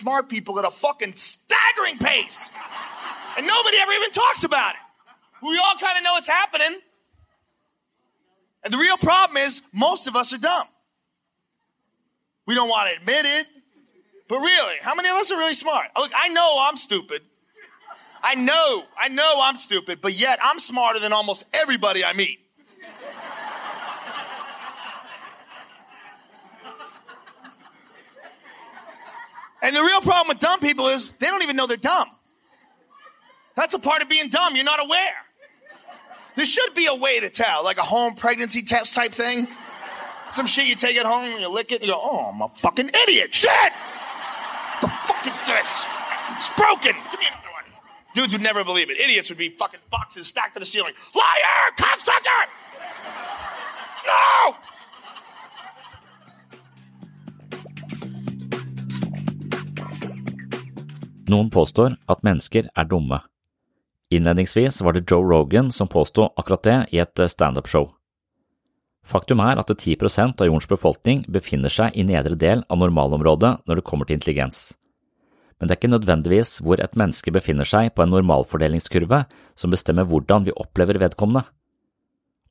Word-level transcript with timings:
Smart 0.00 0.28
people 0.30 0.58
at 0.58 0.64
a 0.64 0.70
fucking 0.70 1.14
staggering 1.14 1.98
pace. 1.98 2.50
And 3.36 3.46
nobody 3.46 3.76
ever 3.78 3.92
even 3.92 4.10
talks 4.10 4.44
about 4.44 4.74
it. 4.74 5.46
We 5.46 5.58
all 5.58 5.74
kind 5.78 5.98
of 5.98 6.04
know 6.04 6.16
it's 6.16 6.26
happening. 6.26 6.80
And 8.64 8.72
the 8.72 8.78
real 8.78 8.96
problem 8.96 9.36
is 9.36 9.62
most 9.72 10.06
of 10.06 10.16
us 10.16 10.32
are 10.32 10.38
dumb. 10.38 10.66
We 12.46 12.54
don't 12.54 12.68
want 12.68 12.90
to 12.90 12.96
admit 12.96 13.24
it. 13.24 13.46
But 14.28 14.38
really, 14.38 14.74
how 14.80 14.94
many 14.94 15.08
of 15.08 15.16
us 15.16 15.30
are 15.30 15.38
really 15.38 15.54
smart? 15.54 15.88
Look, 15.96 16.12
I 16.16 16.28
know 16.28 16.58
I'm 16.62 16.76
stupid. 16.76 17.22
I 18.22 18.34
know, 18.34 18.84
I 18.98 19.08
know 19.08 19.40
I'm 19.42 19.58
stupid, 19.58 20.00
but 20.00 20.12
yet 20.12 20.38
I'm 20.42 20.58
smarter 20.58 20.98
than 20.98 21.12
almost 21.12 21.46
everybody 21.52 22.04
I 22.04 22.12
meet. 22.12 22.39
And 29.62 29.76
the 29.76 29.82
real 29.82 30.00
problem 30.00 30.28
with 30.28 30.38
dumb 30.38 30.60
people 30.60 30.88
is 30.88 31.10
they 31.12 31.26
don't 31.26 31.42
even 31.42 31.56
know 31.56 31.66
they're 31.66 31.76
dumb. 31.76 32.08
That's 33.56 33.74
a 33.74 33.78
part 33.78 34.02
of 34.02 34.08
being 34.08 34.28
dumb. 34.28 34.56
You're 34.56 34.64
not 34.64 34.82
aware. 34.82 35.14
There 36.36 36.44
should 36.44 36.74
be 36.74 36.86
a 36.86 36.94
way 36.94 37.20
to 37.20 37.28
tell, 37.28 37.62
like 37.64 37.76
a 37.76 37.82
home 37.82 38.14
pregnancy 38.14 38.62
test 38.62 38.94
type 38.94 39.12
thing. 39.12 39.48
Some 40.32 40.46
shit 40.46 40.66
you 40.66 40.76
take 40.76 40.96
it 40.96 41.04
home 41.04 41.24
and 41.24 41.40
you 41.40 41.48
lick 41.48 41.72
it 41.72 41.76
and 41.76 41.84
you 41.86 41.92
go, 41.92 42.00
oh, 42.00 42.30
I'm 42.32 42.40
a 42.40 42.48
fucking 42.48 42.90
idiot. 43.02 43.34
Shit! 43.34 43.72
The 44.80 44.88
fuck 44.88 45.26
is 45.26 45.42
this? 45.42 45.86
It's 46.36 46.48
broken. 46.50 46.94
Give 47.10 47.20
me 47.20 47.26
another 47.26 47.50
one. 47.52 47.64
Dudes 48.14 48.32
would 48.32 48.40
never 48.40 48.64
believe 48.64 48.90
it. 48.90 48.98
Idiots 48.98 49.28
would 49.28 49.38
be 49.38 49.50
fucking 49.50 49.80
boxes 49.90 50.28
stacked 50.28 50.54
to 50.54 50.60
the 50.60 50.66
ceiling. 50.66 50.94
Liar! 51.14 51.72
Cocksucker! 51.76 52.46
No! 54.06 54.56
Noen 61.30 61.50
påstår 61.52 61.94
at 62.10 62.24
mennesker 62.26 62.66
er 62.74 62.88
dumme. 62.90 63.20
Innledningsvis 64.10 64.80
var 64.82 64.96
det 64.96 65.04
Joe 65.06 65.22
Rogan 65.22 65.70
som 65.70 65.88
påsto 65.88 66.32
akkurat 66.34 66.64
det 66.66 66.78
i 66.96 66.98
et 66.98 67.22
standup-show. 67.30 67.86
Faktum 69.06 69.40
er 69.42 69.60
at 69.60 69.70
10% 69.70 70.40
av 70.40 70.48
jordens 70.48 70.68
befolkning 70.70 71.22
befinner 71.30 71.70
seg 71.70 71.94
i 71.94 72.04
nedre 72.06 72.34
del 72.38 72.64
av 72.68 72.80
normalområdet 72.82 73.52
når 73.66 73.78
det 73.78 73.86
kommer 73.86 74.08
til 74.08 74.18
intelligens. 74.18 74.72
Men 75.58 75.68
det 75.68 75.76
er 75.76 75.80
ikke 75.80 75.92
nødvendigvis 75.92 76.52
hvor 76.64 76.80
et 76.82 76.96
menneske 76.98 77.32
befinner 77.34 77.68
seg 77.68 77.92
på 77.94 78.02
en 78.02 78.12
normalfordelingskurve 78.14 79.22
som 79.60 79.70
bestemmer 79.70 80.08
hvordan 80.08 80.48
vi 80.48 80.56
opplever 80.56 80.98
vedkommende. 80.98 81.44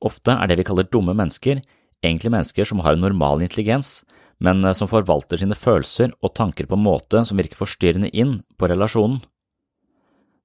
Ofte 0.00 0.32
er 0.32 0.48
det 0.48 0.60
vi 0.60 0.66
kaller 0.68 0.88
dumme 0.88 1.12
mennesker, 1.18 1.60
egentlig 2.00 2.32
mennesker 2.32 2.64
som 2.64 2.80
har 2.86 2.96
en 2.96 3.04
normal 3.04 3.42
intelligens, 3.44 4.00
men 4.40 4.64
som 4.74 4.88
forvalter 4.90 5.40
sine 5.40 5.56
følelser 5.58 6.14
og 6.24 6.34
tanker 6.36 6.68
på 6.68 6.78
en 6.78 6.86
måte 6.86 7.22
som 7.28 7.38
virker 7.40 7.60
forstyrrende 7.60 8.10
inn 8.16 8.40
på 8.58 8.70
relasjonen. 8.70 9.20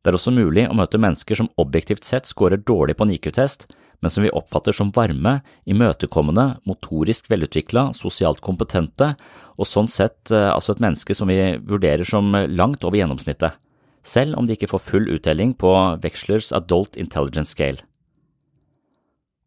Det 0.03 0.11
er 0.11 0.19
også 0.19 0.35
mulig 0.35 0.67
å 0.69 0.75
møte 0.77 0.99
mennesker 1.01 1.39
som 1.39 1.49
objektivt 1.57 2.05
sett 2.05 2.27
scorer 2.29 2.61
dårlig 2.61 2.93
på 2.99 3.07
en 3.07 3.15
IQ-test, 3.15 3.65
men 4.03 4.11
som 4.13 4.21
vi 4.21 4.29
oppfatter 4.37 4.75
som 4.75 4.91
varme, 4.93 5.39
imøtekommende, 5.65 6.59
motorisk 6.69 7.31
velutvikla, 7.31 7.87
sosialt 7.97 8.43
kompetente, 8.45 9.15
og 9.57 9.65
sånn 9.65 9.89
sett 9.89 10.29
altså 10.29 10.75
et 10.75 10.83
menneske 10.83 11.15
som 11.17 11.31
vi 11.31 11.39
vurderer 11.57 12.05
som 12.05 12.29
langt 12.53 12.85
over 12.85 12.99
gjennomsnittet, 12.99 13.57
selv 14.05 14.37
om 14.37 14.45
de 14.45 14.53
ikke 14.53 14.69
får 14.75 14.85
full 14.91 15.09
uttelling 15.15 15.55
på 15.57 15.73
Wexlers 16.03 16.51
Adult 16.53 16.99
Intelligence 17.01 17.55
Scale. 17.55 17.81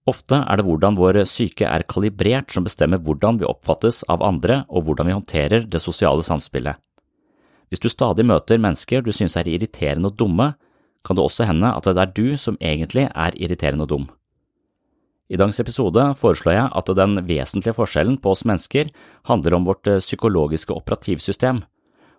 Ofte 0.08 0.38
er 0.40 0.56
det 0.56 0.64
hvordan 0.64 0.96
vår 0.96 1.20
syke 1.28 1.66
er 1.68 1.84
kalibrert 1.90 2.54
som 2.54 2.64
bestemmer 2.64 3.02
hvordan 3.04 3.40
vi 3.40 3.48
oppfattes 3.48 4.00
av 4.08 4.22
andre 4.24 4.62
og 4.68 4.86
hvordan 4.86 5.08
vi 5.08 5.16
håndterer 5.16 5.66
det 5.68 5.82
sosiale 5.84 6.24
samspillet. 6.24 6.78
Hvis 7.68 7.82
du 7.84 7.90
stadig 7.92 8.24
møter 8.24 8.60
mennesker 8.62 9.04
du 9.04 9.12
synes 9.12 9.36
er 9.36 9.50
irriterende 9.50 10.08
og 10.08 10.16
dumme, 10.16 10.54
kan 11.04 11.16
det 11.16 11.24
også 11.24 11.48
hende 11.48 11.74
at 11.74 11.84
det 11.84 12.00
er 12.00 12.14
du 12.16 12.38
som 12.40 12.56
egentlig 12.60 13.08
er 13.10 13.36
irriterende 13.36 13.84
og 13.84 13.92
dum. 13.92 14.06
I 15.28 15.36
dagens 15.36 15.60
episode 15.60 16.06
foreslår 16.16 16.54
jeg 16.56 16.68
at 16.80 16.90
den 16.96 17.20
vesentlige 17.28 17.76
forskjellen 17.76 18.16
på 18.22 18.32
oss 18.32 18.46
mennesker 18.48 18.88
handler 19.28 19.58
om 19.58 19.68
vårt 19.68 19.84
psykologiske 20.00 20.72
operativsystem, 20.72 21.60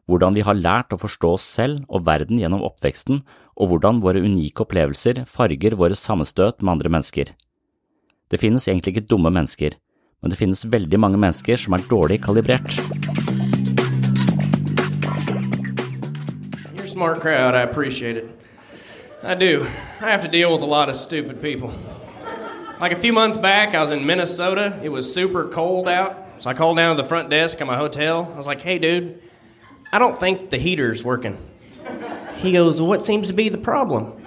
hvordan 0.06 0.38
vi 0.38 0.46
har 0.46 0.58
lært 0.58 0.94
å 0.94 1.02
forstå 1.02 1.34
oss 1.40 1.46
selv 1.58 1.82
og 1.90 2.06
verden 2.06 2.38
gjennom 2.38 2.62
oppveksten, 2.66 3.24
og 3.58 3.72
hvordan 3.72 4.02
våre 4.06 4.22
unike 4.22 4.62
opplevelser 4.62 5.24
farger 5.30 5.78
våre 5.78 5.98
sammenstøt 5.98 6.62
med 6.62 6.78
andre 6.78 6.94
mennesker. 6.94 7.34
Det 8.30 8.38
finnes 8.38 8.68
egentlig 8.68 8.94
ikke 8.94 9.08
dumme 9.10 9.32
mennesker, 9.34 9.74
men 10.22 10.30
det 10.30 10.38
finnes 10.38 10.66
veldig 10.70 11.00
mange 11.02 11.18
mennesker 11.18 11.58
som 11.58 11.74
er 11.74 11.86
dårlig 11.90 12.20
kalibrert. 12.22 12.76
You're 16.76 16.86
a 16.86 16.88
smart 16.88 17.22
crowd. 17.22 17.56
I 17.56 17.64
appreciate 17.64 18.18
it. 18.18 18.30
I 19.24 19.34
do. 19.34 19.66
I 20.00 20.12
have 20.12 20.22
to 20.22 20.28
deal 20.28 20.54
with 20.54 20.62
a 20.62 20.70
lot 20.70 20.90
of 20.90 20.96
stupid 20.96 21.42
people. 21.42 21.74
Like 22.80 22.92
a 22.92 23.00
few 23.00 23.14
months 23.14 23.38
back, 23.38 23.74
I 23.74 23.80
was 23.82 23.92
in 23.92 24.06
Minnesota. 24.06 24.80
It 24.84 24.90
was 24.90 25.12
super 25.12 25.50
cold 25.50 25.90
out. 25.90 26.16
So 26.38 26.52
I 26.52 26.54
called 26.54 26.78
down 26.78 26.96
to 26.96 27.02
the 27.02 27.08
front 27.08 27.32
desk 27.32 27.60
at 27.60 27.68
my 27.68 27.76
hotel. 27.76 28.32
I 28.32 28.38
was 28.38 28.48
like, 28.48 28.62
hey, 28.62 28.78
dude, 28.78 29.22
I 29.92 29.98
don't 29.98 30.18
think 30.18 30.52
the 30.52 30.58
heater's 30.58 31.04
working. 31.04 31.38
He 32.38 32.52
goes, 32.52 32.80
well, 32.80 32.88
what 32.88 33.06
seems 33.06 33.28
to 33.30 33.34
be 33.34 33.50
the 33.50 33.58
problem? 33.58 34.24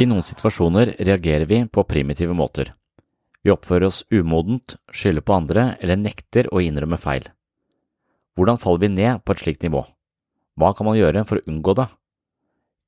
I 0.00 0.06
noen 0.08 0.24
situasjoner 0.24 0.94
reagerer 1.04 1.44
vi 1.44 1.58
på 1.68 1.82
primitive 1.84 2.32
måter. 2.32 2.70
Vi 3.44 3.52
oppfører 3.52 3.90
oss 3.90 3.98
umodent, 4.08 4.78
skylder 4.88 5.24
på 5.24 5.34
andre 5.36 5.64
eller 5.76 6.00
nekter 6.00 6.48
å 6.48 6.62
innrømme 6.64 6.96
feil. 6.96 7.26
Hvordan 8.32 8.60
faller 8.62 8.86
vi 8.86 8.90
ned 8.94 9.20
på 9.20 9.36
et 9.36 9.42
slikt 9.44 9.66
nivå? 9.66 9.82
Hva 10.56 10.72
kan 10.76 10.88
man 10.88 10.96
gjøre 10.96 11.26
for 11.28 11.36
å 11.36 11.44
unngå 11.52 11.76
det? 11.76 11.86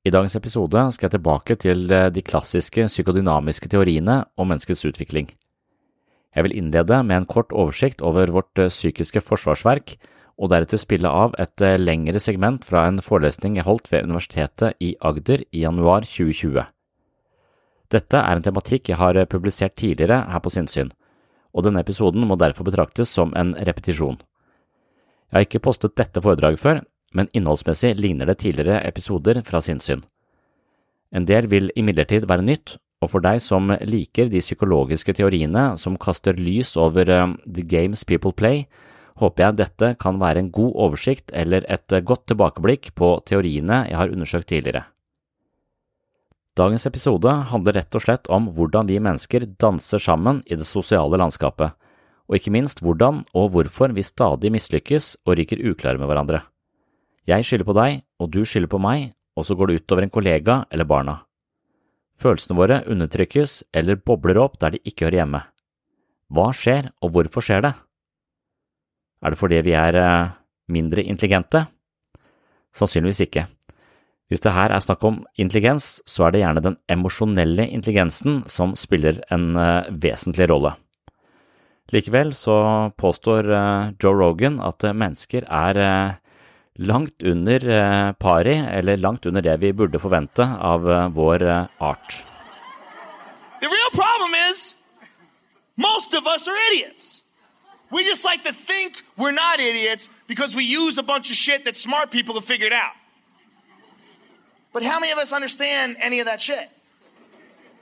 I 0.09 0.15
dagens 0.15 0.39
episode 0.41 0.87
skal 0.95 1.07
jeg 1.07 1.15
tilbake 1.19 1.59
til 1.61 1.85
de 1.85 2.25
klassiske 2.25 2.89
psykodynamiske 2.89 3.69
teoriene 3.69 4.23
om 4.33 4.49
menneskets 4.49 4.81
utvikling. 4.89 5.29
Jeg 6.33 6.47
vil 6.47 6.57
innlede 6.57 7.03
med 7.05 7.19
en 7.19 7.29
kort 7.29 7.53
oversikt 7.53 8.01
over 8.01 8.33
vårt 8.33 8.57
psykiske 8.57 9.21
forsvarsverk, 9.21 9.99
og 10.41 10.49
deretter 10.49 10.81
spille 10.81 11.05
av 11.13 11.37
et 11.37 11.61
lengre 11.77 12.17
segment 12.17 12.65
fra 12.65 12.87
en 12.89 13.03
forelesning 13.05 13.61
jeg 13.61 13.69
holdt 13.69 13.91
ved 13.93 14.09
Universitetet 14.09 14.81
i 14.81 14.95
Agder 14.97 15.45
i 15.53 15.61
januar 15.61 16.09
2020. 16.09 16.65
Dette 17.93 18.17
er 18.17 18.37
en 18.37 18.45
tematikk 18.45 18.89
jeg 18.89 18.97
har 18.97 19.19
publisert 19.29 19.75
tidligere 19.77 20.23
her 20.31 20.41
på 20.41 20.51
Sinnsyn, 20.53 20.89
og 21.53 21.65
denne 21.67 21.83
episoden 21.83 22.25
må 22.25 22.37
derfor 22.41 22.65
betraktes 22.65 23.11
som 23.13 23.33
en 23.37 23.53
repetisjon. 23.53 24.17
Jeg 25.29 25.37
har 25.37 25.45
ikke 25.45 25.61
postet 25.65 25.95
dette 25.97 26.21
foredraget 26.21 26.61
før, 26.61 26.81
men 27.13 27.29
innholdsmessig 27.37 27.93
ligner 27.99 28.29
det 28.29 28.39
tidligere 28.41 28.81
episoder 28.87 29.41
fra 29.45 29.61
Sinnsyn. 29.61 30.01
En 31.13 31.27
del 31.29 31.45
vil 31.49 31.69
imidlertid 31.77 32.25
være 32.29 32.45
nytt, 32.45 32.77
og 33.03 33.11
for 33.11 33.21
deg 33.21 33.41
som 33.43 33.69
liker 33.85 34.31
de 34.31 34.41
psykologiske 34.41 35.13
teoriene 35.19 35.73
som 35.77 35.99
kaster 35.99 36.37
lys 36.39 36.73
over 36.79 37.05
the 37.05 37.65
games 37.67 38.05
people 38.07 38.33
play, 38.33 38.63
håper 39.21 39.45
jeg 39.45 39.59
dette 39.59 39.91
kan 40.01 40.17
være 40.21 40.41
en 40.41 40.49
god 40.55 40.73
oversikt 40.87 41.29
eller 41.37 41.67
et 41.69 41.97
godt 42.07 42.25
tilbakeblikk 42.31 42.93
på 42.97 43.13
teoriene 43.27 43.83
jeg 43.91 43.99
har 43.99 44.15
undersøkt 44.15 44.49
tidligere. 44.49 44.87
Dagens 46.53 46.83
episode 46.85 47.31
handler 47.49 47.79
rett 47.79 47.95
og 47.97 48.03
slett 48.03 48.27
om 48.29 48.45
hvordan 48.53 48.85
vi 48.85 48.99
mennesker 49.01 49.47
danser 49.57 49.97
sammen 49.97 50.43
i 50.45 50.53
det 50.53 50.67
sosiale 50.69 51.17
landskapet, 51.17 51.71
og 52.29 52.37
ikke 52.37 52.53
minst 52.53 52.83
hvordan 52.85 53.23
og 53.33 53.47
hvorfor 53.55 53.89
vi 53.97 54.03
stadig 54.05 54.51
mislykkes 54.53 55.15
og 55.25 55.39
ryker 55.39 55.63
uklare 55.71 55.97
med 55.97 56.11
hverandre. 56.11 56.43
Jeg 57.25 57.47
skylder 57.47 57.65
på 57.65 57.75
deg, 57.79 58.03
og 58.21 58.29
du 58.35 58.43
skylder 58.45 58.69
på 58.69 58.81
meg, 58.85 59.15
og 59.33 59.47
så 59.47 59.57
går 59.57 59.71
det 59.71 59.79
utover 59.81 60.05
en 60.05 60.13
kollega 60.13 60.59
eller 60.69 60.85
barna. 60.85 61.15
Følelsene 62.21 62.59
våre 62.59 62.83
undertrykkes 62.85 63.55
eller 63.73 63.97
bobler 63.97 64.37
opp 64.43 64.59
der 64.61 64.75
de 64.75 64.83
ikke 64.85 65.07
hører 65.07 65.23
hjemme. 65.23 65.41
Hva 66.29 66.51
skjer, 66.53 66.91
og 67.01 67.15
hvorfor 67.17 67.41
skjer 67.41 67.65
det? 67.65 67.73
Er 69.25 69.33
det 69.33 69.41
fordi 69.41 69.65
vi 69.65 69.73
er 69.73 69.97
mindre 70.69 71.01
intelligente? 71.01 71.65
Sannsynligvis 72.77 73.25
ikke. 73.25 73.47
Hvis 74.33 74.41
det 74.41 74.55
her 74.55 74.73
er 74.73 74.81
snakk 74.81 75.03
om 75.05 75.19
intelligens, 75.37 75.99
så 76.09 76.25
er 76.25 76.33
det 76.33 76.41
gjerne 76.41 76.63
den 76.65 76.79
emosjonelle 76.89 77.67
intelligensen 77.69 78.41
som 78.49 78.73
spiller 78.73 79.21
en 79.29 79.51
vesentlig 80.01 80.49
rolle. 80.49 80.73
Likevel 81.93 82.33
så 82.33 82.57
påstår 82.97 83.49
eh, 83.53 83.89
Joe 84.01 84.17
Rogan 84.17 84.59
at 84.63 84.83
eh, 84.83 84.95
mennesker 84.97 85.45
er 85.45 85.77
eh, 85.77 86.13
langt 86.81 87.23
under 87.23 88.13
pari, 88.17 88.55
eller 88.57 88.97
langt 88.97 89.25
under 89.29 89.43
det 89.45 89.59
vi 89.61 89.73
burde 89.77 89.99
forvente 90.01 90.41
av 90.41 90.87
vår 91.13 91.43
art. 91.77 92.15
The 93.61 93.69
real 93.69 93.91
problem 93.93 94.33
is 94.49 94.73
most 95.77 96.15
of 96.15 96.25
us 96.25 96.47
are 96.47 96.57
idiots. 96.71 97.21
We 97.91 98.03
just 98.03 98.25
like 98.25 98.43
to 98.45 98.53
think 98.53 99.03
we're 99.15 99.37
not 99.37 99.59
idiots 99.59 100.09
because 100.27 100.55
we 100.55 100.63
use 100.63 100.97
a 100.97 101.03
bunch 101.03 101.29
of 101.29 101.37
shit 101.37 101.63
that 101.65 101.77
smart 101.77 102.09
people 102.09 102.33
have 102.33 102.45
figured 102.45 102.73
out. 102.73 103.02
But 104.73 104.83
how 104.83 104.99
many 104.99 105.11
of 105.11 105.19
us 105.19 105.31
understand 105.31 105.97
any 105.99 106.19
of 106.19 106.25
that 106.25 106.41
shit? 106.41 106.69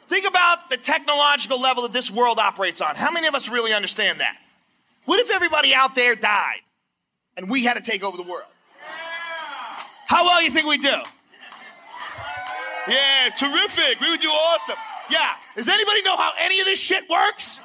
Think 0.07 0.27
about 0.27 0.69
the 0.69 0.75
technological 0.75 1.59
level 1.59 1.83
that 1.83 1.93
this 1.93 2.11
world 2.11 2.37
operates 2.37 2.81
on. 2.81 2.95
How 2.95 3.11
many 3.11 3.27
of 3.27 3.33
us 3.33 3.47
really 3.47 3.73
understand 3.73 4.19
that? 4.19 4.35
What 5.05 5.19
if 5.19 5.31
everybody 5.31 5.73
out 5.73 5.95
there 5.95 6.15
died 6.15 6.59
and 7.37 7.49
we 7.49 7.63
had 7.63 7.75
to 7.75 7.81
take 7.81 8.03
over 8.03 8.17
the 8.17 8.23
world? 8.23 8.43
How 10.05 10.25
well 10.25 10.43
you 10.43 10.51
think 10.51 10.67
we 10.67 10.77
do? 10.77 10.93
Yeah, 12.89 13.29
terrific. 13.37 14.01
We 14.01 14.09
would 14.09 14.19
do 14.19 14.27
awesome. 14.27 14.75
Yeah. 15.09 15.29
Does 15.55 15.69
anybody 15.69 16.01
know 16.01 16.17
how 16.17 16.33
any 16.37 16.59
of 16.59 16.65
this 16.65 16.79
shit 16.79 17.09
works? 17.09 17.61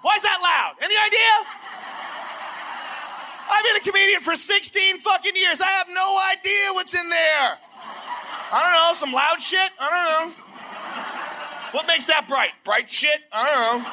Why 0.00 0.14
is 0.16 0.22
that 0.22 0.38
loud? 0.40 0.76
Any 0.82 0.94
idea? 0.96 1.65
I've 3.66 3.82
been 3.82 3.90
a 3.90 3.92
comedian 3.92 4.20
for 4.20 4.36
16 4.36 4.98
fucking 4.98 5.34
years. 5.34 5.60
I 5.60 5.66
have 5.66 5.88
no 5.88 6.18
idea 6.30 6.72
what's 6.72 6.94
in 6.94 7.08
there. 7.08 7.58
I 8.52 8.62
don't 8.62 8.72
know, 8.72 8.92
some 8.92 9.12
loud 9.12 9.42
shit? 9.42 9.70
I 9.78 9.90
don't 9.90 10.30
know. 10.30 10.44
What 11.72 11.86
makes 11.86 12.06
that 12.06 12.28
bright? 12.28 12.52
Bright 12.64 12.90
shit? 12.90 13.20
I 13.32 13.44
don't 13.44 13.82
know. 13.82 13.90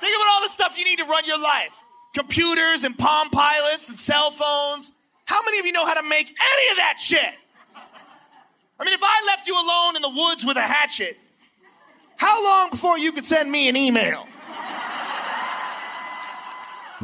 Think 0.00 0.14
about 0.14 0.28
all 0.34 0.42
the 0.42 0.48
stuff 0.48 0.76
you 0.78 0.84
need 0.84 0.98
to 0.98 1.04
run 1.04 1.24
your 1.24 1.40
life 1.40 1.82
computers 2.14 2.84
and 2.84 2.96
Palm 2.96 3.28
Pilots 3.28 3.88
and 3.88 3.98
cell 3.98 4.30
phones. 4.30 4.92
How 5.26 5.42
many 5.44 5.58
of 5.58 5.66
you 5.66 5.72
know 5.72 5.84
how 5.84 5.92
to 5.92 6.02
make 6.02 6.28
any 6.28 6.70
of 6.70 6.76
that 6.76 6.96
shit? 6.98 7.36
I 8.78 8.84
mean, 8.84 8.94
if 8.94 9.02
I 9.02 9.22
left 9.26 9.46
you 9.46 9.54
alone 9.54 9.96
in 9.96 10.02
the 10.02 10.08
woods 10.08 10.44
with 10.44 10.56
a 10.56 10.62
hatchet, 10.62 11.18
how 12.16 12.42
long 12.42 12.70
before 12.70 12.98
you 12.98 13.12
could 13.12 13.26
send 13.26 13.50
me 13.50 13.68
an 13.68 13.76
email? 13.76 14.26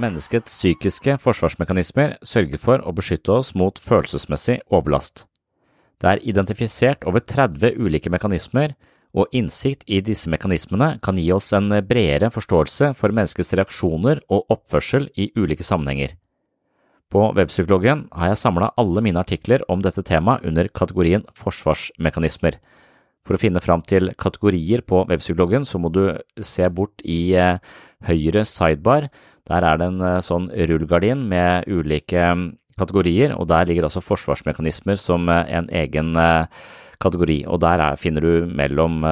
Menneskets 0.01 0.55
psykiske 0.57 1.19
forsvarsmekanismer 1.21 2.15
sørger 2.25 2.61
for 2.61 2.81
å 2.81 2.95
beskytte 2.97 3.35
oss 3.35 3.51
mot 3.53 3.77
følelsesmessig 3.77 4.63
overlast. 4.73 5.27
Det 6.01 6.09
er 6.09 6.23
identifisert 6.33 7.05
over 7.05 7.21
30 7.21 7.77
ulike 7.77 8.09
mekanismer, 8.09 8.73
og 9.13 9.29
innsikt 9.37 9.85
i 9.93 10.01
disse 10.01 10.31
mekanismene 10.33 10.95
kan 11.05 11.19
gi 11.21 11.27
oss 11.37 11.51
en 11.53 11.69
bredere 11.85 12.31
forståelse 12.33 12.95
for 12.97 13.13
menneskets 13.13 13.53
reaksjoner 13.53 14.23
og 14.33 14.49
oppførsel 14.55 15.11
i 15.21 15.29
ulike 15.37 15.67
sammenhenger. 15.67 16.15
På 17.13 17.29
Webpsykologen 17.37 18.07
har 18.17 18.33
jeg 18.33 18.41
samla 18.41 18.71
alle 18.81 19.03
mine 19.05 19.21
artikler 19.21 19.61
om 19.69 19.85
dette 19.85 20.01
temaet 20.09 20.47
under 20.49 20.73
kategorien 20.73 21.27
forsvarsmekanismer. 21.37 22.57
For 23.29 23.37
å 23.37 23.43
finne 23.43 23.61
fram 23.61 23.85
til 23.85 24.09
kategorier 24.17 24.81
på 24.89 25.05
Webpsykologen 25.11 25.69
så 25.69 25.77
må 25.79 25.93
du 25.93 26.07
se 26.41 26.65
bort 26.73 27.05
i 27.05 27.37
eh, 27.37 27.61
høyre 28.09 28.47
sidebar. 28.49 29.11
Der 29.51 29.65
er 29.67 29.79
det 29.81 29.91
en 29.91 30.03
eh, 30.07 30.21
sånn 30.23 30.51
rullegardin 30.51 31.27
med 31.29 31.67
ulike 31.71 32.27
kategorier, 32.79 33.35
og 33.37 33.49
der 33.51 33.67
ligger 33.69 33.89
også 33.89 34.03
forsvarsmekanismer 34.05 34.99
som 35.01 35.29
eh, 35.29 35.49
en 35.59 35.69
egen 35.71 36.15
eh, 36.17 36.47
kategori, 37.03 37.43
og 37.51 37.61
der 37.65 37.83
er, 37.83 37.99
finner 37.99 38.25
du 38.25 38.47
mellom 38.47 39.03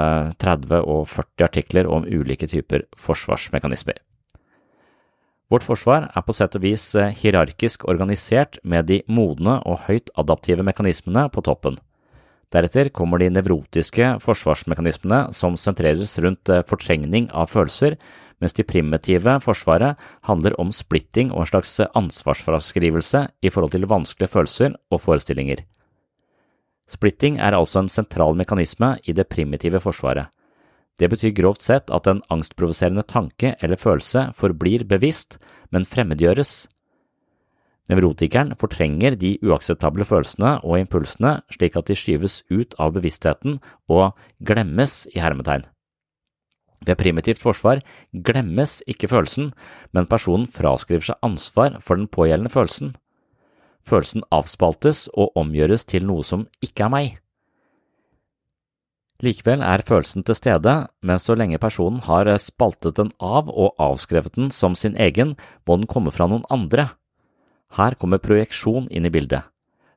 30 0.40 0.76
eh, 0.76 0.86
og 0.86 1.08
40 1.10 1.46
artikler 1.48 1.90
om 1.90 2.06
ulike 2.06 2.48
typer 2.50 2.86
forsvarsmekanismer. 2.96 3.98
Vårt 5.50 5.66
forsvar 5.66 6.12
er 6.14 6.22
på 6.22 6.34
sett 6.36 6.54
og 6.54 6.62
vis 6.62 6.84
hierarkisk 6.94 7.82
organisert 7.90 8.60
med 8.62 8.86
de 8.86 9.00
modne 9.10 9.56
og 9.66 9.88
høyt 9.88 10.12
adaptive 10.14 10.62
mekanismene 10.62 11.24
på 11.34 11.42
toppen. 11.42 11.80
Deretter 12.54 12.92
kommer 12.94 13.18
de 13.18 13.32
nevrotiske 13.34 14.12
forsvarsmekanismene 14.22 15.32
som 15.34 15.58
sentreres 15.58 16.14
rundt 16.22 16.50
fortrengning 16.70 17.26
av 17.34 17.50
følelser, 17.50 17.98
mens 18.40 18.56
de 18.56 18.64
primitive 18.64 19.36
forsvaret 19.44 20.00
handler 20.28 20.56
om 20.60 20.72
splitting 20.72 21.30
og 21.32 21.44
en 21.44 21.50
slags 21.52 21.76
ansvarsfraskrivelse 21.84 23.26
i 23.42 23.52
forhold 23.52 23.76
til 23.76 23.88
vanskelige 23.90 24.32
følelser 24.32 24.74
og 24.90 25.02
forestillinger. 25.04 25.62
Splitting 26.90 27.38
er 27.38 27.54
altså 27.54 27.84
en 27.84 27.92
sentral 27.92 28.34
mekanisme 28.34 28.96
i 29.06 29.14
det 29.14 29.28
primitive 29.30 29.80
forsvaret. 29.80 30.26
Det 30.98 31.08
betyr 31.08 31.32
grovt 31.36 31.62
sett 31.64 31.90
at 31.94 32.08
en 32.10 32.20
angstprovoserende 32.32 33.06
tanke 33.08 33.54
eller 33.62 33.80
følelse 33.80 34.26
forblir 34.36 34.84
bevisst, 34.84 35.38
men 35.70 35.86
fremmedgjøres. 35.86 36.66
Nevrotikeren 37.90 38.52
fortrenger 38.58 39.16
de 39.18 39.36
uakseptable 39.42 40.04
følelsene 40.06 40.58
og 40.62 40.78
impulsene 40.78 41.40
slik 41.50 41.78
at 41.78 41.88
de 41.88 41.96
skyves 41.98 42.42
ut 42.50 42.76
av 42.78 42.94
bevisstheten 42.94 43.58
og 43.90 44.18
glemmes 44.46 45.06
i 45.14 45.18
hermetegn. 45.22 45.64
Ved 46.86 46.96
primitivt 46.96 47.40
forsvar 47.42 47.82
glemmes 48.12 48.78
ikke 48.88 49.10
følelsen, 49.12 49.52
men 49.92 50.08
personen 50.08 50.46
fraskriver 50.48 51.10
seg 51.10 51.24
ansvar 51.26 51.76
for 51.84 52.00
den 52.00 52.08
pågjeldende 52.08 52.52
følelsen. 52.52 52.94
Følelsen 53.84 54.24
avspaltes 54.32 55.08
og 55.12 55.36
omgjøres 55.40 55.84
til 55.88 56.06
noe 56.08 56.24
som 56.24 56.46
ikke 56.64 56.86
er 56.86 56.94
meg. 56.94 57.18
Likevel 59.20 59.60
er 59.60 59.84
følelsen 59.84 60.24
til 60.24 60.36
stede, 60.38 60.74
men 61.04 61.20
så 61.20 61.36
lenge 61.36 61.60
personen 61.60 62.00
har 62.06 62.30
spaltet 62.40 62.96
den 62.96 63.10
av 63.20 63.50
og 63.52 63.76
avskrevet 63.76 64.38
den 64.38 64.48
som 64.54 64.74
sin 64.74 64.96
egen, 64.96 65.34
må 65.68 65.76
den 65.76 65.88
komme 65.90 66.12
fra 66.14 66.28
noen 66.30 66.46
andre. 66.48 66.88
Her 67.76 67.94
kommer 68.00 68.22
projeksjon 68.22 68.88
inn 68.88 69.04
i 69.04 69.12
bildet. 69.12 69.44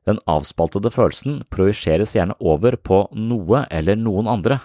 Den 0.04 0.20
avspaltede 0.28 0.92
følelsen 0.92 1.46
projiseres 1.48 2.18
gjerne 2.18 2.36
over 2.44 2.76
på 2.76 3.06
noe 3.16 3.64
eller 3.72 3.96
noen 3.96 4.28
andre. 4.28 4.60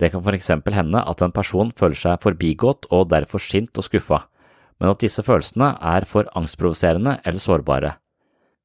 Det 0.00 0.10
kan 0.12 0.22
for 0.24 0.34
eksempel 0.36 0.74
hende 0.76 1.02
at 1.04 1.22
en 1.22 1.34
person 1.34 1.72
føler 1.76 1.98
seg 1.98 2.22
forbigått 2.22 2.88
og 2.90 3.10
derfor 3.12 3.42
sint 3.42 3.76
og 3.78 3.86
skuffa, 3.86 4.24
men 4.80 4.90
at 4.90 5.02
disse 5.02 5.22
følelsene 5.22 5.74
er 5.78 6.06
for 6.08 6.30
angstprovoserende 6.38 7.18
eller 7.22 7.42
sårbare. 7.42 7.96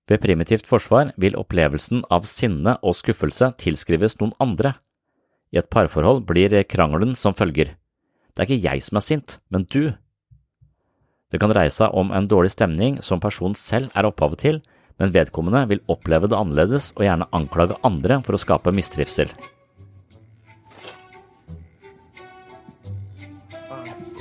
Ved 0.07 0.23
primitivt 0.23 0.67
forsvar 0.69 1.11
vil 1.19 1.35
opplevelsen 1.35 2.05
av 2.13 2.23
sinne 2.29 2.77
og 2.79 2.95
skuffelse 2.95 3.51
tilskrives 3.59 4.17
noen 4.21 4.31
andre. 4.43 4.77
I 5.51 5.59
et 5.59 5.69
parforhold 5.71 6.23
blir 6.27 6.55
krangelen 6.63 7.13
som 7.15 7.35
følger. 7.35 7.75
Det 8.31 8.43
er 8.43 8.47
ikke 8.47 8.63
jeg 8.69 8.85
som 8.85 8.99
er 8.99 9.03
sint, 9.03 9.37
men 9.51 9.67
du. 9.67 9.91
Det 11.27 11.41
kan 11.41 11.51
dreie 11.51 11.71
seg 11.73 11.91
om 11.91 12.13
en 12.15 12.29
dårlig 12.31 12.53
stemning 12.55 13.01
som 13.03 13.19
personen 13.19 13.57
selv 13.59 13.91
er 13.97 14.07
opphavet 14.07 14.43
til, 14.45 14.61
men 14.97 15.13
vedkommende 15.13 15.65
vil 15.69 15.83
oppleve 15.91 16.29
det 16.31 16.39
annerledes 16.39 16.93
og 16.95 17.03
gjerne 17.03 17.29
anklage 17.35 17.77
andre 17.85 18.21
for 18.23 18.37
å 18.37 18.41
skape 18.41 18.73
mistrivsel. 18.73 19.29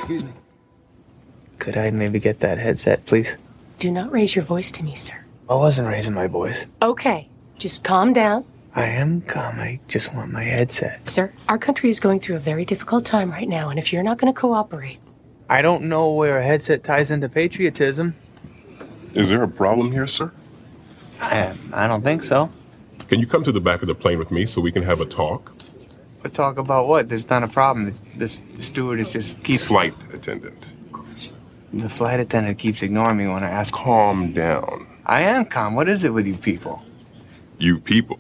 Excuse 0.07 0.23
me. 0.23 0.31
Could 1.59 1.77
I 1.77 1.91
maybe 1.91 2.21
get 2.21 2.39
that 2.39 2.59
headset, 2.59 3.07
please? 3.07 3.37
Do 3.81 3.91
not 3.91 4.13
raise 4.13 4.37
your 4.37 4.45
voice 4.45 4.71
to 4.71 4.85
me, 4.85 4.95
sir. 4.95 5.25
I 5.51 5.57
wasn't 5.57 5.89
raising 5.89 6.15
my 6.15 6.29
voice. 6.29 6.65
Okay, 6.81 7.29
just 7.59 7.83
calm 7.83 8.13
down. 8.13 8.45
I 8.77 8.85
am 8.85 9.23
calm. 9.23 9.59
I 9.59 9.81
just 9.89 10.15
want 10.15 10.31
my 10.31 10.45
headset. 10.45 11.09
Sir, 11.09 11.33
our 11.49 11.59
country 11.59 11.91
is 11.91 11.99
going 11.99 12.21
through 12.21 12.37
a 12.37 12.39
very 12.39 12.65
difficult 12.65 13.05
time 13.05 13.33
right 13.33 13.49
now, 13.49 13.69
and 13.69 13.81
if 13.81 13.93
you're 13.93 14.05
not 14.05 14.19
going 14.19 14.33
to 14.33 14.41
cooperate. 14.41 15.01
I 15.51 15.61
don't 15.61 15.83
know 15.89 16.13
where 16.13 16.39
a 16.39 16.45
headset 16.45 16.85
ties 16.85 17.11
into 17.11 17.29
patriotism. 17.29 18.15
Is 19.13 19.29
there 19.29 19.43
a 19.43 19.49
problem 19.49 19.91
here, 19.91 20.07
sir? 20.07 20.31
I, 21.21 21.53
I 21.73 21.89
don't 21.89 22.03
think 22.03 22.23
so. 22.23 22.53
Can 23.09 23.19
you 23.19 23.27
come 23.27 23.43
to 23.43 23.51
the 23.51 23.61
back 23.61 23.83
of 23.83 23.89
the 23.89 23.95
plane 23.97 24.21
with 24.21 24.31
me 24.31 24.47
so 24.47 24.61
we 24.61 24.71
can 24.71 24.85
have 24.85 25.01
a 25.01 25.05
talk? 25.05 25.56
Talk 26.29 26.59
about 26.59 26.89
what? 26.89 27.09
There's 27.09 27.29
not 27.29 27.43
a 27.43 27.49
problem. 27.49 27.95
This 28.17 28.41
the 28.55 28.63
steward 28.63 29.01
is 29.01 29.13
just 29.13 29.43
keeps 29.43 29.67
flight 29.67 29.95
attendant. 30.13 30.73
The 31.73 31.89
flight 31.89 32.21
attendant 32.21 32.59
keeps 32.59 32.83
ignoring 32.83 33.19
me 33.19 33.27
when 33.27 33.45
I 33.45 33.51
ask. 33.51 33.75
Calm 33.75 34.33
down. 34.33 34.87
I 35.05 35.23
am 35.23 35.45
calm. 35.45 35.75
What 35.75 35.89
is 35.89 36.05
it 36.05 36.13
with 36.13 36.27
you 36.27 36.37
people? 36.37 36.83
You 37.59 37.81
people. 37.81 38.19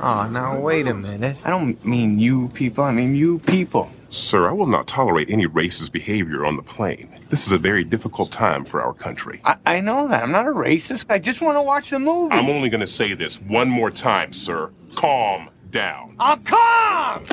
Oh, 0.00 0.26
now 0.28 0.58
wait 0.58 0.86
a 0.86 0.94
minute. 0.94 1.36
I 1.44 1.50
don't 1.50 1.84
mean 1.84 2.18
you 2.18 2.48
people. 2.48 2.84
I 2.84 2.92
mean 2.92 3.14
you 3.14 3.38
people. 3.40 3.90
Sir, 4.10 4.48
I 4.48 4.52
will 4.52 4.66
not 4.66 4.86
tolerate 4.86 5.30
any 5.30 5.46
racist 5.46 5.90
behavior 5.90 6.44
on 6.44 6.56
the 6.56 6.62
plane. 6.62 7.08
This 7.30 7.46
is 7.46 7.52
a 7.52 7.58
very 7.58 7.82
difficult 7.82 8.30
time 8.30 8.64
for 8.64 8.82
our 8.82 8.92
country. 8.92 9.40
I, 9.44 9.56
I 9.64 9.80
know 9.80 10.06
that. 10.08 10.22
I'm 10.22 10.32
not 10.32 10.46
a 10.46 10.50
racist. 10.50 11.06
I 11.10 11.18
just 11.18 11.40
want 11.40 11.56
to 11.56 11.62
watch 11.62 11.88
the 11.88 11.98
movie. 11.98 12.34
I'm 12.34 12.50
only 12.50 12.68
going 12.68 12.82
to 12.82 12.86
say 12.86 13.14
this 13.14 13.40
one 13.40 13.70
more 13.70 13.90
time, 13.90 14.34
sir. 14.34 14.70
Calm 14.94 15.48
down. 15.72 16.14
I'll 16.20 16.38
come! 16.44 17.24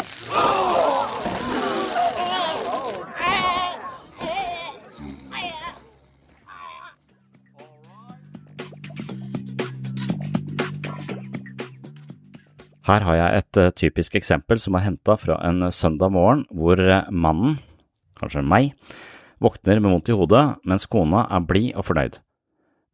Her 12.89 13.03
har 13.05 13.17
jeg 13.19 13.41
et 13.43 13.58
eh, 13.62 13.74
typisk 13.77 14.15
eksempel 14.17 14.58
som 14.58 14.74
er 14.74 14.88
henta 14.88 15.13
fra 15.19 15.36
en 15.46 15.67
søndag 15.69 16.10
morgen 16.15 16.48
hvor 16.50 16.79
eh, 16.81 17.05
mannen, 17.12 17.60
kanskje 18.17 18.41
meg, 18.41 18.72
våkner 19.38 19.77
med 19.77 19.93
vondt 19.93 20.10
i 20.10 20.15
hodet 20.17 20.41
mens 20.65 20.88
kona 20.89 21.27
er 21.29 21.46
blid 21.46 21.75
og 21.77 21.86
fornøyd. 21.86 22.17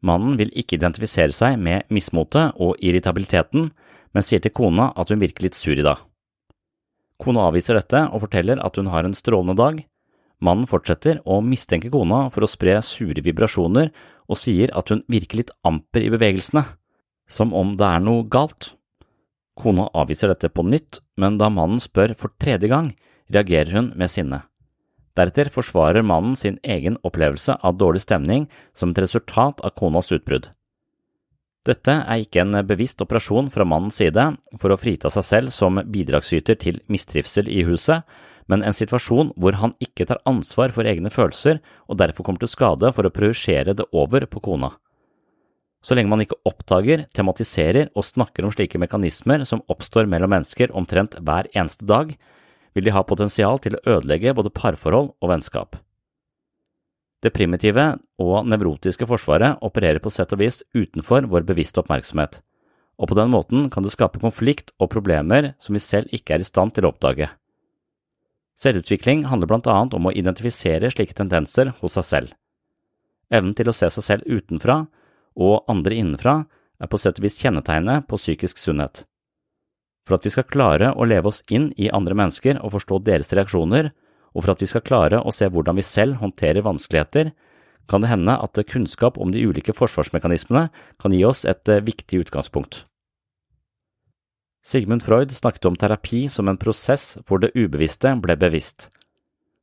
Mannen 0.06 0.36
vil 0.38 0.52
ikke 0.52 0.75
identifisere 0.75 1.32
seg 1.32 1.56
med 1.62 1.88
mismotet 1.94 2.60
og 2.60 2.75
irritabiliteten, 2.84 3.70
men 4.15 4.24
sier 4.24 4.39
til 4.41 4.53
kona 4.55 4.93
at 4.95 5.12
hun 5.12 5.19
virker 5.19 5.45
litt 5.45 5.57
sur 5.60 5.75
i 5.75 5.84
dag. 5.84 6.00
Kona 7.22 7.50
avviser 7.50 7.77
dette 7.77 8.05
og 8.10 8.24
forteller 8.24 8.62
at 8.63 8.79
hun 8.79 8.89
har 8.91 9.07
en 9.07 9.15
strålende 9.15 9.57
dag. 9.60 9.81
Mannen 10.43 10.67
fortsetter 10.67 11.22
å 11.24 11.41
mistenke 11.43 11.91
kona 11.91 12.25
for 12.31 12.43
å 12.43 12.50
spre 12.50 12.77
sure 12.84 13.24
vibrasjoner 13.24 13.91
og 14.31 14.39
sier 14.39 14.74
at 14.75 14.91
hun 14.91 15.03
virker 15.12 15.43
litt 15.43 15.53
amper 15.67 16.03
i 16.03 16.12
bevegelsene, 16.12 16.65
som 17.27 17.53
om 17.55 17.75
det 17.79 17.88
er 17.88 18.03
noe 18.03 18.25
galt. 18.31 18.74
Kona 19.55 19.88
avviser 19.95 20.31
dette 20.31 20.51
på 20.51 20.65
nytt, 20.67 21.00
men 21.15 21.39
da 21.39 21.48
mannen 21.51 21.79
spør 21.79 22.15
for 22.17 22.36
tredje 22.41 22.67
gang, 22.72 22.91
reagerer 23.31 23.72
hun 23.77 23.93
med 23.95 24.12
sinne. 24.12 24.41
Deretter 25.15 25.48
forsvarer 25.48 26.03
mannen 26.03 26.36
sin 26.36 26.57
egen 26.63 26.98
opplevelse 27.07 27.55
av 27.63 27.77
dårlig 27.79 28.03
stemning 28.03 28.50
som 28.75 28.91
et 28.91 29.00
resultat 29.05 29.63
av 29.63 29.72
konas 29.79 30.12
utbrudd. 30.12 30.50
Dette 31.65 31.95
er 32.03 32.22
ikke 32.22 32.43
en 32.43 32.60
bevisst 32.69 33.01
operasjon 33.01 33.50
fra 33.53 33.65
mannens 33.65 33.98
side 33.98 34.27
for 34.62 34.69
å 34.69 34.77
frita 34.77 35.10
seg 35.10 35.25
selv 35.25 35.53
som 35.53 35.81
bidragsyter 35.81 36.60
til 36.62 36.77
mistrivsel 36.93 37.50
i 37.50 37.63
huset, 37.65 38.05
men 38.45 38.62
en 38.62 38.75
situasjon 38.77 39.31
hvor 39.41 39.57
han 39.57 39.74
ikke 39.81 40.05
tar 40.05 40.22
ansvar 40.29 40.74
for 40.75 40.86
egne 40.86 41.10
følelser 41.10 41.57
og 41.89 41.98
derfor 42.01 42.27
kommer 42.27 42.43
til 42.43 42.51
skade 42.51 42.91
for 42.93 43.07
å 43.07 43.13
projisere 43.13 43.74
det 43.74 43.88
over 43.98 44.27
på 44.29 44.43
kona. 44.45 44.75
Så 45.86 45.98
lenge 45.98 46.10
man 46.10 46.22
ikke 46.22 46.38
oppdager, 46.50 47.05
tematiserer 47.13 47.91
og 47.93 48.05
snakker 48.05 48.45
om 48.45 48.53
slike 48.53 48.79
mekanismer 48.81 49.43
som 49.45 49.62
oppstår 49.69 50.10
mellom 50.10 50.34
mennesker 50.34 50.74
omtrent 50.77 51.17
hver 51.22 51.50
eneste 51.53 51.86
dag, 51.89 52.13
vil 52.77 52.86
de 52.86 52.93
ha 52.93 53.05
potensial 53.07 53.62
til 53.62 53.77
å 53.77 53.84
ødelegge 53.98 54.34
både 54.38 54.53
parforhold 54.53 55.13
og 55.22 55.31
vennskap. 55.31 55.77
Det 57.24 57.31
primitive 57.34 57.86
og 58.22 58.50
nevrotiske 58.50 59.07
forsvaret 59.10 59.62
opererer 59.65 60.01
på 60.03 60.12
sett 60.13 60.34
og 60.36 60.41
vis 60.43 60.62
utenfor 60.75 61.29
vår 61.31 61.45
bevisste 61.48 61.81
oppmerksomhet, 61.81 62.41
og 63.00 63.12
på 63.12 63.17
den 63.17 63.31
måten 63.34 63.69
kan 63.72 63.84
det 63.84 63.93
skape 63.95 64.22
konflikt 64.22 64.74
og 64.79 64.91
problemer 64.93 65.53
som 65.60 65.75
vi 65.75 65.84
selv 65.84 66.12
ikke 66.15 66.36
er 66.36 66.43
i 66.43 66.48
stand 66.48 66.75
til 66.75 66.86
å 66.86 66.93
oppdage. 66.93 67.29
Selvutvikling 68.55 69.25
handler 69.27 69.51
blant 69.51 69.67
annet 69.67 69.95
om 69.98 70.07
å 70.07 70.13
identifisere 70.15 70.91
slike 70.93 71.17
tendenser 71.17 71.74
hos 71.81 71.98
seg 71.98 72.07
selv. 72.07 72.36
Evnen 73.34 73.55
til 73.57 73.67
å 73.67 73.75
se 73.75 73.89
seg 73.91 74.05
selv 74.05 74.29
utenfra 74.29 74.86
og 75.36 75.65
andre 75.72 75.98
innenfra 75.98 76.38
er 76.79 76.91
på 76.91 77.00
sett 77.00 77.19
og 77.19 77.25
vis 77.25 77.39
kjennetegnet 77.41 78.07
på 78.07 78.19
psykisk 78.19 78.60
sunnhet. 78.62 79.03
For 80.05 80.17
at 80.17 80.27
vi 80.27 80.31
skal 80.31 80.48
klare 80.48 80.91
å 80.93 81.07
leve 81.07 81.31
oss 81.31 81.41
inn 81.51 81.72
i 81.81 81.89
andre 81.89 82.15
mennesker 82.15 82.62
og 82.62 82.75
forstå 82.75 83.01
deres 83.07 83.34
reaksjoner, 83.34 83.89
og 84.36 84.44
for 84.44 84.54
at 84.54 84.62
vi 84.62 84.70
skal 84.70 84.84
klare 84.84 85.22
å 85.24 85.34
se 85.34 85.48
hvordan 85.48 85.80
vi 85.80 85.86
selv 85.86 86.20
håndterer 86.20 86.65
vanskeligheter, 86.65 87.32
kan 87.88 88.01
det 88.01 88.10
hende 88.10 88.36
at 88.42 88.60
kunnskap 88.68 89.20
om 89.22 89.32
de 89.32 89.46
ulike 89.46 89.74
forsvarsmekanismene 89.77 90.68
kan 91.01 91.13
gi 91.13 91.22
oss 91.27 91.46
et 91.46 91.70
eh, 91.70 91.84
viktig 91.86 92.25
utgangspunkt. 92.25 92.84
Sigmund 94.65 95.06
Freud 95.06 95.30
snakket 95.30 95.68
om 95.70 95.75
terapi 95.77 96.25
som 96.32 96.50
en 96.50 96.58
prosess 96.58 97.13
hvor 97.27 97.44
det 97.44 97.54
ubevisste 97.54 98.15
ble 98.18 98.34
bevisst. 98.42 98.89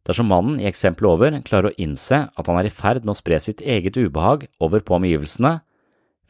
Dersom 0.06 0.30
mannen 0.30 0.60
i 0.62 0.68
eksempelet 0.70 1.10
over 1.10 1.36
klarer 1.46 1.70
å 1.70 1.78
innse 1.82 2.24
at 2.30 2.48
han 2.48 2.58
er 2.58 2.68
i 2.68 2.74
ferd 2.74 3.02
med 3.02 3.14
å 3.14 3.18
spre 3.18 3.38
sitt 3.42 3.62
eget 3.62 3.98
ubehag 3.98 4.46
over 4.62 4.82
på 4.82 4.96
omgivelsene, 4.98 5.56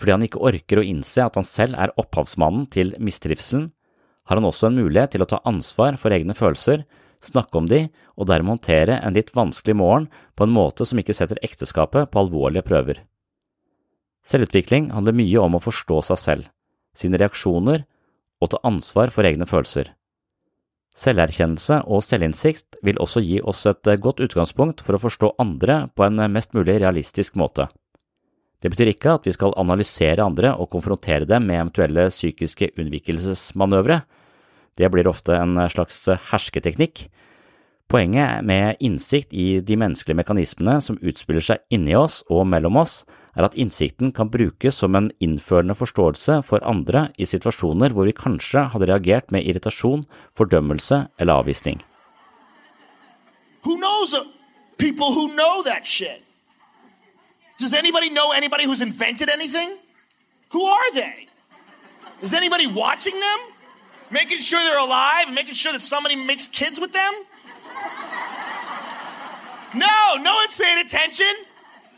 fordi 0.00 0.16
han 0.16 0.24
ikke 0.24 0.42
orker 0.48 0.80
å 0.80 0.86
innse 0.88 1.24
at 1.24 1.36
han 1.38 1.46
selv 1.46 1.76
er 1.80 1.92
opphavsmannen 2.00 2.66
til 2.72 2.94
mistrivselen, 3.00 3.70
har 4.28 4.38
han 4.38 4.48
også 4.48 4.68
en 4.68 4.78
mulighet 4.80 5.14
til 5.14 5.24
å 5.24 5.28
ta 5.28 5.40
ansvar 5.48 5.98
for 6.00 6.14
egne 6.14 6.36
følelser, 6.36 6.84
snakke 7.22 7.58
om 7.58 7.68
de 7.70 7.86
og 8.16 8.28
dermed 8.28 8.56
håndtere 8.56 8.98
en 9.00 9.16
litt 9.16 9.32
vanskelig 9.36 9.76
morgen 9.78 10.10
på 10.36 10.46
en 10.46 10.54
måte 10.54 10.86
som 10.88 11.00
ikke 11.00 11.16
setter 11.16 11.40
ekteskapet 11.46 12.10
på 12.10 12.22
alvorlige 12.24 12.66
prøver. 12.66 13.00
Selvutvikling 14.26 14.92
handler 14.94 15.16
mye 15.18 15.40
om 15.42 15.58
å 15.58 15.62
forstå 15.62 16.02
seg 16.10 16.20
selv, 16.20 16.44
sine 16.94 17.18
reaksjoner 17.18 17.84
og 18.42 18.52
ta 18.52 18.62
ansvar 18.66 19.10
for 19.14 19.26
egne 19.26 19.48
følelser. 19.50 19.90
Selverkjennelse 20.92 21.78
og 21.88 22.02
selvinnsikt 22.04 22.76
vil 22.84 22.98
også 23.00 23.22
gi 23.24 23.38
oss 23.40 23.64
et 23.70 23.88
eh, 23.88 23.96
godt 23.96 24.20
utgangspunkt 24.20 24.82
for 24.84 24.98
å 24.98 25.00
forstå 25.00 25.30
andre 25.40 25.86
på 25.96 26.04
en 26.04 26.20
eh, 26.20 26.28
mest 26.28 26.52
mulig 26.52 26.76
realistisk 26.82 27.38
måte. 27.40 27.70
Det 28.62 28.70
betyr 28.70 28.92
ikke 28.92 29.16
at 29.16 29.24
vi 29.26 29.32
skal 29.34 29.56
analysere 29.58 30.22
andre 30.22 30.52
og 30.54 30.68
konfrontere 30.74 31.26
dem 31.26 31.48
med 31.48 31.58
eventuelle 31.58 32.10
psykiske 32.12 32.74
unnvikelsesmanøvre. 32.76 34.02
Det 34.78 34.88
blir 34.92 35.08
ofte 35.10 35.36
en 35.36 35.56
eh, 35.58 35.70
slags 35.72 36.04
hersketeknikk. 36.30 37.06
Poenget 37.92 38.44
med 38.48 38.80
innsikt 38.80 39.34
i 39.36 39.60
de 39.60 39.76
menneskelige 39.76 40.16
mekanismene 40.16 40.78
som 40.80 40.96
utspiller 41.04 41.44
seg 41.44 41.60
inni 41.68 41.92
oss 41.98 42.22
og 42.32 42.46
mellom 42.48 42.78
oss, 42.80 43.02
er 43.36 43.44
at 43.44 43.56
innsikten 43.60 44.14
kan 44.16 44.30
brukes 44.32 44.78
som 44.80 44.96
en 44.96 45.10
innførende 45.20 45.76
forståelse 45.76 46.38
for 46.48 46.64
andre 46.64 47.10
i 47.20 47.28
situasjoner 47.28 47.92
hvor 47.92 48.08
vi 48.08 48.16
kanskje 48.16 48.64
hadde 48.72 48.88
reagert 48.88 49.28
med 49.32 49.44
irritasjon, 49.44 50.06
fordømmelse 50.36 51.06
eller 51.20 51.44
avvisning. 51.44 51.80
Who 53.64 53.76
knows 53.76 54.14
uh, 54.14 54.24
people 54.78 55.12
who 55.12 55.28
know 55.36 55.62
that 55.64 55.86
shit? 55.86 56.24
Does 57.58 57.74
anybody 57.74 58.08
know 58.08 58.32
anybody 58.32 58.64
who's 58.64 58.82
invented 58.82 59.28
anything? 59.28 59.76
Who 60.52 60.64
are 60.64 60.92
they? 60.94 61.28
Is 62.22 62.32
anybody 62.34 62.66
watching 62.66 63.20
them? 63.20 63.51
Making 64.12 64.40
sure 64.40 64.60
they're 64.60 64.78
alive 64.78 65.32
making 65.32 65.54
sure 65.54 65.72
that 65.72 65.80
somebody 65.80 66.16
makes 66.16 66.46
kids 66.48 66.78
with 66.78 66.92
them? 66.92 67.12
No, 69.74 69.98
no 70.28 70.32
one's 70.40 70.56
paying 70.56 70.80
attention. 70.86 71.32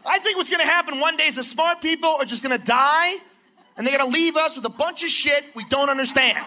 I 0.06 0.18
think 0.23 0.37
what's 0.37 0.50
gonna 0.50 0.73
happen 0.78 1.00
one 1.00 1.16
day 1.16 1.26
is 1.26 1.35
the 1.35 1.42
smart 1.42 1.80
people 1.83 2.11
are 2.21 2.25
just 2.25 2.42
gonna 2.44 2.59
die 2.59 3.11
and 3.76 3.85
they're 3.85 3.99
gonna 3.99 4.11
leave 4.21 4.37
us 4.37 4.56
with 4.56 4.66
a 4.66 4.76
bunch 4.85 5.02
of 5.02 5.11
shit 5.11 5.42
we 5.56 5.64
don't 5.71 5.90
understand. 5.90 6.38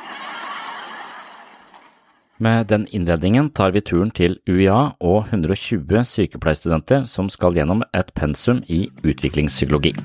Med 2.40 2.68
den 2.68 2.88
innledningen 2.88 3.50
tar 3.50 3.72
vi 3.72 3.82
turen 3.82 4.12
til 4.12 4.38
UiA 4.48 4.92
og 5.02 5.26
120 5.32 6.04
sykepleierstudenter 6.06 7.06
som 7.10 7.30
skal 7.34 7.58
gjennom 7.58 7.82
et 7.98 8.14
pensum 8.14 8.62
i 8.68 8.90
utviklingspsykologi. 9.04 9.96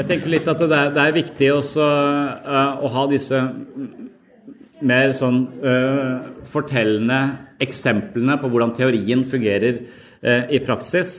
Jeg 0.00 0.06
tenker 0.08 0.32
litt 0.32 0.46
at 0.48 0.62
det 0.64 0.72
er, 0.72 0.92
det 0.96 1.02
er 1.02 1.12
viktig 1.12 1.48
også, 1.52 1.84
uh, 1.84 2.78
å 2.80 2.88
ha 2.94 3.02
disse 3.10 3.36
mer 4.80 5.10
sånn 5.12 5.42
uh, 5.60 6.30
fortellende 6.48 7.18
eksemplene 7.60 8.38
på 8.40 8.48
hvordan 8.48 8.72
teorien 8.78 9.26
fungerer 9.28 9.82
uh, 10.24 10.48
i 10.48 10.62
praksis. 10.64 11.18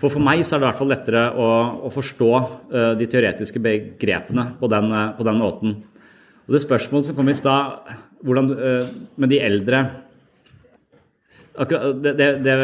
For 0.00 0.08
for 0.08 0.24
meg 0.24 0.46
så 0.48 0.56
er 0.56 0.62
det 0.62 0.64
i 0.64 0.68
hvert 0.70 0.80
fall 0.80 0.92
lettere 0.94 1.26
å, 1.36 1.50
å 1.84 1.92
forstå 1.92 2.30
de 2.96 3.06
teoretiske 3.12 3.60
begrepene 3.60 4.46
på 4.56 4.70
den, 4.72 4.94
på 5.18 5.26
den, 5.28 5.42
måten. 5.42 5.74
Og 6.48 6.56
det 6.56 6.62
spørsmålet 6.64 7.10
som 7.10 7.18
kom 7.18 7.28
i 7.28 7.36
stad, 7.36 7.90
med 8.24 9.28
de 9.28 9.42
eldre 9.44 9.82
det, 11.56 12.12
det, 12.18 12.26
det, 12.44 12.54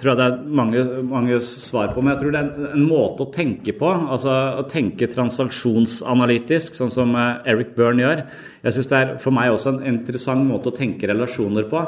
tror 0.00 0.10
jeg 0.10 0.18
det 0.18 0.24
er 0.26 0.38
mange, 0.58 0.80
mange, 1.06 1.36
svar 1.46 1.92
på, 1.94 2.02
men 2.02 2.12
jeg 2.12 2.22
tror 2.24 2.32
det 2.34 2.40
er 2.40 2.72
en, 2.72 2.86
måte 2.88 3.22
å 3.22 3.30
tenke 3.30 3.74
på. 3.78 3.86
altså 3.86 4.34
Å 4.58 4.64
tenke 4.70 5.06
transaksjonsanalytisk, 5.12 6.74
sånn 6.74 6.90
som 6.90 7.14
eh, 7.14 7.46
Eric 7.52 7.76
Byrne 7.76 8.02
gjør. 8.02 8.24
Jeg 8.66 8.76
syns 8.76 8.90
det 8.90 8.98
er 8.98 9.12
for 9.22 9.36
meg 9.36 9.54
også 9.54 9.76
en 9.76 9.86
interessant 9.92 10.42
måte 10.48 10.72
å 10.72 10.76
tenke 10.76 11.06
relasjoner 11.10 11.68
på. 11.70 11.84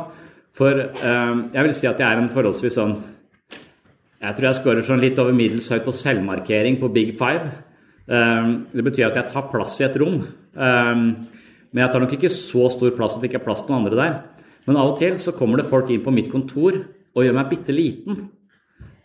For 0.59 0.85
eh, 0.87 1.35
jeg 1.57 1.66
vil 1.66 1.76
si 1.80 1.90
at 1.90 1.99
jeg 1.99 2.07
er 2.07 2.23
en 2.23 2.30
forholdsvis 2.35 2.78
sånn 2.78 2.95
Jeg 4.18 4.35
tror 4.35 4.49
jeg 4.49 4.59
scorer 4.59 4.87
sånn 4.87 5.02
litt 5.02 5.18
over 5.23 5.35
middels 5.35 5.68
høyt 5.71 5.85
på 5.87 5.95
selvmarkering 5.95 6.78
på 6.78 6.92
Big 6.95 7.16
Five. 7.18 7.50
Eh, 8.07 8.54
det 8.78 8.87
betyr 8.87 9.11
at 9.11 9.18
jeg 9.25 9.35
tar 9.35 9.50
plass 9.50 9.75
i 9.83 9.88
et 9.90 9.99
rom. 9.99 10.23
Eh, 10.54 11.04
men 11.68 11.83
jeg 11.83 11.92
tar 11.92 12.07
nok 12.07 12.14
ikke 12.14 12.30
så 12.33 12.71
stor 12.73 12.95
plass 12.95 13.18
at 13.18 13.25
det 13.25 13.33
ikke 13.33 13.42
er 13.42 13.49
plass 13.50 13.66
til 13.66 13.75
noen 13.75 13.88
andre 13.88 14.04
der. 14.04 14.21
Men 14.69 14.79
av 14.81 14.93
og 14.93 15.01
til 15.01 15.17
så 15.21 15.35
kommer 15.37 15.61
det 15.61 15.71
folk 15.71 15.91
inn 15.91 16.05
på 16.05 16.15
mitt 16.15 16.31
kontor 16.33 16.77
og 16.79 17.25
gjør 17.25 17.37
meg 17.39 17.51
bitte 17.51 17.75
liten. 17.75 18.23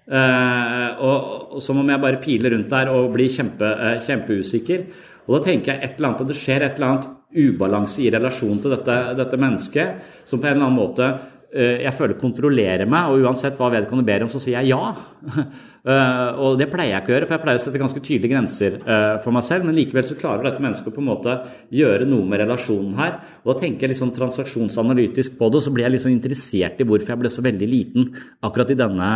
Eh, 0.04 0.90
og, 1.00 1.18
og, 1.56 1.60
Som 1.64 1.80
om 1.82 1.90
jeg 1.90 2.04
bare 2.04 2.22
piler 2.22 2.54
rundt 2.54 2.72
der 2.74 2.92
og 2.92 3.14
blir 3.16 3.32
kjempe, 3.32 3.66
eh, 3.74 4.00
kjempeusikker. 4.06 4.88
Og 5.24 5.38
da 5.38 5.44
tenker 5.48 5.74
jeg 5.74 5.84
et 5.84 5.98
eller 5.98 6.12
annet, 6.12 6.26
at 6.26 6.34
det 6.34 6.40
skjer 6.40 6.66
et 6.66 6.80
eller 6.80 6.90
annet 6.92 7.12
ubalanse 7.34 8.04
i 8.04 8.12
relasjon 8.14 8.60
til 8.62 8.76
dette, 8.76 8.98
dette 9.18 9.40
mennesket, 9.40 10.10
som 10.28 10.42
på 10.42 10.50
en 10.50 10.58
eller 10.58 10.68
annen 10.68 10.78
måte 10.78 11.08
Eh, 11.54 11.84
jeg 11.84 11.94
føler 11.94 12.18
kontrollerer 12.18 12.90
meg, 12.90 13.12
og 13.12 13.28
uansett 13.28 13.60
hva 13.60 13.70
vedkommende 13.76 14.08
ber 14.08 14.26
om, 14.26 14.32
så 14.34 14.42
sier 14.42 14.64
jeg 14.64 14.74
ja. 14.74 14.94
Eh, 15.84 16.30
og 16.40 16.56
det 16.62 16.70
pleier 16.72 16.94
jeg 16.94 17.04
ikke 17.04 17.12
å 17.12 17.16
gjøre, 17.18 17.28
for 17.28 17.36
jeg 17.36 17.44
pleier 17.44 17.60
å 17.60 17.64
sette 17.66 17.80
ganske 17.82 18.02
tydelige 18.04 18.32
grenser 18.32 18.78
eh, 18.80 19.16
for 19.24 19.36
meg 19.36 19.44
selv. 19.48 19.68
Men 19.68 19.76
likevel 19.76 20.06
så 20.08 20.16
klarer 20.20 20.48
dette 20.48 20.64
mennesket 20.64 20.88
å 20.88 20.96
på 20.96 21.04
en 21.04 21.10
måte 21.10 21.36
gjøre 21.76 22.08
noe 22.08 22.28
med 22.30 22.40
relasjonen 22.44 22.96
her. 23.00 23.18
Og 23.44 23.52
da 23.52 23.58
tenker 23.66 23.86
jeg 23.86 23.94
litt 23.94 24.00
sånn 24.00 24.16
transaksjonsanalytisk 24.16 25.36
på 25.40 25.52
det, 25.52 25.60
og 25.60 25.66
så 25.68 25.74
blir 25.76 25.88
jeg 25.88 25.96
litt 25.98 26.06
sånn 26.06 26.16
interessert 26.16 26.80
i 26.80 26.88
hvorfor 26.88 27.14
jeg 27.14 27.24
ble 27.26 27.34
så 27.34 27.44
veldig 27.44 27.70
liten 27.70 28.08
akkurat 28.48 28.72
i 28.72 28.80
denne, 28.80 29.10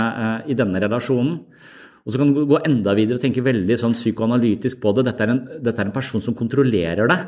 i 0.51 0.57
denne 0.59 0.83
relasjonen. 0.83 1.39
Og 2.07 2.13
så 2.13 2.21
kan 2.21 2.29
du 2.31 2.45
gå 2.47 2.61
enda 2.63 2.93
videre 2.95 3.17
og 3.19 3.23
tenke 3.25 3.43
veldig 3.43 3.75
sånn 3.81 3.95
psykoanalytisk 3.97 4.79
på 4.79 4.93
det. 4.95 5.03
Dette 5.09 5.25
er, 5.25 5.31
en, 5.33 5.41
dette 5.59 5.81
er 5.83 5.89
en 5.89 5.95
person 5.95 6.21
som 6.23 6.37
kontrollerer 6.39 7.09
deg. 7.11 7.25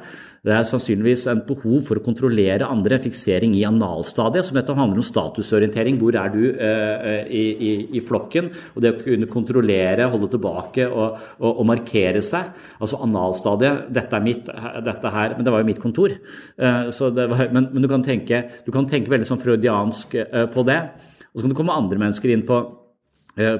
Det 0.47 0.53
er 0.55 0.69
sannsynligvis 0.69 1.25
en 1.33 1.41
behov 1.43 1.81
for 1.89 1.99
å 1.99 2.03
kontrollere 2.05 2.63
andre, 2.63 3.01
fiksering 3.03 3.57
i 3.59 3.65
analstadiet, 3.67 4.47
som 4.47 4.55
dette 4.55 4.77
handler 4.77 5.03
om 5.03 5.09
statusorientering. 5.09 5.99
Hvor 5.99 6.15
er 6.21 6.31
du 6.31 6.39
eh, 6.47 7.27
i, 7.27 7.43
i, 7.51 7.73
i, 7.99 8.05
flokken? 8.07 8.47
Og 8.71 8.79
det 8.87 8.93
å 8.95 9.03
kunne 9.03 9.27
kontrollere, 9.27 10.07
holde 10.15 10.31
tilbake 10.37 10.87
og, 10.87 11.19
og, 11.41 11.51
og 11.51 11.69
markere 11.73 12.23
seg. 12.23 12.55
Altså 12.79 13.03
analstadiet, 13.03 13.91
dette 13.99 14.15
er 14.15 14.27
mitt, 14.31 14.47
dette 14.87 15.15
her 15.19 15.35
Men 15.35 15.43
det 15.43 15.57
var 15.57 15.65
jo 15.65 15.71
mitt 15.73 15.83
kontor. 15.83 16.15
Eh, 16.55 16.91
var, 16.95 17.47
men, 17.51 17.67
men 17.75 17.83
du, 17.83 17.91
kan 17.91 18.07
tenke, 18.07 18.45
du, 18.63 18.71
kan 18.71 18.87
tenke, 18.87 19.11
veldig 19.11 19.27
sånn 19.27 19.43
freudiansk 19.43 20.21
eh, 20.23 20.45
på 20.55 20.69
det. 20.71 20.85
Og 21.33 21.41
så 21.41 21.49
kan 21.49 21.51
du 21.51 21.59
komme 21.65 21.75
andre 21.75 21.99
mennesker 21.99 22.31
inn 22.31 22.47
på 22.47 22.63
Eh, 22.63 22.78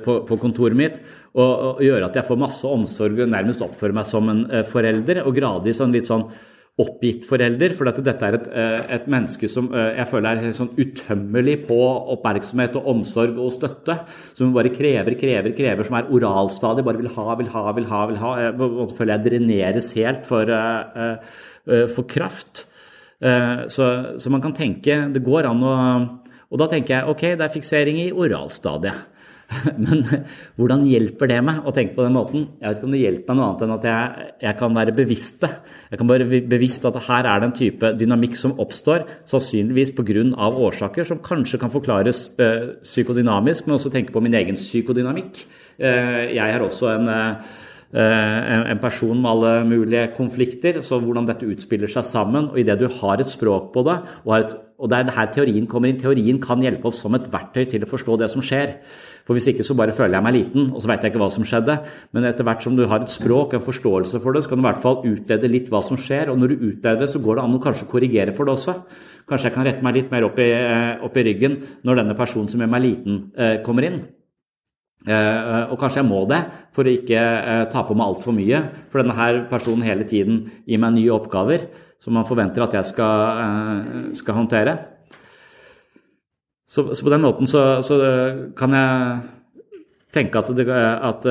på, 0.03 0.19
på, 0.27 0.37
kontoret 0.41 0.77
mitt 0.77 0.99
og, 1.33 1.49
og, 1.49 1.81
gjøre 1.83 2.09
at 2.09 2.19
jeg 2.19 2.27
får 2.27 2.39
masse 2.41 2.67
omsorg 2.67 3.19
og 3.23 3.31
nærmest 3.31 3.63
oppfører 3.63 3.95
meg 3.95 4.07
som 4.09 4.29
en 4.31 4.45
uh, 4.51 4.61
forelder. 4.67 5.23
Og 5.25 5.35
gradvis 5.37 5.81
en 5.83 5.93
litt 5.93 6.09
sånn 6.09 6.25
oppgitt 6.79 7.25
forelder. 7.27 7.75
For 7.77 7.89
dette 7.89 8.27
er 8.27 8.37
et, 8.39 8.47
uh, 8.49 8.79
et 8.97 9.09
menneske 9.11 9.49
som 9.51 9.69
jeg 9.73 10.07
føler 10.09 10.41
er 10.41 10.55
sånn 10.55 10.71
utømmelig 10.77 11.59
på 11.69 11.79
oppmerksomhet 12.15 12.79
og 12.79 12.87
omsorg 12.95 13.37
og 13.39 13.53
støtte. 13.55 13.99
Som 14.37 14.55
bare 14.55 14.73
krever, 14.73 15.17
krever, 15.19 15.53
krever. 15.57 15.87
Som 15.87 15.99
er 15.99 16.09
oralstadig. 16.15 16.85
Bare 16.87 17.03
vil 17.03 17.13
ha, 17.15 17.27
vil 17.39 17.53
ha, 17.53 17.65
vil 17.77 17.89
ha. 17.91 18.01
vil 18.09 18.23
ha. 18.23 18.33
Jeg 18.47 18.89
føler 18.97 19.15
jeg 19.15 19.27
dreneres 19.27 19.93
helt 19.99 20.25
for, 20.27 20.55
for 21.93 22.09
kraft. 22.09 22.65
Så, 23.19 23.85
så 24.15 24.31
man 24.31 24.39
kan 24.39 24.53
tenke 24.55 24.93
Det 25.11 25.19
går 25.19 25.49
an 25.49 25.63
å 25.67 25.71
Og 26.47 26.61
da 26.61 26.69
tenker 26.71 26.93
jeg 26.95 27.11
ok, 27.11 27.23
det 27.35 27.43
er 27.45 27.51
fiksering 27.51 27.97
i 27.99 28.11
oralstadiet. 28.15 29.08
Men 29.83 30.03
hvordan 30.59 30.83
hjelper 30.85 31.29
det 31.31 31.39
meg 31.45 31.65
å 31.65 31.73
tenke 31.75 31.95
på 31.97 32.05
den 32.05 32.15
måten? 32.15 32.45
Jeg 32.59 32.67
vet 32.67 32.79
ikke 32.79 32.89
om 32.89 32.95
det 32.95 33.01
hjelper 33.01 33.31
meg 33.33 33.39
noe 33.39 33.47
annet 33.47 33.63
enn 33.65 33.73
at 33.75 33.87
jeg, 33.89 34.27
jeg 34.45 34.57
kan 34.59 34.75
være 34.77 34.95
bevisst 34.99 35.39
det. 35.43 35.51
Jeg 35.89 36.01
kan 36.01 36.11
være 36.11 36.41
bevisst 36.51 36.85
at 36.89 36.99
her 37.07 37.29
er 37.31 37.41
det 37.41 37.49
en 37.49 37.55
type 37.59 37.93
dynamikk 37.99 38.37
som 38.37 38.53
oppstår, 38.61 39.07
sannsynligvis 39.29 39.95
pga. 39.97 40.27
årsaker 40.67 41.07
som 41.07 41.23
kanskje 41.25 41.61
kan 41.61 41.73
forklares 41.73 42.21
øh, 42.37 42.75
psykodynamisk, 42.83 43.65
men 43.65 43.79
også 43.79 43.93
tenke 43.93 44.13
på 44.13 44.21
min 44.23 44.37
egen 44.37 44.59
psykodynamikk. 44.59 45.41
Uh, 45.79 46.27
jeg 46.35 46.43
har 46.43 46.59
også 46.59 46.89
en 46.91 47.07
uh, 47.07 47.59
en 47.93 48.79
person 48.81 49.17
med 49.17 49.29
alle 49.31 49.51
mulige 49.65 50.07
konflikter. 50.13 50.81
Så 50.85 50.99
hvordan 51.01 51.25
dette 51.25 51.47
utspiller 51.49 51.89
seg 51.89 52.05
sammen. 52.05 52.51
Og 52.51 52.59
idet 52.61 52.79
du 52.79 52.87
har 52.99 53.17
et 53.17 53.29
språk 53.29 53.71
på 53.73 53.83
det, 53.87 53.97
og, 54.25 54.33
et, 54.37 54.57
og 54.77 54.91
det 54.91 54.99
er 54.99 55.15
her 55.15 55.31
teorien 55.33 55.65
kommer 55.67 55.89
inn 55.89 55.97
Teorien 55.99 56.37
kan 56.43 56.61
hjelpe 56.61 56.91
oss 56.91 57.01
som 57.01 57.17
et 57.17 57.25
verktøy 57.33 57.65
til 57.71 57.83
å 57.83 57.89
forstå 57.89 58.19
det 58.21 58.29
som 58.29 58.45
skjer. 58.45 58.77
For 59.29 59.37
hvis 59.37 59.49
ikke 59.51 59.65
så 59.65 59.75
bare 59.77 59.93
føler 59.93 60.17
jeg 60.17 60.25
meg 60.25 60.33
liten, 60.33 60.69
og 60.73 60.81
så 60.81 60.89
vet 60.89 61.03
jeg 61.05 61.13
ikke 61.13 61.21
hva 61.21 61.29
som 61.29 61.45
skjedde. 61.45 61.75
Men 62.17 62.25
etter 62.25 62.47
hvert 62.47 62.63
som 62.65 62.73
du 62.73 62.87
har 62.89 63.03
et 63.03 63.11
språk, 63.13 63.53
en 63.53 63.65
forståelse 63.65 64.21
for 64.23 64.33
det, 64.33 64.41
så 64.41 64.49
kan 64.49 64.57
du 64.57 64.63
i 64.63 64.69
hvert 64.69 64.81
fall 64.81 65.03
utlede 65.05 65.51
litt 65.53 65.69
hva 65.69 65.83
som 65.85 65.99
skjer. 66.01 66.31
Og 66.33 66.39
når 66.41 66.53
du 66.53 66.63
utleder 66.71 67.03
det, 67.03 67.11
så 67.13 67.21
går 67.21 67.37
det 67.37 67.43
an 67.45 67.57
å 67.57 67.61
kanskje 67.61 67.89
korrigere 67.91 68.33
for 68.33 68.49
det 68.49 68.55
også. 68.57 68.79
Kanskje 69.29 69.51
jeg 69.51 69.57
kan 69.59 69.67
rette 69.69 69.85
meg 69.85 69.99
litt 69.99 70.09
mer 70.09 70.25
opp 70.25 70.41
i, 70.41 70.49
eh, 70.49 70.95
opp 71.05 71.17
i 71.21 71.25
ryggen 71.29 71.59
når 71.85 72.01
denne 72.01 72.17
personen 72.17 72.49
som 72.49 72.63
gjør 72.63 72.73
meg 72.73 72.85
liten, 72.87 73.21
eh, 73.37 73.61
kommer 73.61 73.85
inn. 73.85 74.01
Eh, 75.07 75.71
og 75.71 75.77
kanskje 75.79 76.01
jeg 76.01 76.09
må 76.09 76.25
det 76.27 76.41
for 76.75 76.83
å 76.83 76.91
ikke 76.91 77.21
ta 77.71 77.85
på 77.87 77.95
meg 77.95 78.09
altfor 78.11 78.35
mye. 78.35 78.59
For 78.91 79.01
denne 79.01 79.15
her 79.15 79.45
personen 79.51 79.85
hele 79.87 80.07
tiden 80.07 80.43
gir 80.67 80.81
meg 80.81 80.97
nye 80.97 81.13
oppgaver 81.15 81.69
som 82.03 82.15
man 82.15 82.27
forventer 82.27 82.63
at 82.63 82.75
jeg 82.75 82.87
skal, 82.91 84.11
skal 84.15 84.37
håndtere. 84.37 84.75
Så, 86.69 86.85
så, 86.93 87.01
på 87.03 87.11
den 87.11 87.23
måten 87.25 87.49
så, 87.49 87.81
så, 87.83 87.97
kan 88.55 88.75
jeg 88.77 89.17
tenke 90.15 90.39
at, 90.39 90.51
det, 90.55 90.67
at 90.69 91.27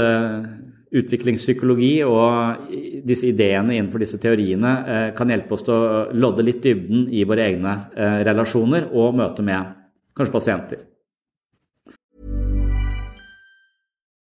utviklingspsykologi 0.99 1.93
og 2.05 2.69
disse 3.07 3.31
ideene 3.31 3.79
innenfor 3.79 4.03
disse 4.03 4.21
teoriene 4.21 4.75
kan 5.17 5.33
hjelpe 5.33 5.57
oss 5.57 5.65
til 5.69 5.79
å 5.79 6.05
lodde 6.13 6.45
litt 6.45 6.61
dybden 6.67 7.09
i 7.15 7.25
våre 7.29 7.49
egne 7.49 7.79
relasjoner 8.29 8.91
og 8.93 9.17
møte 9.23 9.47
med 9.47 9.73
kanskje 10.19 10.37
pasienter. 10.37 10.88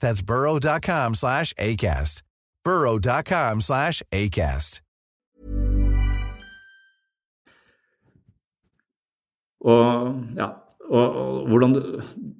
That's 0.00 0.22
burrow.com 0.22 1.14
slash 1.14 1.52
ACAST. 1.54 2.22
burrow.com 2.64 3.60
slash 3.60 4.02
ACAST. 4.12 4.82
Og 9.68 10.14
ja, 10.38 10.52
og, 10.88 11.16
og, 11.20 11.48
hvordan 11.50 11.72
du 11.74 11.80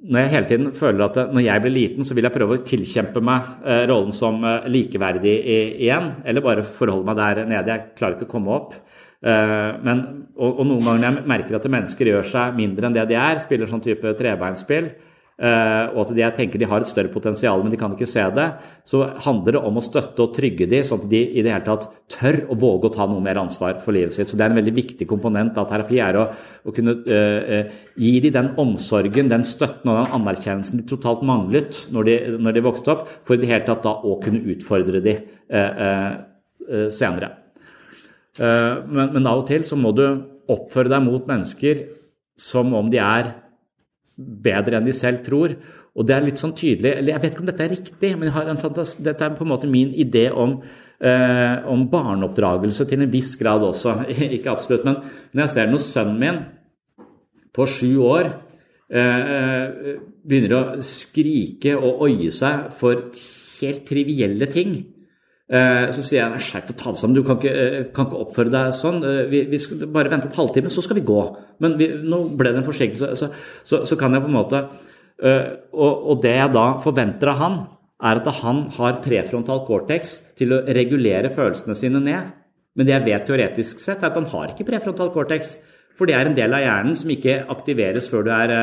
Når 0.08 0.20
jeg 0.22 0.30
hele 0.32 0.48
tiden 0.48 0.68
føler 0.72 1.04
at 1.04 1.32
når 1.34 1.42
jeg 1.44 1.62
blir 1.64 1.74
liten, 1.74 2.04
så 2.06 2.14
vil 2.16 2.24
jeg 2.24 2.32
prøve 2.32 2.56
å 2.56 2.62
tilkjempe 2.64 3.20
meg 3.20 3.48
eh, 3.66 3.82
rollen 3.90 4.14
som 4.14 4.38
eh, 4.46 4.68
likeverdig 4.72 5.34
i, 5.36 5.58
igjen, 5.84 6.14
eller 6.24 6.44
bare 6.44 6.64
forholde 6.64 7.04
meg 7.04 7.18
der 7.18 7.42
nede. 7.50 7.74
Jeg 7.74 7.98
klarer 7.98 8.16
ikke 8.16 8.30
å 8.30 8.32
komme 8.32 8.54
opp. 8.54 8.72
Eh, 9.20 9.66
men, 9.84 10.00
og, 10.38 10.62
og, 10.62 10.62
noen 10.64 10.86
ganger 10.86 11.02
når 11.02 11.08
jeg 11.10 11.28
merker 11.34 11.58
at 11.58 11.68
mennesker 11.76 12.12
gjør 12.12 12.30
seg 12.30 12.56
mindre 12.56 12.88
enn 12.88 12.96
det 12.96 13.04
de 13.10 13.18
er, 13.20 13.42
spiller 13.42 13.68
sånn 13.68 13.84
type 13.84 14.14
trebeinspill, 14.16 14.88
og 15.38 16.00
at 16.02 16.08
de, 16.10 16.18
jeg 16.18 16.34
tenker 16.34 16.58
de 16.58 16.66
har 16.66 16.82
et 16.82 16.90
større 16.90 17.12
potensial, 17.12 17.60
men 17.62 17.70
de 17.70 17.78
kan 17.78 17.92
ikke 17.94 18.08
se 18.10 18.24
det, 18.34 18.46
så 18.88 19.04
handler 19.22 19.54
det 19.54 19.60
om 19.68 19.76
å 19.78 19.84
støtte 19.84 20.24
og 20.24 20.32
trygge 20.34 20.66
de, 20.66 20.80
sånn 20.82 21.04
at 21.04 21.10
de 21.12 21.20
i 21.22 21.44
det 21.46 21.52
hele 21.52 21.66
tatt 21.66 21.86
tør 22.10 22.40
å 22.50 22.56
våge 22.58 22.88
å 22.88 22.94
ta 22.96 23.06
noe 23.06 23.22
mer 23.22 23.38
ansvar 23.38 23.78
for 23.84 23.94
livet 23.94 24.16
sitt. 24.16 24.30
Så 24.30 24.38
Det 24.38 24.46
er 24.46 24.50
en 24.50 24.58
veldig 24.58 24.74
viktig 24.74 25.06
komponent 25.06 25.58
av 25.60 25.68
terapi, 25.70 26.00
er 26.02 26.18
å, 26.18 26.24
å 26.66 26.74
kunne 26.74 26.96
uh, 27.06 27.70
gi 27.94 28.12
de 28.24 28.32
den 28.34 28.50
omsorgen, 28.58 29.30
den 29.30 29.46
støtten 29.46 29.92
og 29.92 30.00
den 30.00 30.16
anerkjennelsen 30.18 30.82
de 30.82 30.88
totalt 30.90 31.22
manglet 31.26 31.84
når 31.94 32.08
de, 32.08 32.16
når 32.42 32.58
de 32.58 32.64
vokste 32.66 32.94
opp, 32.96 33.06
for 33.22 33.36
i 33.36 33.42
det 33.42 33.52
hele 33.52 33.68
tatt 33.68 33.86
da 33.86 33.94
å 33.94 34.18
kunne 34.24 34.42
utfordre 34.56 35.04
de 35.04 35.20
uh, 35.54 35.70
uh, 36.66 36.88
senere. 36.94 37.36
Men, 38.38 39.08
men 39.16 39.24
av 39.26 39.40
og 39.40 39.48
til 39.48 39.64
så 39.66 39.74
må 39.74 39.90
du 39.96 40.04
oppføre 40.52 40.92
deg 40.92 41.02
mot 41.02 41.24
mennesker 41.26 41.80
som 42.38 42.70
om 42.78 42.86
de 42.92 43.00
er 43.02 43.32
bedre 44.18 44.78
enn 44.78 44.88
de 44.88 44.94
selv 44.96 45.22
tror. 45.26 45.54
Og 45.98 46.06
det 46.06 46.14
er 46.14 46.26
litt 46.26 46.40
sånn 46.40 46.54
tydelig 46.56 46.92
eller 46.92 47.14
Jeg 47.14 47.22
vet 47.22 47.32
ikke 47.32 47.42
om 47.44 47.48
dette 47.48 47.64
er 47.64 47.74
riktig, 47.74 48.10
men 48.18 48.30
dette 48.30 49.24
er 49.24 49.38
på 49.38 49.46
en 49.46 49.52
måte 49.52 49.70
min 49.70 49.94
idé 49.94 50.28
om, 50.30 50.58
eh, 51.00 51.56
om 51.66 51.86
barneoppdragelse 51.90 52.86
til 52.88 53.02
en 53.02 53.10
viss 53.10 53.34
grad 53.40 53.64
også. 53.66 53.96
ikke 54.36 54.52
absolutt, 54.52 54.84
men 54.84 55.00
når 55.32 55.44
jeg 55.44 55.54
ser 55.54 55.72
når 55.72 55.86
sønnen 55.86 56.20
min 56.20 56.44
på 57.54 57.66
sju 57.66 57.98
år 58.04 58.28
eh, 58.90 59.96
begynner 60.22 60.54
å 60.54 60.62
skrike 60.86 61.74
og 61.78 62.06
oie 62.06 62.30
seg 62.34 62.70
for 62.78 63.08
helt 63.58 63.82
trivielle 63.88 64.46
ting, 64.52 64.76
Eh, 64.78 64.97
så 65.48 66.02
sier 66.04 66.20
jeg 66.20 66.42
skjerp 66.44 66.66
deg, 66.68 66.76
ta 66.76 66.92
det 66.92 67.00
sammen, 67.00 67.16
du 67.16 67.24
kan 67.24 67.38
ikke, 67.40 67.52
eh, 67.56 67.84
kan 67.96 68.08
ikke, 68.08 68.20
oppføre 68.26 68.52
deg 68.52 68.74
sånn. 68.76 68.98
Eh, 69.00 69.22
vi, 69.30 69.42
vi 69.48 69.60
skal 69.62 69.86
bare 69.94 70.12
vente 70.12 70.28
et 70.28 70.36
halvtime, 70.36 70.68
så 70.72 70.84
skal 70.84 70.98
vi 70.98 71.06
gå. 71.08 71.22
Men 71.64 71.78
vi, 71.80 71.88
nå 72.04 72.20
ble 72.36 72.52
det 72.52 72.60
en 72.60 72.68
forsinkelse, 72.68 73.14
så, 73.16 73.30
så, 73.64 73.80
så, 73.88 73.98
kan 74.00 74.12
jeg 74.12 74.26
på 74.26 74.28
en 74.28 74.36
måte 74.36 74.62
og, 75.18 75.94
og, 75.96 76.20
det 76.22 76.30
jeg 76.36 76.52
da 76.54 76.66
forventer 76.78 77.32
av 77.32 77.40
han, 77.40 77.56
er 78.06 78.20
at 78.20 78.28
han 78.44 78.60
har 78.76 79.00
prefrontal 79.02 79.64
cortex 79.66 80.12
til 80.38 80.52
å 80.54 80.60
regulere 80.76 81.32
følelsene 81.34 81.74
sine 81.74 81.98
ned. 82.04 82.28
Men 82.78 82.86
det 82.86 82.94
jeg 82.94 83.06
vet 83.08 83.26
teoretisk 83.26 83.80
sett, 83.82 84.04
er 84.04 84.12
at 84.12 84.20
han 84.20 84.28
har 84.30 84.52
ikke 84.52 84.68
prefrontal 84.68 85.10
cortex. 85.10 85.56
For 85.98 86.06
det 86.06 86.14
er 86.14 86.28
en 86.28 86.36
del 86.36 86.54
av 86.54 86.62
hjernen 86.62 86.94
som 87.00 87.10
ikke 87.10 87.40
aktiveres 87.50 88.06
før 88.12 88.28
du 88.28 88.30
er 88.36 88.54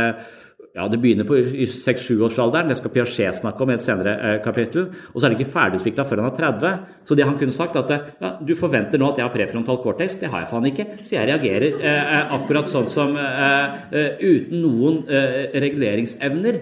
ja, 0.75 0.89
Det 0.91 0.97
begynner 0.99 1.23
på 1.23 1.37
6-7-årsalderen, 1.39 2.67
det 2.67 2.75
skal 2.75 2.91
Piaget 2.91 3.37
snakke 3.37 3.63
om 3.63 3.69
i 3.71 3.75
et 3.77 3.83
senere 3.83 4.13
eh, 4.19 4.39
kapittel. 4.43 4.89
Og 5.13 5.21
så 5.21 5.25
er 5.25 5.31
det 5.31 5.39
ikke 5.39 5.53
ferdigutvikla 5.53 6.03
før 6.03 6.21
han 6.21 6.31
er 6.33 6.39
30. 6.39 6.71
Så 7.07 7.15
det 7.15 7.27
han 7.27 7.37
kunne 7.39 7.55
sagt, 7.55 7.77
at 7.79 7.91
ja, 8.19 8.31
du 8.43 8.51
forventer 8.59 8.99
nå 8.99 9.07
at 9.07 9.21
jeg 9.21 9.23
har 9.23 9.31
prefrontal 9.31 9.79
cortex. 9.79 10.17
Det 10.19 10.27
har 10.33 10.43
jeg 10.43 10.49
faen 10.49 10.65
ikke. 10.67 10.85
Så 10.99 11.15
jeg 11.15 11.29
reagerer 11.29 11.77
eh, 11.79 12.01
eh 12.17 12.33
akkurat 12.35 12.67
sånn 12.71 12.89
som 12.91 13.15
eh, 13.15 13.77
eh, 13.95 14.19
uten 14.19 14.59
noen 14.61 15.05
eh, 15.07 15.55
reguleringsevner. 15.63 16.59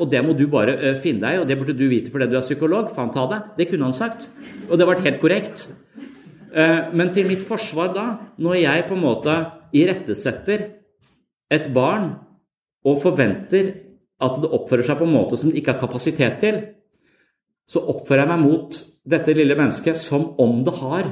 og 0.00 0.08
det 0.08 0.20
må 0.24 0.32
du 0.32 0.46
bare 0.48 0.94
finne 0.96 1.20
deg 1.20 1.34
i, 1.34 1.40
og 1.42 1.48
det 1.48 1.58
burde 1.60 1.74
du 1.76 1.84
vite 1.84 2.08
fordi 2.10 2.28
du 2.28 2.36
er 2.38 2.44
psykolog. 2.44 2.88
Faen 2.96 3.12
ta 3.12 3.26
deg. 3.28 3.50
Det 3.58 3.66
kunne 3.68 3.84
han 3.84 3.96
sagt. 3.96 4.24
Og 4.68 4.76
det 4.76 4.84
har 4.84 4.92
vært 4.94 5.04
helt 5.04 5.20
korrekt. 5.20 5.66
men 6.92 7.12
til 7.12 7.28
mitt 7.28 7.42
forsvar 7.48 7.94
da, 7.94 8.06
når 8.36 8.54
jeg 8.54 8.84
på 8.88 8.94
en 8.94 9.00
måte 9.00 9.36
irettesetter 9.72 10.66
et 11.50 11.68
barn 11.72 12.12
og 12.86 13.00
forventer 13.02 13.72
at 14.22 14.38
det 14.42 14.52
oppfører 14.54 14.86
seg 14.86 15.00
på 15.00 15.06
en 15.08 15.14
måte 15.14 15.38
som 15.38 15.50
det 15.50 15.60
ikke 15.60 15.74
har 15.74 15.82
kapasitet 15.82 16.38
til, 16.42 16.60
så 17.68 17.82
oppfører 17.92 18.24
jeg 18.24 18.32
meg 18.32 18.42
mot 18.44 18.78
dette 19.08 19.34
lille 19.34 19.56
mennesket 19.58 19.98
som 19.98 20.32
om 20.42 20.62
det 20.66 20.74
har 20.78 21.10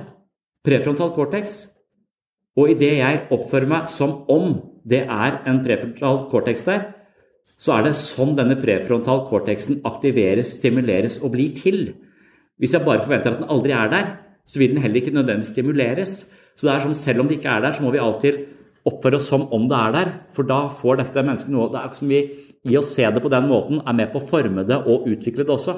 prefrontal 0.66 1.12
cortex. 1.16 1.62
Og 2.58 2.72
idet 2.74 2.96
jeg 2.98 3.26
oppfører 3.32 3.70
meg 3.70 3.90
som 3.90 4.22
om 4.30 4.56
det 4.86 5.04
er 5.06 5.40
en 5.48 5.62
prefrontal 5.64 6.26
cortex 6.32 6.66
der, 6.66 6.88
så 7.60 7.76
er 7.76 7.86
det 7.86 7.98
sånn 8.00 8.32
denne 8.38 8.56
prefrontal 8.60 9.26
cortexen 9.28 9.82
aktiveres, 9.88 10.54
stimuleres 10.56 11.18
og 11.20 11.34
blir 11.34 11.52
til. 11.56 11.90
Hvis 12.60 12.72
jeg 12.76 12.84
bare 12.86 13.04
forventer 13.04 13.34
at 13.34 13.42
den 13.42 13.52
aldri 13.52 13.74
er 13.76 13.90
der, 13.92 14.08
så 14.48 14.60
vil 14.60 14.72
den 14.72 14.82
heller 14.82 15.00
ikke 15.00 15.12
nødvendigvis 15.14 15.52
stimuleres. 15.52 16.14
Så 16.56 16.66
det 16.66 16.72
er 16.72 16.84
som 16.84 16.94
selv 16.96 17.22
om 17.22 17.28
det 17.28 17.38
ikke 17.38 17.52
er 17.52 17.60
der, 17.64 17.76
så 17.76 17.84
må 17.84 17.92
vi 17.92 18.00
alltid 18.00 18.40
oppføre 18.88 19.18
oss 19.18 19.28
som 19.30 19.46
om 19.54 19.66
det 19.70 19.78
er 19.78 19.96
der. 19.96 20.12
For 20.36 20.48
da 20.48 20.62
får 20.72 21.02
dette 21.02 21.24
mennesket 21.24 21.52
noe 21.52 21.70
Det 21.72 21.80
er 21.82 21.96
som 21.96 22.10
vi 22.10 22.22
i 22.68 22.76
å 22.76 22.84
se 22.84 23.06
det 23.08 23.22
på 23.24 23.32
den 23.32 23.48
måten 23.48 23.80
er 23.80 23.96
med 23.96 24.12
på 24.12 24.20
å 24.20 24.28
forme 24.32 24.64
det 24.68 24.82
og 24.84 25.08
utvikle 25.08 25.46
det 25.46 25.54
også. 25.54 25.76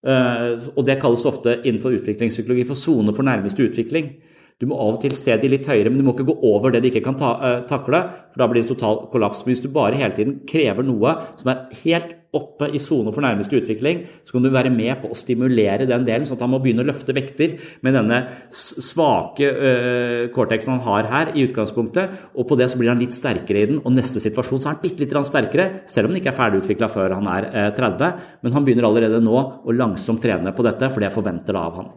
Uh, 0.00 0.70
og 0.78 0.84
det 0.88 1.00
kalles 1.02 1.26
ofte 1.28 1.58
innenfor 1.60 1.98
utviklingspsykologi 1.98 2.64
for 2.68 2.78
sone 2.78 3.12
for 3.16 3.26
nærmeste 3.26 3.66
utvikling. 3.66 4.14
Du 4.60 4.66
må 4.68 4.76
av 4.76 4.94
og 4.94 5.02
til 5.02 5.14
se 5.16 5.34
de 5.40 5.48
litt 5.48 5.66
høyere, 5.68 5.88
men 5.88 6.00
du 6.00 6.04
må 6.06 6.14
ikke 6.14 6.28
gå 6.28 6.36
over 6.46 6.72
det 6.72 6.82
de 6.84 6.90
ikke 6.92 7.04
kan 7.04 7.18
ta, 7.20 7.34
uh, 7.40 7.60
takle. 7.68 8.02
for 8.30 8.42
Da 8.42 8.48
blir 8.48 8.62
det 8.62 8.70
total 8.72 9.06
kollaps. 9.12 9.44
Men 9.44 9.54
hvis 9.54 9.64
du 9.64 9.70
bare 9.72 9.98
hele 10.00 10.16
tiden 10.16 10.40
krever 10.48 10.86
noe 10.86 11.16
som 11.40 11.52
er 11.52 11.66
helt 11.82 12.16
oppe 12.36 12.68
i 12.70 12.78
sone 12.78 13.10
for 13.14 13.24
nærmeste 13.24 13.58
utvikling, 13.58 14.04
så 14.24 14.36
kan 14.36 14.44
du 14.44 14.50
være 14.54 14.70
med 14.70 15.00
på 15.02 15.10
å 15.10 15.18
stimulere 15.18 15.88
den 15.88 16.04
delen, 16.06 16.26
sånn 16.28 16.38
at 16.38 16.44
han 16.44 16.52
må 16.52 16.60
begynne 16.62 16.84
å 16.84 16.88
løfte 16.88 17.14
vekter 17.16 17.56
med 17.86 17.96
denne 17.96 18.20
svake 18.54 19.48
uh, 19.50 20.28
cortexen 20.34 20.76
han 20.76 20.84
har 20.86 21.08
her 21.10 21.32
i 21.34 21.46
utgangspunktet. 21.48 22.14
Og 22.38 22.46
på 22.46 22.58
det 22.60 22.70
så 22.70 22.78
blir 22.78 22.92
han 22.92 23.02
litt 23.02 23.16
sterkere 23.18 23.64
i 23.64 23.70
den, 23.72 23.82
og 23.82 23.96
neste 23.96 24.22
situasjon 24.22 24.62
så 24.62 24.70
er 24.70 24.76
han 24.76 24.84
bitte 24.84 25.02
litt 25.02 25.16
sterkere, 25.26 25.68
selv 25.90 26.06
om 26.06 26.14
han 26.14 26.22
ikke 26.22 26.32
er 26.32 26.38
ferdigutvikla 26.38 26.90
før 26.92 27.16
han 27.18 27.32
er 27.34 27.50
uh, 27.50 27.66
30. 27.76 28.22
Men 28.44 28.56
han 28.56 28.68
begynner 28.68 28.88
allerede 28.88 29.22
nå 29.24 29.36
å 29.64 29.74
langsomt 29.74 30.22
trene 30.22 30.54
på 30.54 30.66
dette, 30.66 30.92
for 30.92 31.02
det 31.02 31.12
forventer 31.14 31.56
det 31.56 31.64
av 31.66 31.80
han. 31.80 31.92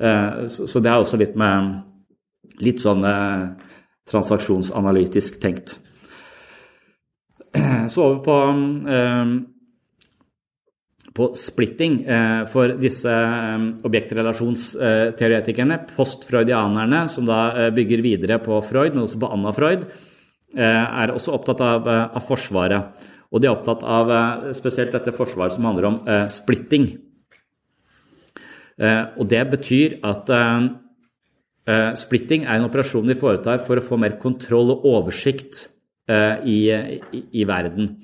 Eh, 0.00 0.46
så 0.48 0.80
det 0.80 0.88
er 0.88 1.02
også 1.02 1.18
litt 1.20 1.34
med 1.36 2.60
litt 2.64 2.80
sånn 2.80 3.04
transaksjonsanalytisk 4.08 5.36
tenkt. 5.42 5.74
Så 7.92 8.04
over 8.04 8.20
på, 8.24 8.36
eh, 8.94 9.26
på 11.16 11.24
splitting 11.34 11.94
for 12.52 12.76
disse 12.78 13.14
objektrelasjonsteoretikerne, 13.88 15.80
postfreudianerne, 15.96 17.00
som 17.10 17.26
da 17.26 17.70
bygger 17.74 18.04
videre 18.04 18.38
på 18.44 18.60
Freud, 18.62 18.94
men 18.94 19.04
også 19.08 19.18
på 19.20 19.32
Anna 19.34 19.50
Freud, 19.56 19.82
er 20.54 21.10
også 21.10 21.34
opptatt 21.34 21.60
av, 21.66 21.90
av 21.90 22.22
Forsvaret. 22.24 22.82
Og 23.34 23.42
de 23.42 23.50
er 23.50 23.56
opptatt 23.56 23.82
av 23.82 24.06
spesielt 24.54 24.94
dette 24.94 25.12
forsvaret 25.14 25.52
som 25.54 25.66
handler 25.66 25.90
om 25.90 25.98
splitting. 26.30 26.92
Eh, 28.80 29.02
og 29.20 29.28
det 29.28 29.42
betyr 29.52 29.98
at 30.08 30.30
eh, 30.32 30.68
eh, 31.68 31.90
splitting 32.00 32.46
er 32.46 32.56
en 32.56 32.68
operasjon 32.70 33.10
vi 33.10 33.18
foretar 33.18 33.60
for 33.66 33.76
å 33.76 33.84
få 33.84 33.98
mer 34.00 34.16
kontroll 34.22 34.72
og 34.72 34.86
oversikt 34.88 35.66
i, 36.10 36.58
i, 36.70 37.22
i 37.40 37.46
verden. 37.48 37.94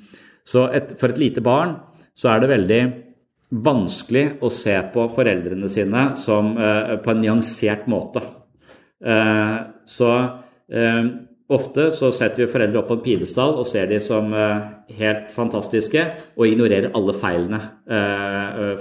Så 0.47 0.69
et, 0.75 0.95
for 1.01 1.11
et 1.11 1.21
lite 1.21 1.43
barn 1.45 1.77
så 2.17 2.31
er 2.33 2.43
det 2.43 2.53
veldig 2.53 2.81
vanskelig 3.67 4.25
å 4.43 4.51
se 4.53 4.75
på 4.93 5.09
foreldrene 5.15 5.69
sine 5.71 6.09
som, 6.19 6.55
på 6.57 7.13
en 7.13 7.21
nyansert 7.23 7.85
måte. 7.91 8.23
Så 9.87 10.09
ofte 11.59 11.85
så 11.95 12.11
setter 12.17 12.43
vi 12.43 12.49
foreldre 12.51 12.81
opp 12.81 12.89
på 12.91 12.97
en 12.99 13.05
pidestall 13.05 13.55
og 13.61 13.69
ser 13.71 13.87
de 13.93 14.01
som 14.03 14.35
helt 14.35 15.31
fantastiske 15.35 16.03
og 16.35 16.49
ignorerer 16.49 16.97
alle 16.99 17.15
feilene. 17.21 17.63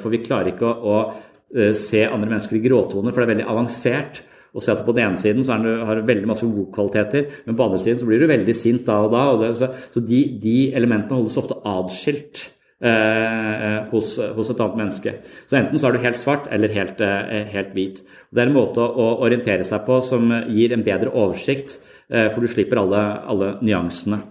For 0.01 0.15
vi 0.15 0.23
klarer 0.25 0.53
ikke 0.55 0.71
å, 0.71 0.95
å 0.95 1.35
Eh, 1.55 1.73
se 1.73 2.01
andre 2.03 2.29
mennesker 2.29 2.57
i 2.57 2.63
gråtoner, 2.63 3.13
for 3.13 3.21
det 3.21 3.27
er 3.27 3.33
veldig 3.35 3.51
avansert. 3.51 4.23
Å 4.55 4.63
se 4.63 4.71
at 4.71 4.83
På 4.85 4.95
den 4.95 5.09
ene 5.09 5.19
siden 5.19 5.43
så 5.43 5.57
du, 5.59 5.71
har 5.83 5.99
du 5.99 6.07
veldig 6.07 6.29
masse 6.29 6.47
gode 6.47 6.71
kvaliteter, 6.75 7.29
men 7.45 7.55
på 7.55 7.61
den 7.61 7.69
andre 7.69 7.83
siden 7.83 8.01
så 8.01 8.09
blir 8.09 8.21
du 8.21 8.27
veldig 8.31 8.55
sint 8.55 8.85
da 8.87 8.99
og 9.03 9.13
da. 9.13 9.23
Og 9.33 9.41
det, 9.43 9.53
så, 9.59 9.71
så 9.93 10.03
de, 10.03 10.19
de, 10.41 10.57
elementene 10.77 11.19
holdes 11.19 11.39
ofte 11.41 11.57
atskilt 11.67 12.43
eh, 12.79 13.79
hos, 13.91 14.13
hos, 14.37 14.51
et 14.53 14.61
annet 14.63 14.79
menneske. 14.83 15.15
Så 15.49 15.59
enten 15.59 15.81
så 15.81 15.89
er 15.89 15.97
du 15.97 16.05
helt 16.05 16.21
svart 16.21 16.47
eller 16.55 16.71
helt, 16.75 17.03
eh, 17.03 17.49
helt 17.51 17.73
hvit. 17.75 17.99
Det 18.31 18.43
er 18.43 18.51
en 18.51 18.55
måte 18.55 18.83
å 18.85 19.09
orientere 19.25 19.67
seg 19.67 19.83
på 19.87 19.99
som 20.05 20.31
gir 20.47 20.75
en 20.75 20.85
bedre 20.87 21.11
oversikt, 21.11 21.75
eh, 22.07 22.29
for 22.31 22.39
du 22.45 22.51
slipper 22.51 22.79
alle, 22.85 23.03
alle 23.27 23.51
nyansene. 23.65 24.21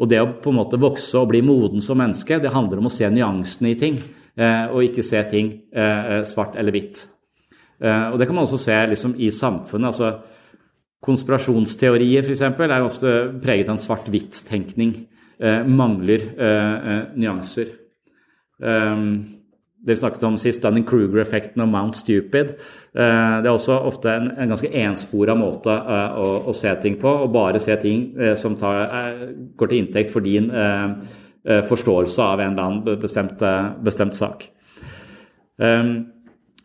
Og 0.00 0.08
det 0.08 0.22
å 0.22 0.30
på 0.40 0.48
en 0.52 0.56
måte 0.62 0.80
vokse 0.80 1.18
og 1.20 1.28
bli 1.34 1.42
moden 1.44 1.84
som 1.84 2.00
menneske, 2.00 2.40
det 2.40 2.54
handler 2.54 2.80
om 2.80 2.88
å 2.88 2.94
se 2.94 3.08
nyansene 3.12 3.74
i 3.74 3.78
ting. 3.80 4.00
Eh, 4.40 4.66
og 4.72 4.86
ikke 4.86 5.04
se 5.04 5.20
ting 5.28 5.50
eh, 5.74 6.12
eh, 6.16 6.22
svart 6.28 6.56
eller 6.56 6.72
hvitt. 6.72 7.04
Og 7.80 8.18
Det 8.18 8.26
kan 8.28 8.34
man 8.36 8.44
også 8.44 8.58
se 8.60 8.74
liksom, 8.86 9.14
i 9.16 9.30
samfunnet. 9.30 9.86
altså 9.86 10.18
Konspirasjonsteorier 11.00 12.26
eksempel, 12.28 12.70
er 12.70 12.82
ofte 12.84 13.40
preget 13.42 13.68
av 13.68 13.78
en 13.78 13.80
svart-hvitt-tenkning. 13.80 15.06
mangler 15.66 16.20
nyanser. 17.16 17.66
det 18.60 19.94
vi 19.94 19.96
snakket 19.96 20.22
om 20.22 20.36
sist, 20.36 20.60
Dunning-Kruger-effekten 20.62 21.62
og 21.62 21.68
Mount 21.68 21.96
Stupid. 21.96 22.52
det 22.92 23.46
er 23.46 23.48
også 23.48 23.72
ofte 23.72 24.12
en, 24.12 24.30
en 24.36 24.48
ganske 24.48 24.68
enspora 24.68 25.34
måte 25.34 25.70
å, 25.70 26.44
å, 26.48 26.52
se 26.52 26.74
ting 26.82 27.00
på, 27.00 27.08
og 27.08 27.32
bare 27.32 27.58
se 27.58 27.76
ting 27.80 28.12
som 28.36 28.56
tar, 28.56 29.16
går 29.56 29.66
til 29.66 29.78
inntekt 29.78 30.12
for 30.12 30.20
din 30.20 30.52
Eh, 31.44 31.62
forståelse 31.64 32.22
av 32.22 32.40
en 32.40 32.52
eller 32.52 32.62
annen 32.62 33.00
bestemt, 33.00 33.42
eh, 33.42 33.70
bestemt 33.82 34.14
sak. 34.14 34.44
Um, 35.56 36.06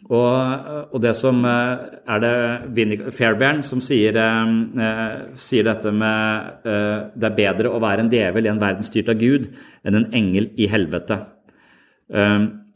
og, 0.06 0.68
og, 0.92 1.00
det 1.02 1.16
som 1.18 1.40
eh, 1.50 1.86
er 2.14 2.20
det 2.22 3.14
Fairbairn 3.16 3.64
som 3.66 3.82
sier, 3.82 4.14
uh, 4.14 5.32
sier 5.42 5.66
dette 5.66 5.94
med 5.94 6.68
det 7.16 7.30
er 7.30 7.40
bedre 7.40 7.72
å 7.74 7.82
være 7.82 8.06
en 8.06 8.12
djevel 8.12 8.46
i 8.46 8.52
en 8.52 8.62
verden 8.62 8.86
styrt 8.86 9.10
av 9.10 9.18
Gud 9.18 9.50
enn 9.86 9.98
en 9.98 10.12
engel 10.14 10.52
i 10.62 10.70
helvete. 10.70 11.18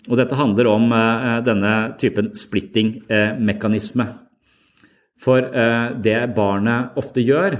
Og 0.09 0.17
dette 0.17 0.37
handler 0.39 0.69
om 0.71 0.87
denne 1.45 1.73
typen 2.01 2.31
splitting-mekanisme. 2.33 4.07
For 5.21 5.45
det 6.01 6.17
barnet 6.33 6.97
ofte 6.97 7.21
gjør 7.21 7.57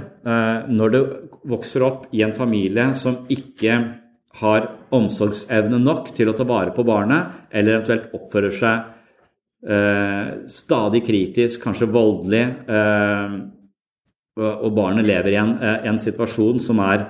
når 0.72 0.94
det 0.94 1.02
vokser 1.52 1.84
opp 1.86 2.08
i 2.16 2.24
en 2.26 2.34
familie 2.34 2.88
som 2.98 3.22
ikke 3.30 3.76
har 4.40 4.70
omsorgsevne 4.94 5.78
nok 5.82 6.10
til 6.16 6.30
å 6.30 6.36
ta 6.38 6.46
vare 6.46 6.74
på 6.74 6.86
barnet, 6.86 7.46
eller 7.50 7.78
eventuelt 7.78 8.14
oppfører 8.16 8.54
seg 8.54 8.96
eh, 9.66 10.46
stadig 10.48 11.04
kritisk, 11.06 11.62
kanskje 11.62 11.90
voldelig, 11.92 12.42
eh, 12.68 13.38
og 14.40 14.74
barnet 14.76 15.04
lever 15.04 15.34
i 15.34 15.40
en, 15.40 15.56
eh, 15.62 15.86
en, 15.88 15.98
situasjon 15.98 16.60
som 16.60 16.78
er 16.78 17.06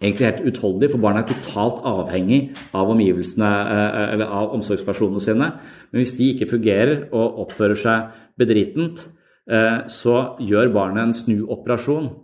egentlig 0.00 0.26
helt 0.26 0.46
utholdelig, 0.50 0.90
for 0.90 0.98
barnet 0.98 1.24
er 1.24 1.34
totalt 1.34 1.82
avhengig 1.84 2.56
av 2.74 2.90
omgivelsene 2.90 3.50
eh, 3.72 4.14
eller 4.14 4.26
av 4.26 4.54
omsorgspersonene 4.54 5.20
sine. 5.20 5.52
Men 5.90 6.02
hvis 6.02 6.16
de 6.16 6.32
ikke 6.32 6.50
fungerer 6.50 7.08
og 7.12 7.46
oppfører 7.46 7.76
seg 7.76 8.10
bedritent, 8.38 9.08
eh, 9.48 9.86
så 9.86 10.36
gjør 10.40 10.72
barnet 10.72 11.02
en 11.06 11.18
snuoperasjon 11.24 12.14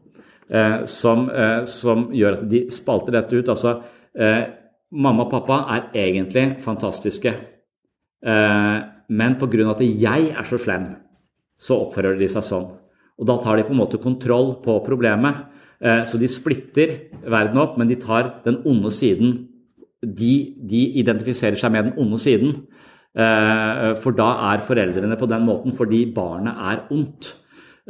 som, 0.85 1.31
som 1.65 2.03
gjør 2.13 2.35
at 2.35 2.43
de 2.51 2.59
spalter 2.69 3.15
dette 3.15 3.39
ut. 3.41 3.49
altså 3.49 3.71
mamma 4.93 5.25
og 5.25 5.31
pappa 5.31 5.59
er 5.73 5.89
egentlig 5.95 6.59
fantastiske, 6.61 7.33
eh, 8.27 8.79
men 9.13 9.37
pga. 9.41 9.71
at 9.71 9.83
jeg 9.85 10.31
er 10.33 10.49
så 10.49 10.59
slem, 10.59 10.89
så 11.61 11.79
oppfører 11.87 12.19
de 12.19 12.29
seg 12.31 12.47
sånn. 12.47 12.69
Og 13.21 13.29
da 13.29 13.37
tar 13.43 13.59
de 13.59 13.67
på 13.69 13.75
en 13.75 13.83
måte 13.83 14.01
kontroll 14.03 14.57
på 14.65 14.79
problemet. 14.87 15.45
Eh, 15.81 16.05
så 16.09 16.19
de 16.19 16.29
splitter 16.31 16.95
verden 17.23 17.61
opp, 17.61 17.77
men 17.79 17.91
de 17.91 17.99
tar 18.01 18.41
den 18.47 18.63
onde 18.67 18.91
siden. 18.91 19.37
De, 20.03 20.33
de 20.59 20.83
identifiserer 20.99 21.59
seg 21.61 21.75
med 21.75 21.91
den 21.91 21.99
onde 22.03 22.19
siden. 22.19 22.57
Eh, 23.13 23.93
for 24.01 24.17
da 24.17 24.31
er 24.51 24.65
foreldrene 24.67 25.19
på 25.21 25.29
den 25.29 25.45
måten 25.45 25.77
fordi 25.77 26.07
barnet 26.15 26.57
er 26.57 26.85
ondt. 26.95 27.35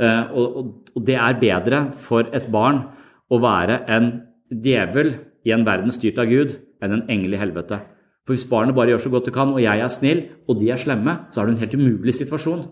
Eh, 0.01 0.35
og 0.35 1.01
det 1.07 1.17
er 1.21 1.41
bedre 1.41 1.85
for 1.95 2.29
et 2.35 2.51
barn 2.53 2.83
å 3.33 3.39
være 3.41 3.83
en 3.93 4.13
djevel 4.51 5.15
i 5.47 5.55
en 5.55 5.65
verden 5.67 5.95
styrt 5.95 6.21
av 6.21 6.29
Gud 6.29 6.57
enn 6.83 6.99
en 6.99 7.09
engel 7.13 7.37
i 7.37 7.41
helvete. 7.41 7.79
For 8.23 8.37
hvis 8.37 8.47
barnet 8.51 8.77
bare 8.77 8.93
gjør 8.93 9.05
så 9.07 9.11
godt 9.11 9.29
det 9.29 9.35
kan, 9.35 9.51
og 9.51 9.63
jeg 9.63 9.83
er 9.83 9.91
snill, 9.91 10.25
og 10.49 10.61
de 10.61 10.71
er 10.71 10.79
slemme, 10.79 11.17
så 11.33 11.43
er 11.43 11.49
det 11.49 11.55
en 11.55 11.63
helt 11.65 11.75
umulig 11.75 12.15
situasjon. 12.15 12.67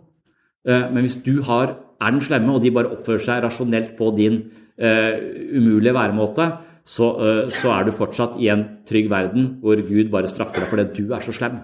Men 0.66 1.00
hvis 1.02 1.16
du 1.24 1.40
har 1.42 1.72
er 2.00 2.14
den 2.14 2.22
slemme, 2.24 2.54
og 2.54 2.64
de 2.64 2.72
bare 2.72 2.92
oppfører 2.94 3.24
seg 3.24 3.42
rasjonelt 3.44 3.92
på 3.98 4.10
din 4.16 4.40
uh, 4.80 5.16
umulige 5.56 5.94
væremåte, 5.96 6.46
så, 6.86 7.10
uh, 7.12 7.50
så, 7.52 7.74
er 7.74 7.86
du 7.86 7.92
fortsatt 7.96 8.38
i 8.40 8.48
en 8.52 8.64
trygg 8.88 9.10
verden 9.12 9.56
hvor 9.60 9.80
Gud 9.88 10.08
bare 10.12 10.30
straffer 10.30 10.62
deg 10.62 10.70
fordi 10.72 10.86
du 10.96 11.14
er 11.14 11.24
så 11.24 11.34
slem. 11.36 11.60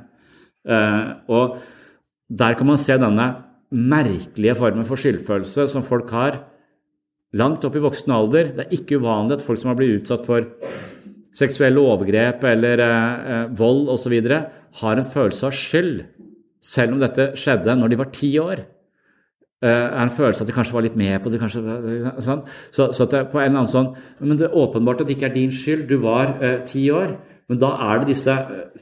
Og 0.66 1.58
der 2.26 2.56
kan 2.58 2.66
man 2.66 2.80
se 2.82 2.96
denne 2.98 3.26
merkelige 3.70 4.56
formen 4.58 4.86
for 4.86 4.98
skyldfølelse 4.98 5.68
som 5.70 5.84
folk 5.86 6.10
har 6.10 6.40
langt 7.38 7.64
opp 7.64 7.76
i 7.78 7.82
voksen 7.84 8.12
alder. 8.12 8.50
Det 8.56 8.64
er 8.64 8.74
ikke 8.74 8.98
uvanlig 8.98 9.38
at 9.38 9.44
folk 9.46 9.60
som 9.60 9.70
har 9.70 9.78
blitt 9.78 10.00
utsatt 10.00 10.26
for 10.26 10.48
seksuelle 11.36 11.82
overgrep 11.82 12.44
eller 12.48 12.82
eh, 12.84 13.42
vold 13.58 13.90
osv., 13.92 14.16
har 14.76 15.00
en 15.00 15.08
følelse 15.08 15.48
av 15.48 15.56
skyld, 15.56 16.00
selv 16.64 16.96
om 16.96 17.02
dette 17.02 17.30
skjedde 17.38 17.76
når 17.78 17.92
de 17.92 18.00
var 18.00 18.10
ti 18.12 18.32
år. 18.42 18.64
Uh, 19.64 20.02
en 20.02 20.10
følelse 20.12 20.44
at 20.44 20.50
de 20.50 20.52
kanskje 20.52 20.74
var 20.76 20.84
litt 20.84 20.98
med 21.00 21.14
på 21.24 21.30
det. 21.32 21.38
kanskje, 21.40 21.62
sånn. 22.20 22.42
Så, 22.74 22.90
så 22.92 23.06
det, 23.08 23.22
på 23.32 23.40
en 23.40 23.46
eller 23.46 23.62
annen 23.62 23.70
sånn, 23.72 23.94
Men 24.20 24.36
det 24.36 24.50
er 24.50 24.58
åpenbart 24.60 25.00
at 25.00 25.08
det 25.08 25.16
ikke 25.16 25.30
er 25.30 25.32
din 25.38 25.54
skyld. 25.54 25.86
Du 25.88 25.96
var 26.02 26.34
uh, 26.42 26.58
ti 26.68 26.84
år. 26.92 27.14
Men 27.48 27.62
da 27.62 27.70
er 27.86 28.02
det 28.02 28.10
disse 28.10 28.34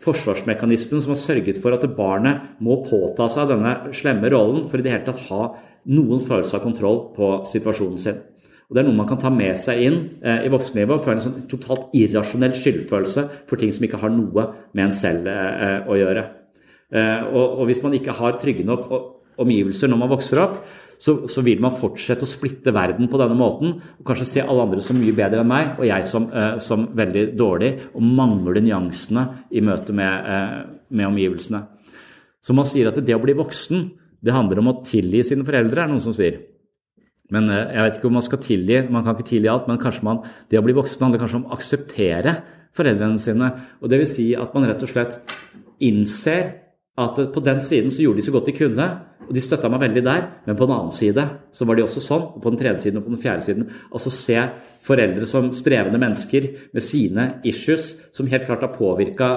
forsvarsmekanismene 0.02 1.04
som 1.04 1.12
har 1.14 1.20
sørget 1.20 1.60
for 1.62 1.76
at 1.76 1.84
barnet 1.94 2.58
må 2.64 2.80
påta 2.88 3.28
seg 3.30 3.52
denne 3.52 3.94
slemme 3.94 4.30
rollen 4.32 4.66
for 4.70 4.80
i 4.80 4.86
det 4.86 4.94
hele 4.96 5.06
tatt 5.06 5.26
ha 5.28 5.42
noen 5.94 6.22
følelse 6.24 6.56
av 6.58 6.64
kontroll 6.64 7.02
på 7.14 7.30
situasjonen 7.52 8.00
sin. 8.00 8.22
Og 8.68 8.76
Det 8.76 8.80
er 8.80 8.86
noe 8.88 8.96
man 8.96 9.08
kan 9.10 9.20
ta 9.20 9.30
med 9.30 9.58
seg 9.60 9.82
inn 9.84 9.98
i 10.24 10.48
voksenlivet 10.52 10.94
og 10.94 11.02
føle 11.04 11.18
en 11.20 11.24
sånn 11.26 11.42
totalt 11.50 11.92
irrasjonell 11.94 12.54
skyldfølelse 12.56 13.24
for 13.50 13.60
ting 13.60 13.74
som 13.76 13.84
ikke 13.84 14.00
har 14.00 14.14
noe 14.14 14.46
med 14.72 14.86
en 14.86 14.94
selv 14.96 15.28
å 15.28 15.98
gjøre. 15.98 16.22
Og, 17.28 17.44
og 17.44 17.68
Hvis 17.68 17.82
man 17.84 17.98
ikke 17.98 18.16
har 18.16 18.38
trygge 18.40 18.64
nok 18.64 18.88
omgivelser 19.40 19.90
når 19.90 20.00
man 20.00 20.12
vokser 20.14 20.40
opp, 20.42 20.58
så, 20.98 21.16
så, 21.28 21.42
vil 21.44 21.60
man 21.62 21.74
fortsette 21.74 22.26
å 22.26 22.30
splitte 22.30 22.72
verden 22.74 23.08
på 23.10 23.18
denne 23.20 23.36
måten. 23.38 23.74
Og 23.98 24.06
kanskje 24.08 24.28
se 24.30 24.44
alle 24.44 24.66
andre 24.66 24.84
som 24.84 24.98
mye 25.00 25.14
bedre 25.16 25.42
enn 25.42 25.50
meg, 25.50 25.74
og 25.78 25.88
jeg 25.88 26.06
som, 26.08 26.28
eh, 26.30 26.56
som 26.62 26.86
veldig 26.96 27.26
dårlig. 27.36 27.72
Og 27.92 28.06
mangle 28.06 28.62
nyansene 28.64 29.26
i 29.52 29.62
møte 29.64 29.92
med, 29.96 30.30
eh, 30.30 30.56
med, 30.90 31.06
omgivelsene. 31.10 31.64
Så 32.44 32.54
man 32.56 32.68
sier 32.68 32.88
at 32.88 33.00
det 33.04 33.16
å 33.16 33.22
bli 33.22 33.34
voksen, 33.34 33.90
det 34.24 34.32
handler 34.32 34.60
om 34.62 34.72
å 34.72 34.84
tilgi 34.84 35.24
sine 35.24 35.44
foreldre, 35.44 35.82
er 35.82 35.86
det 35.88 35.92
noen 35.92 36.04
som 36.04 36.16
sier. 36.16 36.38
Men 37.32 37.48
eh, 37.48 37.70
jeg 37.76 37.86
vet 37.86 38.00
ikke 38.00 38.10
om 38.10 38.18
man 38.18 38.26
skal 38.26 38.42
tilgi, 38.44 38.82
man 38.92 39.06
kan 39.06 39.16
ikke 39.16 39.30
tilgi 39.30 39.52
alt, 39.52 39.70
men 39.70 39.80
kanskje 39.80 40.08
man, 40.08 40.20
det 40.50 40.60
å 40.60 40.66
bli 40.66 40.76
voksen 40.76 41.06
handler 41.06 41.22
kanskje 41.22 41.40
om 41.40 41.48
å 41.48 41.56
akseptere 41.56 42.36
foreldrene 42.74 43.20
sine. 43.22 43.50
Og 43.80 43.90
det 43.92 44.02
vil 44.02 44.10
si 44.10 44.28
at 44.38 44.52
man 44.56 44.66
rett 44.68 44.82
og 44.84 44.92
slett 44.92 45.18
innser 45.84 46.52
at 46.94 47.16
på 47.34 47.42
den 47.42 47.58
siden 47.64 47.90
så 47.90 48.04
gjorde 48.04 48.20
de 48.20 48.24
så 48.26 48.32
godt 48.34 48.46
de 48.46 48.54
kunne, 48.54 48.84
og 49.24 49.32
de 49.34 49.42
støtta 49.42 49.70
meg 49.72 49.80
veldig 49.82 50.02
der, 50.04 50.26
men 50.44 50.56
på 50.58 50.66
den 50.68 50.74
annen 50.76 50.92
side 50.94 51.24
så 51.54 51.66
var 51.66 51.78
de 51.78 51.82
også 51.82 52.02
sånn, 52.04 52.26
og 52.36 52.42
på 52.44 52.52
den 52.52 52.60
tredje 52.60 52.84
siden 52.84 53.00
og 53.00 53.06
på 53.06 53.14
den 53.14 53.22
fjerde 53.22 53.46
siden. 53.46 53.64
Altså 53.88 54.12
se 54.14 54.36
foreldre 54.84 55.26
som 55.26 55.48
strevende 55.56 55.98
mennesker 55.98 56.46
med 56.76 56.84
sine 56.84 57.24
issues, 57.50 57.88
som 58.14 58.28
helt 58.30 58.46
klart 58.46 58.62
har 58.62 58.76
påvirka, 58.76 59.30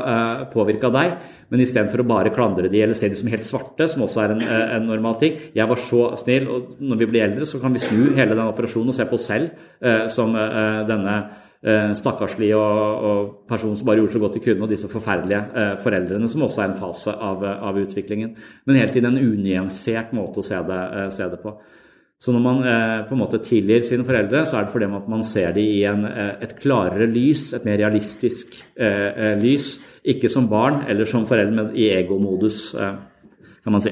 uh, 0.52 0.91
deg, 1.00 1.15
men 1.50 1.63
istedenfor 1.63 2.04
å 2.04 2.08
bare 2.12 2.36
klandre 2.36 2.70
de 2.70 2.84
eller 2.84 3.00
se 3.00 3.10
de 3.10 3.17
som 3.17 3.32
helt 3.32 3.48
svarte, 3.48 3.88
som 3.89 4.06
også 4.06 4.22
er 4.26 4.36
en, 4.36 4.43
uh, 4.43 4.76
en, 4.76 4.88
normal 4.91 5.17
ting. 5.24 5.41
Jeg 5.56 5.72
var 5.72 5.82
så 5.82 6.04
snill, 6.20 6.52
og 6.52 6.78
når 6.78 7.02
vi 7.02 7.10
blir 7.10 7.26
eldre, 7.26 7.50
så 7.50 7.63
kan 7.63 7.74
vi 7.74 7.82
snu 7.82 8.12
hele 8.12 8.36
den 8.36 8.46
operasjonen 8.46 8.93
og 8.93 9.00
se 9.00 9.08
på 9.08 9.17
oss 9.17 9.30
selv 9.32 9.50
uh, 9.82 10.06
som 10.12 10.36
denne 10.36 11.17
eh, 11.63 11.93
stakkarslige 11.98 12.58
og, 12.58 13.08
og 13.10 13.32
personen 13.50 13.80
som 13.80 13.89
bare 13.89 14.02
gjorde 14.02 14.15
så 14.17 14.22
godt 14.24 14.38
de 14.38 14.43
kunne, 14.46 14.65
og 14.65 14.72
disse 14.74 14.91
forferdelige 14.91 15.41
eh, 15.63 15.74
foreldrene, 15.84 16.30
som 16.32 16.46
også 16.48 16.63
er 16.63 16.70
en 16.72 16.80
fase 16.82 17.15
av, 17.30 17.43
av 17.70 17.82
utviklingen. 17.82 18.36
Men 18.67 18.80
helt 18.82 18.96
i 18.96 19.04
en 19.06 19.17
unyansert 19.17 20.13
måte 20.17 20.43
å 20.43 20.48
se 20.48 20.62
det, 20.70 20.84
eh, 21.02 21.10
se 21.15 21.30
det 21.34 21.41
på. 21.43 21.58
Så 22.17 22.34
når 22.34 22.41
man 22.41 22.63
eh, 22.65 23.04
på 23.06 23.13
en 23.13 23.22
måte 23.22 23.39
tilgir 23.46 23.84
sine 23.86 24.06
foreldre, 24.06 24.41
så 24.50 24.58
er 24.58 24.65
det 24.65 24.74
fordi 24.74 24.88
man 24.89 25.26
ser 25.26 25.54
dem 25.54 25.67
i 25.70 25.84
en, 25.86 26.08
eh, 26.10 26.34
et 26.48 26.56
klarere 26.58 27.06
lys, 27.12 27.52
et 27.54 27.67
mer 27.67 27.78
realistisk 27.84 28.58
eh, 28.74 29.36
lys. 29.38 29.76
Ikke 30.08 30.32
som 30.32 30.48
barn 30.50 30.86
eller 30.89 31.06
som 31.06 31.28
foreldre, 31.30 31.54
men 31.54 31.76
i 31.78 31.89
egomodus, 31.91 32.72
kan 32.74 33.74
man 33.76 33.84
si. 33.84 33.91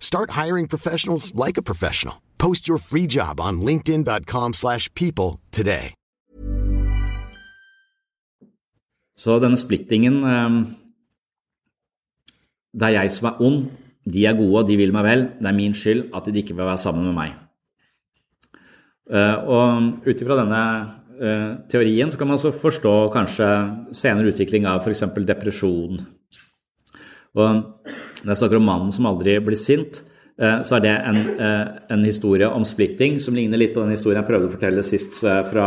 Start 0.00 0.30
hiring 0.30 0.66
professionals 0.66 1.32
like 1.34 1.56
a 1.56 1.62
professional. 1.62 2.16
Post 2.38 2.66
your 2.66 2.78
free 2.78 3.06
job 3.06 3.40
on 3.40 3.60
linkedin.com 3.60 4.54
slash 4.54 4.92
people 4.94 5.38
today. 5.52 5.94
Så 9.20 9.36
denne 9.38 9.58
splittingen 9.60 10.22
ehm, 10.24 10.60
Det 12.72 12.86
er 12.86 13.02
jeg 13.02 13.12
som 13.12 13.28
er 13.28 13.40
ond, 13.42 13.64
de 14.06 14.24
er 14.26 14.36
gode, 14.38 14.62
og 14.62 14.68
de 14.68 14.76
vil 14.78 14.92
meg 14.94 15.04
vel. 15.04 15.24
Det 15.42 15.48
er 15.50 15.56
min 15.56 15.74
skyld 15.74 16.04
at 16.16 16.28
de 16.30 16.38
ikke 16.38 16.54
vil 16.54 16.64
være 16.64 16.78
sammen 16.78 17.08
med 17.10 17.16
meg. 17.18 17.34
Eh, 19.10 19.36
og 19.42 20.06
ut 20.06 20.22
ifra 20.22 20.36
denne 20.38 20.62
eh, 21.18 21.48
teorien 21.68 22.12
så 22.12 22.18
kan 22.18 22.30
man 22.30 22.38
også 22.38 22.54
forstå 22.62 22.94
kanskje 23.12 23.48
senere 23.92 24.30
utvikling 24.30 24.68
av 24.70 24.86
f.eks. 24.86 25.02
depresjon. 25.26 25.98
Og 27.34 27.50
når 28.22 28.34
jeg 28.34 28.40
snakker 28.42 28.60
om 28.60 28.68
mannen 28.68 28.94
som 28.94 29.08
aldri 29.08 29.36
blir 29.44 29.58
sint, 29.58 30.02
Eh, 30.40 30.62
så 30.64 30.78
er 30.78 30.84
det 30.86 30.92
en, 31.04 31.18
eh, 31.36 31.66
en, 31.92 32.04
historie 32.04 32.48
om 32.48 32.64
splitting 32.64 33.18
som 33.20 33.34
ligner 33.36 33.60
litt 33.60 33.74
på 33.74 33.82
den 33.82 33.92
historien 33.92 34.22
jeg 34.22 34.30
prøvde 34.30 34.48
å 34.48 34.54
fortelle 34.54 34.84
sist 34.86 35.18
eh, 35.20 35.42
fra, 35.44 35.66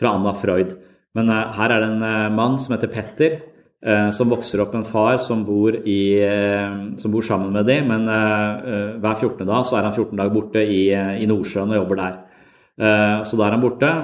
fra 0.00 0.12
Anna 0.16 0.32
Freud. 0.32 0.72
Men 1.16 1.28
her 1.28 1.72
er 1.72 1.80
det 1.80 1.90
en 1.90 2.34
mann 2.36 2.58
som 2.60 2.74
heter 2.74 2.90
Petter, 2.92 3.36
som 4.12 4.28
vokser 4.28 4.60
opp 4.60 4.74
med 4.74 4.82
en 4.82 4.90
far 4.90 5.16
som 5.22 5.46
bor, 5.46 5.72
i, 5.72 6.20
som 7.00 7.14
bor 7.14 7.24
sammen 7.24 7.54
med 7.54 7.64
dem, 7.64 7.88
men 7.88 8.04
hver 9.00 9.14
14. 9.14 9.46
dag 9.48 9.64
så 9.64 9.78
er 9.78 9.86
han 9.86 9.94
14 9.94 10.12
dager 10.12 10.34
borte 10.34 10.60
i, 10.60 10.90
i 10.92 11.28
Nordsjøen 11.30 11.72
og 11.72 11.78
jobber 11.78 12.00
der. 12.02 12.18
Så 13.24 13.40
da 13.40 13.46
er 13.46 13.56
han 13.56 13.64
borte. 13.64 13.94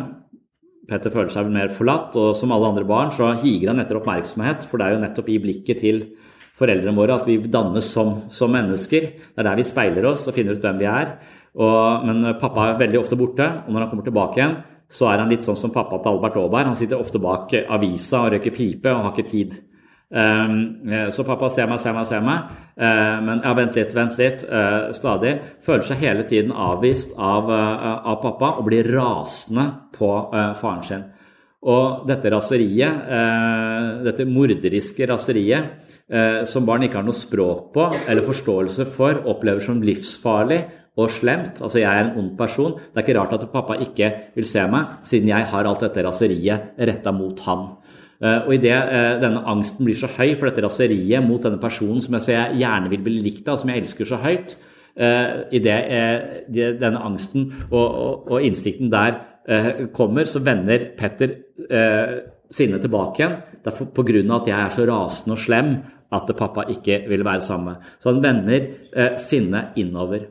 Petter 0.88 1.12
føler 1.12 1.34
seg 1.34 1.50
vel 1.50 1.58
mer 1.58 1.76
forlatt, 1.76 2.16
og 2.16 2.32
som 2.38 2.56
alle 2.56 2.72
andre 2.72 2.88
barn 2.88 3.12
så 3.12 3.28
higer 3.42 3.74
han 3.74 3.84
etter 3.84 4.00
oppmerksomhet, 4.00 4.64
for 4.70 4.80
det 4.80 4.88
er 4.88 4.96
jo 4.96 5.04
nettopp 5.04 5.28
i 5.28 5.40
blikket 5.44 5.84
til 5.84 6.00
foreldrene 6.58 6.96
våre 6.96 7.16
at 7.16 7.28
vi 7.28 7.38
dannes 7.52 7.86
som, 7.94 8.26
som 8.32 8.52
mennesker. 8.52 9.08
Det 9.32 9.40
er 9.40 9.48
der 9.48 9.60
vi 9.60 9.66
speiler 9.66 10.10
oss 10.12 10.28
og 10.28 10.36
finner 10.36 10.58
ut 10.58 10.64
hvem 10.64 10.82
vi 10.82 10.90
er. 10.90 11.16
Og, 11.52 12.06
men 12.08 12.34
pappa 12.40 12.70
er 12.70 12.78
veldig 12.80 13.00
ofte 13.00 13.18
borte, 13.20 13.48
og 13.66 13.72
når 13.72 13.84
han 13.84 13.90
kommer 13.90 14.06
tilbake 14.06 14.40
igjen, 14.40 14.56
så 14.92 15.08
er 15.08 15.22
han 15.22 15.30
litt 15.32 15.44
sånn 15.46 15.56
som 15.56 15.72
pappa 15.72 15.98
til 16.00 16.12
Albert 16.12 16.36
Aaberg. 16.36 16.72
Han 16.72 16.78
sitter 16.78 17.00
ofte 17.00 17.20
bak 17.22 17.52
avisa 17.62 18.26
og 18.26 18.34
røyker 18.34 18.56
pipe 18.56 18.92
og 18.92 19.06
har 19.06 19.14
ikke 19.14 19.30
tid. 19.30 19.54
Um, 20.12 20.90
så 21.08 21.24
pappa 21.24 21.48
ser 21.48 21.70
meg, 21.70 21.80
ser 21.80 21.94
meg, 21.96 22.04
ser 22.08 22.20
meg. 22.24 22.50
Uh, 22.76 23.16
men 23.24 23.40
ja, 23.40 23.54
vent 23.56 23.78
litt, 23.78 23.94
vent 23.96 24.18
litt. 24.20 24.44
Uh, 24.44 24.92
stadig. 24.96 25.32
Føler 25.64 25.88
seg 25.88 26.02
hele 26.04 26.26
tiden 26.28 26.52
avvist 26.52 27.14
av, 27.16 27.48
uh, 27.48 28.04
av 28.12 28.20
pappa 28.20 28.52
og 28.60 28.68
blir 28.68 28.90
rasende 28.92 29.64
på 29.96 30.12
faren 30.60 30.84
sin. 30.84 31.08
Og 31.62 32.02
dette 32.08 32.26
raseriet, 32.32 33.04
dette 34.02 34.24
morderiske 34.26 35.06
raseriet, 35.06 35.81
som 36.48 36.66
barn 36.68 36.82
ikke 36.84 36.98
har 36.98 37.06
noe 37.06 37.16
språk 37.16 37.70
på 37.72 37.84
eller 38.10 38.26
forståelse 38.26 38.84
for, 38.92 39.22
opplever 39.30 39.62
som 39.64 39.78
livsfarlig 39.80 40.58
og 41.00 41.12
slemt. 41.12 41.60
Altså, 41.62 41.80
jeg 41.80 41.88
er 41.88 42.04
en 42.04 42.18
ond 42.20 42.32
person. 42.38 42.74
Det 42.76 43.00
er 43.00 43.06
ikke 43.06 43.18
rart 43.18 43.36
at 43.38 43.46
pappa 43.52 43.78
ikke 43.80 44.10
vil 44.36 44.48
se 44.48 44.64
meg, 44.68 44.98
siden 45.08 45.30
jeg 45.32 45.48
har 45.52 45.68
alt 45.68 45.84
dette 45.86 46.04
raseriet 46.04 46.82
retta 46.90 47.14
mot 47.16 47.40
han. 47.46 47.64
Eh, 48.22 48.38
og 48.46 48.52
idet 48.54 48.74
eh, 48.76 49.14
denne 49.22 49.44
angsten 49.48 49.86
blir 49.86 49.98
så 49.98 50.10
høy 50.12 50.34
for 50.36 50.50
dette 50.50 50.64
raseriet 50.64 51.24
mot 51.24 51.42
denne 51.42 51.60
personen 51.62 52.02
som 52.04 52.18
jeg, 52.18 52.28
jeg 52.36 52.60
gjerne 52.62 52.92
vil 52.92 53.06
bli 53.06 53.16
likt 53.24 53.48
av, 53.48 53.58
som 53.60 53.72
jeg 53.72 53.84
elsker 53.84 54.12
så 54.12 54.20
høyt, 54.22 54.56
idet 55.56 55.76
denne 56.52 57.00
angsten 57.00 57.46
og, 57.70 57.78
og, 57.80 58.26
og 58.28 58.42
innsikten 58.44 58.90
der 58.92 59.14
kommer, 59.96 60.28
så 60.28 60.42
vender 60.44 60.84
Petter 60.98 61.32
sinnet 62.52 62.84
tilbake 62.84 63.22
igjen. 63.22 63.38
Det 63.62 63.72
er 63.72 63.80
av 63.80 64.36
at 64.40 64.52
jeg 64.52 64.58
er 64.58 64.76
så 64.76 64.86
rasende 64.88 65.36
og 65.36 65.42
slem 65.42 65.72
at 66.12 66.36
pappa 66.36 66.66
ikke 66.68 67.02
vil 67.08 67.24
være 67.24 67.44
sammen. 67.44 67.80
Så 67.98 68.12
han 68.12 68.22
vender 68.24 69.16
sinnet 69.20 69.78
innover. 69.80 70.28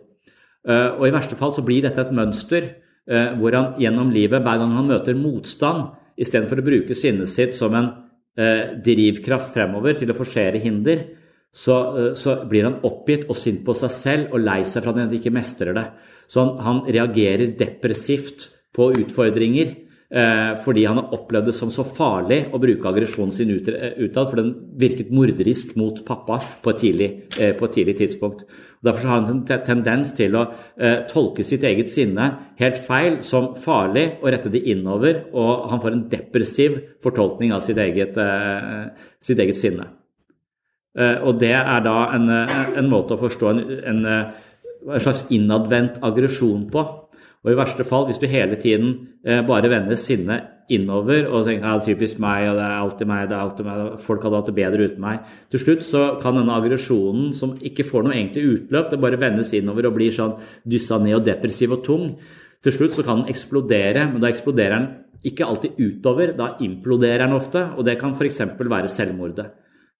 Eh, 0.67 0.89
og 0.99 1.07
I 1.07 1.13
verste 1.13 1.37
fall 1.39 1.53
så 1.55 1.63
blir 1.65 1.81
dette 1.85 2.03
et 2.03 2.13
mønster 2.13 2.67
eh, 3.09 3.33
hvor 3.39 3.55
han 3.57 3.73
gjennom 3.81 4.11
livet, 4.13 4.43
hver 4.43 4.61
gang 4.61 4.75
han 4.77 4.91
møter 4.91 5.17
motstand, 5.17 5.89
istedenfor 6.21 6.61
å 6.61 6.67
bruke 6.67 6.97
sinnet 6.97 7.31
sitt 7.31 7.57
som 7.57 7.73
en 7.77 7.89
eh, 8.37 8.77
drivkraft 8.85 9.55
fremover 9.55 9.97
til 9.97 10.13
å 10.13 10.17
forsere 10.17 10.61
hinder, 10.61 11.07
så, 11.51 11.75
så, 12.15 12.37
blir 12.47 12.63
han 12.63 12.77
oppgitt 12.87 13.25
og 13.27 13.35
sint 13.35 13.65
på 13.65 13.73
seg 13.75 13.91
selv 13.91 14.35
og 14.37 14.39
lei 14.39 14.61
seg 14.63 14.85
for 14.85 14.93
at 14.93 15.01
han 15.01 15.15
ikke 15.17 15.33
mestrer 15.35 15.75
det. 15.75 15.83
Så 16.31 16.45
han, 16.45 16.53
han 16.63 16.77
reagerer 16.87 17.57
depressivt 17.59 18.45
på 18.71 18.87
utfordringer 19.01 19.73
eh, 19.73 19.90
fordi 20.11 20.81
han 20.83 20.97
har 20.99 21.13
opplevd 21.15 21.45
det 21.47 21.53
som 21.55 21.69
så 21.71 21.85
farlig 21.87 22.41
å 22.51 22.59
bruke 22.59 22.89
aggresjonen 22.89 23.31
sin 23.31 23.53
utad, 23.55 24.25
for 24.27 24.41
den 24.41 24.49
virket 24.75 25.11
morderisk 25.15 25.77
mot 25.79 26.01
pappa 26.03 26.35
på 26.63 26.73
et 26.73 26.81
tidlig, 26.81 27.07
eh, 27.39 27.53
på 27.55 27.65
et 27.65 27.77
tidlig 27.77 27.95
tidspunkt. 27.97 28.43
Derfor 28.83 29.07
har 29.07 29.21
han 29.21 29.29
en 29.29 29.63
tendens 29.65 30.11
til 30.17 30.35
å 30.35 30.47
eh, 30.77 31.05
tolke 31.07 31.45
sitt 31.45 31.63
eget 31.63 31.89
sinne 31.93 32.27
helt 32.59 32.77
feil, 32.81 33.21
som 33.23 33.53
farlig, 33.55 34.17
og 34.21 34.31
rette 34.33 34.51
det 34.51 34.63
innover. 34.73 35.27
Og 35.31 35.69
han 35.69 35.81
får 35.83 35.95
en 35.95 36.07
depressiv 36.09 36.79
fortolkning 37.03 37.53
av 37.53 37.61
sitt 37.61 37.77
eget, 37.77 38.17
eh, 38.17 38.89
sitt 39.21 39.39
eget 39.39 39.59
sinne. 39.59 39.87
Eh, 40.97 41.21
og 41.23 41.39
det 41.39 41.53
er 41.53 41.85
da 41.85 42.09
en, 42.15 42.29
eh, 42.29 42.73
en 42.81 42.89
måte 42.89 43.15
å 43.15 43.21
forstå 43.21 43.49
en, 43.53 43.61
en, 43.93 44.05
en 44.89 44.99
slags 44.99 45.23
innadvendt 45.29 46.01
aggresjon 46.03 46.67
på. 46.73 47.00
Og 47.41 47.49
i 47.49 47.57
verste 47.57 47.85
fall, 47.87 48.05
hvis 48.05 48.19
du 48.21 48.27
hele 48.29 48.57
tiden 48.61 48.91
eh, 49.25 49.41
bare 49.45 49.69
vender 49.71 49.97
sinnet 49.97 50.49
innover 50.71 51.25
og 51.25 51.47
tenker 51.47 51.65
at 51.65 51.81
det 51.81 51.89
er 51.89 51.95
typisk 51.95 52.19
meg, 52.21 52.45
og 52.51 52.59
det 52.59 52.65
er 52.67 52.75
alltid 52.77 53.09
meg, 53.09 53.23
det 53.27 53.35
er 53.35 53.45
alltid 53.45 53.67
meg, 53.67 53.95
folk 54.05 54.25
hadde 54.25 54.39
hatt 54.39 54.51
det 54.51 54.57
bedre 54.59 54.89
uten 54.89 55.01
meg. 55.03 55.31
Til 55.51 55.63
slutt 55.63 55.81
så 55.87 56.03
kan 56.21 56.37
denne 56.37 56.53
aggresjonen, 56.55 57.31
som 57.35 57.55
ikke 57.57 57.87
får 57.87 58.05
noe 58.05 58.13
egentlig 58.15 58.45
utløp, 58.55 58.91
det 58.91 59.01
bare 59.01 59.19
vendes 59.21 59.53
innover 59.57 59.89
og 59.89 59.97
blir 59.97 60.13
sånn 60.15 60.37
dyssa 60.69 61.01
ned 61.01 61.17
og 61.17 61.25
depressiv 61.27 61.73
og 61.75 61.81
tung. 61.87 62.05
Til 62.61 62.77
slutt 62.77 62.93
så 62.99 63.05
kan 63.07 63.23
den 63.23 63.33
eksplodere, 63.33 64.05
men 64.11 64.21
da 64.21 64.29
eksploderer 64.29 64.77
den 64.77 64.87
ikke 65.25 65.47
alltid 65.49 65.81
utover, 65.81 66.35
da 66.37 66.53
imploderer 66.61 67.25
den 67.25 67.37
ofte, 67.37 67.65
og 67.73 67.85
det 67.89 67.97
kan 68.01 68.13
f.eks. 68.17 68.43
være 68.61 68.89
selvmordet. 68.89 69.49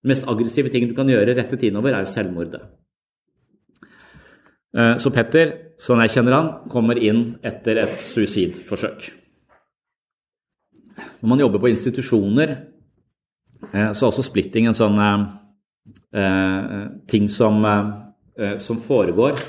Den 0.02 0.14
mest 0.14 0.30
aggressive 0.30 0.70
tingen 0.74 0.94
du 0.94 0.98
kan 0.98 1.10
gjøre 1.10 1.36
rettet 1.38 1.66
innover, 1.68 1.94
er 1.94 2.06
jo 2.06 2.14
selvmordet. 2.14 2.62
Eh, 4.72 4.96
så 5.02 5.12
Petter, 5.12 5.54
sånn 5.82 6.02
jeg 6.06 6.14
kjenner 6.16 6.38
han, 6.38 6.52
kommer 6.72 7.00
inn 7.00 7.38
etter 7.44 7.82
et 7.84 8.04
suicidforsøk. 8.04 9.10
Når 11.22 11.32
man 11.32 11.42
jobber 11.44 11.64
på 11.64 11.72
institusjoner, 11.72 12.54
eh, 13.72 13.90
så 13.92 14.06
er 14.06 14.10
også 14.10 14.28
splitting 14.28 14.70
en 14.70 14.78
sånn 14.78 15.00
eh, 15.02 16.86
ting 17.12 17.28
som, 17.32 17.60
som, 18.60 18.80
foregår. 18.86 19.42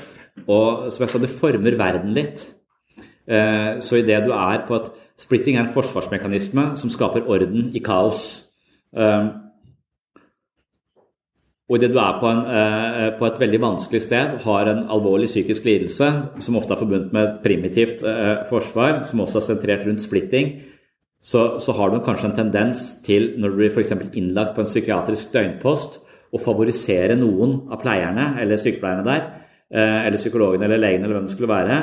Og 0.43 0.91
som 0.91 1.05
jeg 1.05 1.13
sa, 1.13 1.21
det 1.21 1.31
former 1.31 1.79
verden 1.79 2.13
litt. 2.15 2.43
Så 3.23 3.95
idet 3.95 4.25
du 4.25 4.33
er 4.35 4.65
på 4.67 4.75
at 4.75 4.89
Splitting 5.13 5.55
er 5.55 5.61
en 5.61 5.73
forsvarsmekanisme 5.73 6.63
som 6.75 6.89
skaper 6.89 7.27
orden 7.29 7.67
i 7.77 7.81
kaos. 7.85 8.23
Og 11.69 11.77
idet 11.77 11.93
du 11.93 11.97
er 12.01 12.17
på, 12.19 12.27
en, 12.27 12.41
på, 13.17 13.25
et 13.25 13.39
veldig 13.39 13.59
vanskelig 13.63 14.01
sted, 14.03 14.33
har 14.43 14.67
en 14.67 14.81
alvorlig 14.91 15.29
psykisk 15.31 15.63
lidelse, 15.63 16.09
som 16.43 16.57
ofte 16.59 16.75
er 16.75 16.81
forbundet 16.81 17.13
med 17.15 17.23
et 17.23 17.37
primitivt 17.45 18.03
forsvar, 18.49 18.99
som 19.07 19.21
også 19.23 19.39
er 19.39 19.45
sentrert 19.47 19.85
rundt 19.87 20.03
splitting, 20.03 20.51
så, 21.23 21.59
så, 21.59 21.71
har 21.71 21.89
du 21.89 22.01
kanskje 22.03 22.27
en 22.29 22.35
tendens 22.35 22.81
til, 23.05 23.29
når 23.39 23.53
du 23.53 23.61
blir 23.61 23.71
f.eks. 23.71 23.93
innlagt 24.19 24.57
på 24.57 24.63
en 24.63 24.67
psykiatrisk 24.67 25.31
døgnpost, 25.31 26.01
å 26.33 26.41
favorisere 26.41 27.15
noen 27.15 27.59
av 27.71 27.79
pleierne 27.83 28.33
eller 28.41 28.59
sykepleierne 28.59 29.05
der, 29.07 29.27
eh, 29.71 29.99
eller 30.07 30.19
psykologene 30.19 30.65
eller 30.67 30.81
legene 30.81 31.05
eller 31.05 31.19
hvem 31.19 31.29
det 31.29 31.35
skulle 31.35 31.51
være, 31.51 31.77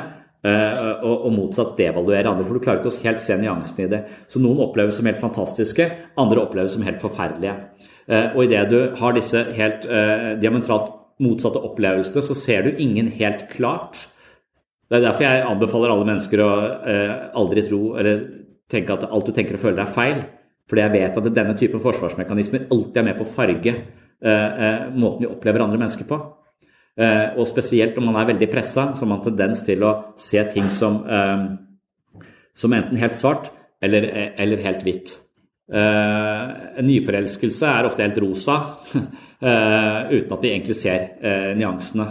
eh, 0.45 1.05
og 1.07 1.31
motsatt 1.33 1.73
devaluere 1.77 2.29
andre. 2.29 2.45
For 2.45 2.59
du 2.59 2.65
klarer 2.65 2.83
ikke 2.83 2.91
å 2.91 3.03
helt 3.07 3.23
se 3.23 3.37
nyansene 3.39 3.87
i 3.87 3.91
det. 3.95 4.01
Så 4.27 4.43
noen 4.43 4.61
oppleves 4.67 4.99
som 4.99 5.07
helt 5.09 5.23
fantastiske, 5.23 5.89
andre 6.21 6.43
oppleves 6.43 6.75
som 6.75 6.85
helt 6.85 7.01
forferdelige. 7.01 7.55
Eh, 8.11 8.35
og 8.35 8.43
idet 8.43 8.65
du 8.71 8.79
har 8.99 9.15
disse 9.15 9.45
helt 9.55 9.87
diametralt 10.41 10.97
motsatte 11.21 11.61
opplevelsene, 11.61 12.23
så 12.25 12.35
ser 12.35 12.65
du 12.65 12.81
ingen 12.81 13.11
helt 13.15 13.47
klart. 13.53 14.07
Det 14.89 14.99
er 14.99 15.05
derfor 15.05 15.23
jeg 15.23 15.47
anbefaler 15.47 15.93
alle 15.93 16.07
mennesker 16.09 16.41
å 16.43 16.51
aldri 17.39 17.63
tro 17.63 17.81
eller 18.01 18.23
tenke 18.71 18.95
at 18.95 19.05
alt 19.07 19.29
du 19.29 19.35
tenker 19.35 19.55
og 19.55 19.63
føler 19.63 19.83
er 19.83 19.93
feil. 19.93 20.21
Fordi 20.71 20.85
jeg 20.85 20.93
vet 20.93 21.17
at 21.19 21.33
denne 21.35 21.55
typen 21.59 21.83
forsvarsmekanismer 21.83 22.69
alltid 22.71 23.01
er 23.01 23.07
med 23.09 23.17
på 23.19 23.25
å 23.25 23.31
farge 23.33 23.73
eh, 23.73 24.61
eh, 24.65 24.85
måten 24.95 25.25
vi 25.25 25.31
opplever 25.31 25.63
andre 25.65 25.79
mennesker 25.81 26.07
på. 26.07 26.19
Eh, 27.01 27.33
og 27.35 27.49
spesielt 27.49 27.97
om 27.99 28.07
man 28.07 28.21
er 28.21 28.29
veldig 28.31 28.47
pressa, 28.51 28.91
så 28.95 29.03
har 29.03 29.09
man 29.11 29.23
tendens 29.25 29.65
til 29.67 29.83
å 29.83 29.91
se 30.19 30.43
ting 30.53 30.69
som, 30.71 31.01
eh, 31.03 32.23
som 32.55 32.77
enten 32.77 33.01
helt 33.01 33.19
svart 33.19 33.51
eller, 33.83 34.07
eh, 34.07 34.31
eller 34.37 34.63
helt 34.63 34.85
hvitt. 34.87 35.17
Eh, 35.71 36.51
en 36.81 36.87
nyforelskelse 36.87 37.69
er 37.69 37.87
ofte 37.87 38.03
helt 38.03 38.19
rosa, 38.23 38.57
uten 39.41 40.35
at 40.35 40.43
vi 40.43 40.51
egentlig 40.51 40.75
ser 40.77 41.07
nyansene 41.57 42.05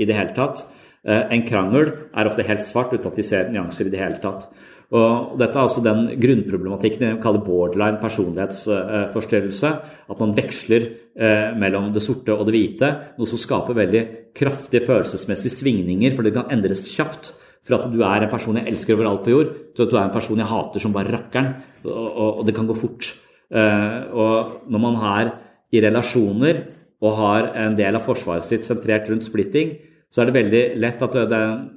i 0.00 0.06
det 0.08 0.14
hele 0.16 0.32
tatt. 0.32 0.62
en 1.04 1.42
krangel 1.44 1.90
er 2.16 2.30
ofte 2.30 2.46
helt 2.48 2.64
svart 2.64 2.94
uten 2.94 3.10
at 3.10 3.18
vi 3.20 3.26
ser 3.28 3.50
nyanser 3.52 3.90
i 3.90 3.92
det 3.92 4.00
hele 4.00 4.16
tatt. 4.22 4.46
Og 4.94 5.34
dette 5.40 5.58
er 5.58 5.64
altså 5.64 5.82
den 5.82 6.12
grunnproblematikken 6.22 7.02
vi 7.02 7.22
kaller 7.22 7.42
borderline 7.42 7.98
personlighetsforstyrrelse. 8.02 9.70
At 10.06 10.20
man 10.22 10.34
veksler 10.36 10.86
eh, 11.18 11.56
mellom 11.58 11.90
det 11.94 12.04
sorte 12.04 12.36
og 12.36 12.46
det 12.46 12.54
hvite, 12.54 12.90
noe 13.18 13.26
som 13.26 13.40
skaper 13.40 13.78
veldig 13.80 14.04
kraftige 14.36 14.86
følelsesmessige 14.86 15.58
svingninger, 15.58 16.14
for 16.14 16.26
det 16.26 16.36
kan 16.36 16.54
endres 16.54 16.86
kjapt. 16.92 17.32
Fra 17.66 17.80
at 17.80 17.90
du 17.90 17.98
er 18.06 18.24
en 18.24 18.30
person 18.30 18.58
jeg 18.60 18.70
elsker 18.70 18.94
overalt 18.94 19.24
på 19.24 19.32
jord, 19.34 19.52
til 19.74 19.86
at 19.86 19.90
du 19.90 19.96
er 19.96 20.04
en 20.04 20.14
person 20.14 20.38
jeg 20.42 20.50
hater 20.52 20.82
som 20.82 20.94
bare 20.94 21.14
rakkeren. 21.16 21.50
Og, 21.86 22.44
det 22.46 22.54
kan 22.54 22.68
gå 22.68 22.76
fort. 22.78 23.10
Uh, 23.50 23.98
og 24.14 24.70
når 24.70 24.82
man 24.82 24.96
er 25.06 25.32
i 25.74 25.82
relasjoner 25.82 26.62
og 27.02 27.18
har 27.18 27.50
en 27.66 27.76
del 27.78 27.98
av 27.98 28.06
forsvaret 28.06 28.46
sitt 28.46 28.66
sentrert 28.66 29.10
rundt 29.10 29.26
splitting, 29.26 29.74
så 30.10 30.22
er 30.22 30.30
det 30.30 30.36
veldig 30.36 30.60
lett 30.80 31.02
at 31.02 31.16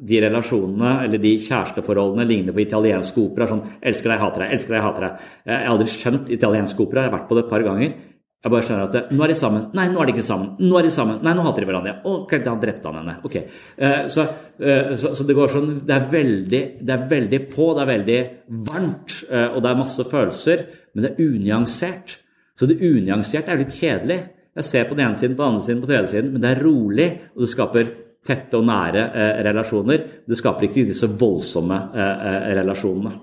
de 0.08 0.20
relasjonene 0.24 0.92
eller 1.06 1.22
de 1.22 1.32
kjæresteforholdene 1.44 2.28
ligner 2.30 2.56
på 2.56 2.62
italiensk 2.64 3.18
opera. 3.18 3.48
sånn 3.50 3.66
'Elsker 3.82 4.14
deg, 4.14 4.20
hater 4.20 4.40
deg, 4.44 4.52
elsker 4.54 4.74
deg, 4.76 4.84
hater 4.84 5.02
deg'. 5.02 5.18
Jeg 5.46 5.58
har 5.58 5.74
aldri 5.74 5.88
skjønt 5.88 6.30
italiensk 6.30 6.80
opera, 6.80 7.02
jeg 7.02 7.10
har 7.10 7.18
vært 7.20 7.28
på 7.28 7.36
det 7.36 7.44
et 7.44 7.50
par 7.50 7.64
ganger. 7.64 7.94
Jeg 8.40 8.52
bare 8.54 8.64
skjønner 8.64 8.86
at 8.86 8.94
det, 8.96 9.00
nå 9.12 9.24
er 9.26 9.32
de 9.34 9.36
sammen. 9.36 9.64
Nei, 9.76 9.86
nå 9.92 10.00
er 10.00 10.08
de 10.08 10.14
ikke 10.14 10.24
sammen. 10.24 10.52
Nå 10.64 10.78
er 10.80 10.86
de 10.88 10.92
sammen. 10.96 11.18
Nei, 11.26 11.34
nå 11.36 11.44
hater 11.44 11.66
de 11.66 11.68
hverandre. 11.68 11.94
Ok, 12.08 12.38
han 12.46 12.62
drepte 12.62 12.88
han 12.88 13.00
henne. 13.02 13.16
Ok. 13.28 13.36
Eh, 13.36 14.06
så, 14.14 14.26
eh, 14.64 14.94
så, 15.02 15.12
så, 15.18 15.26
det 15.28 15.36
går 15.36 15.52
sånn 15.52 15.74
det 15.84 15.96
er, 15.98 16.06
veldig, 16.14 16.62
det 16.80 16.96
er 16.96 17.04
veldig 17.12 17.42
på, 17.52 17.68
det 17.76 17.84
er 17.84 17.92
veldig 17.92 18.20
varmt, 18.70 19.18
eh, 19.28 19.46
og 19.50 19.60
det 19.66 19.74
er 19.74 19.82
masse 19.82 20.08
følelser, 20.08 20.66
men 20.94 21.04
det 21.04 21.12
er 21.12 21.28
unyansert. 21.28 22.16
Så 22.56 22.72
det 22.72 22.80
unyanserte 22.80 23.52
er 23.52 23.60
litt 23.66 23.76
kjedelig. 23.76 24.22
Jeg 24.56 24.72
ser 24.72 24.88
på 24.88 24.96
den 24.96 25.10
ene 25.10 25.20
siden, 25.20 25.36
på 25.36 25.44
den 25.44 25.58
andre 25.58 25.68
siden, 25.68 25.84
på 25.84 25.90
den 25.90 25.98
tredje 25.98 26.16
siden, 26.16 26.32
men 26.32 26.46
det 26.46 26.54
er 26.54 26.64
rolig, 26.64 27.10
og 27.36 27.44
det 27.44 27.54
skaper 27.58 27.96
tette 28.30 28.60
og 28.60 28.70
nære 28.72 29.10
relasjoner. 29.50 30.12
Det 30.28 30.40
skaper 30.40 30.70
ikke 30.70 30.88
disse 30.88 31.12
voldsomme 31.12 31.88
relasjonene. 32.56 33.20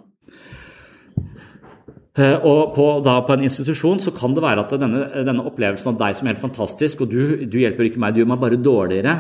Eh, 2.17 2.45
og 2.49 2.73
på, 2.73 2.85
da 3.05 3.19
på 3.27 3.35
en 3.35 3.45
institusjon 3.45 4.01
så 4.01 4.13
kan 4.17 4.33
det 4.37 4.45
være 4.45 4.65
at 4.65 4.73
denne, 4.81 5.03
denne 5.27 5.45
opplevelsen 5.45 5.93
av 5.93 5.99
deg 6.01 6.17
som 6.17 6.27
er 6.27 6.33
helt 6.33 6.45
fantastisk, 6.47 7.05
og 7.05 7.13
du, 7.13 7.45
du 7.45 7.59
hjelper 7.61 7.91
ikke 7.91 8.01
meg, 8.01 8.17
du 8.17 8.23
gjør 8.23 8.31
meg 8.33 8.41
bare 8.41 8.61
dårligere, 8.61 9.17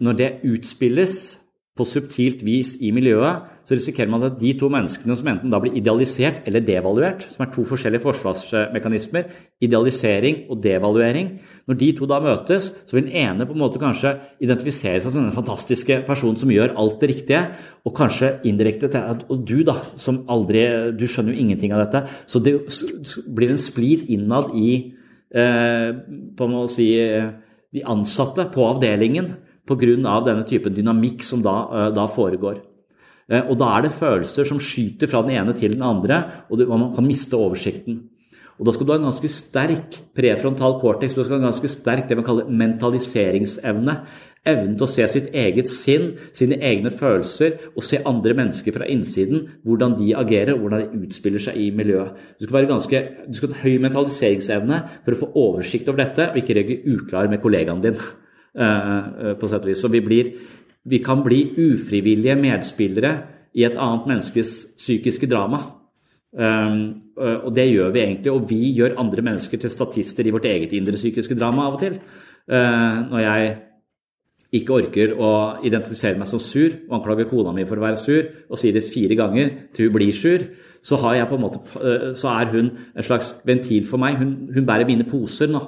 når 0.00 0.16
det 0.16 0.30
utspilles 0.48 1.18
på 1.76 1.86
subtilt 1.86 2.40
vis 2.46 2.76
i 2.80 2.92
miljøet, 2.94 3.44
så 3.68 3.76
risikerer 3.76 4.08
man 4.08 4.22
at 4.24 4.38
de 4.40 4.54
to 4.56 4.70
menneskene 4.72 5.12
som 5.18 5.26
enten 5.28 5.52
da 5.52 5.58
blir 5.60 5.74
idealisert 5.76 6.46
eller 6.48 6.64
devaluert, 6.64 7.26
som 7.28 7.42
er 7.44 7.50
to 7.52 7.66
forskjellige 7.68 8.00
forsvarsmekanismer, 8.00 9.26
idealisering 9.60 10.46
og 10.48 10.62
devaluering, 10.64 11.34
når 11.68 11.76
de 11.82 11.88
to 11.98 12.08
da 12.08 12.16
møtes, 12.24 12.70
så 12.88 12.96
vil 12.96 13.04
den 13.10 13.18
ene 13.20 13.44
på 13.44 13.52
en 13.52 13.60
måte 13.60 13.80
kanskje 13.82 14.14
identifisere 14.40 15.02
seg 15.02 15.12
som 15.12 15.20
denne 15.20 15.36
fantastiske 15.36 15.98
personen 16.06 16.40
som 16.40 16.52
gjør 16.52 16.72
alt 16.80 16.96
det 17.02 17.10
riktige, 17.10 17.42
og 17.84 17.92
kanskje 17.96 18.38
indirekte 18.48 18.88
til 18.88 19.04
at 19.04 19.26
Og 19.28 19.44
du, 19.44 19.60
da, 19.64 19.74
som 19.96 20.24
aldri 20.28 20.64
Du 20.96 21.04
skjønner 21.06 21.34
jo 21.34 21.40
ingenting 21.40 21.72
av 21.72 21.84
dette. 21.84 22.08
Så 22.26 22.40
det 22.40 22.56
blir 23.28 23.52
en 23.52 23.60
splid 23.60 24.08
innad 24.08 24.56
i 24.56 24.94
eh, 25.34 25.92
på 26.36 26.48
en 26.48 26.68
si, 26.68 26.88
de 27.72 27.84
ansatte 27.84 28.48
på 28.52 28.64
avdelingen 28.64 29.36
pga. 29.68 30.24
denne 30.24 30.44
typen 30.48 30.74
dynamikk 30.74 31.22
som 31.22 31.42
da, 31.42 31.68
eh, 31.72 31.94
da 31.94 32.06
foregår. 32.08 32.67
Eh, 33.28 33.44
og 33.44 33.58
da 33.60 33.72
er 33.76 33.86
det 33.86 33.96
følelser 33.96 34.48
som 34.48 34.60
skyter 34.62 35.10
fra 35.10 35.22
den 35.26 35.36
ene 35.36 35.56
til 35.56 35.76
den 35.76 35.84
andre, 35.84 36.22
og 36.48 36.64
man 36.70 36.94
kan 36.96 37.06
miste 37.06 37.36
oversikten. 37.36 38.06
Og 38.58 38.66
Da 38.66 38.72
skal 38.72 38.86
du 38.86 38.92
ha 38.92 38.98
en 38.98 39.06
ganske 39.06 39.28
sterk 39.30 40.00
prefrontal 40.14 40.80
cortex, 40.80 41.14
du 41.14 41.22
skal 41.22 41.38
ha 41.38 41.44
en 41.44 41.52
ganske 41.52 41.70
sterk 41.70 42.08
det 42.08 42.16
man 42.18 42.26
kaller 42.26 42.48
mentaliseringsevne. 42.50 43.94
Evnen 44.48 44.76
til 44.78 44.86
å 44.86 44.90
se 44.90 45.06
sitt 45.12 45.28
eget 45.34 45.68
sinn, 45.70 46.12
sine 46.32 46.58
egne 46.64 46.90
følelser, 46.90 47.58
og 47.76 47.84
se 47.84 48.00
andre 48.06 48.34
mennesker 48.34 48.74
fra 48.74 48.86
innsiden, 48.88 49.44
hvordan 49.66 49.94
de 49.98 50.14
agerer 50.16 50.54
og 50.54 50.64
hvordan 50.64 50.80
de 50.80 51.02
utspiller 51.04 51.42
seg 51.42 51.58
i 51.58 51.70
miljøet. 51.70 52.14
Du 52.38 52.46
skal, 52.46 52.56
være 52.56 52.70
ganske, 52.70 53.02
du 53.28 53.36
skal 53.36 53.52
ha 53.52 53.58
en 53.58 53.62
høy 53.62 53.82
mentaliseringsevne 53.84 54.78
for 55.04 55.14
å 55.14 55.20
få 55.20 55.30
oversikt 55.34 55.90
over 55.90 56.02
dette, 56.02 56.30
og 56.32 56.40
ikke 56.40 56.56
reagere 56.58 56.96
uklar 56.96 57.30
med 57.30 57.44
kollegaen 57.44 57.84
din. 57.84 58.00
Eh, 58.58 58.96
eh, 59.22 59.34
på 59.38 59.46
sett 59.46 59.62
og 59.62 59.68
vis. 59.70 59.78
Så 59.78 59.90
vi, 59.92 60.00
blir, 60.02 60.30
vi 60.88 61.00
kan 61.04 61.22
bli 61.24 61.42
ufrivillige 61.58 62.36
medspillere 62.38 63.12
i 63.58 63.64
et 63.66 63.76
annet 63.76 64.08
menneskes 64.08 64.54
psykiske 64.78 65.28
drama. 65.30 65.60
Um, 66.32 66.80
og 67.18 67.50
det 67.56 67.70
gjør 67.70 67.90
vi 67.94 68.02
egentlig, 68.02 68.32
og 68.32 68.44
vi 68.50 68.74
gjør 68.76 68.98
andre 69.00 69.24
mennesker 69.26 69.58
til 69.58 69.72
statister 69.72 70.26
i 70.26 70.34
vårt 70.34 70.46
eget 70.46 70.74
indre 70.76 70.98
psykiske 70.98 71.34
drama 71.38 71.66
av 71.66 71.78
og 71.78 71.82
til. 71.82 71.96
Uh, 72.48 73.08
når 73.10 73.24
jeg 73.24 73.56
ikke 74.58 74.76
orker 74.78 75.12
å 75.20 75.30
identifisere 75.66 76.16
meg 76.16 76.28
som 76.30 76.40
sur 76.40 76.70
og 76.86 76.94
anklager 76.98 77.28
kona 77.28 77.52
mi 77.52 77.66
for 77.68 77.80
å 77.80 77.84
være 77.84 78.00
sur, 78.00 78.30
og 78.48 78.60
sier 78.60 78.76
det 78.76 78.86
fire 78.86 79.18
ganger 79.18 79.50
til 79.76 79.88
hun 79.88 79.96
blir 79.98 80.14
sur, 80.16 80.46
så, 80.88 80.96
måte, 81.36 81.60
så 82.16 82.30
er 82.32 82.52
hun 82.54 82.70
en 82.70 83.04
slags 83.04 83.34
ventil 83.44 83.84
for 83.88 84.00
meg. 84.00 84.16
Hun, 84.16 84.48
hun 84.54 84.66
bærer 84.66 84.88
mine 84.88 85.04
poser 85.04 85.50
nå. 85.50 85.60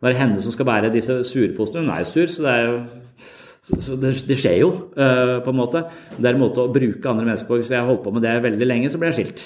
Nå 0.00 0.08
er 0.08 0.14
det 0.14 0.20
henne 0.20 0.42
som 0.44 0.52
skal 0.54 0.68
bære 0.68 0.92
disse 0.94 1.16
surposene. 1.26 1.82
Hun 1.82 1.90
er 1.94 2.04
jo 2.04 2.10
sur, 2.12 2.26
så 2.30 2.44
det 2.44 2.52
er 2.52 2.68
jo 2.68 2.76
så 3.60 3.96
det, 4.00 4.14
det, 4.24 4.38
skjer 4.40 4.56
jo, 4.62 4.70
uh, 4.96 5.38
på 5.44 5.52
en 5.52 5.58
måte. 5.58 5.84
Det 6.16 6.24
er 6.24 6.36
en 6.36 6.42
måte 6.42 6.62
å 6.64 6.72
bruke 6.72 7.10
andre 7.10 7.26
mennesker 7.26 7.48
på. 7.48 7.60
Hvis 7.60 7.72
jeg 7.74 7.86
holdt 7.86 8.02
på 8.06 8.12
med 8.14 8.24
det 8.24 8.38
veldig 8.46 8.68
lenge, 8.68 8.90
så 8.92 9.00
blir 9.00 9.12
jeg 9.12 9.18
skilt. 9.20 9.44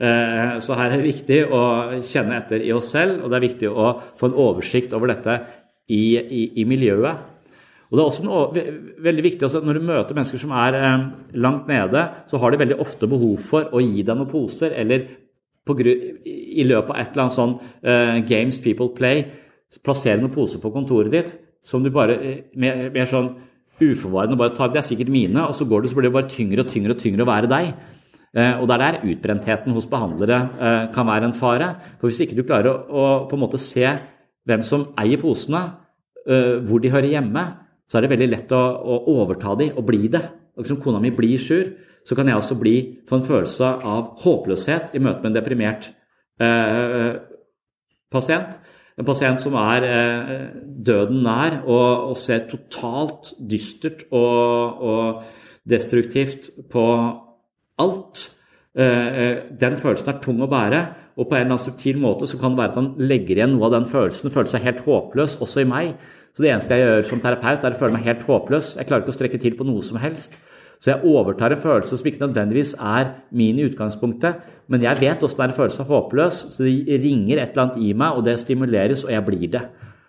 Uh, 0.00 0.56
så 0.64 0.76
her 0.76 0.90
er 0.90 0.96
det 1.00 1.10
viktig 1.10 1.40
å 1.52 1.62
kjenne 2.04 2.40
etter 2.40 2.64
i 2.64 2.72
oss 2.76 2.90
selv, 2.94 3.20
og 3.22 3.30
det 3.30 3.38
er 3.38 3.46
viktig 3.46 3.70
å 3.70 3.92
få 4.16 4.30
en 4.30 4.38
oversikt 4.46 4.96
over 4.96 5.12
dette 5.12 5.38
i, 5.92 6.16
i, 6.16 6.42
i 6.62 6.66
miljøet. 6.68 7.32
Og 7.86 7.94
det 7.94 8.02
er 8.02 8.08
også 8.08 8.26
noe, 8.26 8.66
veldig 9.04 9.24
viktig, 9.28 9.46
at 9.46 9.62
Når 9.62 9.78
du 9.78 9.86
møter 9.86 10.16
mennesker 10.16 10.40
som 10.42 10.50
er 10.58 10.74
eh, 10.74 11.04
langt 11.38 11.68
nede, 11.70 12.00
så 12.26 12.40
har 12.42 12.50
de 12.50 12.58
veldig 12.58 12.80
ofte 12.82 13.06
behov 13.06 13.36
for 13.46 13.68
å 13.70 13.84
gi 13.84 14.02
deg 14.02 14.16
noen 14.16 14.32
poser, 14.32 14.74
eller 14.74 15.04
på, 15.66 15.76
i 15.84 16.64
løpet 16.66 16.90
av 16.90 16.98
et 16.98 17.12
eller 17.12 17.24
annet 17.24 17.36
sånn 17.36 18.26
Games 18.26 18.58
People 18.62 18.92
Play 18.94 19.24
plassere 19.82 20.20
noen 20.20 20.34
poser 20.34 20.60
på 20.62 20.70
kontoret 20.74 21.10
ditt 21.10 21.32
som 21.66 21.84
du 21.84 21.90
bare 21.94 22.16
eh, 22.16 22.40
mer, 22.58 22.86
mer 22.94 23.08
sånn 23.10 23.32
uforvarende 23.76 24.38
bare 24.40 24.54
tar 24.56 24.70
Det 24.72 24.80
er 24.80 24.88
sikkert 24.88 25.12
mine, 25.12 25.42
og 25.44 25.54
så 25.54 25.66
går 25.68 25.82
du, 25.82 25.90
så 25.90 25.98
blir 25.98 26.08
det 26.08 26.16
bare 26.16 26.32
tyngre 26.32 26.64
og 26.64 26.70
tyngre 26.72 26.94
og 26.94 27.02
tyngre 27.02 27.26
å 27.26 27.28
være 27.28 27.50
deg. 27.50 27.72
Eh, 28.36 28.54
og 28.60 28.68
det 28.68 28.76
er 28.76 28.84
der 28.84 29.10
utbrentheten 29.12 29.76
hos 29.76 29.88
behandlere 29.90 30.38
eh, 30.56 30.84
kan 30.94 31.08
være 31.08 31.30
en 31.30 31.36
fare. 31.36 31.72
For 32.00 32.08
hvis 32.08 32.22
ikke 32.24 32.38
du 32.38 32.46
klarer 32.46 32.70
å, 32.72 32.76
å 32.86 33.04
på 33.28 33.36
en 33.36 33.44
måte 33.44 33.60
se 33.60 33.84
hvem 34.46 34.62
som 34.64 34.92
eier 35.00 35.20
posene, 35.20 35.64
hvor 36.26 36.80
de 36.82 36.90
hører 36.90 37.06
hjemme, 37.06 37.42
så 37.86 37.98
er 37.98 38.02
det 38.02 38.08
veldig 38.10 38.26
lett 38.32 38.52
å, 38.54 38.58
å 38.58 38.94
overta 39.12 39.52
de 39.58 39.68
og 39.78 39.84
bli 39.86 40.08
det. 40.10 40.24
Og 40.58 40.66
som 40.66 40.80
kona 40.82 40.98
mi 41.02 41.12
blir 41.14 41.38
sur, 41.38 41.68
så 42.06 42.16
kan 42.18 42.26
jeg 42.26 42.38
også 42.38 42.56
bli, 42.58 42.74
få 43.06 43.20
en 43.20 43.26
følelse 43.26 43.70
av 43.86 44.08
håpløshet 44.22 44.94
i 44.94 45.02
møte 45.02 45.22
med 45.22 45.30
en 45.30 45.36
deprimert 45.36 45.88
eh, 46.42 47.18
pasient. 48.10 48.56
En 48.96 49.04
pasient 49.04 49.42
som 49.42 49.56
er 49.60 49.84
eh, 49.84 50.44
døden 50.88 51.20
nær 51.26 51.58
og, 51.68 52.14
ser 52.16 52.46
totalt 52.48 53.34
dystert 53.36 54.06
og, 54.08 54.80
og 54.80 55.68
destruktivt 55.68 56.48
på 56.72 56.86
alt. 57.82 58.22
Eh, 58.72 59.08
eh, 59.20 59.36
den 59.60 59.76
følelsen 59.80 60.14
er 60.14 60.22
tung 60.24 60.40
å 60.40 60.48
bære, 60.48 60.80
og 61.16 61.28
på 61.28 61.36
en 61.36 61.42
eller 61.42 61.54
annen 61.54 61.64
subtil 61.64 62.00
måte 62.00 62.28
så 62.28 62.40
kan 62.40 62.56
det 62.56 62.62
være 62.62 62.72
at 62.72 62.80
han 62.80 62.90
legger 63.12 63.36
igjen 63.36 63.54
noe 63.56 63.68
av 63.68 63.76
den 63.76 63.88
følelsen, 63.92 64.32
føler 64.32 64.52
seg 64.52 64.64
helt 64.64 64.82
håpløs, 64.88 65.38
også 65.44 65.62
i 65.62 65.68
meg. 65.68 65.94
Så 66.36 66.44
det 66.44 66.52
eneste 66.52 66.76
jeg 66.76 66.84
gjør 66.84 67.06
som 67.08 67.22
terapeut, 67.24 67.64
er 67.64 67.76
å 67.76 67.80
føle 67.80 67.96
meg 67.96 68.08
helt 68.08 68.26
håpløs. 68.28 68.74
Jeg 68.76 68.88
klarer 68.88 69.04
ikke 69.04 69.14
å 69.14 69.16
strekke 69.16 69.40
til 69.40 69.56
på 69.56 69.64
noe 69.64 69.84
som 69.84 70.00
helst. 70.00 70.36
Så 70.80 70.92
jeg 70.92 71.08
overtar 71.08 71.54
en 71.54 71.62
følelse 71.62 71.96
som 71.96 72.08
ikke 72.08 72.26
nødvendigvis 72.26 72.74
er 72.76 73.14
min 73.32 73.56
i 73.60 73.64
utgangspunktet, 73.64 74.44
men 74.72 74.82
jeg 74.82 75.00
vet 75.00 75.22
åssen 75.22 75.38
det 75.38 75.44
er 75.44 75.52
en 75.52 75.58
følelse 75.60 75.84
av 75.84 75.92
håpløs, 75.92 76.38
så 76.56 76.66
det 76.66 77.00
ringer 77.04 77.38
et 77.38 77.52
eller 77.52 77.64
annet 77.66 77.82
i 77.86 77.92
meg, 77.94 78.16
og 78.16 78.26
det 78.26 78.38
stimuleres, 78.42 79.04
og 79.06 79.12
jeg 79.14 79.26
blir 79.26 79.46
det. 79.52 79.62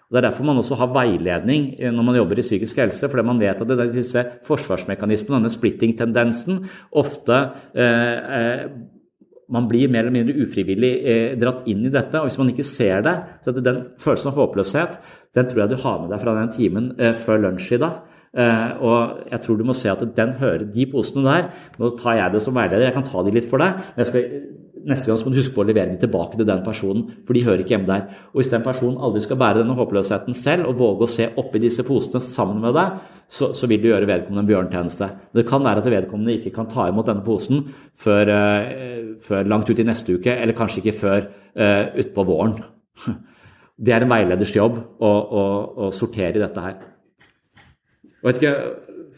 Og 0.08 0.16
Det 0.16 0.20
er 0.22 0.28
derfor 0.30 0.48
man 0.48 0.60
også 0.62 0.78
har 0.80 0.94
veiledning 0.96 1.64
når 1.92 2.06
man 2.08 2.16
jobber 2.16 2.40
i 2.40 2.46
psykisk 2.46 2.78
helse, 2.80 3.10
fordi 3.12 3.26
man 3.28 3.42
vet 3.42 3.62
at 3.62 3.68
det 3.68 3.80
er 3.80 3.90
disse 3.92 4.24
forsvarsmekanismene, 4.48 5.42
denne 5.42 5.52
splitting-tendensen, 5.52 6.62
ofte 6.96 7.42
eh, 7.76 8.38
eh, 8.40 8.62
man 9.52 9.68
blir 9.68 9.92
mer 9.92 10.06
eller 10.06 10.16
mindre 10.16 10.44
ufrivillig 10.44 10.94
eh, 11.08 11.36
dratt 11.40 11.68
inn 11.72 11.86
i 11.88 11.92
dette. 11.92 12.20
og 12.20 12.28
Hvis 12.28 12.40
man 12.40 12.50
ikke 12.52 12.68
ser 12.68 13.04
det, 13.04 13.16
så 13.44 13.52
er 13.52 13.60
det 13.60 13.68
den 13.68 13.84
følelsen 14.00 14.32
av 14.32 14.40
håpløshet 14.42 15.00
den 15.38 15.50
tror 15.50 15.64
jeg 15.64 15.74
du 15.74 15.82
har 15.84 16.00
med 16.02 16.14
deg 16.14 16.22
fra 16.24 16.36
den 16.40 16.54
timen 16.56 16.92
eh, 16.98 17.16
før 17.18 17.44
lunsj 17.44 17.76
i 17.76 17.82
dag. 17.82 18.00
Uh, 18.36 18.70
og 18.84 19.32
jeg 19.32 19.42
tror 19.44 19.58
du 19.58 19.66
må 19.66 19.76
se 19.78 19.90
at 19.90 20.04
den 20.18 20.36
hører 20.42 20.68
de 20.74 20.86
posene 20.92 21.26
der. 21.26 21.50
Nå 21.80 21.94
tar 22.00 22.20
jeg 22.20 22.36
det 22.36 22.44
som 22.44 22.58
veileder, 22.58 22.90
jeg 22.90 22.98
kan 22.98 23.08
ta 23.08 23.24
de 23.26 23.34
litt 23.34 23.50
for 23.50 23.64
deg. 23.64 23.80
men 23.96 24.04
jeg 24.04 24.12
skal, 24.12 24.26
neste 24.88 25.10
gang 25.10 25.20
så 25.20 25.28
må 25.28 25.34
du 25.34 25.40
huske 25.42 25.56
på 25.56 25.64
å 25.64 25.68
levere 25.68 25.94
de 25.94 26.00
tilbake 26.02 26.38
til 26.40 26.48
den 26.48 26.64
personen, 26.66 27.06
for 27.28 27.36
de 27.36 27.44
hører 27.46 27.64
ikke 27.64 27.76
hjemme 27.76 27.90
der. 27.90 28.08
Og 28.32 28.42
hvis 28.42 28.52
den 28.52 28.66
personen 28.66 29.00
aldri 29.04 29.24
skal 29.26 29.40
bære 29.42 29.62
denne 29.62 29.76
håpløsheten 29.78 30.38
selv 30.38 30.70
og 30.70 30.80
våge 30.80 31.08
å 31.08 31.12
se 31.12 31.30
oppi 31.40 31.62
disse 31.64 31.86
posene 31.88 32.22
sammen 32.24 32.62
med 32.64 32.76
deg, 32.78 33.00
så, 33.28 33.52
så 33.58 33.68
vil 33.68 33.82
du 33.84 33.90
gjøre 33.90 34.08
vedkommende 34.08 34.46
en 34.46 34.52
bjørntjeneste. 34.52 35.10
Det 35.36 35.48
kan 35.48 35.66
være 35.66 35.84
at 35.84 35.90
vedkommende 35.92 36.38
ikke 36.38 36.54
kan 36.56 36.70
ta 36.72 36.88
imot 36.88 37.10
denne 37.10 37.26
posen 37.26 37.66
før, 38.00 38.32
uh, 38.32 39.16
før 39.24 39.50
langt 39.52 39.72
ut 39.72 39.82
i 39.84 39.88
neste 39.88 40.16
uke, 40.16 40.36
eller 40.36 40.56
kanskje 40.58 40.84
ikke 40.84 41.00
før 41.02 41.26
uh, 41.28 41.98
utpå 42.04 42.28
våren. 42.28 42.60
Det 43.78 43.94
er 43.94 44.02
en 44.02 44.10
veileders 44.10 44.56
jobb 44.56 44.80
å, 44.82 45.10
å, 45.12 45.42
å 45.86 45.90
sortere 45.94 46.40
dette 46.42 46.62
her. 46.64 46.80
Vet 48.26 48.40
ikke, 48.42 48.54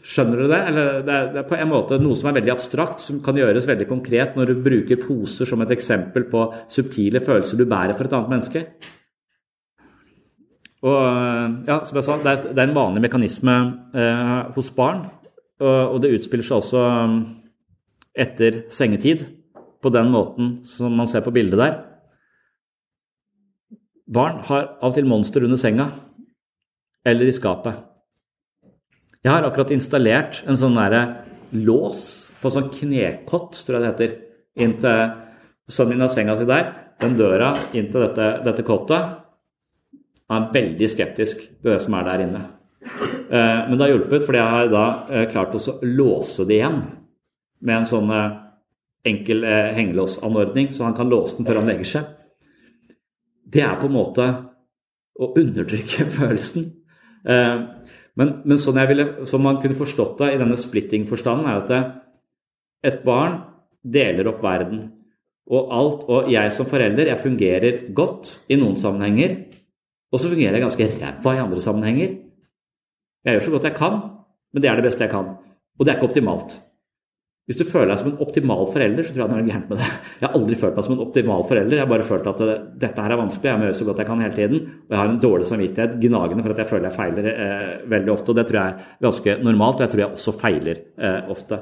Skjønner 0.00 0.40
du 0.40 0.46
det? 0.48 0.60
Eller 0.70 0.86
det 1.04 1.12
er, 1.12 1.26
det 1.34 1.40
er, 1.42 1.48
på 1.48 1.56
en 1.58 1.68
måte 1.68 1.98
noe 2.00 2.16
som 2.16 2.30
er 2.30 2.38
veldig 2.38 2.54
abstrakt, 2.54 3.02
som 3.04 3.18
kan 3.24 3.36
gjøres 3.36 3.66
veldig 3.68 3.86
konkret 3.90 4.36
når 4.38 4.52
du 4.52 4.62
bruker 4.64 5.00
poser 5.02 5.48
som 5.48 5.60
et 5.60 5.74
eksempel 5.74 6.24
på 6.30 6.46
subtile 6.72 7.20
følelser 7.24 7.60
du 7.60 7.66
bærer 7.68 7.96
for 7.98 8.08
et 8.08 8.16
annet 8.16 8.32
menneske. 8.32 8.62
Og 10.80 11.66
ja, 11.68 11.82
som 11.84 11.98
jeg 11.98 12.06
sa, 12.06 12.16
Det 12.22 12.30
er, 12.32 12.46
det 12.54 12.62
er 12.62 12.70
en 12.70 12.78
vanlig 12.78 13.02
mekanisme 13.04 13.56
eh, 13.92 14.38
hos 14.56 14.70
barn, 14.72 15.04
og, 15.60 15.68
og, 15.68 15.98
det 16.00 16.14
utspiller 16.16 16.46
seg 16.46 16.62
også 16.62 16.80
um, 17.04 17.18
etter 18.16 18.62
sengetid 18.72 19.26
på 19.84 19.92
den 19.92 20.08
måten 20.08 20.54
som 20.64 20.96
man 20.96 21.10
ser 21.10 21.20
på 21.20 21.34
bildet 21.36 21.60
der. 21.60 21.76
Barn 24.08 24.40
har 24.48 24.72
av 24.80 24.94
og 24.94 24.96
til 24.96 25.06
monster 25.06 25.44
under 25.44 25.60
senga 25.60 25.90
eller 27.04 27.28
i 27.28 27.36
skapet. 27.36 27.89
Jeg 29.20 29.34
har 29.34 29.44
akkurat 29.44 29.72
installert 29.74 30.38
en 30.48 30.56
sånn 30.56 30.78
derre 30.78 31.00
lås 31.52 32.04
på 32.40 32.52
sånn 32.52 32.70
knekott, 32.72 33.58
tror 33.66 33.76
jeg 33.76 33.82
det 33.82 33.90
heter, 33.90 34.14
inn 34.64 34.78
til 34.80 35.10
sønnen 35.70 36.08
senga 36.08 36.38
si 36.38 36.46
der. 36.48 36.70
Den 37.00 37.18
døra 37.18 37.50
inn 37.76 37.90
til 37.92 38.02
dette, 38.04 38.26
dette 38.44 38.64
kottet 38.66 39.16
Han 40.30 40.46
er 40.46 40.52
veldig 40.52 40.88
skeptisk 40.92 41.40
til 41.40 41.70
det 41.72 41.78
som 41.82 41.94
er 41.96 42.04
der 42.06 42.24
inne. 42.26 42.42
Eh, 42.80 43.60
men 43.68 43.74
det 43.74 43.84
har 43.84 43.92
hjulpet, 43.92 44.24
fordi 44.26 44.38
jeg 44.38 44.54
har 44.54 44.70
da 44.70 44.84
eh, 45.10 45.26
klart 45.32 45.56
å 45.56 45.78
låse 45.82 46.46
det 46.46 46.60
igjen 46.60 46.78
med 47.66 47.76
en 47.76 47.88
sånn 47.88 48.12
eh, 48.14 48.36
enkel 49.10 49.44
hengelåsanordning, 49.74 50.70
så 50.76 50.86
han 50.86 50.94
kan 50.96 51.10
låse 51.10 51.38
den 51.38 51.48
før 51.48 51.60
han 51.60 51.70
legger 51.72 51.90
seg. 51.92 52.08
det 53.50 53.62
er 53.66 53.78
på 53.80 53.88
en 53.88 53.96
måte 53.96 54.26
å 55.18 55.32
undertrykke 55.40 56.06
følelsen. 56.18 56.70
Men, 58.18 58.40
men 58.44 58.58
sånn, 58.60 58.80
ville, 58.90 59.26
som 59.30 59.44
man 59.44 59.60
kunne 59.62 59.78
forstått 59.78 60.18
det 60.22 60.32
i 60.34 60.40
denne 60.40 60.58
splitting-forstanden, 60.58 61.46
er 61.46 61.60
at 61.60 61.70
det, 61.70 61.82
et 62.90 63.02
barn 63.04 63.38
deler 63.84 64.30
opp 64.32 64.42
verden. 64.44 64.86
Og 65.50 65.74
alt, 65.74 66.02
og 66.10 66.30
jeg 66.30 66.52
som 66.54 66.68
forelder 66.70 67.10
jeg 67.10 67.22
fungerer 67.22 67.78
godt 67.96 68.32
i 68.50 68.58
noen 68.60 68.78
sammenhenger, 68.80 69.36
og 70.10 70.18
så 70.18 70.30
fungerer 70.30 70.58
jeg 70.58 70.64
ganske 70.64 70.88
ræva 71.00 71.36
i 71.36 71.42
andre 71.42 71.62
sammenhenger. 71.62 72.16
Jeg 73.26 73.36
gjør 73.36 73.46
så 73.46 73.54
godt 73.54 73.68
jeg 73.68 73.78
kan, 73.78 74.00
men 74.50 74.62
det 74.62 74.70
er 74.70 74.80
det 74.80 74.86
beste 74.88 75.06
jeg 75.06 75.12
kan. 75.12 75.34
Og 75.78 75.86
det 75.86 75.92
er 75.92 75.98
ikke 75.98 76.10
optimalt. 76.10 76.56
Hvis 77.50 77.58
du 77.58 77.64
føler 77.66 77.88
deg 77.90 77.98
som 77.98 78.08
en 78.12 78.20
optimal 78.22 78.68
forelder, 78.70 79.02
så 79.02 79.10
tror 79.10 79.24
jeg 79.24 79.26
det 79.26 79.34
er 79.34 79.40
noe 79.40 79.50
gærent 79.50 79.70
med 79.72 79.80
det. 79.80 79.86
Jeg 80.20 80.22
har 80.22 80.34
aldri 80.38 80.56
følt 80.60 80.76
meg 80.78 80.84
som 80.86 80.92
en 80.94 81.00
optimal 81.02 81.40
forelder. 81.48 81.74
Jeg 81.74 81.82
har 81.82 81.88
bare 81.90 82.04
følt 82.06 82.28
at 82.30 82.42
det, 82.46 82.54
dette 82.84 83.02
her 83.02 83.14
er 83.14 83.18
vanskelig, 83.18 83.48
jeg 83.50 83.58
må 83.58 83.66
gjøre 83.66 83.78
så 83.80 83.86
godt 83.88 84.02
jeg 84.02 84.08
kan 84.10 84.22
hele 84.22 84.36
tiden. 84.36 84.60
Og 84.84 84.94
jeg 84.94 85.00
har 85.00 85.10
en 85.10 85.18
dårlig 85.24 85.48
samvittighet, 85.48 85.96
gnagende 86.04 86.44
for 86.44 86.54
at 86.54 86.62
jeg 86.62 86.70
føler 86.70 86.86
jeg 86.86 86.96
feiler 87.00 87.28
eh, 87.32 87.72
veldig 87.96 88.14
ofte. 88.14 88.30
Og 88.30 88.38
det 88.38 88.46
tror 88.46 88.60
jeg 88.60 88.76
er 88.76 89.02
ganske 89.08 89.36
normalt, 89.48 89.80
og 89.80 89.82
jeg 89.82 89.92
tror 89.96 90.04
jeg 90.04 90.20
også 90.20 90.36
feiler 90.44 90.80
eh, 91.10 91.34
ofte. 91.34 91.60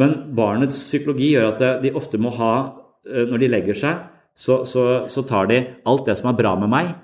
Men 0.00 0.16
barnets 0.40 0.80
psykologi 0.86 1.28
gjør 1.34 1.50
at 1.50 1.64
de 1.84 1.92
ofte 2.00 2.24
må 2.24 2.32
ha, 2.40 2.52
eh, 3.04 3.28
når 3.28 3.44
de 3.44 3.52
legger 3.52 3.80
seg, 3.84 4.04
så, 4.32 4.62
så, 4.64 4.86
så 5.12 5.28
tar 5.28 5.52
de 5.52 5.60
alt 5.92 6.08
det 6.08 6.16
som 6.22 6.32
er 6.32 6.40
bra 6.40 6.56
med 6.56 6.72
meg 6.72 6.94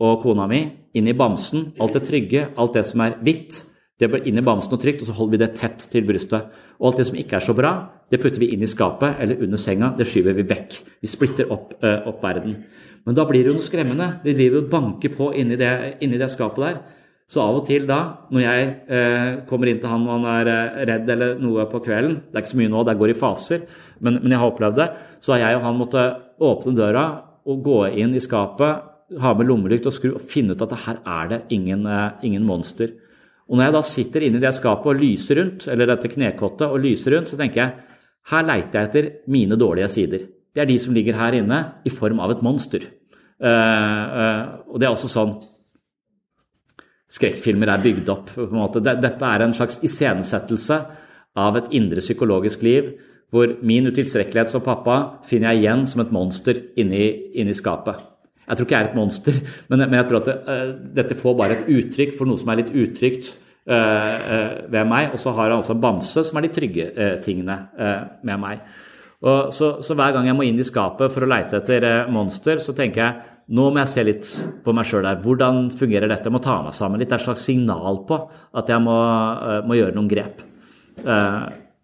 og 0.00 0.22
kona 0.24 0.48
mi, 0.48 0.64
inn 0.96 1.12
i 1.12 1.20
bamsen. 1.20 1.74
Alt 1.84 2.00
det 2.00 2.06
trygge, 2.08 2.48
alt 2.56 2.80
det 2.80 2.88
som 2.88 3.04
er 3.04 3.20
hvitt 3.20 3.66
det 4.00 4.08
bør 4.08 4.26
inn 4.26 4.40
i 4.40 4.44
bamsen 4.44 4.74
og 4.76 4.80
trygt, 4.80 5.02
og 5.04 5.10
så 5.10 5.16
holder 5.18 5.34
vi 5.34 5.40
det 5.42 5.50
tett 5.58 5.88
til 5.92 6.06
brystet. 6.08 6.52
Og 6.80 6.90
alt 6.90 7.02
det 7.02 7.08
som 7.10 7.18
ikke 7.20 7.36
er 7.36 7.44
så 7.44 7.54
bra, 7.56 7.72
det 8.10 8.20
putter 8.22 8.40
vi 8.40 8.52
inn 8.54 8.64
i 8.64 8.70
skapet 8.70 9.20
eller 9.20 9.42
under 9.44 9.60
senga. 9.60 9.92
Det 9.98 10.08
skyver 10.08 10.38
vi 10.38 10.46
vekk. 10.48 10.78
Vi 11.04 11.10
splitter 11.10 11.52
opp, 11.52 11.74
uh, 11.84 12.08
opp 12.08 12.24
verden. 12.24 12.56
Men 13.04 13.16
da 13.16 13.26
blir 13.28 13.44
det 13.44 13.52
jo 13.52 13.58
noe 13.58 13.66
skremmende. 13.66 14.08
Vi 14.24 14.34
driver 14.36 14.62
og 14.62 14.72
banker 14.72 15.12
på 15.16 15.30
inni 15.36 15.60
det, 15.60 15.74
inni 16.04 16.20
det 16.20 16.30
skapet 16.32 16.64
der. 16.64 16.80
Så 17.30 17.38
av 17.44 17.60
og 17.60 17.66
til 17.68 17.84
da, 17.86 18.00
når 18.34 18.42
jeg 18.42 18.62
eh, 18.90 19.28
kommer 19.46 19.70
inn 19.70 19.78
til 19.78 19.90
han 19.92 20.06
og 20.08 20.16
han 20.16 20.24
er 20.32 20.48
eh, 20.50 20.78
redd 20.88 21.12
eller 21.14 21.36
noe 21.38 21.62
på 21.70 21.78
kvelden 21.84 22.16
Det 22.26 22.34
er 22.34 22.42
ikke 22.42 22.50
så 22.50 22.58
mye 22.58 22.72
nå, 22.72 22.80
det 22.88 22.96
går 22.98 23.12
i 23.12 23.18
faser, 23.20 23.60
men, 24.02 24.16
men 24.24 24.34
jeg 24.34 24.40
har 24.42 24.50
opplevd 24.50 24.80
det. 24.80 24.88
Så 25.22 25.36
har 25.36 25.44
jeg 25.44 25.60
og 25.60 25.66
han 25.68 25.78
måttet 25.78 26.24
åpne 26.42 26.74
døra 26.74 27.04
og 27.46 27.62
gå 27.62 27.76
inn 28.02 28.16
i 28.18 28.22
skapet, 28.24 28.82
ha 29.22 29.34
med 29.38 29.46
lommelykt 29.46 29.86
og 29.86 29.94
skru 29.94 30.10
og 30.16 30.26
finne 30.26 30.58
ut 30.58 30.64
at 30.66 30.74
her 30.88 30.98
er 31.06 31.30
det 31.30 31.40
ingen, 31.54 31.86
eh, 31.86 32.18
ingen 32.26 32.42
monster. 32.50 32.90
Og 33.50 33.58
når 33.58 33.66
jeg 33.66 33.74
da 33.74 33.82
sitter 33.86 34.24
inni 34.26 34.40
det 34.42 34.52
skapet 34.54 34.92
og 34.92 35.00
lyser 35.00 35.40
rundt, 35.40 35.66
eller 35.70 35.90
dette 35.90 36.10
knekottet 36.12 36.68
og 36.70 36.82
lyser 36.84 37.16
rundt, 37.16 37.32
så 37.32 37.38
tenker 37.38 37.60
jeg 37.64 37.98
her 38.30 38.46
leiter 38.46 38.78
jeg 38.78 38.88
etter 38.88 39.08
mine 39.32 39.58
dårlige 39.58 39.90
sider. 39.90 40.26
Det 40.54 40.62
er 40.62 40.68
de 40.70 40.78
som 40.82 40.94
ligger 40.94 41.18
her 41.18 41.34
inne 41.40 41.60
i 41.86 41.90
form 41.90 42.22
av 42.22 42.34
et 42.34 42.42
monster. 42.46 42.86
Uh, 43.40 43.48
uh, 43.48 44.42
og 44.70 44.78
det 44.78 44.86
er 44.86 44.94
også 44.94 45.10
sånn 45.10 45.38
skrekkfilmer 47.10 47.72
er 47.72 47.82
bygd 47.82 48.10
opp. 48.12 48.30
på 48.34 48.46
en 48.46 48.60
måte. 48.60 48.82
Dette 48.82 49.26
er 49.26 49.42
en 49.42 49.54
slags 49.56 49.80
iscenesettelse 49.82 50.78
av 51.38 51.56
et 51.58 51.72
indre 51.74 52.02
psykologisk 52.04 52.62
liv, 52.62 52.92
hvor 53.30 53.56
min 53.62 53.86
utilstrekkelighet 53.86 54.50
som 54.50 54.62
pappa 54.62 55.22
finner 55.26 55.54
jeg 55.54 55.62
igjen 55.62 55.86
som 55.86 56.02
et 56.02 56.14
monster 56.14 56.58
inni, 56.76 57.32
inni 57.34 57.54
skapet. 57.54 57.98
Jeg 58.50 58.58
tror 58.58 58.66
ikke 58.66 58.74
jeg 58.74 58.82
er 58.82 58.90
et 58.90 58.98
monster, 58.98 59.40
men, 59.70 59.84
men 59.86 59.96
jeg 60.00 60.08
tror 60.08 60.20
at 60.20 60.28
det, 60.28 60.36
uh, 60.50 60.92
dette 60.98 61.16
får 61.18 61.38
bare 61.38 61.56
et 61.58 61.70
uttrykk 61.70 62.16
for 62.18 62.26
noe 62.26 62.40
som 62.40 62.50
er 62.50 62.62
litt 62.64 62.72
utrygt 62.74 63.30
uh, 63.70 63.74
uh, 63.74 64.54
ved 64.74 64.90
meg. 64.90 65.14
Og 65.14 65.22
så 65.22 65.34
har 65.36 65.52
jeg 65.52 65.62
også 65.62 65.76
en 65.76 65.82
bamse, 65.84 66.24
som 66.26 66.40
er 66.40 66.46
de 66.46 66.52
trygge 66.56 66.88
tingene 67.24 67.60
med 68.26 68.42
meg. 68.42 68.64
Og 69.20 69.52
så, 69.52 69.74
så, 69.84 69.94
hver 69.94 70.14
gang 70.16 70.30
jeg 70.30 70.36
må 70.36 70.46
inn 70.48 70.58
i 70.58 70.66
skapet 70.66 71.12
for 71.12 71.26
å 71.26 71.28
leite 71.28 71.60
etter 71.60 72.08
monster, 72.10 72.62
så 72.64 72.74
tenker 72.76 73.04
jeg 73.04 73.28
nå 73.50 73.64
må 73.74 73.80
jeg 73.82 73.90
se 73.90 74.02
litt 74.06 74.28
på 74.64 74.72
meg 74.74 74.86
sjøl 74.86 75.02
der. 75.04 75.18
Hvordan 75.24 75.64
fungerer 75.74 76.06
dette? 76.06 76.28
Jeg 76.28 76.34
må 76.36 76.42
ta 76.42 76.60
meg 76.62 76.74
sammen 76.76 77.02
litt. 77.02 77.10
Det 77.10 77.16
er 77.16 77.22
et 77.22 77.26
slags 77.26 77.46
signal 77.48 78.04
på 78.06 78.20
at 78.30 78.70
jeg 78.70 78.82
må, 78.84 78.94
må 79.66 79.78
gjøre 79.78 79.96
noen 79.96 80.10
grep 80.10 80.44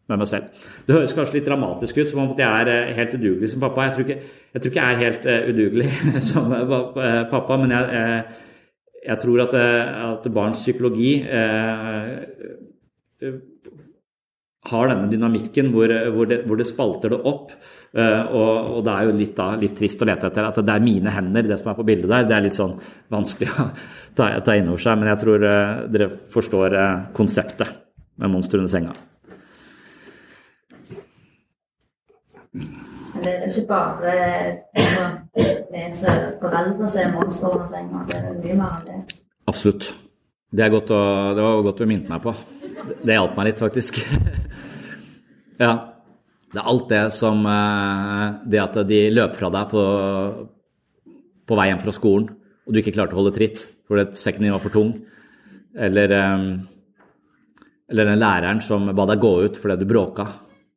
med 0.07 0.23
meg 0.23 0.31
selv. 0.31 0.67
Det 0.87 0.95
høres 0.95 1.15
kanskje 1.17 1.41
litt 1.41 1.49
dramatisk 1.49 1.99
ut, 1.99 2.09
som 2.11 2.23
om 2.23 2.35
jeg 2.39 2.47
er 2.47 2.93
helt 2.97 3.15
udugelig 3.19 3.51
som 3.53 3.63
pappa. 3.65 3.89
Jeg 3.89 3.95
tror 3.97 4.07
ikke, 4.07 4.19
jeg, 4.53 4.61
tror 4.61 4.73
ikke 4.73 4.83
jeg 4.83 4.97
er 4.97 5.05
helt 5.05 5.25
uh, 5.27 5.49
udugelig 5.53 5.89
som 6.31 6.53
uh, 6.55 6.75
pappa, 7.33 7.59
men 7.63 7.75
jeg, 7.75 8.11
jeg 9.07 9.23
tror 9.23 9.47
at, 9.47 9.57
at, 9.57 10.29
barns 10.35 10.63
psykologi 10.63 11.13
har 14.67 14.91
denne 14.91 15.07
dynamikken 15.11 15.69
hvor, 15.71 15.93
hvor, 16.11 16.27
det, 16.27 16.41
hvor, 16.47 16.59
det, 16.59 16.67
spalter 16.67 17.15
det 17.15 17.21
opp. 17.23 17.53
Og, 17.95 18.51
og, 18.75 18.81
det 18.85 18.93
er 18.93 19.07
jo 19.07 19.15
litt, 19.15 19.35
da, 19.39 19.47
litt, 19.61 19.77
trist 19.79 20.03
å 20.03 20.09
lete 20.11 20.27
etter 20.27 20.49
at 20.49 20.59
det 20.59 20.75
er 20.75 20.83
mine 20.83 21.15
hender, 21.15 21.47
det 21.47 21.61
som 21.63 21.71
er 21.71 21.79
på 21.79 21.87
bildet 21.87 22.11
der. 22.11 22.27
Det 22.27 22.37
er 22.37 22.47
litt 22.49 22.59
sånn 22.59 22.75
vanskelig 23.15 23.55
å 23.55 23.69
ta, 24.19 24.33
ta 24.43 24.59
inn 24.59 24.73
over 24.73 24.83
seg, 24.83 24.99
men 24.99 25.13
jeg 25.15 25.23
tror 25.23 25.51
dere 25.95 26.11
forstår 26.35 26.81
konseptet 27.15 27.79
med 28.19 28.35
monster 28.35 28.59
under 28.59 28.75
senga. 28.75 28.97
Men 32.46 32.46
det 33.23 33.33
er 33.33 33.47
ikke 33.49 33.67
bare 33.69 34.15
vi 35.37 35.85
som 35.97 36.27
foreldre 36.41 36.89
som 36.91 37.01
er 37.03 37.15
monstrene 37.15 37.69
senga. 37.71 38.03
Det 38.09 38.19
er 38.19 38.35
mye 38.41 38.59
mer 38.59 38.75
enn 38.81 39.05
det. 39.07 39.17
Absolutt. 39.49 39.91
Det, 40.57 40.69
å, 40.69 41.01
det 41.37 41.45
var 41.45 41.65
godt 41.67 41.83
du 41.83 41.89
minnet 41.89 42.11
meg 42.11 42.23
på. 42.25 42.35
Det 43.03 43.17
hjalp 43.17 43.37
meg 43.39 43.51
litt, 43.51 43.63
faktisk. 43.63 44.01
ja. 45.65 45.73
Det 46.47 46.63
er 46.63 46.69
alt 46.71 46.87
det 46.89 47.01
som 47.13 47.43
eh, 47.51 48.37
Det 48.49 48.61
at 48.63 48.77
de 48.89 49.01
løper 49.13 49.41
fra 49.41 49.51
deg 49.53 49.73
på, 49.73 49.83
på 51.45 51.59
vei 51.59 51.67
hjem 51.69 51.83
fra 51.83 51.93
skolen, 51.93 52.31
og 52.65 52.73
du 52.73 52.81
ikke 52.81 52.95
klarte 52.95 53.17
å 53.17 53.21
holde 53.21 53.35
tritt 53.37 53.67
fordi 53.87 54.19
sekken 54.19 54.47
din 54.47 54.55
var 54.55 54.63
for 54.63 54.75
tung. 54.75 54.95
Eller, 55.77 56.15
eh, 56.17 56.47
eller 57.93 58.11
den 58.11 58.23
læreren 58.23 58.63
som 58.65 58.89
ba 58.97 59.09
deg 59.11 59.23
gå 59.23 59.33
ut 59.47 59.61
fordi 59.61 59.79
du 59.83 59.91
bråka, 59.91 60.27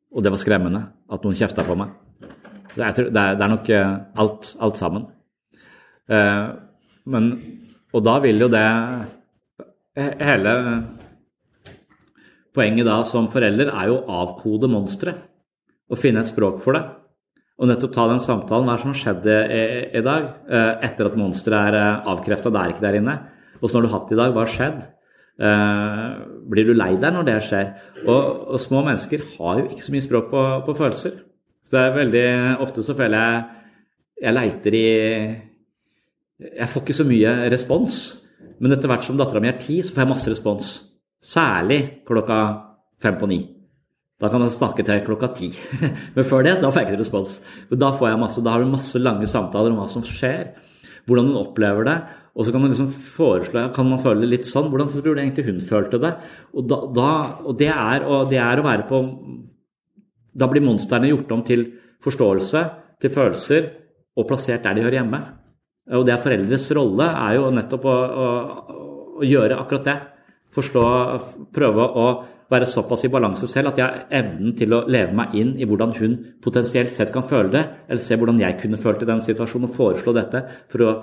og 0.09 0.25
det 0.25 0.33
var 0.33 0.41
skremmende 0.41 0.83
at 1.11 1.25
noen 1.25 1.37
kjefta 1.37 1.65
på 1.67 1.77
meg. 1.77 1.93
Det 2.75 2.85
er, 2.85 3.09
det 3.13 3.43
er 3.45 3.51
nok 3.51 3.69
eh, 3.73 3.95
alt, 4.21 4.53
alt 4.61 4.79
sammen. 4.79 5.07
Eh, 6.09 6.45
men, 7.09 7.29
og 7.93 8.05
da 8.05 8.19
vil 8.23 8.45
jo 8.45 8.51
det 8.51 8.65
Hele 9.99 10.51
poenget 12.55 12.87
da 12.87 13.01
som 13.03 13.25
forelder 13.33 13.67
er 13.73 13.89
jo 13.89 13.97
å 13.97 14.19
avkode 14.21 14.69
monsteret. 14.71 15.25
Og 15.89 15.99
finne 15.99 16.21
et 16.21 16.29
språk 16.29 16.61
for 16.63 16.77
det. 16.77 16.83
Og 17.59 17.67
nettopp 17.67 17.91
ta 17.95 18.05
den 18.07 18.21
samtalen. 18.23 18.69
Hva 18.69 18.75
er 18.75 18.79
det 18.79 18.85
som 18.85 18.93
har 18.93 18.99
skjedd 19.01 19.27
i, 19.33 19.63
i 19.99 20.03
dag 20.05 20.29
eh, 20.47 20.85
etter 20.87 21.09
at 21.09 21.17
monsteret 21.19 21.75
er 21.75 22.07
avkrefta? 22.13 22.53
Det 22.53 22.61
er 22.61 22.73
ikke 22.75 22.85
der 22.85 22.99
inne. 23.01 23.17
Åssen 23.59 23.79
har 23.79 23.87
du 23.87 23.91
hatt 23.91 24.07
det 24.07 24.15
i 24.15 24.21
dag? 24.21 24.35
Hva 24.35 24.45
har 24.45 24.53
skjedd? 24.53 24.79
Blir 26.49 26.69
du 26.69 26.73
lei 26.73 26.95
deg 26.97 27.13
når 27.13 27.27
det 27.27 27.37
skjer? 27.45 27.71
Og, 28.05 28.21
og, 28.53 28.57
små 28.61 28.81
mennesker 28.87 29.25
har 29.35 29.61
jo 29.61 29.67
ikke 29.69 29.85
så 29.85 29.93
mye 29.93 30.05
språk 30.05 30.29
på, 30.31 30.43
på 30.65 30.77
følelser. 30.79 31.19
Så 31.65 31.75
det 31.75 31.83
er 31.83 31.97
veldig 31.99 32.27
ofte 32.65 32.85
så 32.85 32.95
føler 32.97 33.19
jeg 33.19 33.47
jeg 34.19 34.35
leiter 34.35 34.75
i 34.75 34.87
Jeg 36.39 36.67
får 36.71 36.83
ikke 36.83 36.97
så 36.97 37.05
mye 37.07 37.35
respons. 37.51 37.99
Men 38.59 38.75
etter 38.75 38.91
hvert 38.91 39.05
som 39.07 39.19
dattera 39.19 39.41
mi 39.43 39.51
er 39.51 39.59
ti, 39.59 39.79
så 39.83 39.93
får 39.93 40.03
jeg 40.03 40.11
masse 40.11 40.31
respons. 40.31 40.67
Særlig 41.19 41.79
klokka 42.07 42.39
fem 43.03 43.17
på 43.19 43.27
ni. 43.31 43.39
Da 44.19 44.27
kan 44.31 44.43
jeg 44.43 44.55
snakke 44.55 44.83
til 44.83 45.03
klokka 45.05 45.29
ti. 45.35 45.49
Men 46.15 46.27
før 46.27 46.43
det, 46.43 46.57
da 46.59 46.71
får 46.71 46.81
jeg 46.81 46.89
ikke 46.89 47.01
respons. 47.03 47.37
Da 47.71 47.91
får 47.95 48.09
jeg 48.09 48.21
masse, 48.23 48.43
da 48.43 48.55
har 48.55 48.63
du 48.63 48.71
masse 48.71 48.99
lange 48.99 49.27
samtaler 49.31 49.71
om 49.71 49.79
hva 49.79 49.87
som 49.91 50.03
skjer, 50.03 50.49
hvordan 51.07 51.31
hun 51.31 51.39
opplever 51.39 51.87
det. 51.87 51.97
Og 52.39 52.47
så 52.47 52.53
kan 52.55 52.63
man 52.63 52.71
liksom 52.71 52.93
foreslå 53.17 53.65
kan 53.75 53.89
man 53.89 53.99
føle 53.99 54.23
det 54.23 54.29
litt 54.31 54.47
sånn. 54.47 54.69
Hvordan 54.71 54.91
tror 54.93 55.03
du 55.09 55.19
egentlig 55.19 55.49
hun 55.49 55.59
følte 55.59 55.99
det? 55.99 56.13
Og, 56.53 56.63
da, 56.71 56.77
da, 56.95 57.09
og, 57.43 57.57
det, 57.59 57.67
er, 57.67 58.05
og 58.07 58.29
det 58.31 58.39
er 58.39 58.61
å 58.61 58.67
være 58.67 58.85
på 58.87 59.01
da 60.39 60.47
blir 60.47 60.63
monstrene 60.63 61.09
gjort 61.09 61.33
om 61.35 61.43
til 61.43 61.65
forståelse, 62.05 62.63
til 63.01 63.11
følelser, 63.11 63.67
og 64.15 64.27
plassert 64.29 64.63
der 64.63 64.77
de 64.77 64.85
hører 64.85 65.01
hjemme. 65.01 65.19
Og 65.97 66.05
det 66.07 66.13
er 66.15 66.23
foreldres 66.23 66.69
rolle 66.77 67.07
er 67.25 67.35
jo 67.35 67.51
nettopp 67.55 67.87
å, 67.89 67.95
å, 68.23 68.27
å 69.19 69.27
gjøre 69.27 69.57
akkurat 69.59 69.87
det. 69.89 69.97
Forstå, 70.55 70.83
prøve 71.55 71.87
å 71.99 72.05
være 72.49 72.65
såpass 72.65 73.03
i 73.05 73.11
balanse 73.13 73.47
selv 73.49 73.71
at 73.71 73.79
jeg 73.79 73.85
har 73.85 74.21
evnen 74.21 74.55
til 74.57 74.73
å 74.73 74.81
leve 74.89 75.13
meg 75.17 75.35
inn 75.37 75.51
i 75.61 75.67
hvordan 75.69 75.93
hun 75.99 76.15
potensielt 76.41 76.93
sett 76.95 77.11
kan 77.13 77.27
føle 77.29 77.51
det, 77.53 77.63
eller 77.87 78.01
se 78.01 78.17
hvordan 78.17 78.41
jeg 78.41 78.57
kunne 78.63 78.79
følt 78.81 79.03
i 79.05 79.09
den 79.09 79.21
situasjonen, 79.21 79.69
og 79.69 79.77
foreslå 79.77 80.15
dette 80.17 80.41
for 80.71 80.85
å 80.85 80.93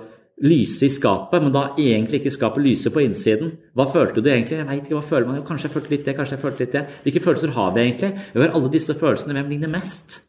lyse 0.45 0.85
i 0.85 0.91
skapet, 0.93 1.41
men 1.41 1.53
da 1.53 1.63
egentlig 1.79 2.21
ikke 2.21 2.35
skapet 2.35 2.61
lyser 2.61 2.93
på 2.93 3.01
innsiden. 3.01 3.55
Hva 3.73 3.87
følte 3.89 4.21
du 4.21 4.29
egentlig? 4.29 4.59
Jeg 4.59 4.67
vet 4.69 4.83
ikke, 4.83 4.99
hva 4.99 5.09
føler 5.09 5.27
man? 5.29 5.41
Kanskje 5.47 5.65
jeg 5.65 5.73
følte 5.73 5.93
litt 5.95 6.05
det, 6.05 6.15
kanskje 6.19 6.37
jeg 6.37 6.43
følte 6.43 6.63
litt 6.63 6.75
det. 6.77 6.85
Hvilke 7.05 7.23
følelser 7.25 7.53
har 7.55 7.73
vi 7.73 7.83
egentlig? 7.83 8.11
Vi 8.35 8.43
har 8.43 8.53
alle 8.53 8.71
disse 8.73 8.95
følelsene. 8.97 9.33
Hvem 9.37 9.49
ligner 9.55 9.73
mest? 9.73 10.19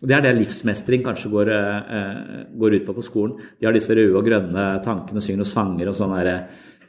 Og 0.00 0.08
Det 0.08 0.16
er 0.16 0.24
det 0.24 0.32
livsmestring 0.40 1.04
kanskje 1.04 1.30
går, 1.30 1.52
uh, 1.52 2.46
går, 2.58 2.74
ut 2.74 2.86
på 2.86 2.94
på 2.96 3.04
skolen. 3.06 3.36
De 3.60 3.68
har 3.68 3.76
disse 3.76 3.94
røde 3.94 4.16
og 4.18 4.26
grønne 4.26 4.64
tankene, 4.82 5.22
synger 5.22 5.44
noen 5.44 5.52
sanger 5.52 5.92
og 5.92 5.98
sånn 5.98 6.16
derre 6.16 6.36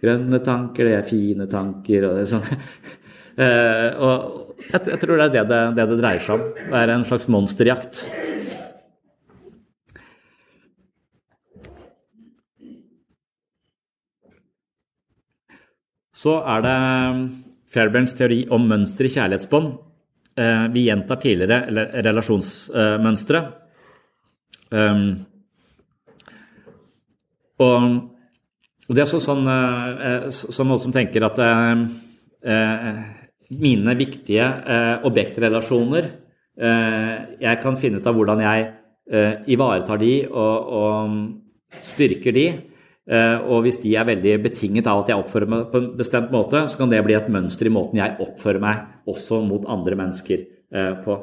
Grønne 0.03 0.41
tanker, 0.43 0.84
det 0.84 0.95
er 0.97 1.05
fine 1.07 1.45
tanker 1.47 2.03
og 2.03 2.18
det 2.18 2.24
er 2.26 2.32
sånn. 2.34 2.64
uh, 3.39 3.89
og 4.07 4.16
jeg, 4.66 4.82
jeg, 4.89 4.99
tror 4.99 5.20
det 5.20 5.28
er 5.30 5.36
det 5.36 5.43
det, 5.51 5.61
det 5.78 5.86
det 5.93 5.99
dreier 6.01 6.26
seg 6.26 6.39
om. 6.39 6.49
Det 6.57 6.82
er 6.82 6.91
en 6.95 7.05
slags 7.07 7.30
monsterjakt. 7.32 8.03
Så 16.24 16.38
er 16.55 16.63
det 16.63 16.78
Fairbairns 17.74 18.15
teori 18.15 18.43
om 18.53 18.67
mønster 18.69 19.07
i 19.07 19.11
kjærlighetsbånd. 19.11 19.74
Eh, 20.39 20.65
vi 20.74 20.86
gjentar 20.88 21.19
tidligere 21.21 22.01
relasjonsmønstre. 22.05 23.43
Um, 24.74 25.03
og, 27.61 27.84
det 28.89 29.03
er 29.03 29.09
sånn, 29.11 29.21
sånn 30.34 30.69
noen 30.69 30.82
som 30.82 30.93
tenker 30.95 31.28
at 31.28 31.38
mine 33.53 33.93
viktige 33.99 34.47
objektrelasjoner 35.05 36.07
Jeg 36.57 37.61
kan 37.61 37.78
finne 37.80 38.01
ut 38.01 38.09
av 38.09 38.17
hvordan 38.17 38.41
jeg 38.43 38.65
ivaretar 39.53 40.01
de 40.01 40.11
og, 40.28 40.74
og 40.82 41.80
styrker 41.86 42.36
de. 42.36 42.47
Eh, 43.04 43.38
og 43.51 43.66
hvis 43.66 43.82
de 43.84 43.91
er 43.99 44.08
veldig 44.08 44.38
betinget 44.45 44.88
av 44.88 45.01
at 45.01 45.10
jeg 45.12 45.20
oppfører 45.20 45.49
meg 45.51 45.66
på 45.74 45.80
en 45.82 45.89
bestemt 45.99 46.32
måte, 46.32 46.62
så 46.72 46.80
kan 46.80 46.91
det 46.91 47.01
bli 47.04 47.18
et 47.18 47.28
mønster 47.32 47.68
i 47.68 47.74
måten 47.74 47.99
jeg 47.99 48.16
oppfører 48.24 48.64
meg 48.64 49.10
også 49.12 49.41
mot 49.43 49.68
andre 49.68 49.97
mennesker 49.99 50.39
eh, 50.39 50.93
på. 51.04 51.18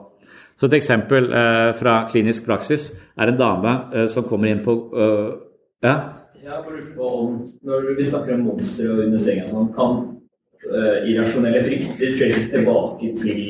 Så 0.61 0.69
et 0.69 0.77
eksempel 0.77 1.31
eh, 1.33 1.71
fra 1.79 2.03
klinisk 2.11 2.45
praksis 2.45 2.91
er 3.17 3.33
en 3.33 3.41
dame 3.41 3.73
som 4.13 4.27
kommer 4.29 4.51
inn 4.51 4.65
på 4.65 4.77
Ja? 5.81 5.95
Jeg 6.41 6.59
bare 6.65 6.75
lurer 6.75 6.93
på 6.97 7.07
om, 7.17 7.37
Når 7.65 7.95
vi 7.97 8.05
snakker 8.05 8.35
om 8.35 8.43
monstre 8.51 8.89
og 8.93 9.01
investeringer, 9.07 9.49
sånn, 9.49 9.71
kan 9.73 10.03
irrasjonelle 11.09 11.63
frykter 11.65 12.13
traces 12.19 12.51
tilbake 12.53 13.15
til 13.17 13.41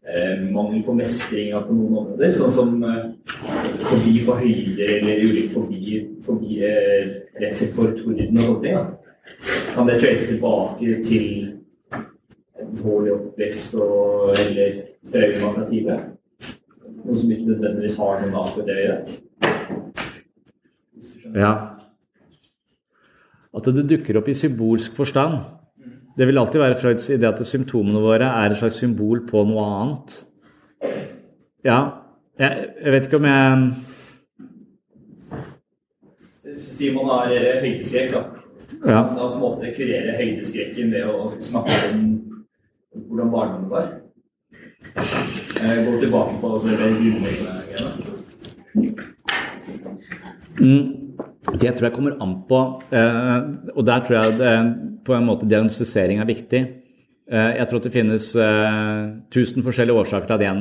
uh, 0.00 0.36
mangel 0.52 0.82
på 0.86 0.94
mestring 0.98 1.52
på 1.54 1.76
noen 1.76 1.98
områder, 2.02 2.32
sånn 2.36 2.54
som 2.54 2.74
eh, 2.86 3.04
forbi 3.88 4.14
for 4.26 4.42
høyder 4.42 4.96
eller 4.98 5.22
ulik 5.26 5.52
forbi, 5.54 6.00
forbi 6.26 6.60
eh, 6.66 7.12
redsel 7.40 7.72
for 7.76 7.94
torden 7.98 8.40
og 8.40 8.48
sånne 8.48 8.62
ting. 8.64 8.76
Kan 9.72 9.88
det 9.88 9.98
traces 10.02 10.28
tilbake 10.30 10.98
til 11.06 11.26
en 11.92 12.72
dårlig 12.78 13.14
oppvekst 13.16 13.78
og, 13.80 14.34
eller 14.38 14.82
trauma 15.12 15.54
fra 15.56 15.68
tidligere? 15.70 16.02
Noe 17.02 17.18
som 17.18 17.32
ikke 17.34 17.50
nødvendigvis 17.50 17.98
har 17.98 18.20
noe 18.20 18.30
med 18.30 18.40
akkurat 18.42 18.68
det 18.68 18.76
å 18.76 18.84
gjøre? 18.86 19.00
Ja. 21.32 21.52
At 23.52 23.68
det 23.68 23.88
dukker 23.90 24.20
opp 24.20 24.30
i 24.30 24.36
symbolsk 24.36 24.94
forstand. 24.96 25.40
Det 26.18 26.26
vil 26.28 26.38
alltid 26.38 26.60
være 26.60 26.76
Freuds 26.80 27.08
idé 27.10 27.28
at 27.28 27.40
symptomene 27.48 28.00
våre 28.04 28.28
er 28.28 28.52
et 28.52 28.58
slags 28.60 28.76
symbol 28.82 29.22
på 29.28 29.44
noe 29.48 29.64
annet. 29.64 30.18
Ja, 31.64 31.78
jeg, 32.40 32.68
jeg 32.84 32.92
vet 32.92 33.08
ikke 33.08 33.20
om 33.22 33.28
jeg 33.30 33.72
Sier 36.52 36.92
man 36.92 37.08
har 37.08 37.30
høydeskrekk, 37.62 38.12
da. 38.12 38.22
Ja. 38.84 38.98
Da 39.16 39.28
på 39.30 39.38
en 39.38 39.40
måte 39.40 39.70
kurere 39.76 40.16
høydeskrekken 40.18 40.92
ved 40.92 41.08
å 41.08 41.30
snakke 41.40 41.78
om 41.88 42.02
hvordan 42.92 43.30
barndommen 43.32 43.70
var. 43.72 43.86
Gå 45.86 45.94
tilbake 46.02 46.34
på 46.42 46.50
det 46.66 46.76
grunnleggende. 46.76 47.62
Mm. 50.60 51.01
Det 51.42 51.72
tror 51.74 51.88
jeg 51.88 51.94
kommer 51.96 52.20
an 52.22 52.36
på, 52.46 52.58
eh, 52.94 53.38
og 53.74 53.82
der 53.86 54.04
tror 54.06 54.14
jeg 54.20 54.34
det, 54.38 54.50
på 55.02 55.14
en 55.16 55.24
måte 55.26 55.48
diagnostisering 55.50 56.20
er 56.22 56.28
viktig. 56.28 56.60
Eh, 57.26 57.56
jeg 57.58 57.66
tror 57.66 57.80
at 57.80 57.88
det 57.88 57.94
finnes 57.96 58.26
eh, 58.38 59.08
tusen 59.34 59.64
forskjellige 59.66 60.04
årsaker 60.04 60.28
til 60.28 60.36
at 60.36 60.44
en 60.46 60.60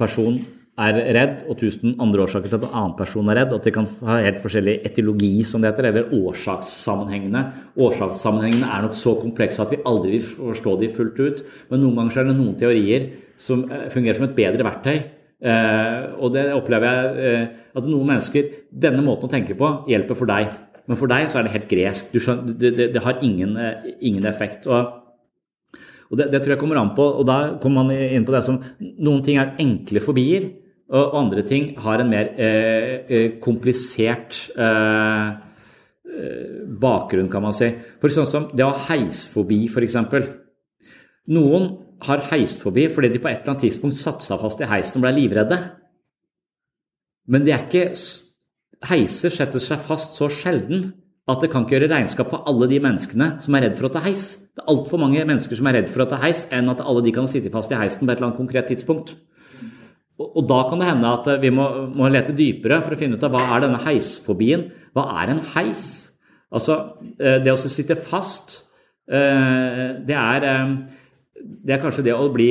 person 0.00 0.40
er 0.80 0.98
redd, 1.14 1.44
og 1.46 1.60
tusen 1.60 1.94
andre 2.02 2.24
årsaker 2.24 2.50
til 2.50 2.58
at 2.58 2.66
en 2.66 2.74
annen 2.80 2.96
person 2.98 3.30
er 3.30 3.38
redd, 3.38 3.52
og 3.52 3.60
at 3.60 3.68
de 3.68 3.74
kan 3.76 3.86
ha 4.08 4.18
helt 4.24 4.42
forskjellig 4.42 4.74
etiologi, 4.90 5.30
som 5.46 5.62
det 5.62 5.70
heter, 5.70 5.90
eller 5.92 6.10
årsakssammenhengene. 6.18 7.44
Årsakssammenhengene 7.78 8.72
er 8.74 8.88
nok 8.88 8.98
så 8.98 9.14
komplekse 9.22 9.62
at 9.62 9.70
vi 9.76 9.82
aldri 9.86 10.16
vil 10.16 10.26
forstå 10.34 10.76
de 10.82 10.90
fullt 10.98 11.22
ut, 11.22 11.46
men 11.70 11.84
noen 11.84 12.00
ganger 12.00 12.24
er 12.24 12.30
det 12.32 12.38
noen 12.40 12.58
teorier 12.58 13.08
som 13.38 13.68
fungerer 13.94 14.18
som 14.18 14.26
et 14.26 14.38
bedre 14.40 14.66
verktøy. 14.66 15.19
Uh, 15.40 16.20
og 16.20 16.34
det 16.34 16.50
opplever 16.52 16.84
jeg 16.92 17.12
uh, 17.16 17.60
at 17.80 17.86
noen 17.88 18.10
mennesker 18.10 18.48
Denne 18.68 19.00
måten 19.00 19.24
å 19.24 19.32
tenke 19.32 19.54
på 19.56 19.70
hjelper 19.88 20.18
for 20.18 20.28
deg, 20.28 20.50
men 20.84 20.98
for 21.00 21.08
deg 21.08 21.30
så 21.32 21.40
er 21.40 21.46
det 21.46 21.54
helt 21.54 21.70
gresk. 21.70 22.10
Skjønner, 22.12 22.56
det, 22.60 22.72
det, 22.76 22.88
det, 22.92 23.02
har 23.04 23.22
ingen, 23.24 23.54
uh, 23.56 23.86
ingen 24.04 24.28
effekt. 24.28 24.68
Og, 24.68 25.78
og 26.10 26.20
det, 26.20 26.28
det, 26.34 26.42
tror 26.42 26.54
jeg 26.54 26.60
kommer 26.60 26.80
an 26.82 26.92
på, 26.96 27.06
og 27.22 27.24
da 27.28 27.38
kommer 27.62 27.86
man 27.86 27.96
inn 27.96 28.26
på 28.28 28.34
det 28.36 28.42
som 28.44 28.60
Noen 28.80 29.24
ting 29.24 29.40
er 29.40 29.54
enkle 29.62 30.04
fobier, 30.04 30.50
og 30.90 31.14
andre 31.14 31.44
ting 31.46 31.70
har 31.78 32.02
en 32.02 32.08
mer 32.10 32.32
komplisert 33.38 34.40
bakgrunn, 36.82 37.28
kan 37.30 37.44
man 37.44 37.54
si. 37.54 37.68
For 38.02 38.10
sånn 38.10 38.26
som 38.26 38.48
det 38.50 38.66
å 38.66 38.72
ha 38.72 38.88
heisfobi, 38.88 39.60
f.eks. 39.70 39.94
Noen 41.30 41.68
har 42.06 42.24
heisfobi 42.30 42.88
fordi 42.92 43.12
de 43.12 43.20
på 43.20 43.28
et 43.28 43.42
eller 43.42 43.54
annet 43.54 43.66
tidspunkt 43.68 43.98
satte 43.98 44.26
seg 44.26 44.40
fast 44.40 44.62
i 44.62 44.68
heisen 44.70 44.98
og 45.00 45.06
ble 45.06 45.14
livredde. 45.18 45.58
Men 47.30 47.46
de 47.46 47.54
er 47.54 47.68
ikke 47.68 47.92
Heiser 48.88 49.28
setter 49.28 49.60
seg 49.60 49.82
fast 49.84 50.14
så 50.16 50.30
sjelden 50.32 50.86
at 51.28 51.42
det 51.42 51.50
kan 51.52 51.66
ikke 51.66 51.76
gjøre 51.76 51.90
regnskap 51.92 52.30
for 52.32 52.46
alle 52.48 52.64
de 52.70 52.78
menneskene 52.80 53.34
som 53.44 53.56
er 53.56 53.66
redd 53.66 53.74
for 53.76 53.90
å 53.90 53.92
ta 53.92 54.00
heis. 54.06 54.22
Det 54.56 54.62
er 54.62 54.70
altfor 54.72 55.02
mange 55.02 55.20
mennesker 55.28 55.58
som 55.58 55.68
er 55.68 55.76
redd 55.76 55.90
for 55.92 56.04
å 56.04 56.08
ta 56.08 56.16
heis, 56.22 56.46
enn 56.48 56.72
at 56.72 56.80
alle 56.80 57.02
de 57.04 57.12
kan 57.14 57.28
sitte 57.28 57.52
fast 57.52 57.74
i 57.74 57.76
heisen 57.76 58.06
på 58.06 58.08
et 58.08 58.16
eller 58.16 58.30
annet 58.30 58.40
konkret 58.40 58.70
tidspunkt. 58.72 59.12
Og, 60.20 60.40
da 60.48 60.62
kan 60.68 60.80
det 60.80 60.88
hende 60.88 61.12
at 61.16 61.28
vi 61.40 61.52
må, 61.54 61.66
må, 61.96 62.08
lete 62.12 62.34
dypere 62.36 62.80
for 62.84 62.96
å 62.96 63.00
finne 63.00 63.20
ut 63.20 63.24
av 63.24 63.36
hva 63.36 63.44
er 63.54 63.66
denne 63.66 63.80
heisfobien. 63.84 64.66
Hva 64.96 65.06
er 65.20 65.34
en 65.34 65.44
heis? 65.54 65.84
Altså, 66.50 66.76
det 67.20 67.52
å 67.52 67.60
sitte 67.60 68.00
fast, 68.00 68.62
det 69.06 70.16
er 70.16 70.48
det 71.40 71.76
er 71.76 71.82
kanskje 71.82 72.06
det 72.06 72.14
å 72.16 72.28
bli 72.32 72.50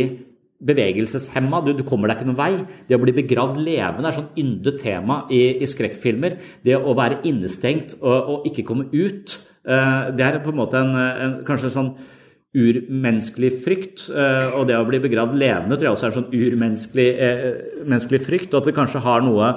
bevegelseshemma. 0.60 1.62
Du, 1.64 1.72
du, 1.78 1.86
kommer 1.88 2.12
deg 2.12 2.20
ikke 2.20 2.30
noen 2.30 2.40
vei. 2.40 2.52
Det 2.88 2.98
å 2.98 3.02
bli 3.02 3.16
begravd 3.16 3.60
levende 3.64 4.10
er 4.10 4.18
sånn 4.18 4.32
yndet 4.40 4.82
tema 4.84 5.22
i, 5.32 5.42
i, 5.60 5.70
skrekkfilmer. 5.70 6.38
Det 6.66 6.78
å 6.78 6.96
være 6.98 7.22
innestengt 7.30 7.96
og, 8.02 8.18
og 8.34 8.48
ikke 8.50 8.68
komme 8.68 8.90
ut, 8.92 9.38
uh, 9.70 10.10
det 10.16 10.26
er 10.26 10.42
på 10.44 10.54
en 10.54 10.60
måte 10.60 10.82
en, 10.82 10.96
en 10.96 11.38
kanskje 11.48 11.72
en 11.72 11.78
sånn 11.78 11.94
urmenneskelig 12.60 13.54
frykt. 13.64 14.08
Uh, 14.12 14.60
og 14.60 14.68
det 14.70 14.78
å 14.80 14.88
bli 14.88 15.02
begravd 15.04 15.38
levende 15.40 15.78
tror 15.78 15.92
jeg 15.92 15.98
også 15.98 16.10
er 16.10 16.14
en 16.14 16.20
sånn 16.20 16.40
urmenneskelig 16.42 18.22
uh, 18.24 18.28
frykt. 18.28 18.52
Og 18.52 18.60
at 18.60 18.72
det 18.72 18.78
kanskje 18.78 19.04
har 19.06 19.24
noe 19.24 19.54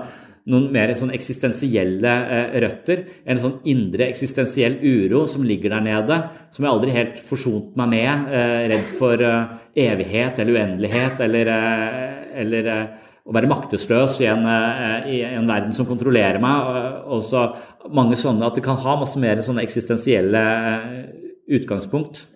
noen 0.51 0.73
mer 0.75 0.91
sånn 0.99 1.13
eksistensielle 1.15 2.13
eh, 2.37 2.57
røtter. 2.65 3.05
En 3.31 3.41
sånn 3.43 3.59
indre 3.71 4.09
eksistensiell 4.11 4.79
uro 4.83 5.25
som 5.31 5.45
ligger 5.47 5.77
der 5.77 5.85
nede, 5.87 6.19
som 6.55 6.67
jeg 6.67 6.73
aldri 6.73 6.97
helt 6.97 7.23
forsont 7.29 7.77
meg 7.79 7.93
med. 7.93 8.27
Eh, 8.35 8.57
redd 8.73 8.91
for 8.99 9.23
eh, 9.23 9.55
evighet 9.85 10.43
eller 10.43 10.59
uendelighet 10.59 11.23
eller, 11.25 11.53
eller 12.43 12.73
å 13.23 13.33
være 13.33 13.49
maktesløs 13.49 14.19
i 14.21 14.27
en, 14.29 14.43
i 15.09 15.23
en, 15.25 15.47
verden 15.49 15.73
som 15.77 15.87
kontrollerer 15.89 16.43
meg. 16.43 17.07
Og 17.15 17.23
så 17.25 17.47
mange 17.95 18.19
sånne 18.21 18.51
At 18.51 18.59
det 18.59 18.65
kan 18.67 18.81
ha 18.83 18.99
masse 19.01 19.21
mer 19.23 19.41
sånne 19.47 19.63
eksistensielle 19.65 20.43
utgangspunkt. 21.49 22.27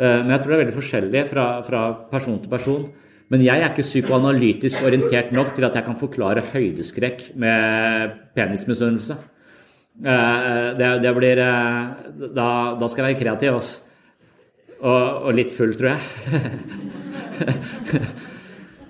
Men 0.00 0.32
jeg 0.32 0.42
tror 0.42 0.50
det 0.50 0.56
er 0.56 0.62
veldig 0.64 0.78
forskjellig 0.80 1.24
fra, 1.30 1.46
fra 1.68 1.84
person 2.10 2.40
til 2.42 2.50
person. 2.50 2.88
Men 3.32 3.40
jeg 3.46 3.62
er 3.62 3.70
ikke 3.70 3.86
psykoanalytisk 3.86 4.82
orientert 4.84 5.30
nok 5.32 5.54
til 5.56 5.64
at 5.64 5.76
jeg 5.78 5.86
kan 5.86 5.96
forklare 5.96 6.42
høydeskrekk 6.52 7.30
med 7.40 8.18
penismisunnelse. 8.36 9.14
Eh, 10.00 10.66
det, 10.76 10.88
det, 11.04 11.12
blir 11.16 11.40
eh, 11.40 11.86
da, 12.34 12.48
da, 12.76 12.88
skal 12.88 13.06
jeg 13.06 13.14
være 13.14 13.22
kreativ, 13.22 13.54
altså. 13.56 13.76
Og, 14.82 15.02
og 15.28 15.34
litt 15.38 15.52
full, 15.56 15.72
tror 15.78 15.94
jeg. 15.94 16.02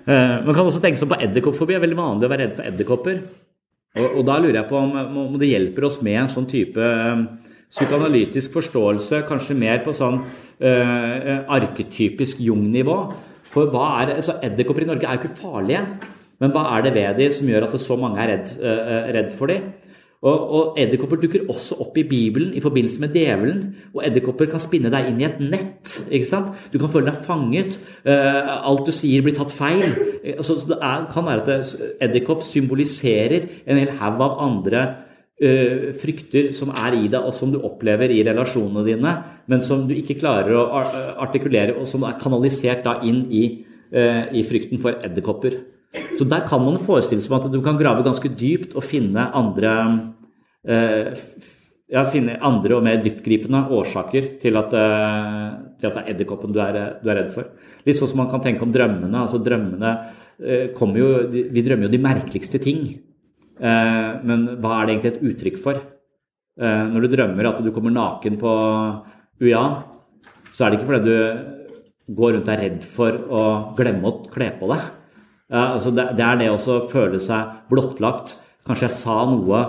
Eh, 0.03 0.37
man 0.43 0.51
kan 0.51 0.67
også 0.67 0.81
tenke 0.83 0.99
seg 0.99 1.07
på 1.07 1.15
edderkoppfobi. 1.15 1.71
Det 1.71 1.77
er 1.77 1.83
veldig 1.85 1.95
vanlig 1.95 2.27
å 2.27 2.31
være 2.33 2.41
redd 2.41 2.57
for 2.57 2.67
edderkopper. 2.67 3.21
Og, 3.95 4.07
og, 4.09 4.25
da 4.27 4.35
lurer 4.35 4.57
jeg 4.57 4.67
på 4.67 4.75
om, 4.75 4.89
om, 5.21 5.37
det 5.39 5.47
hjelper 5.47 5.85
oss 5.87 6.01
med 6.03 6.17
en 6.19 6.27
sånn 6.33 6.47
type 6.51 6.89
psykoanalytisk 7.71 8.51
forståelse, 8.51 9.21
kanskje 9.29 9.55
mer 9.55 9.79
på 9.85 9.93
sånn 9.95 10.19
uh, 10.19 11.47
arketypisk 11.55 12.43
Jung-nivå. 12.43 12.97
For 13.53 13.69
hva 13.73 13.85
er 14.01 14.15
altså 14.17 14.39
Edderkopper 14.43 14.85
i 14.85 14.89
Norge 14.89 15.07
er 15.07 15.17
jo 15.17 15.23
ikke 15.23 15.41
farlige, 15.41 15.85
men 16.41 16.51
hva 16.53 16.65
er 16.73 16.85
det 16.85 16.93
ved 16.97 17.21
de 17.21 17.31
som 17.35 17.49
gjør 17.49 17.67
at 17.67 17.79
så 17.79 17.97
mange 17.99 18.21
er 18.21 18.33
redd, 18.33 18.53
uh, 18.59 19.09
redd 19.15 19.33
for 19.37 19.51
de? 19.51 19.59
Og, 20.23 20.43
og 20.55 20.77
Edderkopper 20.79 21.19
dukker 21.19 21.49
også 21.51 21.75
opp 21.83 21.97
i 21.99 22.05
Bibelen 22.07 22.53
i 22.55 22.61
forbindelse 22.63 23.01
med 23.03 23.11
djevelen. 23.11 23.63
Og 23.91 24.05
edderkopper 24.07 24.47
kan 24.53 24.61
spinne 24.63 24.87
deg 24.93 25.09
inn 25.09 25.19
i 25.19 25.25
et 25.27 25.41
nett. 25.43 25.97
ikke 26.07 26.29
sant? 26.29 26.53
Du 26.71 26.77
kan 26.79 26.93
føle 26.93 27.11
deg 27.11 27.25
fanget. 27.25 27.75
Uh, 28.07 28.53
alt 28.69 28.87
du 28.87 28.93
sier, 28.95 29.19
blir 29.25 29.35
tatt 29.35 29.51
feil. 29.51 29.83
Så, 30.39 30.61
så 30.61 30.69
det 30.71 30.77
er, 30.79 31.03
kan 31.11 31.27
være 31.27 31.57
at 31.57 31.73
edderkopp 32.07 32.47
symboliserer 32.47 33.49
en 33.67 33.81
hel 33.81 33.91
haug 33.99 34.23
av 34.23 34.39
andre 34.47 34.85
frykter 35.99 36.51
som 36.55 36.69
er 36.71 36.93
i 36.95 37.07
deg, 37.09 37.17
og 37.19 37.33
som 37.35 37.49
du 37.51 37.57
opplever 37.65 38.11
i 38.13 38.21
relasjonene 38.23 38.83
dine, 38.85 39.13
men 39.49 39.63
som 39.65 39.81
du 39.89 39.95
ikke 39.97 40.15
klarer 40.21 40.53
å 40.55 40.83
artikulere, 41.25 41.73
og 41.73 41.89
som 41.89 42.05
er 42.07 42.19
kanalisert 42.21 42.85
da 42.85 42.99
inn 43.03 43.25
i, 43.33 43.41
uh, 43.91 44.29
i 44.31 44.43
frykten 44.47 44.79
for 44.79 45.01
edderkopper. 45.03 45.57
Så 46.15 46.29
der 46.29 46.45
kan 46.47 46.63
man 46.63 46.77
forestille 46.79 47.25
seg 47.25 47.33
at 47.35 47.49
du 47.51 47.59
kan 47.65 47.81
grave 47.81 48.05
ganske 48.05 48.29
dypt 48.29 48.77
og 48.77 48.85
finne 48.85 49.25
andre 49.35 49.73
ja, 51.93 52.03
finne 52.09 52.39
andre 52.41 52.77
og 52.77 52.83
mer 52.85 53.01
dyptgripende 53.03 53.67
årsaker 53.73 54.33
til 54.41 54.57
at, 54.59 54.73
eh, 54.73 55.47
til 55.79 55.89
at 55.89 55.97
det 55.97 56.03
er 56.03 56.11
edderkoppen 56.13 56.53
du, 56.53 56.59
er, 56.63 56.79
du 57.01 57.09
er 57.11 57.19
redd 57.21 57.33
for. 57.35 57.49
Litt 57.85 57.99
sånn 57.99 58.13
som 58.13 58.23
man 58.23 58.31
kan 58.31 58.43
tenke 58.43 58.65
om 58.65 58.73
drømmene. 58.73 59.13
altså 59.13 59.41
drømmene 59.43 59.91
eh, 60.39 60.69
kommer 60.77 60.99
jo, 60.99 61.09
Vi 61.29 61.65
drømmer 61.65 61.87
jo 61.87 61.93
de 61.93 62.01
merkeligste 62.01 62.61
ting. 62.63 62.85
Eh, 63.59 64.11
men 64.25 64.45
hva 64.61 64.79
er 64.79 64.85
det 64.85 64.95
egentlig 64.95 65.11
et 65.13 65.25
uttrykk 65.31 65.59
for? 65.61 65.81
Eh, 66.61 66.85
når 66.93 67.05
du 67.05 67.15
drømmer 67.15 67.49
at 67.49 67.61
du 67.63 67.71
kommer 67.75 67.93
naken 67.93 68.39
på 68.41 68.53
UiA, 69.41 69.63
så 70.53 70.65
er 70.65 70.71
det 70.71 70.79
ikke 70.79 70.89
fordi 70.91 71.11
du 71.11 72.17
går 72.17 72.35
rundt 72.35 72.49
og 72.49 72.53
er 72.53 72.63
redd 72.65 72.81
for 72.85 73.21
å 73.31 73.43
glemme 73.77 74.09
å 74.09 74.17
kle 74.33 74.49
på 74.59 74.69
deg. 74.73 74.91
Altså 75.53 75.91
det, 75.93 76.07
er 76.17 76.37
det 76.39 76.49
å 76.49 76.77
føle 76.89 77.19
seg 77.21 77.69
blottlagt. 77.69 78.33
Kanskje 78.65 78.87
jeg 78.87 78.95
sa 78.97 79.17
noe 79.29 79.59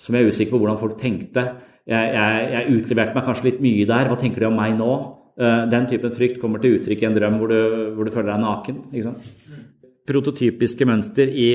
som 0.00 0.16
jeg 0.16 0.24
er 0.24 0.32
usikker 0.32 0.54
på 0.54 0.60
hvordan 0.62 0.80
folk 0.80 0.96
tenkte. 1.00 1.44
Jeg, 1.86 2.08
jeg, 2.16 2.46
jeg 2.52 2.78
utleverte 2.80 3.14
meg 3.16 3.26
kanskje 3.26 3.48
litt 3.50 3.62
mye 3.64 3.86
der. 3.88 4.10
Hva 4.10 4.18
tenker 4.20 4.42
de 4.42 4.48
om 4.48 4.56
meg 4.58 4.74
nå? 4.78 4.90
Eh, 5.36 5.62
den 5.68 5.88
typen 5.90 6.14
frykt 6.16 6.40
kommer 6.40 6.62
til 6.62 6.78
uttrykk 6.78 7.02
i 7.02 7.08
en 7.10 7.16
drøm 7.16 7.34
hvor 7.40 7.52
du, 7.52 7.58
hvor 7.96 8.08
du 8.08 8.12
føler 8.14 8.32
deg 8.32 8.42
naken. 8.44 8.78
Sant? 9.04 9.26
Prototypiske 10.08 10.88
mønster 10.88 11.28
i 11.28 11.50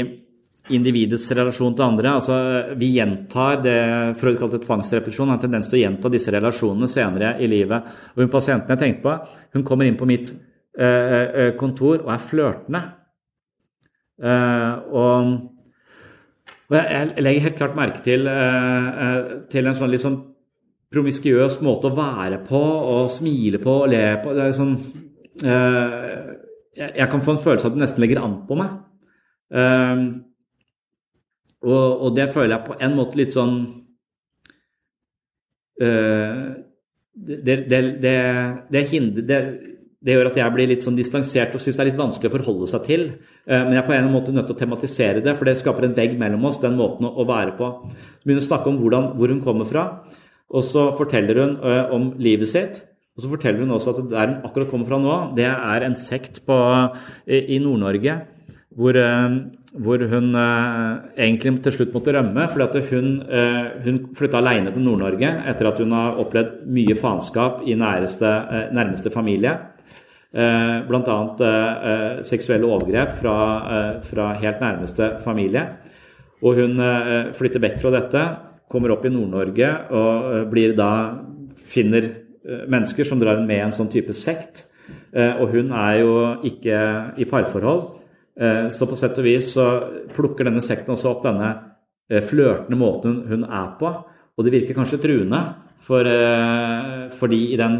individets 0.75 1.27
relasjon 1.31 1.75
til 1.75 1.85
andre. 1.85 2.13
altså 2.19 2.37
Vi 2.79 2.93
gjentar 2.97 3.61
det 3.63 3.77
Freud 4.21 4.39
kalte 4.39 4.61
tvangsrepetisjon, 4.63 5.29
har 5.29 5.39
en 5.39 5.43
tendens 5.45 5.69
til 5.69 5.79
å 5.79 5.83
gjenta 5.83 6.11
disse 6.13 6.33
relasjonene 6.33 6.89
senere 6.91 7.35
i 7.39 7.49
livet. 7.51 7.91
Og 8.15 8.23
hun 8.23 8.33
pasienten 8.33 8.75
jeg 8.75 8.83
tenkte 8.83 9.05
på, 9.05 9.37
hun 9.57 9.67
kommer 9.67 9.87
inn 9.87 9.99
på 9.99 10.09
mitt 10.09 10.33
øh, 10.79 11.53
kontor 11.59 12.03
og 12.03 12.11
er 12.15 12.27
flørtende. 12.31 12.83
Uh, 14.21 14.73
og 14.93 15.39
og 16.71 16.77
jeg, 16.77 17.07
legger 17.19 17.43
helt 17.43 17.57
klart 17.59 17.73
merke 17.75 17.99
til, 18.05 18.29
til 19.51 19.65
en 19.67 19.75
sånn 19.75 19.89
litt 19.91 20.03
sånn 20.05 20.21
promiskuøs 20.91 21.59
måte 21.63 21.89
å 21.89 21.95
være 21.95 22.41
på 22.47 22.59
og 22.61 23.11
smile 23.13 23.61
på 23.63 23.77
og 23.83 23.91
le 23.91 24.03
på. 24.23 24.33
Det 24.35 24.45
er 24.45 24.57
sånn 24.57 24.73
eh, 25.43 26.17
Jeg 26.81 27.07
kan 27.11 27.23
få 27.23 27.35
en 27.35 27.43
følelse 27.45 27.67
av 27.67 27.71
at 27.71 27.77
det 27.77 27.83
nesten 27.85 28.03
legger 28.03 28.23
an 28.23 28.37
på 28.47 28.59
meg. 28.59 28.77
Og, 31.61 32.01
og 32.07 32.15
det 32.17 32.31
føler 32.33 32.55
jeg 32.55 32.67
på 32.67 32.77
en 32.81 32.97
måte 32.97 33.19
litt 33.19 33.35
sånn 33.37 33.59
det, 37.11 37.55
det, 37.69 37.81
det, 38.01 38.15
det, 38.71 38.83
hindrer, 38.91 39.25
det, 40.01 40.13
gjør 40.15 40.31
at 40.31 40.37
jeg 40.39 40.53
blir 40.55 40.69
litt 40.71 40.85
sånn 40.85 40.97
distansert 40.97 41.55
og 41.55 41.63
syns 41.63 41.77
det 41.77 41.83
er 41.83 41.89
litt 41.91 41.99
vanskelig 41.99 42.31
å 42.31 42.35
forholde 42.35 42.69
seg 42.71 42.85
til. 42.87 43.07
Eh, 43.45 43.59
men 43.65 43.75
jeg 43.75 43.83
er 43.83 43.89
på 43.89 43.97
en 43.97 44.11
måte 44.13 44.35
nødt 44.35 44.47
til 44.49 44.57
å 44.57 44.61
tematisere 44.61 45.23
det, 45.25 45.35
for 45.37 45.49
det 45.49 45.57
skaper 45.59 45.87
en 45.87 45.97
vegg 45.97 46.15
mellom 46.19 46.47
oss, 46.49 46.61
den 46.63 46.77
måten 46.79 47.09
å 47.09 47.27
være 47.27 47.55
på. 47.59 47.71
Så 47.91 48.23
begynner 48.25 48.45
å 48.45 48.49
snakke 48.49 48.71
om 48.71 48.79
hvordan, 48.81 49.11
hvor 49.19 49.33
hun 49.33 49.43
kommer 49.45 49.69
fra, 49.69 49.85
og 50.51 50.65
så 50.67 50.89
forteller 50.97 51.43
hun 51.43 51.53
eh, 51.59 51.93
om 51.97 52.11
livet 52.21 52.51
sitt. 52.51 52.83
Og 53.17 53.25
så 53.25 53.31
forteller 53.33 53.65
hun 53.65 53.75
også 53.75 53.91
at 53.91 54.03
der 54.09 54.29
hun 54.29 54.45
akkurat 54.47 54.69
kommer 54.71 54.87
fra 54.87 55.01
nå, 55.03 55.15
det 55.37 55.49
er 55.51 55.85
en 55.85 55.97
sekt 55.99 56.41
på, 56.47 56.57
i 57.27 57.59
Nord-Norge 57.59 58.21
hvor, 58.75 58.95
eh, 58.95 59.35
hvor, 59.71 60.05
hun 60.11 60.35
egentlig 60.35 61.57
til 61.63 61.77
slutt 61.77 61.93
måtte 61.93 62.13
rømme. 62.15 62.47
fordi 62.51 62.85
Hun, 62.91 63.21
hun 63.83 63.99
flytta 64.15 64.37
alene 64.37 64.71
til 64.71 64.83
Nord-Norge 64.83 65.33
etter 65.47 65.67
at 65.67 65.79
hun 65.79 65.91
har 65.91 66.19
opplevd 66.19 66.65
mye 66.67 66.95
faenskap 66.95 67.61
i 67.67 67.75
næreste, 67.75 68.31
nærmeste 68.71 69.11
familie. 69.11 69.57
Eh, 70.33 70.87
Bl.a. 70.87 71.35
Eh, 71.39 72.23
seksuelle 72.23 72.65
overgrep 72.65 73.17
fra, 73.19 73.35
eh, 73.67 74.01
fra, 74.01 74.33
helt 74.39 74.61
nærmeste 74.61 75.17
familie. 75.23 75.65
Og 76.41 76.55
hun 76.55 76.79
flytter 77.37 77.61
vekk 77.61 77.75
fra 77.83 77.91
dette, 77.93 78.21
kommer 78.67 78.95
opp 78.95 79.03
i 79.05 79.11
Nord-Norge 79.13 79.67
og 79.93 80.47
blir 80.49 80.73
da 80.73 81.19
finner 81.53 82.07
mennesker 82.65 83.05
som 83.05 83.19
drar 83.21 83.43
med 83.45 83.59
en 83.61 83.75
sånn 83.75 83.91
type 83.91 84.15
sekt. 84.17 84.63
Og 85.13 85.51
hun 85.53 85.69
er 85.69 85.99
jo 85.99 86.15
ikke 86.41 86.79
i 87.21 87.27
parforhold. 87.29 88.00
Så 88.31 88.87
på 88.87 88.95
sett 88.95 89.17
og 89.19 89.25
vis 89.27 89.49
så 89.53 89.65
plukker 90.15 90.47
denne 90.47 90.63
sekten 90.63 90.93
også 90.93 91.09
opp 91.09 91.25
denne 91.25 91.49
flørtende 92.25 92.77
måten 92.79 93.17
hun 93.27 93.43
er 93.43 93.73
på. 93.75 93.91
Og 94.39 94.47
det 94.47 94.53
virker 94.55 94.77
kanskje 94.77 95.01
truende, 95.03 95.41
for, 95.83 96.07
for 97.19 97.33
de 97.33 97.41
den 97.59 97.75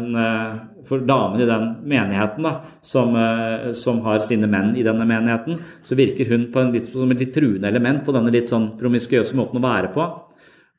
for 0.86 1.02
damene 1.06 1.44
i 1.44 1.48
den 1.48 1.68
menigheten 1.88 2.46
da, 2.46 2.52
som, 2.82 3.14
eh, 3.16 3.72
som, 3.78 4.00
har 4.06 4.22
sine 4.26 4.48
menn 4.50 4.74
i 4.76 4.84
denne 4.86 5.06
menigheten, 5.08 5.58
så 5.84 5.98
virker 5.98 6.28
hun 6.30 6.48
litt, 6.72 6.90
som 6.92 7.10
et 7.10 7.22
litt 7.22 7.34
truende 7.34 7.70
element 7.70 8.04
på 8.04 8.14
denne 8.14 8.32
litt 8.34 8.50
sånn 8.50 8.72
promiskuøse 8.80 9.36
måten 9.38 9.60
å 9.60 9.66
være 9.66 9.92
på. 9.94 10.06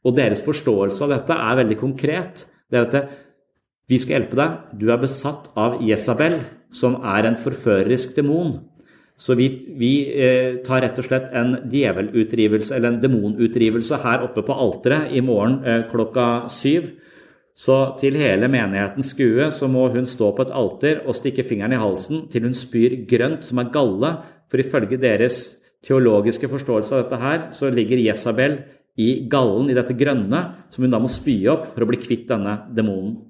Og 0.04 0.16
deres 0.18 0.44
forståelse 0.44 1.06
av 1.06 1.14
dette 1.16 1.38
er 1.38 1.60
veldig 1.62 1.80
konkret. 1.80 2.46
Det 2.70 2.80
er 2.80 2.88
at 2.90 3.14
vi 3.88 4.00
skal 4.00 4.18
hjelpe 4.18 4.40
deg. 4.40 4.60
Du 4.80 4.90
er 4.92 5.00
besatt 5.00 5.50
av 5.60 5.80
Jesabel, 5.84 6.42
som 6.74 7.00
er 7.00 7.30
en 7.30 7.40
forførerisk 7.40 8.16
demon. 8.18 8.58
Så 9.24 9.38
vi, 9.40 9.48
vi 9.80 9.92
eh, 10.20 10.58
tar 10.66 10.82
rett 10.84 10.98
og 11.00 11.06
slett 11.08 11.30
en 11.32 11.54
djevelutdrivelse, 11.72 12.74
eller 12.76 12.92
en 12.92 13.00
demonutdrivelse, 13.00 14.02
her 14.04 14.26
oppe 14.26 14.44
på 14.44 14.58
alteret 14.66 15.14
i 15.16 15.22
morgen 15.24 15.62
eh, 15.64 15.86
klokka 15.88 16.50
syv. 16.52 16.90
Så 17.56 17.78
til 18.02 18.18
hele 18.20 18.50
menighetens 18.52 19.14
skue 19.14 19.48
så 19.54 19.70
må 19.72 19.86
hun 19.94 20.10
stå 20.10 20.32
på 20.36 20.44
et 20.44 20.54
alter 20.58 21.04
og 21.06 21.16
stikke 21.16 21.46
fingeren 21.48 21.76
i 21.78 21.80
halsen 21.80 22.26
til 22.34 22.50
hun 22.50 22.58
spyr 22.58 22.98
grønt, 23.08 23.46
som 23.48 23.62
er 23.62 23.72
galle, 23.72 24.12
for 24.52 24.60
ifølge 24.60 25.00
deres 25.00 25.44
teologiske 25.88 26.50
forståelse 26.52 26.96
av 26.96 27.06
dette 27.06 27.22
her, 27.22 27.46
så 27.56 27.72
ligger 27.72 28.02
Jesabel 28.04 28.58
i 29.00 29.24
gallen, 29.30 29.70
i 29.72 29.78
dette 29.78 29.96
grønne, 29.98 30.42
som 30.74 30.84
hun 30.84 30.92
da 30.92 31.00
må 31.00 31.12
spy 31.12 31.38
opp 31.54 31.72
for 31.72 31.86
å 31.86 31.90
bli 31.90 32.02
kvitt 32.04 32.28
denne 32.28 32.60
demonen. 32.76 33.22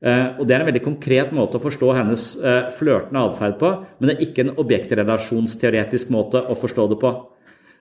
Eh, 0.00 0.40
og 0.40 0.46
Det 0.48 0.54
er 0.54 0.62
en 0.62 0.70
veldig 0.70 0.84
konkret 0.84 1.32
måte 1.36 1.58
å 1.58 1.62
forstå 1.62 1.90
hennes 1.92 2.22
eh, 2.40 2.70
flørtende 2.72 3.20
atferd 3.20 3.58
på, 3.60 3.72
men 3.98 4.08
det 4.08 4.14
er 4.14 4.22
ikke 4.24 4.46
en 4.46 4.54
objektrelasjonsteoretisk 4.62 6.12
måte 6.14 6.40
å 6.40 6.56
forstå 6.56 6.86
det 6.94 6.98
på. 7.02 7.10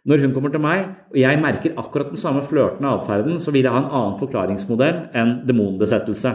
Når 0.09 0.23
hun 0.25 0.33
kommer 0.35 0.51
til 0.51 0.63
meg, 0.63 0.83
og 1.11 1.19
jeg 1.19 1.39
merker 1.39 1.77
akkurat 1.79 2.11
den 2.11 2.19
samme 2.19 2.43
flørtende 2.47 2.91
atferden, 2.91 3.39
så 3.39 3.53
vil 3.55 3.67
jeg 3.67 3.71
ha 3.71 3.79
en 3.83 3.91
annen 3.91 4.17
forklaringsmodell 4.19 4.99
enn 5.15 5.33
demonbesettelse. 5.47 6.33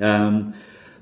Um, 0.00 0.38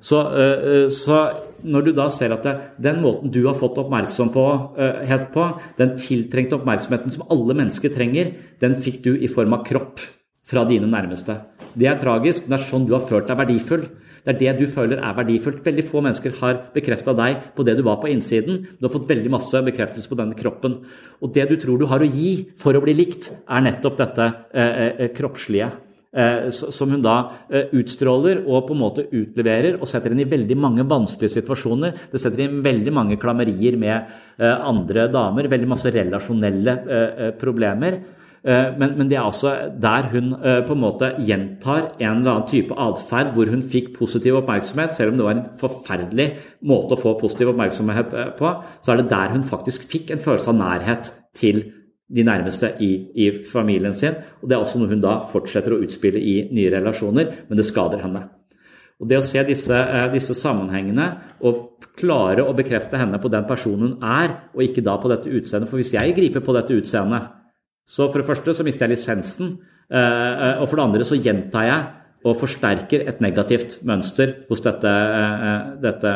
så, 0.02 0.20
uh, 0.22 0.86
så, 0.92 1.18
når 1.62 1.86
du 1.86 1.92
da 1.98 2.08
ser 2.14 2.34
at 2.34 2.46
det, 2.46 2.54
den 2.82 3.02
måten 3.02 3.30
du 3.34 3.40
har 3.46 3.58
fått 3.58 3.78
oppmerksomhet 3.82 5.28
på, 5.34 5.46
den 5.78 5.96
tiltrengte 6.02 6.58
oppmerksomheten 6.58 7.14
som 7.14 7.26
alle 7.30 7.58
mennesker 7.58 7.94
trenger, 7.94 8.34
den 8.62 8.78
fikk 8.82 9.02
du 9.06 9.12
i 9.14 9.30
form 9.30 9.58
av 9.58 9.66
kropp 9.66 10.02
fra 10.46 10.66
dine 10.68 10.90
nærmeste. 10.90 11.38
Det 11.78 11.88
er 11.88 12.00
tragisk, 12.00 12.46
men 12.46 12.56
det 12.56 12.60
er 12.60 12.70
sånn 12.70 12.88
du 12.88 12.96
har 12.96 13.04
følt 13.08 13.30
deg 13.30 13.38
verdifull. 13.40 13.86
Det 14.22 14.36
er 14.36 14.38
det 14.38 14.52
du 14.60 14.68
føler 14.70 15.00
er 15.02 15.14
verdifullt. 15.16 15.62
Veldig 15.66 15.84
få 15.88 16.02
mennesker 16.04 16.36
har 16.38 16.58
bekrefta 16.74 17.14
deg 17.18 17.48
på 17.56 17.64
det 17.66 17.74
du 17.78 17.82
var 17.86 17.98
på 18.02 18.10
innsiden. 18.12 18.60
Du 18.78 18.86
har 18.86 18.94
fått 18.94 19.08
veldig 19.10 19.32
masse 19.34 19.62
bekreftelse 19.66 20.10
på 20.10 20.18
denne 20.18 20.38
kroppen. 20.38 20.78
Og 21.18 21.32
det 21.34 21.48
du 21.50 21.56
tror 21.58 21.80
du 21.80 21.88
har 21.90 22.02
å 22.02 22.10
gi 22.10 22.52
for 22.58 22.78
å 22.78 22.82
bli 22.84 22.94
likt, 22.94 23.32
er 23.50 23.64
nettopp 23.66 23.98
dette 23.98 24.28
eh, 24.54 24.84
eh, 24.86 25.10
kroppslige. 25.16 25.72
Eh, 26.12 26.50
som 26.52 26.90
hun 26.92 27.02
da 27.02 27.16
eh, 27.48 27.72
utstråler 27.80 28.44
og 28.44 28.66
på 28.68 28.76
en 28.76 28.82
måte 28.82 29.06
utleverer 29.08 29.78
og 29.80 29.88
setter 29.88 30.12
inn 30.12 30.20
i 30.22 30.28
veldig 30.28 30.58
mange 30.60 30.86
vanskelige 30.86 31.40
situasjoner. 31.40 31.96
Det 32.12 32.20
setter 32.22 32.44
inn 32.44 32.62
veldig 32.62 32.94
mange 32.94 33.18
klammerier 33.18 33.78
med 33.80 33.96
eh, 34.36 34.52
andre 34.54 35.08
damer, 35.10 35.50
veldig 35.50 35.70
masse 35.72 35.90
relasjonelle 35.90 36.80
eh, 36.84 37.30
problemer. 37.40 38.02
Eh, 38.42 38.78
men, 38.78 38.96
men, 38.98 39.06
det 39.10 39.16
er 39.16 39.22
altså 39.22 39.52
der 39.82 40.08
hun 40.10 40.32
eh, 40.34 40.64
på 40.66 40.74
en 40.74 40.80
måte 40.82 41.12
gjentar 41.22 41.92
en 42.00 42.16
eller 42.16 42.32
annen 42.32 42.48
type 42.50 42.74
atferd 42.74 43.36
hvor 43.36 43.46
hun 43.46 43.60
fikk 43.62 43.92
positiv 43.94 44.40
oppmerksomhet, 44.40 44.96
selv 44.96 45.12
om 45.12 45.20
det 45.20 45.26
var 45.26 45.36
en 45.36 45.44
forferdelig 45.60 46.26
måte 46.66 46.96
å 46.96 46.98
få 46.98 47.12
positiv 47.20 47.52
oppmerksomhet 47.52 48.16
eh, 48.18 48.32
på, 48.38 48.50
så 48.82 48.92
er 48.92 48.98
det 48.98 49.12
der 49.12 49.30
hun 49.36 49.46
faktisk 49.46 49.86
fikk 49.90 50.10
en 50.10 50.24
følelse 50.24 50.50
av 50.50 50.58
nærhet 50.58 51.12
til 51.38 51.62
de 52.12 52.24
nærmeste 52.26 52.72
i, 52.82 52.90
i 53.14 53.28
familien 53.52 53.94
sin. 53.94 54.18
Og 54.42 54.50
det 54.50 54.56
er 54.56 54.64
også 54.64 54.80
noe 54.80 54.90
hun 54.90 55.04
da 55.04 55.20
fortsetter 55.30 55.76
å 55.76 55.78
utspille 55.84 56.18
i 56.18 56.34
nye 56.50 56.72
relasjoner, 56.74 57.30
men 57.46 57.60
det 57.60 57.66
skader 57.68 58.02
henne. 58.02 58.24
Og 59.02 59.06
Det 59.08 59.18
å 59.18 59.26
se 59.26 59.42
disse, 59.46 59.78
disse, 60.12 60.34
sammenhengene 60.38 61.06
og 61.46 61.86
klare 61.98 62.42
å 62.46 62.54
bekrefte 62.58 62.98
henne 62.98 63.18
på 63.22 63.30
den 63.32 63.46
personen 63.48 63.94
hun 63.94 64.04
er, 64.06 64.34
og 64.54 64.62
ikke 64.66 64.84
da 64.84 64.98
på 64.98 65.10
dette 65.10 65.30
utseendet 65.30 65.70
For 65.70 65.80
hvis 65.80 65.94
jeg 65.94 66.14
griper 66.14 66.44
på 66.44 66.54
dette 66.54 66.76
utseendet, 66.76 67.30
så 67.88 68.08
for 68.08 68.22
det 68.22 68.28
første 68.28 68.54
så 68.56 68.64
mister 68.66 68.86
jeg 68.86 68.96
lisensen, 68.96 69.56
eh, 69.90 69.98
eh, 69.98 70.62
og 70.62 70.68
for 70.68 70.78
det 70.78 70.84
andre 70.86 71.08
så 71.08 71.18
gjentar 71.18 71.66
jeg 71.66 71.82
og 72.22 72.38
forsterker 72.38 73.08
et 73.08 73.20
negativt 73.20 73.80
mønster 73.84 74.44
hos 74.48 74.62
dette, 74.62 74.88
eh, 74.88 75.72
dette, 75.82 76.12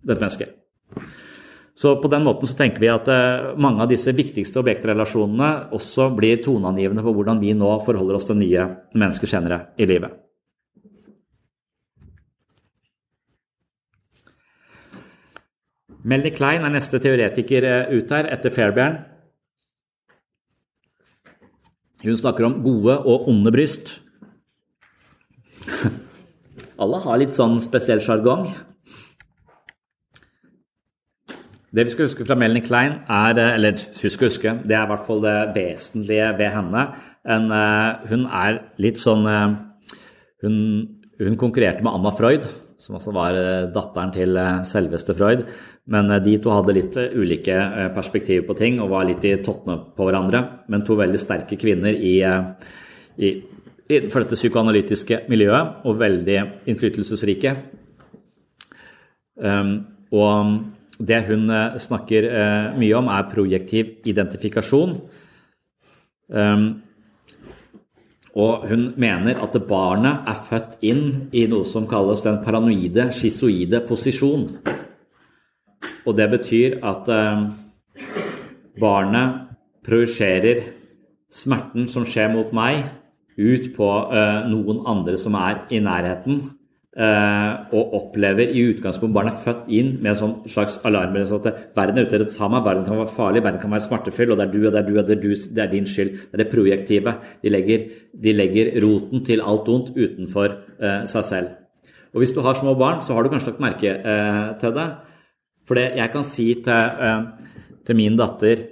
dette 0.00 0.20
mennesket. 0.20 0.56
Så 1.80 1.94
på 2.00 2.10
den 2.12 2.24
måten 2.24 2.48
så 2.48 2.56
tenker 2.56 2.80
vi 2.80 2.90
at 2.92 3.06
mange 3.56 3.80
av 3.80 3.88
disse 3.88 4.12
viktigste 4.12 4.60
objektrelasjonene 4.60 5.70
også 5.72 6.10
blir 6.12 6.42
toneangivende 6.44 7.00
for 7.00 7.16
hvordan 7.16 7.40
vi 7.40 7.54
nå 7.56 7.70
forholder 7.86 8.18
oss 8.18 8.26
til 8.28 8.36
nye 8.36 8.66
mennesker 8.92 9.30
senere 9.30 9.60
i 9.80 9.86
livet. 9.88 10.10
Melanie 16.04 16.34
Klein 16.36 16.64
er 16.64 16.74
neste 16.74 17.00
teoretiker 17.00 17.64
ut 17.96 18.12
her, 18.12 18.28
etter 18.28 18.52
Fairbairn. 18.52 19.00
Hun 22.00 22.16
snakker 22.16 22.46
om 22.46 22.62
gode 22.64 22.96
og 23.04 23.28
onde 23.28 23.52
bryst. 23.52 23.98
Alle 26.80 27.00
har 27.04 27.20
litt 27.20 27.36
sånn 27.36 27.58
spesiell 27.60 28.00
sjargong. 28.00 28.48
Det 31.70 31.84
vi 31.86 31.92
skal 31.92 32.08
huske 32.08 32.24
fra 32.26 32.34
Melanie 32.40 32.64
Klein, 32.64 32.96
er, 33.04 33.38
eh, 33.38 33.54
eller 33.54 33.76
husk 34.00 34.22
å 34.24 34.30
huske, 34.30 34.54
det 34.66 34.74
er 34.74 34.86
i 34.86 34.90
hvert 34.90 35.04
fall 35.06 35.20
det 35.22 35.36
vesentlige 35.54 36.30
ved 36.38 36.50
henne. 36.56 36.86
En, 37.24 37.52
eh, 37.52 38.08
hun 38.10 38.24
er 38.26 38.58
litt 38.78 38.98
sånn 38.98 39.26
eh, 39.28 39.54
hun, 40.42 40.56
hun, 41.20 41.36
konkurrerte 41.36 41.84
med 41.84 41.92
Anna 41.92 42.10
Freud, 42.10 42.48
som 42.80 42.96
også 42.96 43.12
var 43.12 43.36
datteren 43.70 44.10
til 44.10 44.40
selveste 44.64 45.14
Freud. 45.14 45.44
Men 45.90 46.12
de 46.22 46.36
to 46.42 46.52
hadde 46.52 46.74
litt 46.76 46.96
ulike 46.96 47.54
perspektiver 47.94 48.44
på 48.46 48.54
ting 48.58 48.76
og 48.82 48.92
var 48.92 49.06
litt 49.08 49.24
i 49.26 49.32
tottene 49.42 49.78
på 49.96 50.06
hverandre. 50.06 50.42
Men 50.70 50.84
to 50.86 50.94
veldig 50.98 51.18
sterke 51.18 51.56
kvinner 51.58 51.96
i, 51.96 52.20
i, 53.16 53.30
for 54.10 54.22
dette 54.22 54.38
psykoanalytiske 54.38 55.24
miljøet, 55.32 55.80
og 55.88 55.98
veldig 55.98 56.36
innflytelsesrike. 56.70 57.54
Um, 59.40 59.72
og 60.12 60.60
det 61.00 61.22
hun 61.30 61.48
eh, 61.48 61.78
snakker 61.80 62.26
uh, 62.28 62.78
mye 62.78 62.96
om, 62.98 63.08
er 63.08 63.28
projektiv 63.30 63.94
identifikasjon. 64.10 64.96
Um, 66.28 66.66
og 68.36 68.66
hun 68.70 68.90
mener 69.00 69.40
at 69.42 69.56
barnet 69.66 70.28
er 70.28 70.42
født 70.46 70.76
inn 70.86 71.06
i 71.34 71.46
noe 71.50 71.66
som 71.66 71.88
kalles 71.90 72.22
den 72.22 72.38
paranoide, 72.44 73.08
schizoide 73.16 73.80
posisjon. 73.88 74.46
Og 76.06 76.16
det 76.16 76.28
betyr 76.32 76.78
at 76.86 77.08
um, 77.12 77.48
barnet 78.80 79.50
projiserer 79.86 80.64
smerten 81.30 81.88
som 81.88 82.06
skjer 82.08 82.32
mot 82.32 82.54
meg, 82.56 82.86
ut 83.40 83.70
på 83.76 83.90
uh, 84.12 84.46
noen 84.50 84.82
andre 84.88 85.18
som 85.20 85.36
er 85.38 85.64
i 85.72 85.82
nærheten. 85.82 86.42
Eh, 86.90 87.50
og 87.70 87.92
opplever 87.94 88.50
i 88.50 88.64
utgangspunktet 88.66 89.14
barnet 89.14 89.36
er 89.36 89.44
født 89.44 89.68
inn 89.78 89.92
med 90.02 90.10
en 90.10 90.16
sånn 90.18 90.32
slags 90.50 90.72
alarm. 90.88 91.14
Sånn 91.22 91.44
at 91.46 91.60
verden 91.76 92.00
er 92.00 92.08
ute 92.08 92.16
etter 92.18 92.24
å 92.26 92.34
ta 92.34 92.48
meg, 92.50 92.64
verden 92.66 92.88
kan 92.88 92.98
være 92.98 93.14
farlig, 93.14 93.42
verden 93.44 93.62
kan 93.62 93.76
være 93.76 93.84
smertefull, 93.84 94.32
og 94.34 94.40
det 94.40 94.46
er 94.48 94.50
du 94.50 94.58
og 94.64 94.74
det 94.74 94.80
er 94.80 94.88
du 94.88 94.96
og 94.96 95.06
det 95.06 95.14
er, 95.14 95.20
du, 95.22 95.44
det 95.54 95.62
er 95.62 95.70
din 95.70 95.86
skyld. 95.86 96.10
Det 96.18 96.34
er 96.34 96.42
det 96.42 96.48
projektive. 96.50 97.14
De 97.44 97.52
legger, 97.54 97.84
de 98.26 98.34
legger 98.34 98.72
roten 98.82 99.22
til 99.28 99.44
alt 99.52 99.70
ondt 99.70 99.92
utenfor 99.94 100.56
seg 101.14 101.28
selv. 101.30 101.54
Og 102.10 102.24
Hvis 102.24 102.34
du 102.34 102.42
har 102.42 102.58
små 102.58 102.74
barn, 102.74 102.98
så 103.06 103.14
har 103.14 103.22
du 103.22 103.30
kanskje 103.30 103.52
lagt 103.52 103.62
merke 103.62 103.94
til 104.58 104.74
det. 104.80 104.88
For 105.70 105.78
det 105.78 105.92
jeg 106.00 106.10
kan 106.10 106.26
si 106.26 106.48
til, 106.66 106.74
uh, 106.74 107.78
til 107.86 107.98
min 107.98 108.18
datter 108.18 108.66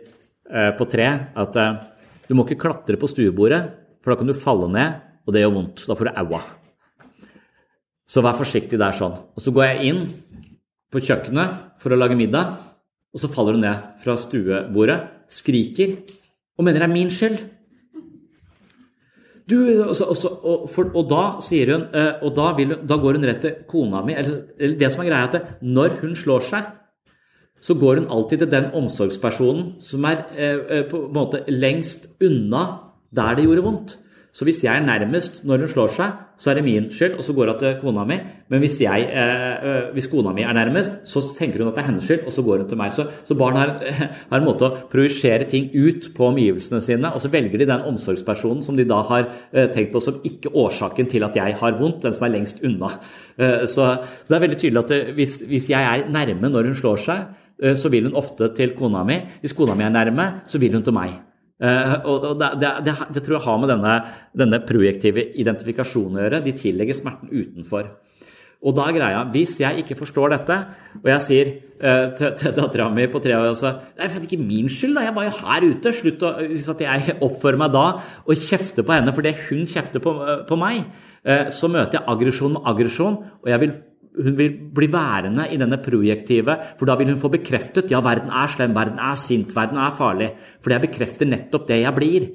på 0.48 0.86
tre 0.88 1.06
at 1.36 1.56
du 2.24 2.30
må 2.32 2.46
ikke 2.46 2.56
klatre 2.62 2.96
på 2.96 3.08
stuebordet, 3.10 3.58
for 4.00 4.14
da 4.14 4.16
kan 4.16 4.30
du 4.30 4.32
falle 4.32 4.68
ned, 4.72 4.94
og 5.28 5.34
det 5.34 5.42
gjør 5.42 5.52
vondt. 5.52 5.82
Da 5.84 5.96
får 5.98 6.08
du 6.08 6.20
aua. 6.22 6.40
Så 8.08 8.22
vær 8.24 8.38
forsiktig 8.38 8.80
der 8.80 8.96
sånn. 8.96 9.18
Og 9.36 9.44
så 9.44 9.52
går 9.52 9.66
jeg 9.66 9.90
inn 9.90 10.00
på 10.88 11.02
kjøkkenet 11.04 11.76
for 11.82 11.92
å 11.92 11.98
lage 12.00 12.16
middag, 12.16 12.54
og 13.12 13.20
så 13.20 13.28
faller 13.32 13.58
hun 13.58 13.64
ned 13.64 13.84
fra 14.00 14.16
stuebordet, 14.20 14.98
skriker 15.28 15.98
og 16.58 16.64
mener 16.66 16.82
det 16.82 16.88
er 16.88 16.94
min 16.94 17.12
skyld. 17.12 17.38
Du, 19.48 19.56
og, 19.86 19.94
så, 19.96 20.08
og, 20.10 20.16
så, 20.18 20.30
og, 20.44 20.64
for, 20.68 20.90
og, 20.92 21.06
da 21.08 21.22
sier 21.44 21.70
hun, 21.72 21.86
eh, 21.96 22.24
og 22.24 22.34
da, 22.36 22.50
hun, 22.58 22.74
da, 22.84 22.98
går 23.00 23.16
hun 23.16 23.28
rett 23.28 23.38
til 23.44 23.54
kona 23.70 24.02
mi. 24.04 24.16
Eller, 24.18 24.42
eller 24.58 24.76
det 24.80 24.90
som 24.92 25.00
er 25.00 25.08
greia, 25.08 25.28
er 25.28 25.38
at 25.38 25.62
når 25.64 25.94
hun 26.02 26.12
slår 26.18 26.44
seg, 26.50 26.66
så 27.60 27.74
går 27.74 28.02
hun 28.02 28.10
alltid 28.10 28.44
til 28.44 28.50
den 28.52 28.70
omsorgspersonen 28.78 29.72
som 29.82 30.04
er 30.04 30.26
eh, 30.36 30.60
eh 30.78 30.84
på 30.90 31.06
en 31.06 31.14
måte 31.14 31.44
lengst 31.48 32.10
unna 32.22 32.66
der 33.14 33.34
det 33.34 33.44
gjorde 33.44 33.64
vondt. 33.64 33.98
Så 34.38 34.44
hvis 34.46 34.60
jeg 34.62 34.70
er 34.76 34.84
nærmest 34.86 35.40
når 35.48 35.64
hun 35.64 35.70
slår 35.72 35.94
seg, 35.96 36.18
så 36.38 36.50
er 36.50 36.58
det 36.58 36.62
min 36.62 36.84
skyld, 36.94 37.16
og 37.18 37.24
så 37.26 37.32
går 37.34 37.48
hun 37.50 37.56
til 37.58 37.72
kona 37.80 38.04
mi. 38.06 38.18
Men 38.52 38.60
hvis, 38.62 38.76
jeg, 38.80 39.06
øh, 39.10 39.88
hvis, 39.96 40.06
kona 40.06 40.30
mi 40.36 40.44
er 40.46 40.52
nærmest, 40.54 41.00
så 41.10 41.22
tenker 41.38 41.58
hun 41.58 41.72
at 41.72 41.74
det 41.74 41.82
er 41.82 41.88
hennes 41.88 42.04
skyld, 42.06 42.20
og 42.26 42.32
så 42.32 42.44
går 42.46 42.62
hun 42.62 42.68
til 42.68 42.78
meg. 42.78 42.92
Så, 42.94 43.06
så 43.24 43.34
barn 43.34 43.56
har, 43.56 43.72
har, 44.30 44.38
en 44.38 44.46
måte 44.46 44.68
å 44.68 44.76
projisere 44.92 45.48
ting 45.50 45.72
ut 45.74 46.10
på 46.14 46.28
omgivelsene 46.28 46.80
sine, 46.84 47.10
og 47.10 47.24
så 47.24 47.32
velger 47.32 47.58
de 47.58 47.66
den 47.66 47.88
omsorgspersonen 47.90 48.62
som 48.62 48.78
de 48.78 48.86
da 48.86 49.00
har 49.10 49.26
tenkt 49.74 49.90
på 49.96 50.04
som 50.04 50.22
ikke 50.22 50.54
årsaken 50.54 51.10
til 51.10 51.26
at 51.26 51.36
jeg 51.40 51.58
har 51.58 51.80
vondt, 51.80 52.04
den 52.04 52.14
som 52.14 52.28
er 52.28 52.34
lengst 52.36 52.62
unna. 52.62 52.92
Så, 53.34 53.66
så, 53.74 53.90
det 54.28 54.38
er 54.38 54.46
veldig 54.46 54.60
tydelig 54.60 54.84
at 54.84 55.14
hvis, 55.18 55.40
hvis 55.50 55.70
jeg 55.72 55.82
er 55.82 56.06
nærme 56.14 56.52
når 56.52 56.70
hun 56.70 56.78
slår 56.78 57.02
seg, 57.08 57.26
så 57.58 57.90
vil 57.90 58.06
hun 58.06 58.18
ofte 58.18 58.52
til 58.54 58.76
kona 58.78 59.00
mi. 59.06 59.16
Hvis 59.42 59.56
kona 59.58 59.74
mi 59.74 59.82
er 59.86 59.90
nærme, 59.94 60.28
så 60.46 60.60
vil 60.62 60.76
hun 60.78 60.84
til 60.86 60.94
meg. 60.94 61.16
Uh, 61.58 62.04
og 62.06 62.26
det, 62.38 62.52
det, 62.86 62.92
det, 63.10 63.22
tror 63.26 63.34
jeg 63.34 63.44
har 63.48 63.56
med 63.58 63.70
denne, 63.72 63.94
denne 64.38 64.60
projektive 64.62 65.24
identifikasjonen 65.42 66.20
å 66.20 66.22
gjøre. 66.22 66.44
De 66.44 66.52
tillegger 66.54 66.94
smerten 66.94 67.32
utenfor. 67.32 67.88
Og 68.62 68.74
da 68.74 68.84
er 68.86 68.94
greia, 68.94 69.24
Hvis 69.30 69.56
jeg 69.60 69.82
ikke 69.82 69.96
forstår 69.98 70.36
dette, 70.36 70.58
og 71.00 71.08
jeg 71.10 71.24
sier 71.26 71.50
uh, 71.82 72.14
til, 72.14 72.30
til 72.38 72.54
dattera 72.54 72.86
mi 72.94 73.08
på 73.10 73.22
tre 73.22 73.34
år 73.34 73.50
også, 73.50 73.74
Det 73.96 74.06
er 74.06 74.28
ikke 74.28 74.38
min 74.38 74.70
skyld, 74.70 74.94
da, 74.94 75.08
jeg 75.08 75.16
var 75.18 75.26
jo 75.26 75.34
her 75.40 75.66
ute. 75.66 75.94
Slutt 75.98 76.22
å, 76.22 76.32
hvis 76.46 76.70
at 76.70 76.86
jeg 76.86 77.18
oppfører 77.26 77.58
meg 77.58 77.74
da 77.74 77.84
og 78.22 78.46
kjefter 78.48 78.86
på 78.86 78.94
henne 78.94 79.14
fordi 79.14 79.34
hun 79.48 79.66
kjefter 79.66 80.02
på, 80.04 80.14
uh, 80.14 80.34
på 80.46 80.58
meg, 80.58 80.86
så 81.52 81.68
møter 81.68 81.98
jeg 81.98 82.08
aggresjon 82.08 82.52
med 82.54 82.68
aggresjon, 82.70 83.16
og 83.42 83.48
jeg 83.50 83.60
vil 83.60 83.72
hun 84.16 84.36
vil 84.38 84.54
bli 84.74 84.88
værende 84.92 85.46
i 85.52 85.58
denne 85.60 85.78
projektive, 85.82 86.56
for 86.78 86.88
da 86.88 86.96
vil 86.98 87.12
hun 87.12 87.20
få 87.20 87.30
bekreftet 87.32 87.90
ja, 87.92 88.00
verden 88.04 88.32
er 88.34 88.50
slem, 88.52 88.74
verden 88.76 88.98
er 89.02 89.18
sint, 89.20 89.54
verden 89.56 89.78
er 89.82 89.94
farlig. 89.98 90.30
For 90.64 90.74
jeg 90.74 90.86
bekrefter 90.86 91.28
nettopp 91.28 91.68
det 91.68 91.82
jeg 91.82 91.94
blir. 91.96 92.26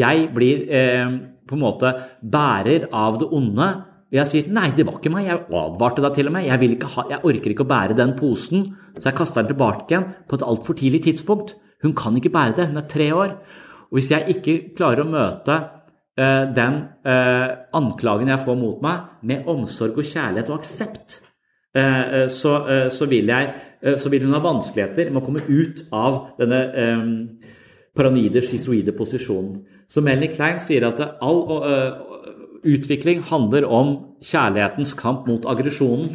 Jeg 0.00 0.26
blir 0.34 0.66
eh, 0.70 1.14
på 1.46 1.56
en 1.56 1.62
måte 1.62 1.94
bærer 2.22 2.88
av 2.94 3.18
det 3.22 3.30
onde. 3.34 3.70
Jeg 4.10 4.26
sier 4.26 4.50
nei, 4.50 4.72
det 4.74 4.86
var 4.86 4.98
ikke 4.98 5.12
meg, 5.14 5.28
jeg 5.28 5.42
advarte 5.54 6.02
deg 6.02 6.14
til 6.16 6.30
og 6.30 6.34
med. 6.34 6.46
Jeg, 6.48 6.78
ha, 6.94 7.06
jeg 7.12 7.24
orker 7.30 7.54
ikke 7.54 7.66
å 7.66 7.72
bære 7.72 7.98
den 7.98 8.14
posen, 8.18 8.70
så 8.98 9.10
jeg 9.10 9.18
kaster 9.18 9.42
den 9.42 9.52
tilbake 9.52 9.86
igjen 9.92 10.08
på 10.26 10.38
et 10.38 10.46
altfor 10.46 10.78
tidlig 10.78 11.04
tidspunkt. 11.06 11.54
Hun 11.84 11.94
kan 11.96 12.16
ikke 12.18 12.32
bære 12.34 12.56
det, 12.58 12.70
hun 12.72 12.80
er 12.82 12.88
tre 12.90 13.10
år. 13.14 13.36
Og 13.90 13.98
hvis 13.98 14.10
jeg 14.12 14.36
ikke 14.36 14.56
klarer 14.78 15.04
å 15.04 15.10
møte 15.10 15.56
den 16.18 16.76
eh, 17.06 17.48
anklagen 17.76 18.28
jeg 18.28 18.42
får 18.44 18.56
mot 18.58 18.82
meg, 18.84 19.10
med 19.22 19.48
omsorg 19.48 19.98
og 19.98 20.06
kjærlighet 20.06 20.50
og 20.50 20.58
aksept, 20.58 21.20
eh, 21.76 22.26
så, 22.28 22.54
så, 22.92 23.08
vil, 23.10 23.30
jeg, 23.30 23.52
så 24.02 24.12
vil 24.12 24.26
hun 24.26 24.34
ha 24.36 24.42
vanskeligheter 24.44 25.10
med 25.10 25.22
å 25.22 25.26
komme 25.26 25.44
ut 25.46 25.84
av 25.94 26.20
denne 26.40 26.62
paranoide, 27.96 28.42
schizoide 28.46 28.94
posisjonen. 28.96 29.62
Så 29.90 30.02
Melanie 30.04 30.30
Klein 30.34 30.60
sier 30.62 30.86
at 30.86 31.00
all 31.22 31.40
utvikling 32.60 33.22
handler 33.26 33.64
om 33.66 33.94
kjærlighetens 34.22 34.92
kamp 34.98 35.26
mot 35.30 35.46
aggresjonen. 35.48 36.12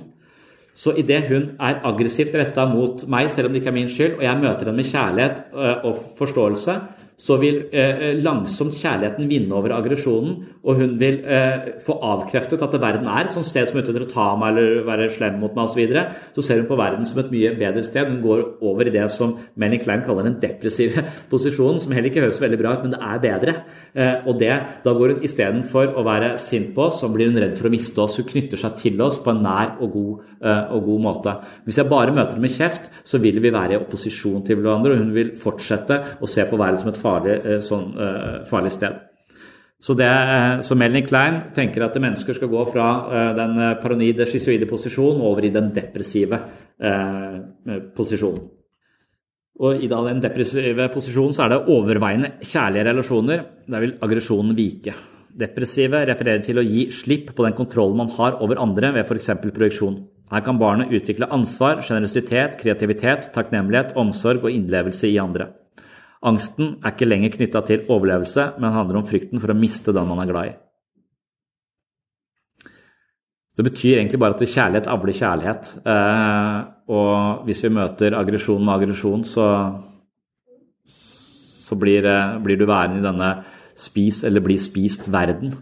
Så 0.75 0.91
idet 0.99 1.25
hun 1.31 1.55
er 1.63 1.79
aggressivt 1.87 2.35
retta 2.35 2.65
mot 2.67 3.03
meg, 3.11 3.29
selv 3.31 3.47
om 3.47 3.55
det 3.55 3.61
ikke 3.61 3.71
er 3.71 3.77
min 3.79 3.91
skyld, 3.91 4.17
og 4.19 4.23
jeg 4.27 4.41
møter 4.41 4.67
henne 4.67 4.77
med 4.77 4.89
kjærlighet 4.91 5.41
og 5.87 6.01
forståelse, 6.19 6.75
så 7.17 7.37
vil 7.39 7.61
eh, 7.71 8.17
langsomt 8.19 8.75
kjærligheten 8.75 9.29
vinne 9.29 9.55
over 9.55 9.71
aggresjonen, 9.77 10.35
og 10.65 10.79
hun 10.81 10.95
vil 10.99 11.21
eh, 11.23 11.69
få 11.85 11.95
avkreftet 12.03 12.61
at 12.65 12.75
verden 12.81 13.07
er 13.07 13.23
et 13.23 13.31
sånt 13.31 13.47
sted 13.47 13.69
som 13.69 13.79
er 13.79 13.85
ute 13.85 13.93
etter 13.93 14.03
å 14.03 14.11
ta 14.11 14.25
meg 14.39 14.51
eller 14.51 14.81
være 14.87 15.07
slem 15.13 15.39
mot 15.39 15.55
meg 15.55 15.69
osv. 15.69 15.75
Så, 15.75 15.79
videre. 15.79 16.03
så 16.35 16.43
ser 16.43 16.61
hun 16.61 16.69
på 16.69 16.77
verden 16.79 17.07
som 17.07 17.19
et 17.19 17.31
mye 17.31 17.53
bedre 17.59 17.83
sted. 17.83 18.07
Hun 18.07 18.21
går 18.23 18.43
over 18.63 18.87
i 18.87 18.93
det 18.93 19.05
som 19.11 19.33
Melanie 19.55 19.83
Klein 19.83 20.03
kaller 20.07 20.27
den 20.27 20.37
depressive 20.41 21.03
posisjonen, 21.31 21.81
som 21.83 21.95
heller 21.95 22.11
ikke 22.11 22.23
høres 22.23 22.39
veldig 22.43 22.59
bra 22.59 22.75
ut, 22.75 22.83
men 22.83 22.95
det 22.95 23.01
er 23.03 23.23
bedre. 23.23 23.55
Eh, 23.95 24.27
og 24.27 24.39
det, 24.39 24.53
da 24.83 24.95
går 24.95 25.15
hun 25.15 25.25
istedenfor 25.27 25.95
å 25.95 26.03
være 26.07 26.35
sint 26.41 26.73
på 26.75 26.89
oss, 26.89 26.99
så 27.03 27.11
blir 27.11 27.31
hun 27.31 27.39
redd 27.39 27.55
for 27.59 27.69
å 27.69 27.73
miste 27.73 28.03
oss. 28.03 28.19
Hun 28.19 28.27
knytter 28.27 28.59
seg 28.59 28.75
til 28.81 28.99
oss 29.05 29.21
på 29.23 29.31
en 29.31 29.43
nær 29.45 29.77
og 29.79 29.95
god, 29.95 30.27
eh, 30.34 30.34
og 30.41 30.85
god 30.85 31.01
måte. 31.01 31.33
Hvis 31.65 31.79
jeg 31.79 31.89
bare 31.89 32.13
møter 32.13 32.35
henne 32.35 32.45
med 32.45 32.53
kjeft, 32.53 32.89
så 33.07 33.19
vil 33.23 33.39
vi 33.41 33.53
være 33.53 33.75
i 33.75 33.79
opposisjon 33.79 34.43
til 34.45 34.59
hverandre, 34.59 34.93
og 34.93 35.03
hun 35.03 35.13
vil 35.15 35.33
fortsette 35.41 35.99
å 36.21 36.29
se 36.29 36.45
på 36.49 36.59
verden 36.59 36.81
som 36.81 36.91
et 36.91 37.01
farlig, 37.01 37.35
eh, 37.45 37.61
sånn, 37.63 37.91
eh, 37.97 38.45
farlig 38.49 38.73
sted. 38.75 38.99
Så, 39.79 39.93
det, 39.93 40.07
eh, 40.07 40.61
så 40.61 40.75
Melanie 40.75 41.05
Klein 41.05 41.41
tenker 41.55 41.85
at 41.85 41.97
mennesker 42.01 42.37
skal 42.37 42.49
gå 42.49 42.65
fra 42.71 42.87
den 43.37 43.57
paranoide, 43.81 44.25
schizoide 44.25 44.67
posisjonen 44.69 45.21
over 45.21 45.45
i 45.45 45.53
den 45.53 45.71
depressive 45.75 46.39
eh, 46.79 47.81
posisjonen. 47.95 48.45
Og 49.55 49.83
I 49.83 49.87
den 49.87 50.19
depressive 50.19 50.89
posisjonen 50.91 51.35
så 51.35 51.45
er 51.45 51.53
det 51.53 51.67
overveiende 51.71 52.31
kjærlige 52.43 52.89
relasjoner. 52.89 53.45
Der 53.71 53.85
vil 53.85 53.93
aggresjonen 54.03 54.55
vike. 54.57 54.95
Depressive 55.35 56.01
refererer 56.07 56.43
til 56.43 56.59
å 56.59 56.65
gi 56.65 56.89
slipp 56.91 57.31
på 57.35 57.45
den 57.45 57.55
kontrollen 57.55 57.97
man 58.03 58.11
har 58.17 58.41
over 58.43 58.59
andre 58.59 58.91
ved 58.97 59.07
f.eks. 59.07 59.31
projeksjon. 59.45 59.97
Her 60.31 60.41
kan 60.41 60.57
barnet 60.57 60.93
utvikle 60.95 61.29
ansvar, 61.33 61.83
sjenerøsitet, 61.85 62.57
kreativitet, 62.61 63.29
takknemlighet, 63.35 63.93
omsorg 63.99 64.47
og 64.47 64.53
innlevelse 64.53 65.09
i 65.11 65.19
andre. 65.21 65.51
Angsten 66.25 66.79
er 66.81 66.95
ikke 66.95 67.07
lenger 67.07 67.35
knytta 67.35 67.61
til 67.67 67.83
overlevelse, 67.93 68.47
men 68.57 68.73
handler 68.73 69.01
om 69.01 69.05
frykten 69.05 69.41
for 69.41 69.53
å 69.53 69.57
miste 69.57 69.93
den 69.93 70.07
man 70.09 70.23
er 70.23 70.31
glad 70.31 70.49
i. 70.49 70.55
Det 73.55 73.63
betyr 73.63 73.99
egentlig 73.99 74.19
bare 74.19 74.35
at 74.35 74.49
kjærlighet 74.51 74.89
avler 74.91 75.15
kjærlighet. 75.15 75.69
Eh, 75.87 76.57
og 76.91 77.45
hvis 77.45 77.61
vi 77.63 77.71
møter 77.77 78.17
aggresjon 78.17 78.65
med 78.65 78.73
aggresjon, 78.73 79.23
så, 79.23 79.45
så 81.69 81.77
blir, 81.79 82.09
blir, 82.43 82.59
du 82.59 82.65
værende 82.65 82.99
i 82.99 83.05
denne 83.05 83.29
spis 83.79 84.23
eller 84.27 84.43
bli 84.43 84.57
spist-verden. 84.59 85.53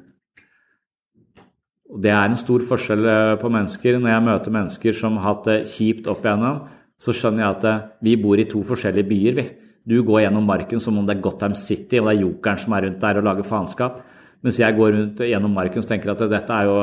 Det 1.93 2.09
er 2.09 2.25
en 2.25 2.39
stor 2.39 2.63
forskjell 2.65 3.05
eh, 3.05 3.33
på 3.41 3.51
mennesker. 3.53 3.99
Når 3.99 4.13
jeg 4.13 4.25
møter 4.25 4.55
mennesker 4.55 4.95
som 4.97 5.19
har 5.19 5.27
hatt 5.29 5.49
det 5.49 5.57
kjipt 5.75 6.07
opp 6.09 6.23
igjennom, 6.25 6.63
så 6.97 7.13
skjønner 7.13 7.43
jeg 7.43 7.57
at 7.57 7.67
eh, 7.69 7.83
vi 8.07 8.15
bor 8.21 8.39
i 8.39 8.47
to 8.49 8.63
forskjellige 8.65 9.09
byer. 9.09 9.37
vi. 9.37 9.45
Du 9.83 9.97
går 10.07 10.23
gjennom 10.23 10.47
marken 10.47 10.79
som 10.81 10.97
om 10.97 11.05
det 11.05 11.17
er 11.17 11.21
Gotham 11.25 11.57
City 11.59 11.99
og 11.99 12.07
det 12.07 12.15
er 12.15 12.23
jokeren 12.23 12.61
som 12.63 12.73
er 12.73 12.85
rundt 12.87 13.01
der 13.03 13.19
og 13.19 13.27
lager 13.27 13.47
faenskap. 13.47 14.01
Mens 14.43 14.59
jeg 14.59 14.75
går 14.75 14.91
rundt 14.95 15.21
gjennom 15.23 15.53
marken 15.55 15.83
og 15.83 15.87
tenker 15.87 16.11
at 16.11 16.23
dette 16.31 16.55
er 16.55 16.67
jo 16.67 16.77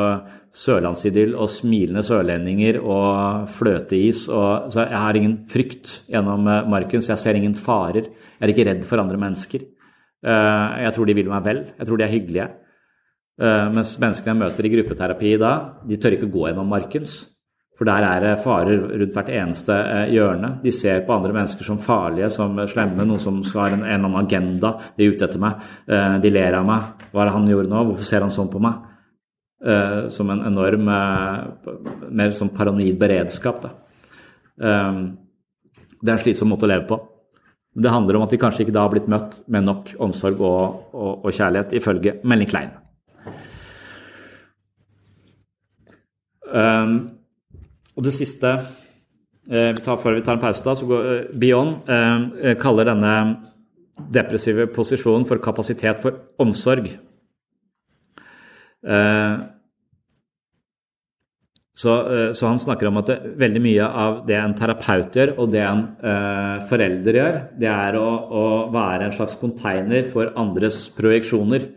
sørlandsidyll 0.57 1.35
og 1.35 1.51
smilende 1.53 2.05
sørlendinger 2.07 2.79
og 2.81 3.51
fløteis. 3.57 4.27
Og, 4.29 4.71
så 4.73 4.87
jeg 4.87 5.03
har 5.05 5.19
ingen 5.19 5.37
frykt 5.51 5.97
gjennom 6.13 6.47
eh, 6.47 6.71
marken, 6.71 7.03
så 7.03 7.17
jeg 7.17 7.25
ser 7.25 7.41
ingen 7.41 7.59
farer. 7.59 8.07
Jeg 8.39 8.47
er 8.47 8.55
ikke 8.55 8.69
redd 8.71 8.87
for 8.89 9.03
andre 9.03 9.21
mennesker. 9.21 9.67
Jeg 10.21 10.93
tror 10.93 11.09
de 11.09 11.15
vil 11.17 11.31
meg 11.33 11.45
vel. 11.47 11.61
Jeg 11.79 11.89
tror 11.89 11.97
de 11.97 12.05
er 12.05 12.13
hyggelige. 12.13 12.47
Eh, 13.41 13.67
mens 13.73 13.95
menneskene 13.97 14.35
jeg 14.35 14.41
møter 14.43 14.67
i 14.67 14.71
gruppeterapi 14.75 15.37
da, 15.41 15.53
de 15.89 15.97
tør 16.01 16.19
ikke 16.19 16.29
gå 16.33 16.49
gjennom 16.51 16.69
markens. 16.69 17.23
For 17.79 17.89
der 17.89 18.05
er 18.05 18.21
det 18.21 18.33
farer 18.45 18.83
rundt 19.01 19.15
hvert 19.17 19.31
eneste 19.33 19.73
eh, 19.73 20.11
hjørne. 20.13 20.51
De 20.61 20.73
ser 20.77 21.01
på 21.07 21.15
andre 21.15 21.33
mennesker 21.39 21.65
som 21.65 21.81
farlige, 21.81 22.29
som 22.35 22.59
slemme, 22.69 23.07
noen 23.09 23.23
som 23.23 23.39
skal 23.47 23.63
ha 23.63 23.71
en, 23.71 23.87
eller 23.87 23.97
annen 23.97 24.19
agenda. 24.21 24.75
De 24.97 25.07
er 25.07 25.15
ute 25.15 25.25
etter 25.25 25.41
meg. 25.41 25.65
Eh, 25.89 26.19
de 26.21 26.35
ler 26.35 26.59
av 26.59 26.69
meg. 26.69 27.07
Hva 27.15 27.25
er 27.25 27.31
det 27.31 27.37
han 27.39 27.49
gjorde 27.55 27.73
nå? 27.73 27.87
Hvorfor 27.89 28.11
ser 28.11 28.27
han 28.27 28.35
sånn 28.35 28.53
på 28.53 28.63
meg? 28.63 28.87
Som 30.09 30.31
en 30.33 30.41
enorm 30.49 30.87
mer 30.89 32.31
sånn 32.33 32.49
paranoid 32.57 32.95
beredskap. 32.97 33.59
Da. 33.61 33.73
Det 34.57 36.09
er 36.09 36.15
en 36.15 36.23
slitsom 36.23 36.49
måte 36.49 36.65
å 36.65 36.71
leve 36.73 36.89
på. 36.89 36.97
Det 37.77 37.93
handler 37.93 38.17
om 38.17 38.25
at 38.25 38.33
de 38.33 38.41
kanskje 38.41 38.65
ikke 38.65 38.79
da 38.79 38.87
har 38.87 38.95
blitt 38.95 39.13
møtt 39.13 39.43
med 39.53 39.69
nok 39.69 39.93
omsorg 40.01 40.41
og, 40.41 40.87
og, 40.97 41.27
og 41.27 41.29
kjærlighet, 41.29 41.77
ifølge 41.77 42.23
Melling 42.25 42.49
Klein. 42.49 42.73
Og 46.51 48.07
det 48.07 48.15
siste 48.17 48.55
uh, 48.57 49.71
vi 49.75 49.85
tar 49.85 50.01
før 50.01 50.19
vi 50.19 50.25
tar 50.25 50.39
en 50.39 50.43
pause, 50.43 50.65
da, 50.65 50.75
så 50.79 50.89
går 50.89 51.07
uh, 51.07 51.39
Beyond 51.41 51.91
uh, 51.91 52.55
kaller 52.61 52.89
denne 52.89 53.15
depressive 54.11 54.71
posisjonen 54.73 55.27
for 55.29 55.43
kapasitet 55.45 56.01
for 56.01 56.17
omsorg. 56.41 56.87
Så, 61.81 61.93
så, 62.33 62.47
han 62.47 62.59
snakker 62.61 62.89
om 62.89 62.99
at 63.01 63.11
det, 63.11 63.17
veldig 63.41 63.61
mye 63.61 63.85
av 63.85 64.17
det 64.29 64.39
en 64.41 64.55
terapeut 64.57 65.17
gjør, 65.17 65.35
og 65.41 65.53
det 65.53 65.61
en 65.65 65.83
forelder 66.69 67.19
gjør, 67.19 67.37
det 67.61 67.69
er 67.69 67.99
å, 68.01 68.07
å 68.41 68.43
være 68.73 69.11
en 69.11 69.15
slags 69.19 69.37
container 69.41 70.09
for 70.13 70.33
andres 70.41 70.81
projeksjoner. 70.97 71.69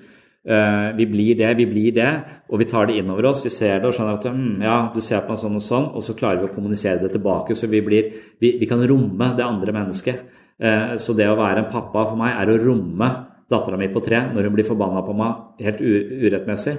Uh, 0.43 0.91
vi 0.97 1.05
blir 1.07 1.37
det, 1.39 1.53
vi 1.55 1.65
blir 1.65 1.93
det, 1.95 2.09
og 2.51 2.59
vi 2.59 2.65
tar 2.67 2.89
det 2.89 2.97
innover 2.99 3.29
oss. 3.29 3.45
Vi 3.45 3.51
ser 3.53 3.79
det 3.79 3.87
og 3.87 3.93
skjønner 3.95 4.17
at 4.17 4.25
mm, 4.27 4.63
ja, 4.65 4.77
du 4.91 4.99
ser 4.99 5.21
på 5.23 5.31
meg 5.31 5.39
sånn 5.39 5.55
og 5.55 5.63
sånn, 5.63 5.85
og 5.95 6.03
så 6.03 6.15
klarer 6.19 6.41
vi 6.41 6.49
å 6.49 6.55
kommunisere 6.55 6.99
det 6.99 7.13
tilbake. 7.13 7.55
Så 7.55 7.69
vi, 7.71 7.79
blir, 7.85 8.09
vi, 8.43 8.57
vi 8.59 8.67
kan 8.67 8.83
romme 8.89 9.29
det 9.37 9.45
andre 9.45 9.75
mennesket. 9.75 10.25
Uh, 10.59 10.99
så 10.99 11.15
det 11.15 11.29
å 11.31 11.37
være 11.39 11.63
en 11.63 11.69
pappa 11.71 12.03
for 12.09 12.19
meg 12.19 12.35
er 12.35 12.51
å 12.51 12.57
romme 12.59 13.09
dattera 13.53 13.79
mi 13.79 13.87
på 13.93 14.03
tre 14.03 14.19
når 14.33 14.49
hun 14.49 14.57
blir 14.57 14.67
forbanna 14.67 15.05
på 15.05 15.15
meg 15.15 15.63
helt 15.63 15.79
urettmessig. 15.79 16.75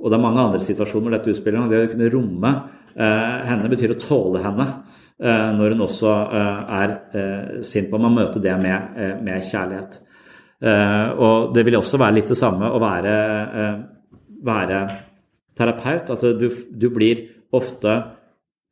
Og 0.00 0.08
det 0.08 0.16
er 0.16 0.24
mange 0.24 0.40
andre 0.40 0.64
situasjoner 0.64 1.10
hvor 1.10 1.16
dette 1.18 1.32
utspiller. 1.34 1.68
Det 1.68 1.82
å 1.84 1.92
kunne 1.92 2.10
romme 2.14 2.54
uh, 2.56 3.36
henne 3.50 3.72
betyr 3.74 3.98
å 3.98 4.00
tåle 4.00 4.44
henne 4.44 4.70
når 5.24 5.76
hun 5.76 5.82
også 5.84 6.10
er 6.74 6.92
sint 7.62 7.86
på 7.86 8.00
meg. 8.02 8.16
Møte 8.16 8.40
det 8.42 8.56
med, 8.58 8.96
med 9.22 9.44
kjærlighet. 9.46 10.00
Eh, 10.64 11.08
og 11.20 11.52
det 11.54 11.64
vil 11.66 11.76
også 11.76 12.00
være 12.00 12.20
litt 12.20 12.30
det 12.32 12.38
samme 12.38 12.70
å 12.72 12.80
være, 12.80 13.14
eh, 13.60 13.78
være 14.46 14.82
terapeut. 15.58 16.12
At 16.14 16.24
du, 16.40 16.46
du 16.48 16.86
blir 16.94 17.20
ofte 17.54 17.92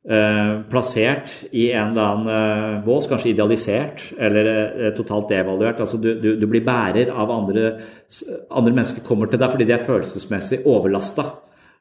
eh, 0.09 0.53
plassert 0.71 1.31
i 1.51 1.69
en 1.71 1.93
eller 1.93 2.09
annen 2.09 2.81
bås, 2.87 3.07
kanskje 3.11 3.33
idealisert 3.35 4.07
eller 4.17 4.95
totalt 4.97 5.29
devaluert. 5.35 5.83
Altså 5.85 6.01
du, 6.01 6.13
du, 6.19 6.33
du 6.39 6.47
blir 6.49 6.65
bærer 6.65 7.13
av 7.13 7.31
andre, 7.31 7.75
andre 8.49 8.73
mennesker 8.73 9.05
kommer 9.05 9.29
til 9.29 9.41
deg 9.43 9.53
fordi 9.53 9.69
de 9.69 9.77
er 9.77 9.87
følelsesmessig 9.87 10.63
overlasta. 10.65 11.29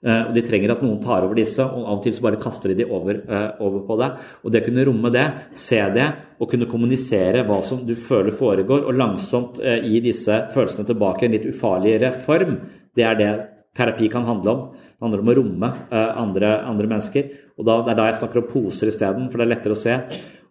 Eh, 0.02 0.22
og 0.28 0.34
De 0.34 0.42
trenger 0.42 0.72
at 0.74 0.82
noen 0.82 0.98
tar 1.02 1.22
over 1.22 1.38
disse, 1.38 1.62
og 1.62 1.86
av 1.86 2.00
og 2.00 2.02
til 2.02 2.14
så 2.16 2.24
bare 2.24 2.40
kaster 2.42 2.72
de 2.72 2.80
de 2.82 2.86
over, 2.90 3.20
eh, 3.22 3.50
over 3.62 3.84
på 3.86 3.98
deg. 4.00 4.18
Og 4.42 4.52
Det 4.52 4.62
å 4.62 4.66
kunne 4.66 4.86
romme 4.86 5.12
det, 5.12 5.26
se 5.54 5.78
det 5.94 6.08
og 6.40 6.50
kunne 6.50 6.66
kommunisere 6.66 7.46
hva 7.46 7.62
som 7.62 7.86
du 7.86 7.94
føler 7.94 8.32
foregår, 8.32 8.84
og 8.86 8.94
langsomt 8.94 9.60
eh, 9.60 9.80
gi 9.80 10.00
disse 10.00 10.48
følelsene 10.52 10.86
tilbake 10.86 11.22
i 11.22 11.26
en 11.26 11.32
litt 11.32 11.46
ufarligere 11.46 12.12
form, 12.12 12.58
det 12.94 13.04
er 13.04 13.14
det 13.14 13.48
terapi 13.74 14.10
kan 14.10 14.24
handle 14.24 14.50
om. 14.50 14.68
Det 14.74 15.00
handler 15.00 15.20
om 15.20 15.28
å 15.28 15.36
romme 15.36 15.72
andre, 15.90 16.62
andre 16.68 16.86
mennesker. 16.86 17.30
Og 17.58 17.64
da, 17.64 17.82
Det 17.82 17.90
er 17.92 17.96
da 17.96 18.06
jeg 18.10 18.20
snakker 18.20 18.42
om 18.42 18.50
poser 18.52 18.88
isteden, 18.88 19.30
for 19.30 19.38
det 19.38 19.46
er 19.46 19.54
lettere 19.56 19.72
å 19.72 19.80
se. 19.80 19.94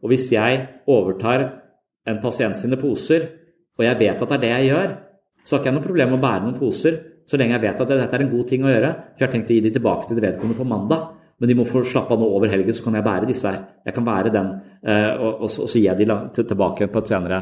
Og 0.02 0.10
hvis 0.10 0.32
jeg 0.32 0.68
overtar 0.88 1.62
en 2.08 2.20
pasient 2.20 2.58
sine 2.58 2.78
poser, 2.78 3.30
og 3.78 3.86
jeg 3.86 4.00
vet 4.00 4.22
at 4.22 4.28
det 4.28 4.38
er 4.38 4.42
det 4.42 4.50
jeg 4.50 4.72
gjør, 4.72 4.98
så 5.46 5.56
har 5.56 5.60
ikke 5.60 5.70
jeg 5.70 5.76
noe 5.76 5.86
problem 5.86 6.10
med 6.10 6.20
å 6.20 6.26
bære 6.26 6.44
noen 6.46 6.60
poser. 6.60 7.11
Så 7.32 7.40
lenge 7.40 7.56
jeg 7.56 7.64
vet 7.64 7.80
at 7.80 7.88
dette 7.88 8.18
er 8.18 8.26
en 8.26 8.32
god 8.34 8.48
ting 8.50 8.66
å 8.68 8.72
gjøre. 8.72 8.92
For 9.16 9.24
jeg 9.24 9.30
har 9.30 9.34
tenkt 9.38 9.52
å 9.54 9.56
gi 9.56 9.64
de 9.64 9.72
tilbake 9.72 10.08
til 10.10 10.18
det 10.20 10.26
vedkommende 10.26 10.60
på 10.60 10.68
mandag. 10.68 11.10
Men 11.42 11.50
de 11.50 11.56
må 11.58 11.64
få 11.66 11.80
slappe 11.88 12.14
av 12.14 12.20
nå 12.22 12.28
over 12.38 12.52
helgen, 12.52 12.76
så 12.78 12.84
kan 12.86 13.00
jeg 13.00 13.06
bære 13.08 13.30
disse 13.32 13.50
her. 13.50 13.62
Jeg 13.88 13.96
kan 13.96 14.06
bære 14.06 14.34
den, 14.36 14.50
eh, 14.86 15.24
og, 15.26 15.48
så, 15.50 15.66
gir 15.74 15.88
jeg 15.88 16.04
de 16.04 16.44
tilbake 16.44 16.86
på 16.92 17.02
et 17.02 17.10
senere 17.10 17.40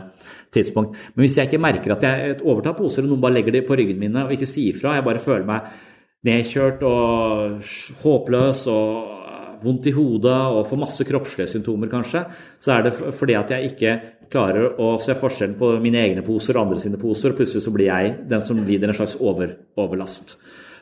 tidspunkt. 0.55 0.95
Men 1.15 1.25
hvis 1.25 1.35
jeg 1.35 1.49
ikke 1.49 1.59
merker 1.65 1.97
at 1.97 2.05
jeg 2.07 2.37
overtar 2.39 2.77
poser, 2.77 3.03
og 3.03 3.11
noen 3.11 3.25
bare 3.25 3.35
legger 3.35 3.57
de 3.57 3.65
på 3.67 3.75
ryggen 3.75 3.99
mine 3.99 4.23
og 4.23 4.31
ikke 4.31 4.47
sier 4.47 4.77
fra, 4.79 4.95
jeg 4.95 5.07
bare 5.09 5.23
føler 5.25 5.49
meg 5.49 5.73
nedkjørt 6.29 6.85
og 6.87 7.67
håpløs 8.05 8.63
og 8.71 9.19
vondt 9.65 9.89
i 9.91 9.95
hodet 9.97 10.39
og 10.53 10.63
får 10.69 10.79
masse 10.79 11.07
kroppslige 11.07 11.51
symptomer, 11.51 11.91
kanskje, 11.91 12.23
så 12.63 12.77
er 12.77 12.87
det 12.87 12.95
fordi 12.95 13.35
at 13.35 13.51
jeg 13.51 13.73
ikke 13.73 13.97
klarer 14.29 14.77
å 14.81 14.93
se 15.01 15.15
forskjellen 15.17 15.57
på 15.59 15.73
mine 15.83 16.01
egne 16.03 16.23
poser 16.25 16.57
og 16.57 16.67
andre 16.67 16.83
sine 16.83 17.01
poser, 17.01 17.33
og 17.33 17.41
plutselig 17.41 17.65
så 17.65 17.73
blir 17.73 17.89
jeg 17.89 18.15
den 18.29 18.45
som 18.45 18.61
lider 18.65 18.91
en 18.91 18.97
slags 18.97 19.17
over, 19.19 19.55
overlast. 19.79 20.37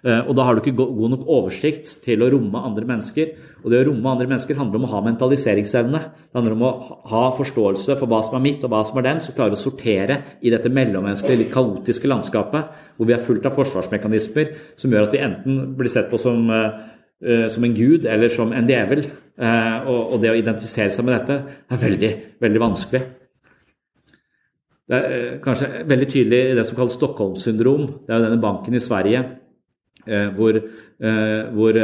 Eh, 0.06 0.24
og 0.24 0.36
da 0.38 0.46
har 0.46 0.56
du 0.56 0.62
ikke 0.62 0.78
god 0.78 1.14
nok 1.14 1.26
oversikt 1.26 1.98
til 2.06 2.24
å 2.24 2.30
romme 2.32 2.62
andre 2.70 2.86
mennesker. 2.90 3.34
Og 3.64 3.72
det 3.74 3.82
å 3.82 3.88
romme 3.90 4.12
andre 4.12 4.28
mennesker 4.30 4.60
handler 4.60 4.80
om 4.80 4.88
å 4.88 4.92
ha 4.94 5.02
mentaliseringsevne. 5.08 6.02
Det 6.30 6.38
handler 6.38 6.56
om 6.56 6.66
å 6.68 6.74
ha 7.12 7.24
forståelse 7.38 7.98
for 8.00 8.10
hva 8.12 8.22
som 8.26 8.38
er 8.38 8.46
mitt 8.46 8.66
og 8.66 8.74
hva 8.74 8.84
som 8.88 9.00
er 9.02 9.08
den, 9.10 9.24
så 9.26 9.36
klare 9.38 9.58
å 9.58 9.60
sortere 9.60 10.20
i 10.42 10.54
dette 10.54 10.72
mellommenneskelige, 10.74 11.42
litt 11.44 11.56
kaotiske 11.56 12.12
landskapet 12.12 12.84
hvor 12.98 13.10
vi 13.10 13.16
er 13.18 13.26
fullt 13.26 13.46
av 13.50 13.58
forsvarsmekanismer 13.58 14.54
som 14.80 14.94
gjør 14.94 15.10
at 15.10 15.18
vi 15.18 15.24
enten 15.26 15.60
blir 15.78 15.92
sett 15.94 16.10
på 16.12 16.20
som 16.22 16.48
uh, 16.50 16.86
som 17.50 17.66
en 17.66 17.74
gud 17.74 18.06
eller 18.06 18.30
som 18.30 18.52
en 18.54 18.68
djevel. 18.70 19.08
Og, 19.38 20.20
det 20.22 20.30
å 20.30 20.38
identifisere 20.38 20.94
seg 20.94 21.06
med 21.06 21.16
dette 21.16 21.56
er 21.74 21.80
veldig, 21.82 22.12
veldig 22.42 22.62
vanskelig. 22.62 23.02
Det 24.88 24.96
er 24.96 25.16
eh, 25.16 25.40
kanskje 25.44 25.84
veldig 25.88 26.08
tydelig 26.08 26.40
i 26.48 26.56
det 26.56 26.64
som 26.68 26.78
kalles 26.78 26.96
Stockholm-syndrom. 26.96 27.88
Det 28.06 28.14
er 28.14 28.22
jo 28.22 28.28
denne 28.30 28.44
banken 28.44 28.78
i 28.78 28.84
Sverige 28.84 29.24
eh, 30.08 30.30
hvor, 30.38 30.56
eh, 30.56 31.42
hvor, 31.52 31.80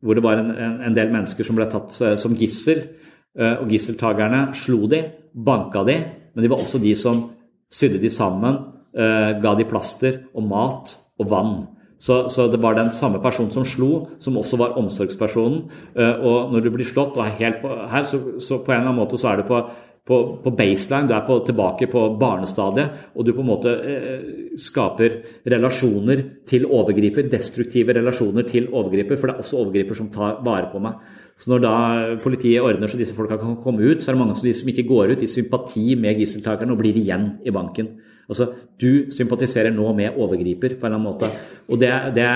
hvor 0.00 0.16
det 0.16 0.24
var 0.24 0.40
en, 0.40 0.52
en, 0.80 0.96
del 0.96 1.12
mennesker 1.12 1.44
som 1.44 1.58
ble 1.58 1.68
tatt 1.72 1.92
som 2.20 2.36
gissel. 2.38 2.86
Og 3.34 3.66
gisseltakerne 3.66 4.52
slo 4.54 4.84
de, 4.86 5.00
banka 5.34 5.80
de, 5.88 5.96
men 6.36 6.44
de 6.44 6.50
var 6.52 6.60
også 6.62 6.78
de 6.78 6.92
som 6.94 7.24
sydde 7.66 7.98
de 7.98 8.10
sammen, 8.12 8.60
ga 8.94 9.54
de 9.58 9.66
plaster 9.66 10.20
og 10.38 10.44
mat 10.46 10.92
og 11.18 11.26
vann. 11.32 11.56
Så, 11.98 12.28
så, 12.30 12.46
det 12.52 12.60
var 12.62 12.76
den 12.78 12.92
samme 12.94 13.18
personen 13.18 13.50
som 13.50 13.66
slo, 13.66 13.88
som 14.22 14.38
også 14.38 14.60
var 14.60 14.78
omsorgspersonen. 14.78 15.64
Og 15.98 16.54
når 16.54 16.62
du 16.62 16.70
blir 16.76 16.86
slått 16.86 17.18
og 17.18 17.24
er 17.24 17.34
helt 17.40 17.58
på, 17.64 17.74
her, 17.90 18.06
så, 18.06 18.22
så 18.38 18.60
på 18.62 18.70
en 18.70 18.84
eller 18.84 18.92
annen 18.92 19.02
måte 19.02 19.18
så 19.18 19.32
er 19.32 19.42
du 19.42 19.48
på 19.50 19.58
på, 20.04 20.16
på, 20.44 20.52
baseline, 20.52 21.08
du 21.08 21.14
er 21.16 21.24
på, 21.24 21.38
tilbake 21.46 21.88
på 21.88 22.00
barnestadiet, 22.20 23.10
og 23.16 23.24
du 23.24 23.32
på 23.32 23.40
en 23.40 23.48
måte 23.48 23.72
eh, 23.72 24.24
skaper 24.60 25.16
relasjoner 25.48 26.22
til 26.48 26.66
overgriper, 26.68 27.30
destruktive 27.32 27.96
relasjoner 27.96 28.44
til 28.48 28.68
overgriper, 28.68 29.16
for 29.16 29.30
det 29.30 29.36
er 29.36 29.44
også 29.46 29.62
overgriper 29.62 29.96
som 29.96 30.10
tar 30.12 30.42
vare 30.44 30.68
på 30.72 30.82
meg. 30.84 31.00
Så 31.40 31.50
Når 31.50 31.62
da 31.64 31.76
politiet 32.22 32.62
ordner 32.62 32.90
så 32.90 33.00
disse 33.00 33.14
folka 33.16 33.40
kan 33.40 33.56
komme 33.62 33.82
ut, 33.82 34.02
så 34.02 34.10
er 34.10 34.14
det 34.14 34.20
mange 34.20 34.36
av 34.36 34.44
de 34.44 34.52
som 34.54 34.68
ikke 34.70 34.86
går 34.86 35.16
ut 35.16 35.24
i 35.24 35.30
sympati 35.30 35.96
med 35.98 36.20
gisseltakerne 36.20 36.76
og 36.76 36.78
blir 36.78 37.00
igjen 37.00 37.30
i 37.44 37.50
banken. 37.50 37.96
Altså, 38.28 38.52
Du 38.80 39.10
sympatiserer 39.10 39.70
nå 39.70 39.92
med 39.94 40.16
overgriper 40.18 40.76
på 40.78 40.86
en 40.86 40.92
eller 40.92 40.98
annen 40.98 41.08
måte. 41.08 41.30
Og 41.68 41.78
det, 41.80 41.90
det, 42.14 42.28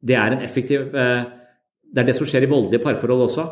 det 0.00 0.16
er 0.16 0.32
en 0.32 0.42
effektiv 0.42 0.94
eh, 0.94 1.24
Det 1.88 2.02
er 2.02 2.06
det 2.06 2.16
som 2.16 2.26
skjer 2.26 2.44
i 2.44 2.50
voldelige 2.50 2.84
parforhold 2.84 3.22
også. 3.28 3.44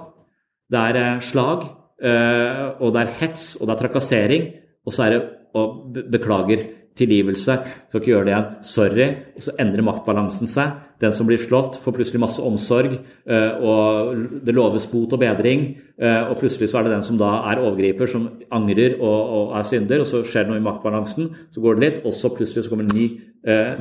Det 0.71 0.79
er 0.79 0.97
eh, 1.01 1.21
slag, 1.21 1.65
og 1.97 2.93
det 2.93 3.03
er 3.03 3.15
hets, 3.21 3.57
og 3.61 3.67
det 3.67 3.75
er 3.75 3.81
trakassering, 3.81 4.49
og 4.87 4.93
så 4.93 5.07
er 5.07 5.15
det 5.15 5.23
og 5.57 5.97
beklager 6.13 6.67
tilgivelse. 6.97 7.57
Skal 7.89 8.01
ikke 8.01 8.13
gjøre 8.13 8.25
det 8.27 8.33
igjen. 8.33 8.53
Sorry. 8.65 9.07
Og 9.37 9.45
så 9.45 9.55
endrer 9.61 9.85
maktbalansen 9.85 10.49
seg. 10.49 10.77
Den 11.01 11.13
som 11.13 11.29
blir 11.29 11.41
slått, 11.41 11.77
får 11.83 11.93
plutselig 11.93 12.23
masse 12.23 12.41
omsorg, 12.41 12.95
eh, 13.29 13.59
og 13.61 14.41
det 14.47 14.55
loves 14.55 14.87
bot 14.89 15.13
og 15.13 15.21
bedring. 15.21 15.77
eh, 16.01 16.31
Og 16.31 16.39
plutselig 16.39 16.71
så 16.71 16.79
er 16.79 16.83
det 16.85 16.93
den 16.93 17.03
som 17.03 17.19
da 17.19 17.51
er 17.51 17.61
overgriper, 17.61 18.07
som 18.09 18.31
angrer 18.51 18.97
og, 19.01 19.51
og 19.51 19.59
er 19.59 19.63
synder. 19.63 20.01
Og 20.01 20.07
så 20.07 20.25
skjer 20.25 20.45
det 20.45 20.51
noe 20.55 20.61
i 20.61 20.65
maktbalansen, 20.65 21.35
så 21.53 21.61
går 21.61 21.75
det 21.75 21.83
litt, 21.85 22.07
og 22.07 22.15
så 22.15 22.33
plutselig 22.33 22.65
så 22.65 22.71
kommer 22.71 22.85
en 22.85 22.97
ny, 22.97 23.07
eh, 23.07 23.26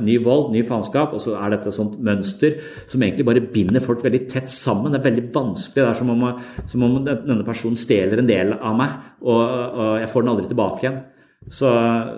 ny 0.06 0.16
vold, 0.22 0.52
ny 0.54 0.62
faenskap, 0.66 1.14
og 1.16 1.22
så 1.22 1.34
er 1.40 1.54
dette 1.54 1.70
et 1.72 1.76
sånt 1.76 1.96
mønster 2.06 2.60
som 2.86 3.02
egentlig 3.02 3.26
bare 3.26 3.44
binder 3.52 3.82
folk 3.84 4.04
veldig 4.04 4.22
tett 4.30 4.52
sammen. 4.52 4.92
Det 4.94 5.00
er 5.00 5.08
veldig 5.08 5.26
vanskelig. 5.34 5.80
Det 5.82 5.88
er 5.90 5.98
som 5.98 6.12
om, 6.14 6.26
som 6.70 6.86
om 6.86 6.98
denne 7.06 7.46
personen 7.46 7.80
stjeler 7.80 8.22
en 8.22 8.30
del 8.30 8.54
av 8.56 8.76
meg, 8.78 8.98
og, 9.26 9.42
og 9.42 9.92
jeg 10.02 10.12
får 10.12 10.24
den 10.24 10.34
aldri 10.34 10.50
tilbake 10.52 10.86
igjen. 10.86 11.00
Så, 11.46 11.72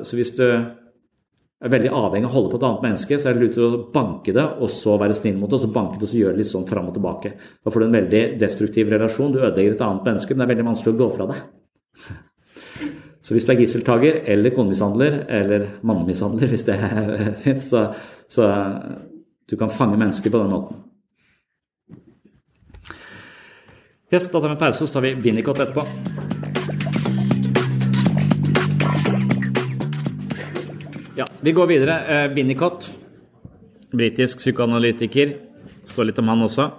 så 0.05 0.17
hvis 0.17 0.35
du 0.37 0.45
er 0.49 1.73
veldig 1.73 1.91
avhengig 1.91 2.29
av 2.29 2.31
å 2.31 2.37
holde 2.37 2.53
på 2.53 2.59
et 2.61 2.67
annet 2.69 2.85
menneske, 2.87 3.19
så 3.19 3.31
er 3.31 3.37
det 3.37 3.47
lurt 3.47 3.61
å 3.61 3.83
banke 3.95 4.35
det, 4.35 4.45
og 4.63 4.71
så 4.73 4.95
være 5.01 5.17
snill 5.19 5.39
mot 5.41 5.51
det, 5.51 5.59
og 5.59 5.65
så 5.65 5.73
banke 5.75 5.99
det 5.99 6.07
og 6.07 6.13
så 6.13 6.21
gjøre 6.21 6.37
det 6.37 6.43
litt 6.45 6.53
sånn 6.53 6.69
fram 6.69 6.91
og 6.91 6.99
tilbake. 6.99 7.33
Da 7.65 7.73
får 7.75 7.83
du 7.83 7.87
en 7.89 7.97
veldig 7.99 8.25
destruktiv 8.41 8.93
relasjon. 8.95 9.33
Du 9.35 9.41
ødelegger 9.41 9.75
et 9.75 9.87
annet 9.89 10.07
menneske, 10.13 10.35
men 10.35 10.45
det 10.45 10.47
er 10.47 10.55
veldig 10.55 10.69
vanskelig 10.71 10.95
å 10.95 11.01
gå 11.01 11.09
fra 11.17 11.31
det. 11.33 11.41
Så 13.29 13.35
hvis 13.37 13.45
du 13.45 13.51
er 13.53 13.59
gisseltaker 13.61 14.23
eller 14.33 14.55
konemishandler, 14.57 15.19
eller 15.29 15.67
mannemishandler, 15.85 16.49
hvis 16.53 16.63
det 16.65 16.77
fins, 17.45 17.67
så, 17.69 17.83
så 18.25 18.47
du 19.45 19.57
kan 19.61 19.69
fange 19.69 19.99
mennesker 20.01 20.33
på 20.33 20.41
den 20.41 20.55
måten. 20.55 20.79
Yes, 24.09 24.31
da 24.33 24.41
tar 24.41 24.49
vi 24.49 24.55
en 24.55 24.63
pause, 24.63 24.87
så 24.87 24.95
tar 24.95 25.05
vi 25.05 25.11
Winnicott 25.27 25.61
etterpå. 25.61 25.85
Ja, 31.21 31.27
vi 31.41 31.53
går 31.53 31.69
videre. 31.69 31.99
Eh, 32.09 32.33
Winnicott, 32.33 32.89
britisk 33.93 34.41
psykoanalytiker. 34.41 35.37
Står 35.85 36.09
litt 36.09 36.25
om 36.25 36.33
han 36.33 36.49
også. 36.49 36.71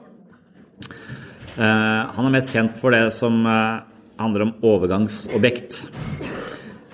Eh, 1.59 2.01
han 2.17 2.25
er 2.25 2.33
mest 2.39 2.57
kjent 2.57 2.81
for 2.81 2.97
det 2.97 3.05
som 3.13 3.45
eh, 3.45 3.85
handler 4.17 4.47
om 4.47 4.55
overgangsobjekt. 4.65 5.83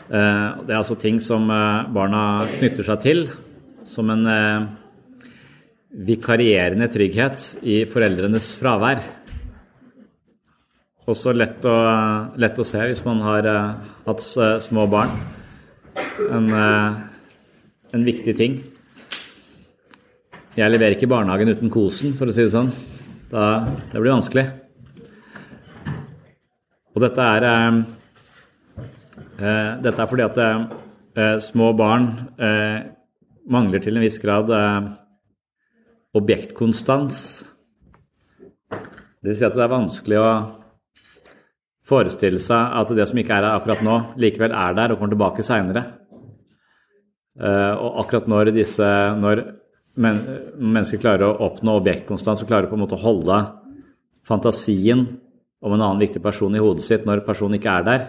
Eh, 0.06 0.48
det 0.66 0.74
er 0.74 0.80
altså 0.80 0.98
ting 1.02 1.22
som 1.24 1.50
eh, 1.50 1.88
barna 1.94 2.46
knytter 2.58 2.86
seg 2.86 3.02
til 3.04 3.26
som 3.86 4.10
en 4.14 4.28
eh, 4.30 4.68
vikarierende 6.06 6.90
trygghet 6.92 7.50
i 7.66 7.82
foreldrenes 7.90 8.52
fravær. 8.60 9.02
Også 11.06 11.36
lett 11.36 11.66
å, 11.70 11.76
lett 12.42 12.58
å 12.58 12.66
se 12.66 12.82
hvis 12.82 13.04
man 13.06 13.20
har 13.22 13.46
hatt 14.08 14.24
små 14.66 14.88
barn. 14.90 15.12
En 16.34 16.50
en 17.96 18.04
viktig 18.04 18.34
ting. 18.36 18.58
Jeg 20.56 20.72
leverer 20.72 20.96
ikke 20.96 21.10
barnehagen 21.12 21.52
uten 21.52 21.72
kosen, 21.72 22.16
for 22.16 22.28
å 22.28 22.36
si 22.36 22.44
det 22.44 22.54
sånn. 22.54 22.72
Da, 23.32 23.66
det 23.92 24.02
blir 24.02 24.16
vanskelig. 24.16 24.46
Og 26.96 27.04
dette 27.04 27.28
er, 27.38 27.48
dette 29.36 30.00
er 30.00 30.08
fordi 30.08 30.24
at 30.26 30.38
eh, 30.42 31.40
små 31.44 31.74
barn 31.76 32.06
eh, 32.40 32.86
mangler 33.52 33.84
til 33.84 33.98
en 33.98 34.06
viss 34.06 34.20
grad 34.24 34.52
objektkonstans. 36.16 37.18
Det 38.72 39.28
vil 39.28 39.38
si 39.38 39.46
at 39.46 39.58
det 39.58 39.66
er 39.66 39.74
vanskelig 39.74 40.22
å 40.22 40.30
forestille 41.86 42.40
seg 42.42 42.80
at 42.80 42.96
det 42.98 43.06
som 43.10 43.20
ikke 43.22 43.36
er 43.36 43.46
her 43.46 43.60
akkurat 43.60 43.84
nå, 43.86 44.00
likevel 44.22 44.56
er 44.56 44.78
der 44.78 44.94
og 44.94 45.02
kommer 45.02 45.14
tilbake 45.14 45.46
seinere. 45.46 45.84
Og 47.36 48.00
akkurat 48.02 48.30
når 48.32 48.54
disse 48.56 48.88
når 49.20 49.44
men, 50.02 50.22
mennesker 50.58 51.00
klarer 51.02 51.28
å 51.28 51.50
oppnå 51.50 51.78
objektkonstans 51.80 52.44
og 52.44 52.50
klarer 52.50 52.72
på 52.72 52.78
en 52.78 52.84
måte 52.84 52.98
å 52.98 53.04
holde 53.04 53.40
fantasien 54.28 55.06
om 55.66 55.74
en 55.74 55.82
annen 55.82 56.02
viktig 56.04 56.22
person 56.24 56.56
i 56.56 56.62
hodet 56.62 56.86
sitt 56.86 57.06
når 57.08 57.24
personen 57.28 57.60
ikke 57.60 57.76
er 57.80 57.88
der. 57.88 58.06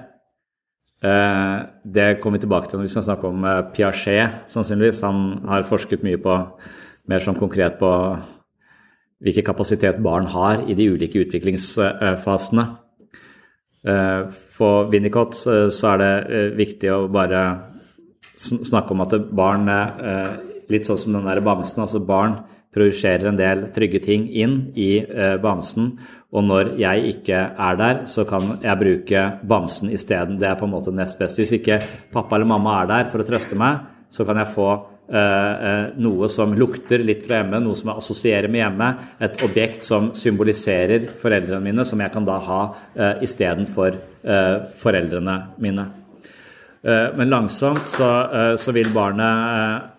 Uh, 1.05 1.67
det 1.85 2.21
kommer 2.23 2.39
vi 2.39 2.47
tilbake 2.47 2.71
til 2.71 2.81
når 2.81 2.87
vi 2.87 2.93
skal 2.95 3.05
snakke 3.05 3.29
om 3.29 3.45
uh, 3.45 3.67
Piaget, 3.75 4.41
sannsynligvis. 4.53 5.05
Han 5.05 5.45
har 5.49 5.69
forsket 5.69 6.05
mye 6.07 6.21
på 6.23 6.39
mer 7.07 7.23
sånn 7.23 7.39
konkret 7.39 7.79
på 7.81 7.91
hvilken 9.25 9.47
kapasitet 9.47 10.01
barn 10.05 10.27
har 10.33 10.65
i 10.69 10.75
de 10.77 10.91
ulike 10.93 11.23
utviklingsfasene. 11.25 12.67
For 14.57 14.89
Winnicott 14.91 15.37
så 15.39 15.93
er 15.93 16.01
det 16.03 16.41
viktig 16.59 16.91
å 16.91 17.07
bare 17.09 17.43
snakke 18.37 18.95
om 18.95 19.05
at 19.05 19.17
barn 19.35 19.69
eh, 19.73 20.37
Litt 20.67 20.89
sånn 20.89 20.99
som 20.99 21.13
den 21.15 21.29
der 21.29 21.39
bamsen. 21.47 21.79
altså 21.79 22.01
Barn 22.03 22.41
projiserer 22.75 23.29
en 23.29 23.37
del 23.39 23.69
trygge 23.71 24.01
ting 24.03 24.25
inn 24.27 24.73
i 24.75 24.99
eh, 24.99 25.37
bamsen. 25.39 25.93
Og 26.35 26.43
når 26.45 26.73
jeg 26.81 27.13
ikke 27.13 27.39
er 27.55 27.79
der, 27.79 28.03
så 28.11 28.25
kan 28.27 28.59
jeg 28.63 28.81
bruke 28.81 29.23
bamsen 29.47 29.93
isteden. 29.95 30.41
Det 30.41 30.49
er 30.49 30.59
på 30.59 30.67
en 30.67 30.75
måte 30.75 30.95
nest 30.95 31.19
best. 31.21 31.39
Hvis 31.39 31.55
ikke 31.61 31.79
pappa 32.13 32.37
eller 32.37 32.51
mamma 32.51 32.81
er 32.81 32.91
der 32.91 33.11
for 33.13 33.23
å 33.23 33.27
trøste 33.29 33.59
meg, 33.59 33.85
så 34.11 34.27
kan 34.27 34.41
jeg 34.41 34.51
få 34.55 34.69
eh, 35.07 35.85
noe 36.03 36.29
som 36.33 36.55
lukter 36.59 37.05
litt 37.07 37.25
fra 37.27 37.41
hjemme, 37.41 37.61
noe 37.63 37.79
som 37.79 37.93
jeg 37.93 38.03
assosierer 38.03 38.51
med 38.51 38.63
hjemme. 38.65 38.91
Et 39.23 39.45
objekt 39.47 39.87
som 39.87 40.11
symboliserer 40.19 41.07
foreldrene 41.23 41.63
mine, 41.65 41.87
som 41.87 42.03
jeg 42.03 42.15
kan 42.15 42.27
da 42.27 42.41
ha 42.49 42.61
eh, 42.95 43.23
istedenfor 43.27 43.95
eh, 43.95 44.57
foreldrene 44.83 45.39
mine. 45.63 45.87
Eh, 46.83 47.09
men 47.19 47.31
langsomt 47.33 47.87
så, 47.91 48.11
eh, 48.31 48.55
så 48.61 48.75
vil 48.75 48.91
barnet 48.95 49.55
eh, 49.59 49.93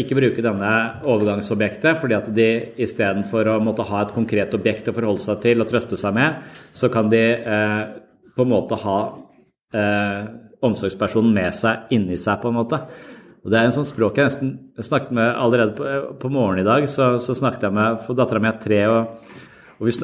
ikke 0.00 0.16
bruke 0.16 0.42
denne 0.44 0.72
overgangsobjektet, 1.08 1.98
fordi 2.00 2.16
at 2.16 2.28
de 2.34 2.48
istedenfor 2.84 3.50
å 3.52 3.58
måtte 3.64 3.86
ha 3.88 4.04
et 4.04 4.14
konkret 4.16 4.54
objekt 4.56 4.88
å 4.88 4.94
forholde 4.96 5.24
seg 5.24 5.42
til 5.42 5.62
og 5.62 5.68
trøste 5.68 5.98
seg 6.00 6.14
med, 6.16 6.38
så 6.72 6.90
kan 6.92 7.10
de 7.12 7.22
på 8.32 8.46
en 8.46 8.52
måte 8.52 8.78
ha 8.80 8.98
omsorgspersonen 10.64 11.34
med 11.36 11.58
seg 11.58 11.92
inni 11.96 12.16
seg, 12.16 12.40
på 12.40 12.48
en 12.52 12.58
måte. 12.60 12.80
Og 13.44 13.52
Det 13.52 13.58
er 13.58 13.68
en 13.68 13.76
sånn 13.76 13.88
språk 13.88 14.18
jeg 14.18 14.30
nesten 14.30 14.54
snakket 14.88 15.12
med 15.18 15.28
allerede 15.34 15.76
på, 15.76 15.98
på 16.22 16.32
morgenen 16.32 16.64
i 16.64 16.68
dag. 16.68 16.88
Så, 16.88 17.16
så 17.24 17.36
snakket 17.36 17.68
jeg 17.68 17.76
med 17.76 18.00
for 18.06 18.18
Dattera 18.18 18.40
mi 18.42 18.50
er 18.50 18.62
tre, 18.62 18.80
og, 18.88 19.36
og 19.78 19.90
vi, 19.90 19.94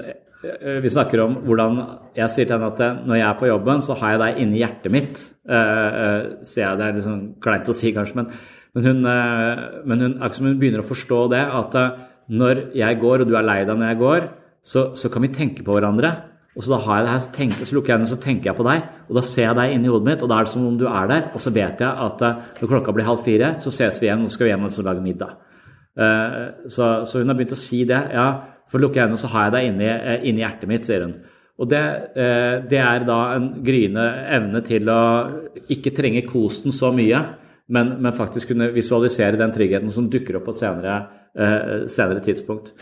Eh, 0.45 0.81
vi 0.83 0.91
snakker 0.93 1.23
om 1.25 1.37
hvordan 1.47 1.79
jeg 2.17 2.33
sier 2.33 2.49
til 2.49 2.57
henne 2.57 2.73
at 2.73 2.83
eh, 2.85 2.99
når 3.07 3.19
jeg 3.19 3.27
er 3.29 3.39
på 3.41 3.49
jobben, 3.49 3.83
så 3.85 3.97
har 4.01 4.15
jeg 4.15 4.23
deg 4.23 4.43
inni 4.45 4.61
hjertet 4.61 4.93
mitt. 4.93 5.23
Eh, 5.45 6.19
ser 6.45 6.67
jeg 6.67 6.79
Det 6.81 6.87
er 6.87 6.99
litt 6.99 7.07
sånn 7.07 7.25
kleint 7.43 7.71
å 7.71 7.77
si, 7.77 7.93
kanskje, 7.97 8.19
men, 8.21 8.31
men 8.75 8.87
hun, 8.89 9.01
uh, 9.07 9.81
men 9.87 10.05
hun, 10.05 10.15
hun 10.21 10.61
begynner 10.61 10.83
å 10.83 10.89
forstå 10.89 11.21
det. 11.33 11.43
At 11.61 11.75
uh, 11.79 12.05
når 12.35 12.69
jeg 12.77 13.01
går, 13.03 13.25
og 13.25 13.31
du 13.31 13.35
er 13.39 13.47
lei 13.47 13.59
deg 13.65 13.79
når 13.79 13.93
jeg 13.93 14.01
går, 14.03 14.31
så, 14.65 14.87
så, 14.97 15.11
kan 15.13 15.27
vi 15.27 15.35
tenke 15.35 15.67
på 15.67 15.77
hverandre. 15.77 16.13
Og 16.55 16.65
så 16.65 16.71
da 16.75 16.81
har 16.85 16.99
jeg 16.99 17.07
det 17.07 17.13
her, 17.13 17.23
så, 17.25 17.33
tenker, 17.35 17.69
så 17.69 17.77
lukker 17.77 17.93
jeg 17.93 17.99
øynene 17.99 18.13
så 18.15 18.21
tenker 18.23 18.51
jeg 18.51 18.59
på 18.59 18.65
deg, 18.69 18.83
og 19.09 19.17
da 19.19 19.23
ser 19.27 19.49
jeg 19.49 19.57
deg 19.59 19.73
inni 19.75 19.91
hodet 19.91 20.07
mitt, 20.07 20.21
og 20.23 20.31
da 20.31 20.37
er 20.39 20.47
det 20.47 20.53
som 20.53 20.69
om 20.69 20.77
du 20.79 20.85
er 20.87 21.09
der. 21.11 21.25
Og 21.35 21.43
så 21.43 21.51
vet 21.55 21.83
jeg 21.83 21.91
at 22.07 22.23
når 22.61 22.71
klokka 22.71 22.95
blir 22.95 23.09
halv 23.09 23.25
fire, 23.27 23.57
så 23.63 23.73
ses 23.75 23.99
vi 23.99 24.07
igjen, 24.07 24.23
og 24.23 24.31
så 24.31 24.39
skal 24.39 24.47
vi 24.47 24.53
hjem 24.53 24.69
og 24.69 24.87
lage 24.87 25.03
middag. 25.03 25.33
Så, 26.71 26.87
så, 27.11 27.19
hun 27.19 27.31
har 27.33 27.39
begynt 27.39 27.57
å 27.57 27.59
si 27.59 27.83
det. 27.91 27.99
ja, 28.15 28.29
for 28.71 28.83
lukker 28.83 29.01
jeg 29.01 29.09
øynene, 29.09 29.21
så 29.21 29.31
har 29.31 29.47
jeg 29.47 29.55
deg 29.55 29.69
inni, 29.69 29.87
eh, 29.87 30.27
inni, 30.29 30.43
hjertet 30.43 30.71
mitt, 30.71 30.87
sier 30.87 31.05
hun. 31.05 31.15
Og 31.63 31.71
det, 31.71 31.83
eh, 32.19 32.57
det, 32.71 32.81
er 32.81 33.05
da 33.07 33.19
en 33.37 33.49
gryende 33.63 34.05
evne 34.35 34.63
til 34.67 34.89
å 34.91 35.03
ikke 35.71 35.95
trenge 35.95 36.25
kosten 36.27 36.75
så 36.75 36.91
mye, 36.95 37.21
men, 37.69 37.95
men 38.03 38.17
faktisk 38.17 38.53
kunne 38.53 38.73
visualisere 38.75 39.39
den 39.41 39.53
tryggheten 39.55 39.93
som 39.93 40.11
dukker 40.13 40.39
opp 40.39 40.49
på 40.49 40.55
et 40.55 40.61
senere, 40.61 40.97
eh, 41.39 41.87
senere 41.91 42.25
tidspunkt. 42.25 42.75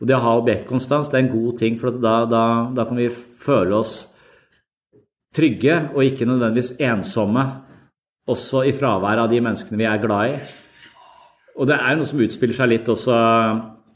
Og 0.00 0.08
det 0.08 0.16
å 0.16 0.22
ha 0.24 0.36
objektkonstans 0.40 1.10
det 1.10 1.18
er 1.18 1.26
en 1.26 1.34
god 1.34 1.58
ting, 1.60 1.76
for 1.80 1.98
da, 2.00 2.22
da, 2.28 2.44
da 2.76 2.86
kan 2.88 3.00
vi 3.00 3.10
føle 3.12 3.82
oss 3.82 3.98
trygge 5.36 5.76
og 5.94 6.04
ikke 6.06 6.28
nødvendigvis 6.28 6.78
ensomme, 6.82 7.44
også 8.30 8.62
i 8.68 8.72
fravær 8.76 9.24
av 9.24 9.30
de 9.30 9.40
menneskene 9.42 9.78
vi 9.80 9.88
er 9.88 10.00
glad 10.02 10.32
i. 10.32 10.40
Og 11.60 11.66
det 11.68 11.76
er 11.76 11.98
noe 11.98 12.08
som 12.08 12.20
utspiller 12.22 12.56
seg 12.56 12.70
litt 12.70 12.88
også 12.88 13.16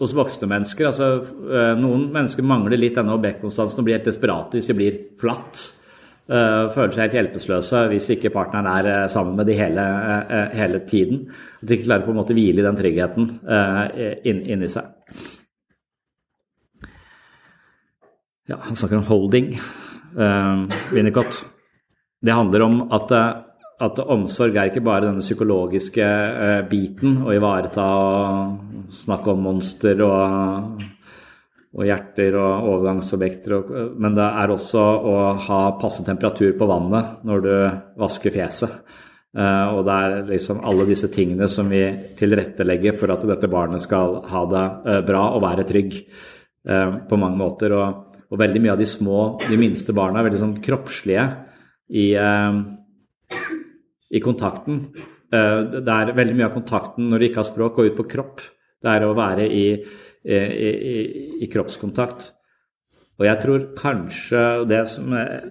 hos 0.03 0.15
voksne 0.17 0.49
mennesker. 0.51 0.89
Altså, 0.91 1.09
eh, 1.49 1.73
noen 1.79 2.09
mennesker 2.13 2.47
mangler 2.47 2.81
litt 2.81 2.99
denne 2.99 3.15
objektkonstansen 3.15 3.81
og 3.81 3.87
blir 3.87 3.99
helt 3.99 4.11
desperate 4.11 4.59
hvis 4.59 4.71
de 4.73 4.77
blir 4.77 4.99
flatt. 5.21 5.63
Uh, 6.25 6.71
føler 6.73 6.95
seg 6.95 7.03
helt 7.05 7.17
hjelpeløse 7.19 7.81
hvis 7.91 8.07
ikke 8.15 8.31
partneren 8.33 8.69
er 8.71 8.87
uh, 8.89 9.11
sammen 9.13 9.35
med 9.37 9.45
de 9.51 9.57
hele, 9.59 9.83
uh, 9.85 10.55
hele, 10.57 10.81
tiden. 10.89 11.27
At 11.61 11.69
de 11.69 11.77
ikke 11.77 11.89
klarer 11.91 12.07
på 12.07 12.15
en 12.15 12.21
måte 12.21 12.33
å 12.33 12.39
hvile 12.39 12.63
i 12.63 12.65
den 12.65 12.79
tryggheten 12.79 13.27
inn, 14.25 14.41
inni 14.55 14.71
seg. 14.73 14.89
Ja, 18.49 18.59
han 18.61 18.77
snakker 18.77 19.01
om 19.01 19.09
holding. 19.09 19.55
Winnicott. 20.93 21.39
Det 22.25 22.37
handler 22.37 22.65
om 22.67 22.83
at 22.93 23.13
at 23.83 23.99
omsorg 23.99 24.57
er 24.57 24.71
ikke 24.71 24.85
bare 24.85 25.09
denne 25.09 25.23
psykologiske 25.25 26.05
eh, 26.05 26.61
biten, 26.71 27.19
å 27.27 27.35
ivareta 27.35 27.85
og 27.85 28.93
snakke 28.95 29.33
om 29.33 29.43
monster 29.49 30.03
og, 30.07 30.85
og 31.75 31.89
hjerter 31.89 32.37
og 32.39 32.69
overgangsobjekter, 32.71 33.55
og, 33.57 33.73
men 33.99 34.15
det 34.15 34.27
er 34.27 34.53
også 34.55 34.83
å 34.83 35.15
ha 35.49 35.63
passe 35.81 36.05
temperatur 36.07 36.53
på 36.59 36.69
vannet 36.71 37.25
når 37.27 37.43
du 37.43 37.55
vasker 37.99 38.35
fjeset. 38.35 38.77
Uh, 39.35 39.75
og 39.75 39.81
det 39.89 39.95
er 39.99 40.13
liksom 40.29 40.61
alle 40.63 40.87
disse 40.87 41.09
tingene 41.11 41.49
som 41.51 41.67
vi 41.67 41.83
tilrettelegger 42.15 42.95
for 42.95 43.11
at 43.11 43.25
dette 43.27 43.51
barnet 43.51 43.83
skal 43.83 44.21
ha 44.31 44.43
det 44.47 44.63
uh, 44.87 45.01
bra 45.09 45.25
og 45.35 45.43
være 45.43 45.65
trygg 45.67 45.97
uh, 46.71 47.03
på 47.11 47.19
mange 47.19 47.41
måter. 47.41 47.75
Og, 47.75 48.21
og, 48.29 48.39
veldig 48.39 48.63
mye 48.63 48.77
av 48.77 48.79
de 48.79 48.87
små, 48.87 49.25
de 49.43 49.59
minste 49.59 49.97
barna 49.97 50.21
er 50.21 50.29
veldig 50.29 50.43
sånn 50.45 50.55
kroppslige 50.63 51.27
i, 51.95 52.07
i 54.11 54.21
kontakten. 54.23 54.79
Det 55.31 55.93
er 55.95 56.11
veldig 56.17 56.35
mye 56.39 56.49
av 56.49 56.57
kontakten 56.57 57.11
når 57.11 57.21
de 57.21 57.29
ikke 57.29 57.43
har 57.43 57.47
språk, 57.47 57.77
går 57.77 57.93
ut 57.93 57.99
på 57.99 58.07
kropp. 58.11 58.43
Det 58.83 58.91
er 58.91 59.07
å 59.07 59.15
være 59.15 59.47
i, 59.47 59.67
i, 60.25 60.71
i, 60.93 60.95
i 61.45 61.49
kroppskontakt. 61.53 62.31
Og 63.21 63.27
jeg 63.29 63.41
tror 63.43 63.67
kanskje 63.79 64.45
det 64.67 64.83
som 64.91 65.13
jeg, 65.15 65.51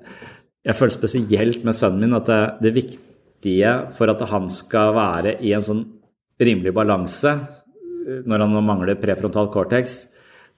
jeg 0.63 0.77
føler 0.79 0.95
spesielt 0.95 1.65
med 1.67 1.77
sønnen 1.77 2.05
min, 2.05 2.17
at 2.17 2.29
det, 2.29 2.41
det 2.63 2.73
viktige 2.75 3.73
for 3.95 4.11
at 4.11 4.23
han 4.31 4.49
skal 4.51 4.95
være 4.95 5.37
i 5.43 5.53
en 5.55 5.63
sånn 5.63 5.83
rimelig 6.43 6.73
balanse 6.75 7.33
eh, 7.35 8.21
når 8.27 8.45
han 8.45 8.59
mangler 8.65 8.99
prefrontal 8.99 9.51
cortex, 9.53 10.03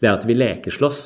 det 0.01 0.09
er 0.09 0.17
at 0.17 0.27
vi 0.27 0.37
lekeslåss. 0.37 1.03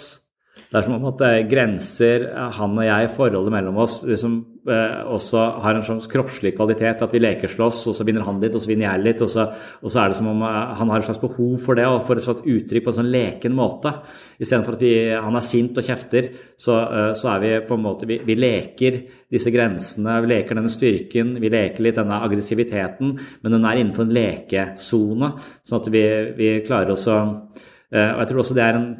Det 0.69 0.77
er 0.77 0.85
som 0.85 0.97
om 0.99 1.07
at 1.11 1.23
grenser, 1.49 2.27
eh, 2.29 2.49
han 2.59 2.77
og 2.77 2.87
jeg, 2.87 3.11
forholdet 3.15 3.55
mellom 3.55 3.83
oss, 3.85 4.01
liksom, 4.07 4.39
også 4.67 5.41
har 5.63 5.77
en 5.77 5.83
slags 5.85 6.07
kroppslig 6.11 6.51
kvalitet. 6.57 7.01
At 7.01 7.13
vi 7.13 7.21
lekeslåss, 7.21 7.85
og 7.87 7.95
så 7.95 8.05
vinner 8.07 8.25
han 8.27 8.41
litt, 8.41 8.55
og 8.55 8.63
så 8.63 8.69
vinner 8.69 8.89
jeg 8.89 9.03
litt. 9.05 9.21
Og 9.23 9.29
så, 9.31 9.45
og 9.81 9.91
så 9.91 10.01
er 10.01 10.09
det 10.11 10.17
som 10.19 10.27
om 10.31 10.43
eh, 10.43 10.73
han 10.79 10.91
har 10.91 10.99
et 10.99 11.07
slags 11.07 11.21
behov 11.21 11.55
for 11.63 11.79
det, 11.79 11.85
og 11.87 12.03
får 12.07 12.19
et 12.19 12.27
slags 12.27 12.49
uttrykk 12.55 12.85
på 12.85 12.93
en 12.93 12.97
sånn 12.99 13.13
leken 13.13 13.55
måte. 13.55 13.93
Istedenfor 14.39 14.77
at 14.77 14.83
vi, 14.83 14.91
han 15.15 15.39
er 15.39 15.45
sint 15.45 15.79
og 15.79 15.87
kjefter, 15.87 16.29
så, 16.59 16.75
eh, 16.81 17.13
så 17.19 17.31
er 17.33 17.45
vi 17.45 17.53
på 17.69 17.77
en 17.77 17.85
måte 17.85 18.09
vi, 18.09 18.19
vi, 18.25 18.37
leker 18.39 18.99
disse 19.31 19.53
grensene, 19.53 20.19
vi 20.25 20.33
leker 20.33 20.59
denne 20.59 20.73
styrken, 20.73 21.33
vi 21.39 21.53
leker 21.53 21.85
litt 21.85 21.99
denne 21.99 22.19
aggressiviteten, 22.25 23.15
men 23.43 23.55
den 23.55 23.65
er 23.67 23.79
innenfor 23.79 24.07
en 24.07 24.13
lekesone, 24.15 25.33
sånn 25.67 25.81
at 25.81 25.89
vi, 25.93 26.05
vi 26.37 26.53
klarer 26.67 26.95
oss 26.95 27.07
å 27.11 27.19
eh, 27.19 28.11
Og 28.13 28.21
jeg 28.23 28.31
tror 28.31 28.43
også 28.43 28.57
det 28.57 28.65
er 28.65 28.79
en 28.79 28.93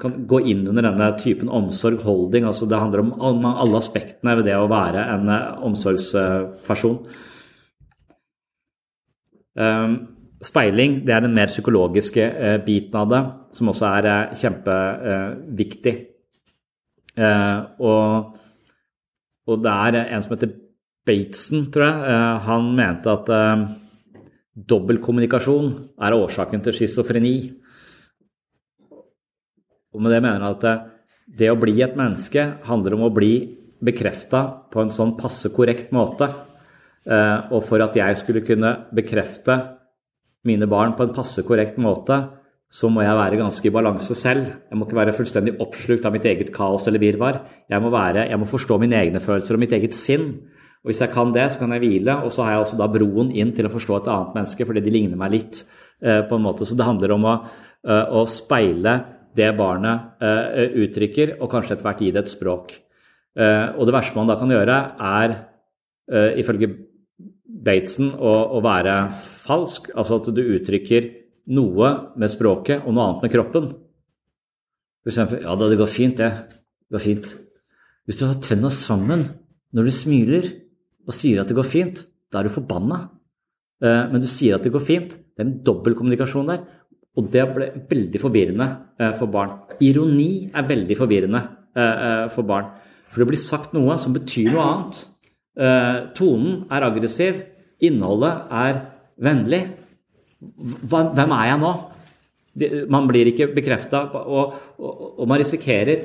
kan 0.00 0.26
gå 0.28 0.40
inn 0.50 0.66
under 0.68 0.84
denne 0.84 1.08
typen 1.20 1.48
omsorg, 1.48 2.02
holding. 2.04 2.44
altså 2.44 2.66
Det 2.66 2.78
handler 2.78 3.00
om 3.00 3.46
alle 3.46 3.78
aspektene 3.78 4.36
ved 4.36 4.48
det 4.50 4.56
å 4.58 4.68
være 4.70 5.04
en 5.14 5.32
eh, 5.32 5.64
omsorgsperson. 5.64 6.98
Ehm, 9.58 9.96
speiling 10.44 11.00
det 11.06 11.14
er 11.14 11.24
den 11.24 11.34
mer 11.34 11.50
psykologiske 11.50 12.22
eh, 12.22 12.58
biten 12.64 13.00
av 13.00 13.12
det, 13.12 13.22
som 13.56 13.72
også 13.72 13.90
er 13.90 14.10
eh, 14.12 14.36
kjempeviktig. 14.42 15.96
Og, 17.18 18.34
og 19.50 19.62
det 19.64 19.70
er 19.74 19.96
en 20.04 20.22
som 20.22 20.36
heter 20.36 20.52
Bateson, 21.08 21.64
tror 21.74 21.88
jeg. 21.88 22.18
Han 22.46 22.68
mente 22.78 23.10
at 23.10 23.32
dobbeltkommunikasjon 24.70 25.72
er 25.98 26.14
årsaken 26.14 26.62
til 26.62 26.76
schizofreni. 26.76 27.34
Og 29.98 30.04
med 30.06 30.14
det 30.14 30.22
mener 30.22 30.44
jeg 30.44 30.56
at 30.56 30.66
eh, 30.70 30.82
det 31.42 31.50
å 31.50 31.58
bli 31.58 31.74
et 31.82 31.96
menneske 31.98 32.44
handler 32.68 32.94
om 32.94 33.08
å 33.08 33.14
bli 33.14 33.32
bekrefta 33.84 34.44
på 34.70 34.82
en 34.82 34.92
sånn 34.94 35.16
passe 35.18 35.50
korrekt 35.54 35.90
måte. 35.94 36.30
Eh, 37.02 37.50
og 37.50 37.64
for 37.66 37.82
at 37.82 37.98
jeg 37.98 38.20
skulle 38.20 38.44
kunne 38.46 38.70
bekrefte 38.94 39.58
mine 40.46 40.68
barn 40.70 40.94
på 40.94 41.08
en 41.08 41.16
passe 41.16 41.42
korrekt 41.46 41.80
måte, 41.82 42.20
så 42.70 42.90
må 42.92 43.02
jeg 43.02 43.16
være 43.16 43.40
ganske 43.40 43.66
i 43.66 43.72
balanse 43.74 44.14
selv. 44.14 44.52
Jeg 44.70 44.78
må 44.78 44.86
ikke 44.86 45.00
være 45.00 45.16
fullstendig 45.16 45.56
oppslukt 45.64 46.06
av 46.06 46.14
mitt 46.14 46.28
eget 46.28 46.52
kaos 46.54 46.86
eller 46.86 47.02
virvar. 47.02 47.40
Jeg 47.66 47.82
må, 47.82 47.90
være, 47.90 48.28
jeg 48.28 48.38
må 48.38 48.48
forstå 48.48 48.78
mine 48.78 49.00
egne 49.00 49.22
følelser 49.24 49.56
og 49.56 49.62
mitt 49.64 49.74
eget 49.74 49.96
sinn. 49.98 50.28
Og 50.84 50.92
hvis 50.92 51.02
jeg 51.02 51.10
kan 51.10 51.32
det, 51.34 51.48
så 51.50 51.62
kan 51.62 51.74
jeg 51.74 51.82
hvile, 51.82 52.20
og 52.22 52.30
så 52.30 52.44
har 52.44 52.54
jeg 52.54 52.66
også 52.66 52.78
da 52.78 52.90
broen 52.92 53.32
inn 53.34 53.50
til 53.56 53.66
å 53.66 53.72
forstå 53.72 53.98
et 53.98 54.10
annet 54.14 54.36
menneske 54.36 54.68
fordi 54.68 54.84
de 54.84 54.94
ligner 54.94 55.18
meg 55.18 55.34
litt. 55.34 55.62
Eh, 55.98 56.20
på 56.28 56.36
en 56.36 56.44
måte. 56.44 56.68
Så 56.68 56.76
det 56.78 56.86
handler 56.86 57.16
om 57.16 57.24
å, 57.26 57.38
å 57.88 58.20
speile 58.30 58.92
det 59.38 59.48
barnet 59.58 60.20
eh, 60.24 60.74
uttrykker, 60.84 61.36
og 61.38 61.50
kanskje 61.52 61.76
etter 61.76 61.86
hvert 61.86 62.02
gi 62.02 62.12
det 62.14 62.24
et 62.24 62.32
språk. 62.32 62.74
Eh, 63.38 63.66
og 63.78 63.86
det 63.86 63.94
verste 63.94 64.18
man 64.18 64.30
da 64.30 64.36
kan 64.40 64.52
gjøre, 64.52 64.78
er 64.98 65.34
eh, 66.10 66.38
ifølge 66.42 66.70
Bateson 67.68 68.12
å, 68.14 68.34
å, 68.58 68.62
være 68.64 68.94
falsk. 69.44 69.92
Altså 69.98 70.20
at 70.20 70.30
du 70.34 70.42
uttrykker 70.44 71.10
noe 71.56 71.90
med 72.20 72.32
språket 72.32 72.84
og 72.84 72.94
noe 72.94 73.06
annet 73.06 73.26
med 73.26 73.34
kroppen. 73.34 73.68
Eksempel 75.08 75.44
Ja 75.46 75.54
da, 75.56 75.68
det 75.70 75.78
går 75.80 75.90
fint, 75.90 76.18
det. 76.20 76.58
Det 76.88 76.98
går 76.98 77.04
fint. 77.04 77.30
Hvis 78.08 78.18
du 78.20 78.26
har 78.28 78.40
tenna 78.44 78.70
sammen 78.72 79.24
når 79.76 79.88
du 79.88 79.94
smiler 79.94 80.50
og 81.08 81.16
sier 81.16 81.40
at 81.40 81.48
det 81.48 81.56
går 81.56 81.66
fint, 81.66 82.02
da 82.28 82.40
er 82.40 82.48
du 82.48 82.52
forbanna. 82.52 83.06
Men 83.80 84.20
du 84.20 84.28
sier 84.28 84.56
at 84.56 84.64
det 84.66 84.72
går 84.74 84.84
fint. 84.84 85.14
Det 85.16 85.40
er 85.40 85.46
en 85.46 85.58
dobbeltkommunikasjon 85.64 86.50
der. 86.50 86.64
Og 87.18 87.26
det 87.32 87.44
ble 87.50 87.68
veldig 87.90 88.20
forvirrende 88.22 88.68
eh, 89.00 89.14
for 89.18 89.30
barn. 89.32 89.56
Ironi 89.82 90.48
er 90.54 90.68
veldig 90.68 90.96
forvirrende 90.98 91.40
eh, 91.74 91.82
eh, 92.06 92.24
for 92.34 92.46
barn. 92.46 92.70
For 93.08 93.22
det 93.22 93.30
blir 93.32 93.42
sagt 93.42 93.74
noe 93.74 93.96
som 93.98 94.14
betyr 94.14 94.52
noe 94.52 94.66
annet. 94.66 95.04
Tonen 96.14 96.68
er 96.70 96.84
aggressiv, 96.86 97.38
innholdet 97.82 98.52
er 98.54 98.76
vennlig. 99.26 99.58
Hvem 100.38 101.32
er 101.34 101.48
jeg 101.48 101.58
nå? 101.64 101.72
Man 102.94 103.08
blir 103.10 103.32
ikke 103.32 103.48
bekrefta, 103.56 104.04
og, 104.20 104.52
og, 104.78 105.00
og, 105.16 105.24
man 105.26 105.40
risikerer 105.42 106.04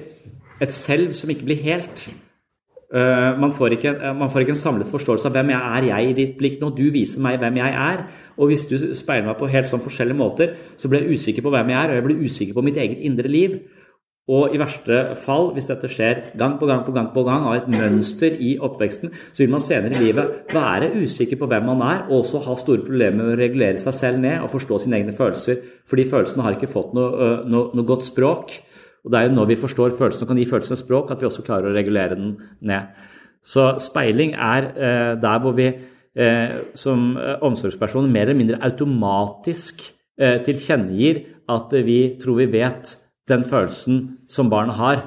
et 0.64 0.74
selv 0.74 1.14
som 1.14 1.30
ikke 1.30 1.46
blir 1.52 1.62
helt. 1.68 2.08
Man 2.90 3.54
får, 3.54 3.78
ikke, 3.78 3.94
man 4.18 4.32
får 4.34 4.46
ikke 4.46 4.56
en 4.56 4.64
samlet 4.64 4.90
forståelse 4.90 5.30
av 5.30 5.38
hvem 5.38 5.54
jeg 5.54 5.78
er 5.78 5.90
jeg 5.92 6.10
i 6.10 6.18
ditt 6.18 6.34
blikk 6.40 6.58
nå. 6.64 6.72
Du 6.74 6.88
viser 6.96 7.22
meg 7.22 7.38
hvem 7.44 7.62
jeg 7.62 7.78
er. 7.84 8.04
Og 8.38 8.50
hvis 8.50 8.66
du 8.70 8.78
speiler 8.98 9.30
meg 9.30 9.40
på 9.40 9.50
helt 9.52 9.70
sånn 9.70 9.84
forskjellige 9.84 10.18
måter, 10.18 10.58
så 10.78 10.90
blir 10.90 11.06
jeg 11.06 11.20
usikker 11.20 11.46
på 11.46 11.54
hvem 11.54 11.72
jeg 11.74 11.80
er, 11.80 11.92
og 11.92 12.00
jeg 12.00 12.06
blir 12.08 12.28
usikker 12.28 12.58
på 12.58 12.66
mitt 12.66 12.80
eget 12.82 13.04
indre 13.06 13.32
liv. 13.32 13.58
Og 14.32 14.54
i 14.56 14.60
verste 14.60 15.18
fall, 15.20 15.50
hvis 15.52 15.66
dette 15.68 15.90
skjer 15.92 16.22
gang 16.40 16.54
på 16.56 16.68
gang 16.70 16.86
på 16.86 16.94
gang 16.96 17.10
på 17.12 17.26
gang 17.28 17.44
av 17.44 17.58
et 17.58 17.66
mønster 17.68 18.38
i 18.40 18.54
oppveksten, 18.56 19.12
så 19.36 19.44
vil 19.44 19.52
man 19.52 19.64
senere 19.64 19.98
i 19.98 20.06
livet 20.06 20.54
være 20.54 20.94
usikker 20.96 21.42
på 21.42 21.50
hvem 21.52 21.68
man 21.68 21.84
er, 21.84 22.06
og 22.08 22.22
også 22.22 22.40
ha 22.46 22.56
store 22.56 22.86
problemer 22.86 23.20
med 23.20 23.34
å 23.34 23.40
regulere 23.42 23.82
seg 23.84 23.98
selv 23.98 24.24
ned 24.24 24.40
og 24.40 24.54
forstå 24.54 24.80
sine 24.86 25.02
egne 25.02 25.16
følelser. 25.18 25.60
Fordi 25.92 26.08
følelsene 26.14 26.46
har 26.48 26.56
ikke 26.56 26.72
fått 26.72 26.96
noe, 26.96 27.34
noe, 27.44 27.74
noe 27.76 27.90
godt 27.90 28.08
språk. 28.08 28.56
Og 29.04 29.12
det 29.12 29.20
er 29.20 29.28
jo 29.28 29.36
når 29.36 29.52
vi 29.52 29.60
forstår 29.60 29.98
følelsene 29.98 30.24
og 30.24 30.32
kan 30.32 30.40
gi 30.40 30.48
følelsene 30.54 30.80
språk, 30.80 31.12
at 31.12 31.20
vi 31.20 31.28
også 31.28 31.44
klarer 31.44 31.68
å 31.68 31.76
regulere 31.76 32.16
den 32.16 32.38
ned. 32.64 32.96
Så 33.44 33.74
speiling 33.84 34.38
er 34.40 34.70
eh, 34.72 35.14
der 35.20 35.44
hvor 35.44 35.52
vi 35.58 35.68
som 36.78 37.16
eh, 37.18 37.40
omsorgspersoner 37.42 38.12
mer 38.12 38.28
eller 38.28 38.38
mindre 38.38 38.62
automatisk 38.66 39.82
eh, 40.20 40.38
tilkjennegir 40.46 41.24
at 41.50 41.74
vi 41.86 42.16
tror 42.22 42.38
vi 42.44 42.52
vet 42.54 42.94
den 43.30 43.46
følelsen 43.48 44.04
som 44.30 44.52
barnet 44.52 44.78
har. 44.78 45.02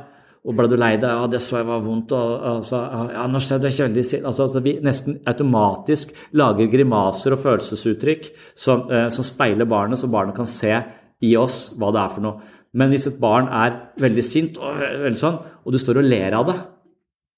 Og 0.46 0.54
ble 0.54 0.68
du 0.70 0.76
lei 0.78 0.92
deg? 0.94 1.06
Ja, 1.10 1.26
det 1.30 1.40
så 1.42 1.60
jeg 1.60 1.66
var 1.66 1.82
vondt. 1.82 2.12
Og, 2.14 2.34
altså, 2.56 2.82
ja, 3.14 3.24
nå 3.30 3.40
skjedde 3.42 3.66
det 3.66 3.78
veldig 3.80 4.04
altså, 4.20 4.44
altså, 4.44 4.62
Vi 4.62 4.76
nesten 4.84 5.16
automatisk 5.26 6.12
lager 6.38 6.70
grimaser 6.70 7.34
og 7.34 7.42
følelsesuttrykk 7.42 8.28
som, 8.54 8.86
som, 9.10 9.26
speiler 9.26 9.66
barnet, 9.66 9.98
så 9.98 10.10
barnet 10.10 10.38
kan 10.38 10.46
se 10.46 10.70
i 11.26 11.32
oss 11.40 11.72
hva 11.74 11.90
det 11.90 12.02
er 12.02 12.14
for 12.14 12.26
noe. 12.28 12.54
Men 12.76 12.92
hvis 12.92 13.08
et 13.10 13.18
barn 13.18 13.50
er 13.50 13.74
veldig 13.98 14.22
sint, 14.22 14.60
og, 14.62 14.78
sånn, 15.18 15.40
og 15.64 15.74
du 15.74 15.80
står 15.82 16.02
og 16.02 16.10
ler 16.14 16.38
av 16.38 16.46
det, 16.46 16.56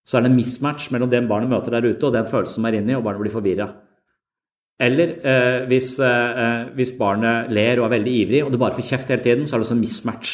så 0.09 0.17
er 0.17 0.25
det 0.25 0.31
en 0.31 0.39
mismatch 0.39 0.89
mellom 0.95 1.11
det 1.13 1.21
barnet 1.29 1.51
møter 1.53 1.75
der 1.75 1.85
ute, 1.85 2.09
og 2.09 2.15
den 2.15 2.29
følelsen 2.31 2.57
som 2.57 2.67
er 2.69 2.79
inni, 2.79 2.97
og 2.97 3.05
barnet 3.05 3.21
blir 3.27 3.35
forvirra. 3.35 3.69
Eller 4.81 5.17
eh, 5.27 5.65
hvis, 5.69 5.97
eh, 6.01 6.71
hvis, 6.79 6.95
barnet 6.97 7.51
ler 7.53 7.81
og 7.81 7.89
er 7.89 7.97
veldig 7.97 8.15
ivrig, 8.23 8.45
og 8.45 8.55
det 8.55 8.61
bare 8.63 8.77
får 8.79 8.87
kjeft 8.93 9.11
hele 9.13 9.25
tiden, 9.25 9.45
så 9.45 9.57
er 9.57 9.61
det 9.61 9.67
også 9.67 9.77
en 9.77 9.83
mismatch 9.83 10.33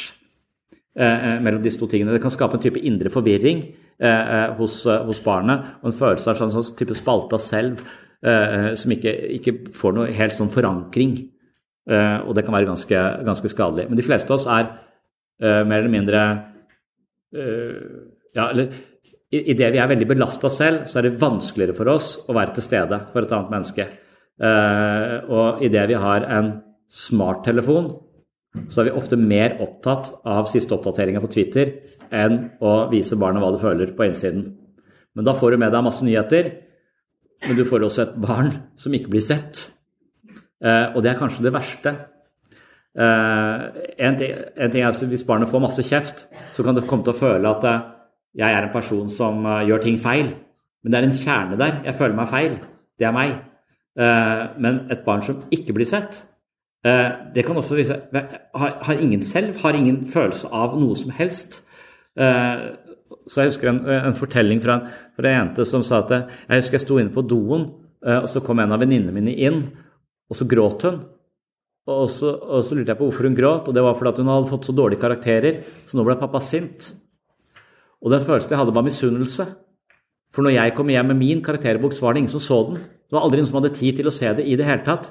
eh, 1.01 1.09
eh, 1.09 1.41
mellom 1.43 1.65
disse 1.65 1.81
to 1.81 1.89
tingene. 1.91 2.13
Det 2.15 2.23
kan 2.23 2.35
skape 2.35 2.59
en 2.59 2.63
type 2.63 2.85
indre 2.87 3.11
forvirring 3.11 3.65
eh, 3.65 4.09
eh, 4.37 4.55
hos, 4.61 4.83
hos, 4.85 5.23
barnet, 5.25 5.67
og 5.81 5.91
en 5.91 5.99
følelse 5.99 6.31
av 6.31 6.47
en 6.47 6.55
sånn 6.55 6.71
type 6.79 6.99
spalta 6.99 7.41
selv 7.43 7.85
som 8.25 8.93
ikke, 8.95 9.11
ikke, 9.37 9.53
får 9.77 9.93
noe 9.93 10.13
helt 10.17 10.33
sånn 10.33 10.49
forankring. 10.49 11.11
og 11.85 12.31
det 12.33 12.45
kan 12.47 12.55
være 12.55 12.71
ganske, 12.71 13.01
ganske 13.21 13.51
skadelig. 13.53 13.85
Men 13.91 13.99
de 13.99 14.07
fleste 14.07 14.33
av 14.33 14.39
oss 14.39 14.47
er 14.49 14.71
mer 15.69 15.83
eller 15.83 15.93
mindre 15.93 16.23
ja, 17.37 18.47
eller 18.47 18.71
Idet 19.33 19.73
vi 19.73 19.81
er 19.81 19.91
veldig 19.91 20.07
belasta 20.07 20.51
selv, 20.53 20.85
så 20.87 21.01
er 21.01 21.09
det 21.09 21.21
vanskeligere 21.23 21.77
for 21.77 21.91
oss 21.95 22.15
å 22.29 22.35
være 22.37 22.57
til 22.57 22.67
stede 22.67 22.99
for 23.13 23.25
et 23.25 23.33
annet 23.35 23.53
menneske. 23.55 23.87
Uh, 24.35 25.23
og 25.31 25.63
idet 25.65 25.87
vi 25.91 25.99
har 25.99 26.27
en 26.37 26.51
smarttelefon, 26.91 27.93
så 28.71 28.81
er 28.81 28.91
vi 28.91 28.99
ofte 28.99 29.19
mer 29.19 29.57
opptatt 29.65 30.13
av 30.31 30.47
siste 30.51 30.75
oppdateringa 30.77 31.23
på 31.23 31.31
Twitter 31.33 31.73
enn 32.15 32.37
å 32.63 32.75
vise 32.93 33.19
barnet 33.19 33.43
hva 33.43 33.51
du 33.55 33.59
føler 33.63 33.95
på 33.97 34.07
innsiden. 34.07 34.47
Men 35.15 35.27
da 35.27 35.35
får 35.39 35.55
du 35.55 35.63
med 35.63 35.75
deg 35.75 35.87
masse 35.87 36.07
nyheter, 36.07 36.51
men 37.45 37.59
du 37.59 37.65
får 37.67 37.87
også 37.87 38.05
et 38.05 38.19
barn 38.23 38.53
som 38.79 38.95
ikke 38.95 39.11
blir 39.15 39.25
sett. 39.25 39.65
Uh, 40.63 40.95
og 40.95 41.03
det 41.03 41.15
er 41.15 41.23
kanskje 41.23 41.49
det 41.49 41.55
verste. 41.55 41.97
Ting, 42.95 43.01
en, 43.99 44.15
ting, 44.71 44.79
er 44.79 44.93
at 44.93 45.01
Hvis 45.11 45.25
barnet 45.27 45.51
får 45.51 45.63
masse 45.65 45.83
kjeft, 45.83 46.29
så 46.55 46.63
kan 46.63 46.77
det 46.77 46.85
komme 46.87 47.03
til 47.03 47.11
å 47.11 47.19
føle 47.19 47.51
at 47.51 47.65
jeg 48.35 48.51
er 48.51 48.67
en 48.67 48.75
person 48.75 49.09
som 49.13 49.45
uh, 49.47 49.63
gjør 49.67 49.83
ting 49.85 49.99
feil. 50.03 50.33
Men 50.85 50.93
det 50.93 51.01
er 51.01 51.09
en 51.09 51.19
kjerne 51.19 51.59
der. 51.61 51.83
Jeg 51.87 51.97
føler 51.99 52.17
meg 52.19 52.33
feil. 52.33 52.57
Det 52.99 53.07
er 53.09 53.15
meg. 53.15 53.35
Eh, 53.95 54.47
men 54.59 54.81
et 54.91 55.05
barn 55.07 55.23
som 55.23 55.43
ikke 55.55 55.75
blir 55.77 55.87
sett, 55.87 56.19
eh, 56.85 57.11
det 57.35 57.45
kan 57.47 57.57
også 57.57 57.77
vise 57.79 58.01
har, 58.13 58.97
ingen 58.99 59.23
selv, 59.23 59.57
har 59.63 59.73
ingen 59.73 60.07
følelse 60.11 60.51
av 60.51 60.75
noe 60.79 60.97
som 60.99 61.13
helst. 61.15 61.63
Eh, 62.19 62.75
så 63.31 63.41
jeg 63.41 63.53
husker 63.53 63.71
en, 63.71 63.81
en 63.87 64.19
fortelling 64.19 64.61
fra, 64.65 64.81
fra 65.17 65.31
en 65.31 65.39
jente 65.39 65.65
som 65.69 65.85
sa 65.87 66.03
at 66.03 66.13
jeg 66.17 66.59
husker 66.59 66.79
jeg 66.79 66.85
sto 66.85 66.99
inne 66.99 67.15
på 67.15 67.23
doen, 67.23 67.69
eh, 68.05 68.19
og 68.19 68.29
så 68.29 68.43
kom 68.45 68.61
en 68.61 68.75
av 68.75 68.83
venninnene 68.83 69.15
mine 69.15 69.37
inn, 69.47 69.63
og 70.29 70.39
så 70.39 70.49
gråt 70.51 70.89
hun. 70.89 71.05
Og 71.85 72.07
så, 72.09 72.31
og 72.33 72.65
så, 72.65 72.75
lurte 72.75 72.95
jeg 72.95 72.99
på 72.99 73.07
hvorfor 73.11 73.29
hun 73.29 73.37
gråt, 73.37 73.67
og 73.69 73.77
det 73.77 73.83
var 73.85 73.97
fordi 73.99 74.25
hun 74.25 74.33
hadde 74.33 74.51
fått 74.51 74.67
så 74.71 74.75
dårlige 74.75 75.03
karakterer, 75.03 75.59
så 75.87 75.99
nå 75.99 76.07
ble 76.07 76.17
pappa 76.19 76.41
sint. 76.43 76.91
Og 78.05 78.13
den 78.13 78.25
følelsen 78.25 78.53
jeg 78.53 78.61
hadde, 78.61 78.75
var 78.77 78.85
misunnelse. 78.85 79.47
For 80.35 80.45
når 80.45 80.57
jeg 80.59 80.75
kom 80.77 80.91
hjem 80.93 81.13
med 81.13 81.21
min 81.21 81.43
karakterbok, 81.45 81.95
så 81.97 82.05
var 82.05 82.15
det 82.15 82.25
ingen 82.25 82.35
som 82.35 82.43
så 82.43 82.61
den. 82.69 82.81
Det 82.83 83.17
var 83.17 83.25
aldri 83.25 83.41
noen 83.41 83.49
som 83.49 83.61
hadde 83.61 83.77
tid 83.77 84.01
til 84.01 84.11
å 84.11 84.15
se 84.15 84.33
det 84.37 84.45
i 84.45 84.57
det 84.59 84.67
hele 84.69 84.85
tatt. 84.85 85.09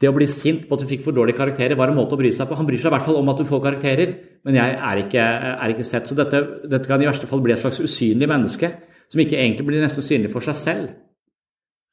Det 0.00 0.10
å 0.10 0.16
bli 0.16 0.26
sint 0.28 0.66
på 0.68 0.76
at 0.76 0.82
du 0.82 0.88
fikk 0.90 1.04
for 1.06 1.16
dårlige 1.16 1.38
karakterer, 1.38 1.76
var 1.78 1.88
en 1.88 1.96
måte 1.96 2.16
å 2.16 2.20
bry 2.20 2.32
seg 2.34 2.48
på. 2.48 2.56
Han 2.58 2.66
bryr 2.68 2.80
seg 2.80 2.90
i 2.90 2.94
hvert 2.96 3.06
fall 3.06 3.16
om 3.20 3.30
at 3.32 3.38
du 3.40 3.46
får 3.48 3.62
karakterer, 3.64 4.12
men 4.44 4.58
jeg 4.58 4.74
er 4.88 5.00
ikke, 5.04 5.22
er 5.52 5.72
ikke 5.72 5.86
sett. 5.88 6.08
Så 6.08 6.16
dette, 6.18 6.42
dette, 6.66 6.84
kan 6.88 7.00
i 7.00 7.08
verste 7.08 7.28
fall 7.30 7.44
bli 7.44 7.54
et 7.54 7.62
slags 7.62 7.80
usynlig 7.80 8.28
menneske, 8.28 8.72
som 9.12 9.22
ikke 9.22 9.38
egentlig 9.38 9.68
blir 9.70 9.84
nesten 9.84 10.04
synlig 10.04 10.32
for 10.34 10.44
seg 10.44 10.58
selv. 10.58 10.90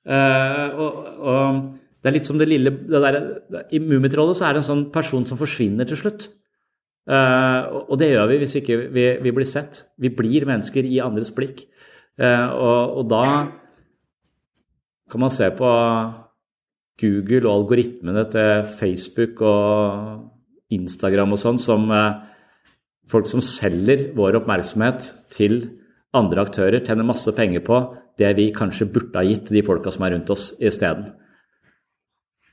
Uh, 0.04 0.68
og, 0.84 0.98
og, 1.24 1.62
det 2.04 2.10
er 2.10 2.16
litt 2.18 2.28
som 2.28 2.40
det 2.40 2.50
lille 2.50 2.74
det 2.76 3.00
der, 3.00 3.18
I 3.72 3.80
Mummitrollet 3.80 4.36
så 4.36 4.50
er 4.50 4.58
det 4.58 4.66
en 4.66 4.68
sånn 4.68 4.88
person 4.92 5.24
som 5.28 5.40
forsvinner 5.40 5.88
til 5.88 6.02
slutt. 6.02 6.26
Uh, 7.04 7.84
og 7.92 7.98
det 8.00 8.14
gjør 8.14 8.30
vi 8.32 8.40
hvis 8.40 8.56
ikke 8.62 8.78
vi, 8.96 9.06
vi, 9.20 9.32
blir 9.36 9.48
sett. 9.48 9.84
Vi 10.00 10.12
blir 10.14 10.48
mennesker 10.48 10.88
i 10.88 11.02
andres 11.04 11.34
blikk. 11.36 11.66
Uh, 12.20 12.48
og, 12.54 13.00
og 13.02 13.10
da 13.12 13.24
kan 15.12 15.24
man 15.24 15.34
se 15.34 15.50
på 15.54 15.72
Google 17.04 17.44
og 17.50 17.56
algoritmene 17.58 18.24
til 18.32 18.70
Facebook 18.80 19.42
og 19.44 20.74
Instagram 20.74 21.36
og 21.36 21.42
sånn 21.42 21.60
som 21.62 21.90
uh, 21.92 22.24
folk 23.10 23.28
som 23.30 23.44
selger 23.44 24.12
vår 24.16 24.40
oppmerksomhet 24.40 25.10
til 25.34 25.60
andre 26.16 26.46
aktører, 26.46 26.84
tjener 26.86 27.08
masse 27.08 27.30
penger 27.36 27.66
på 27.66 27.82
det 28.22 28.30
vi 28.38 28.52
kanskje 28.54 28.88
burde 28.94 29.18
ha 29.18 29.26
gitt 29.26 29.50
de 29.50 29.64
folka 29.66 29.92
som 29.92 30.06
er 30.06 30.14
rundt 30.16 30.30
oss, 30.34 30.52
isteden. 30.62 31.10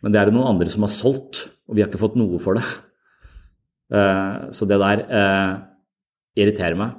Men 0.01 0.13
det 0.13 0.21
er 0.21 0.31
det 0.31 0.37
noen 0.37 0.55
andre 0.55 0.73
som 0.73 0.87
har 0.87 0.93
solgt, 0.93 1.45
og 1.69 1.77
vi 1.77 1.85
har 1.85 1.91
ikke 1.91 2.01
fått 2.01 2.17
noe 2.17 2.41
for 2.41 2.57
det. 2.57 2.65
Eh, 3.91 4.51
så 4.55 4.69
det 4.71 4.79
der 4.81 5.03
eh, 5.07 5.53
irriterer 6.39 6.79
meg. 6.79 6.97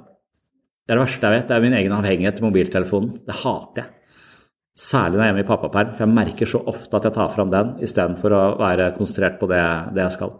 Det 0.82 0.92
er 0.92 0.98
det 0.98 1.04
verste 1.06 1.28
jeg 1.28 1.38
vet, 1.38 1.48
det 1.48 1.56
er 1.56 1.64
min 1.64 1.76
egen 1.78 1.94
avhengighet 1.96 2.38
til 2.38 2.46
mobiltelefonen. 2.48 3.12
Det 3.26 3.38
hater 3.42 3.84
jeg. 3.84 3.98
Særlig 4.82 5.18
når 5.18 5.20
jeg 5.20 5.24
er 5.24 5.30
hjemme 5.30 5.44
i 5.44 5.48
pappaperm, 5.48 5.90
for 5.92 6.04
jeg 6.04 6.16
merker 6.16 6.48
så 6.48 6.62
ofte 6.72 6.96
at 6.96 7.06
jeg 7.06 7.14
tar 7.16 7.32
fram 7.32 7.50
den 7.52 7.74
istedenfor 7.84 8.32
å 8.32 8.42
være 8.60 8.94
konsentrert 8.96 9.36
på 9.40 9.48
det, 9.50 9.60
det 9.92 10.06
jeg 10.06 10.14
skal. 10.14 10.32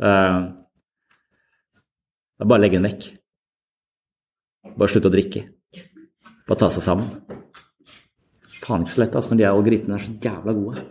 Uh, 0.00 0.48
bare 2.40 2.62
legge 2.64 2.80
den 2.80 2.88
vekk. 2.88 3.10
Bare 4.80 4.88
slutte 4.90 5.12
å 5.12 5.14
drikke. 5.14 5.44
Bare 6.48 6.60
ta 6.62 6.70
seg 6.72 6.86
sammen. 6.86 7.12
Faen 8.64 8.86
ikke 8.86 8.94
så 8.96 9.04
lett 9.04 9.20
altså, 9.20 9.34
når 9.34 9.42
de 9.42 9.46
algoritmene 9.50 10.00
er 10.00 10.06
så 10.06 10.16
jævla 10.24 10.56
gode. 10.56 10.86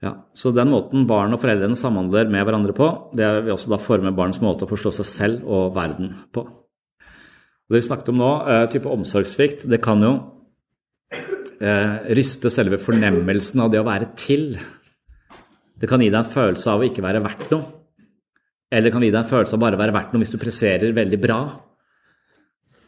Ja, 0.00 0.14
Så 0.32 0.54
den 0.56 0.70
måten 0.72 1.04
barn 1.06 1.34
og 1.36 1.42
foreldrene 1.42 1.76
samhandler 1.76 2.28
med 2.32 2.46
hverandre 2.48 2.72
på, 2.72 2.88
det 3.12 3.26
vil 3.44 3.52
også 3.52 3.68
da 3.68 3.76
forme 3.76 4.14
barns 4.16 4.40
måte 4.40 4.64
å 4.64 4.70
forstå 4.70 4.94
seg 4.96 5.08
selv 5.08 5.44
og 5.44 5.74
verden 5.76 6.14
på. 6.32 6.46
Det 7.68 7.76
vi 7.76 7.84
snakket 7.84 8.08
om 8.08 8.18
nå, 8.18 8.30
eh, 8.48 8.66
type 8.72 8.88
omsorgssvikt, 8.88 9.68
det 9.68 9.82
kan 9.84 10.00
jo 10.02 10.14
eh, 11.60 12.14
ryste 12.16 12.50
selve 12.50 12.80
fornemmelsen 12.80 13.60
av 13.60 13.70
det 13.70 13.82
å 13.82 13.86
være 13.86 14.08
til. 14.16 14.56
Det 15.76 15.88
kan 15.88 16.00
gi 16.00 16.08
deg 16.08 16.24
en 16.24 16.32
følelse 16.32 16.72
av 16.72 16.80
å 16.80 16.88
ikke 16.88 17.04
være 17.04 17.20
verdt 17.22 17.52
noe. 17.52 17.68
Eller 18.72 18.88
det 18.88 18.94
kan 18.94 19.04
gi 19.04 19.12
deg 19.12 19.20
en 19.20 19.30
følelse 19.30 19.54
av 19.58 19.60
bare 19.60 19.76
å 19.76 19.82
være 19.82 19.94
verdt 19.94 20.14
noe 20.14 20.24
hvis 20.24 20.32
du 20.32 20.40
presserer 20.40 20.96
veldig 20.96 21.20
bra. 21.20 21.40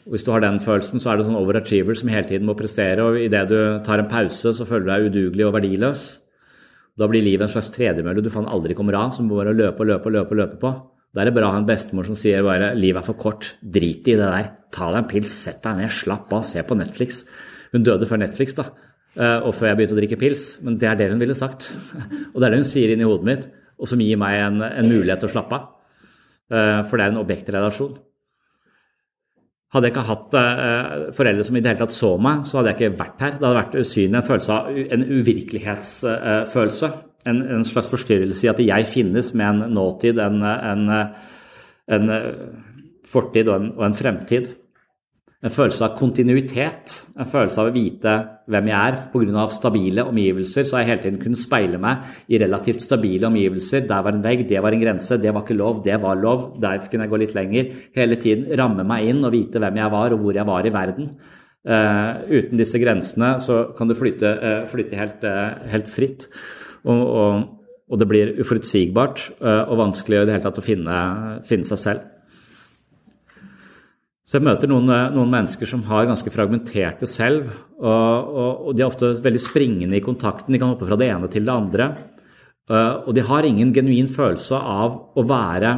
Og 0.06 0.16
hvis 0.16 0.24
du 0.24 0.32
har 0.32 0.42
den 0.42 0.58
følelsen, 0.64 0.98
så 0.98 1.12
er 1.12 1.20
du 1.20 1.28
sånn 1.28 1.38
overachiever 1.38 1.94
som 1.98 2.10
hele 2.10 2.26
tiden 2.26 2.48
må 2.48 2.56
prestere, 2.58 3.04
og 3.04 3.20
idet 3.20 3.44
du 3.52 3.58
tar 3.86 4.00
en 4.00 4.10
pause, 4.10 4.50
så 4.56 4.66
føler 4.66 4.88
du 4.88 4.90
deg 4.90 5.08
udugelig 5.12 5.46
og 5.46 5.56
verdiløs. 5.60 6.06
Da 6.98 7.08
blir 7.08 7.24
livet 7.24 7.46
en 7.46 7.52
slags 7.52 7.70
tredemølle 7.72 8.22
du 8.24 8.30
faen 8.32 8.48
aldri 8.50 8.76
kommer 8.76 8.98
av, 8.98 9.14
som 9.16 9.30
bare 9.30 9.54
løpe 9.56 9.80
og 9.80 9.88
løpe 9.88 10.10
og 10.10 10.16
løpe, 10.16 10.36
løpe 10.36 10.58
på. 10.60 10.72
Da 11.12 11.22
er 11.22 11.28
det 11.28 11.36
bra 11.36 11.48
å 11.48 11.54
ha 11.54 11.60
en 11.60 11.68
bestemor 11.68 12.06
som 12.08 12.16
sier 12.16 12.44
bare 12.44 12.72
'livet 12.74 13.02
er 13.02 13.06
for 13.06 13.16
kort', 13.20 13.54
drit 13.60 14.08
i 14.08 14.16
det 14.16 14.28
der. 14.28 14.50
Ta 14.72 14.90
deg 14.92 15.02
en 15.02 15.08
pils, 15.08 15.28
sett 15.28 15.62
deg 15.62 15.76
ned, 15.76 15.90
slapp 15.90 16.32
av, 16.32 16.44
se 16.44 16.62
på 16.62 16.76
Netflix. 16.76 17.24
Hun 17.72 17.84
døde 17.84 18.08
før 18.08 18.20
Netflix, 18.20 18.54
da, 18.54 18.64
eh, 19.16 19.40
og 19.40 19.54
før 19.54 19.68
jeg 19.68 19.76
begynte 19.76 19.96
å 19.96 20.00
drikke 20.00 20.20
pils, 20.20 20.62
men 20.62 20.78
det 20.78 20.88
er 20.88 20.96
det 20.96 21.10
hun 21.10 21.20
ville 21.20 21.34
sagt. 21.34 21.70
Og 22.34 22.40
det 22.40 22.46
er 22.46 22.50
det 22.50 22.62
hun 22.64 22.72
sier 22.72 22.92
inni 22.92 23.04
hodet 23.04 23.24
mitt, 23.24 23.48
og 23.78 23.88
som 23.88 24.00
gir 24.00 24.16
meg 24.16 24.40
en, 24.40 24.62
en 24.62 24.88
mulighet 24.88 25.20
til 25.20 25.28
å 25.28 25.32
slappe 25.32 25.52
av. 25.52 25.68
Eh, 26.52 26.80
for 26.88 26.96
det 26.96 27.04
er 27.04 27.12
en 27.12 27.24
objektrelasjon. 27.24 27.96
Hadde 29.72 29.88
jeg 29.88 29.94
ikke 29.94 30.04
hatt 30.04 30.34
uh, 30.36 31.04
foreldre 31.16 31.46
som 31.48 31.56
i 31.56 31.62
det 31.64 31.70
hele 31.70 31.80
tatt 31.80 31.94
så 31.96 32.10
meg, 32.20 32.42
så 32.44 32.58
hadde 32.58 32.72
jeg 32.72 32.78
ikke 32.78 32.98
vært 32.98 33.22
her. 33.24 33.36
Det 33.38 33.46
hadde 33.46 33.60
vært 33.60 33.78
usynlig, 33.80 34.18
en 34.18 34.26
følelse 34.26 34.56
av 34.58 34.80
en 34.96 35.06
uvirkelighetsfølelse. 35.08 36.90
Uh, 36.92 37.08
en, 37.30 37.38
en, 37.54 37.64
slags 37.64 37.88
forstyrrelse 37.88 38.44
i 38.44 38.50
at 38.50 38.60
jeg 38.60 38.88
finnes 38.90 39.28
med 39.38 39.46
en 39.46 39.76
nåtid, 39.76 40.18
en, 40.18 40.42
en, 40.42 40.88
en 41.96 42.14
fortid 43.06 43.46
og 43.46 43.60
en, 43.60 43.68
og 43.78 43.94
fremtid. 43.96 44.50
En 45.42 45.50
følelse 45.50 45.82
av 45.82 45.96
kontinuitet, 45.98 46.92
en 47.18 47.26
følelse 47.26 47.58
av 47.58 47.68
å 47.72 47.74
vite 47.74 48.12
hvem 48.52 48.68
jeg 48.70 48.76
er. 48.78 48.98
Pga. 49.10 49.46
stabile 49.50 50.04
omgivelser 50.06 50.68
så 50.68 50.76
har 50.76 50.84
jeg 50.84 50.90
hele 50.92 51.02
tiden 51.02 51.18
kunnet 51.24 51.40
speile 51.40 51.80
meg 51.82 52.30
i 52.30 52.38
relativt 52.38 52.84
stabile 52.84 53.26
omgivelser. 53.26 53.82
Der 53.88 54.04
var 54.06 54.14
en 54.14 54.22
vegg, 54.22 54.44
det 54.46 54.62
var 54.62 54.70
en 54.70 54.84
grense, 54.84 55.18
det 55.18 55.32
var 55.34 55.42
ikke 55.42 55.58
lov, 55.58 55.82
det 55.82 55.98
var 56.00 56.20
lov. 56.20 56.44
Der 56.62 56.86
kunne 56.86 57.08
jeg 57.08 57.10
gå 57.10 57.20
litt 57.24 57.34
lenger. 57.34 57.72
Hele 57.96 58.20
tiden 58.22 58.46
ramme 58.58 58.86
meg 58.86 59.08
inn 59.10 59.24
og 59.26 59.34
vite 59.34 59.58
hvem 59.58 59.82
jeg 59.82 59.94
var 59.96 60.14
og 60.14 60.22
hvor 60.22 60.38
jeg 60.38 60.46
var 60.46 60.68
i 60.68 60.74
verden. 60.78 61.10
Uh, 61.62 62.22
uten 62.26 62.58
disse 62.58 62.78
grensene 62.82 63.36
så 63.42 63.58
kan 63.78 63.90
du 63.90 63.94
flyte, 63.98 64.30
uh, 64.38 64.62
flyte 64.70 64.98
helt, 64.98 65.26
uh, 65.26 65.58
helt 65.74 65.90
fritt. 65.90 66.28
Og, 66.86 67.02
og, 67.02 67.44
og 67.90 67.98
det 67.98 68.08
blir 68.10 68.34
uforutsigbart 68.42 69.28
og 69.42 69.78
vanskelig 69.78 70.22
i 70.22 70.26
det 70.26 70.34
hele 70.34 70.46
tatt 70.46 70.58
å 70.58 70.64
finne, 70.64 70.96
finne 71.46 71.66
seg 71.66 71.78
selv. 71.82 72.08
Så 74.32 74.38
jeg 74.38 74.46
møter 74.46 74.70
noen, 74.70 74.88
noen, 75.12 75.28
mennesker 75.28 75.68
som 75.68 75.82
har 75.84 76.06
ganske 76.08 76.30
fragmenterte 76.32 77.04
selv. 77.04 77.50
Og, 77.76 77.90
og, 77.92 78.62
og, 78.64 78.70
de 78.72 78.80
er 78.80 78.88
ofte 78.88 79.10
veldig 79.20 79.42
springende 79.44 79.98
i 79.98 80.00
kontakten. 80.00 80.54
De 80.54 80.60
kan 80.62 80.70
hoppe 80.72 80.88
fra 80.88 80.96
det 80.96 81.10
ene 81.12 81.28
til 81.28 81.44
det 81.44 81.52
andre. 81.52 81.88
Eh, 82.64 82.94
og 83.04 83.12
de 83.12 83.26
har 83.28 83.44
ingen 83.44 83.74
genuin 83.76 84.08
følelse 84.08 84.56
av 84.56 84.96
å 85.20 85.26
være 85.28 85.74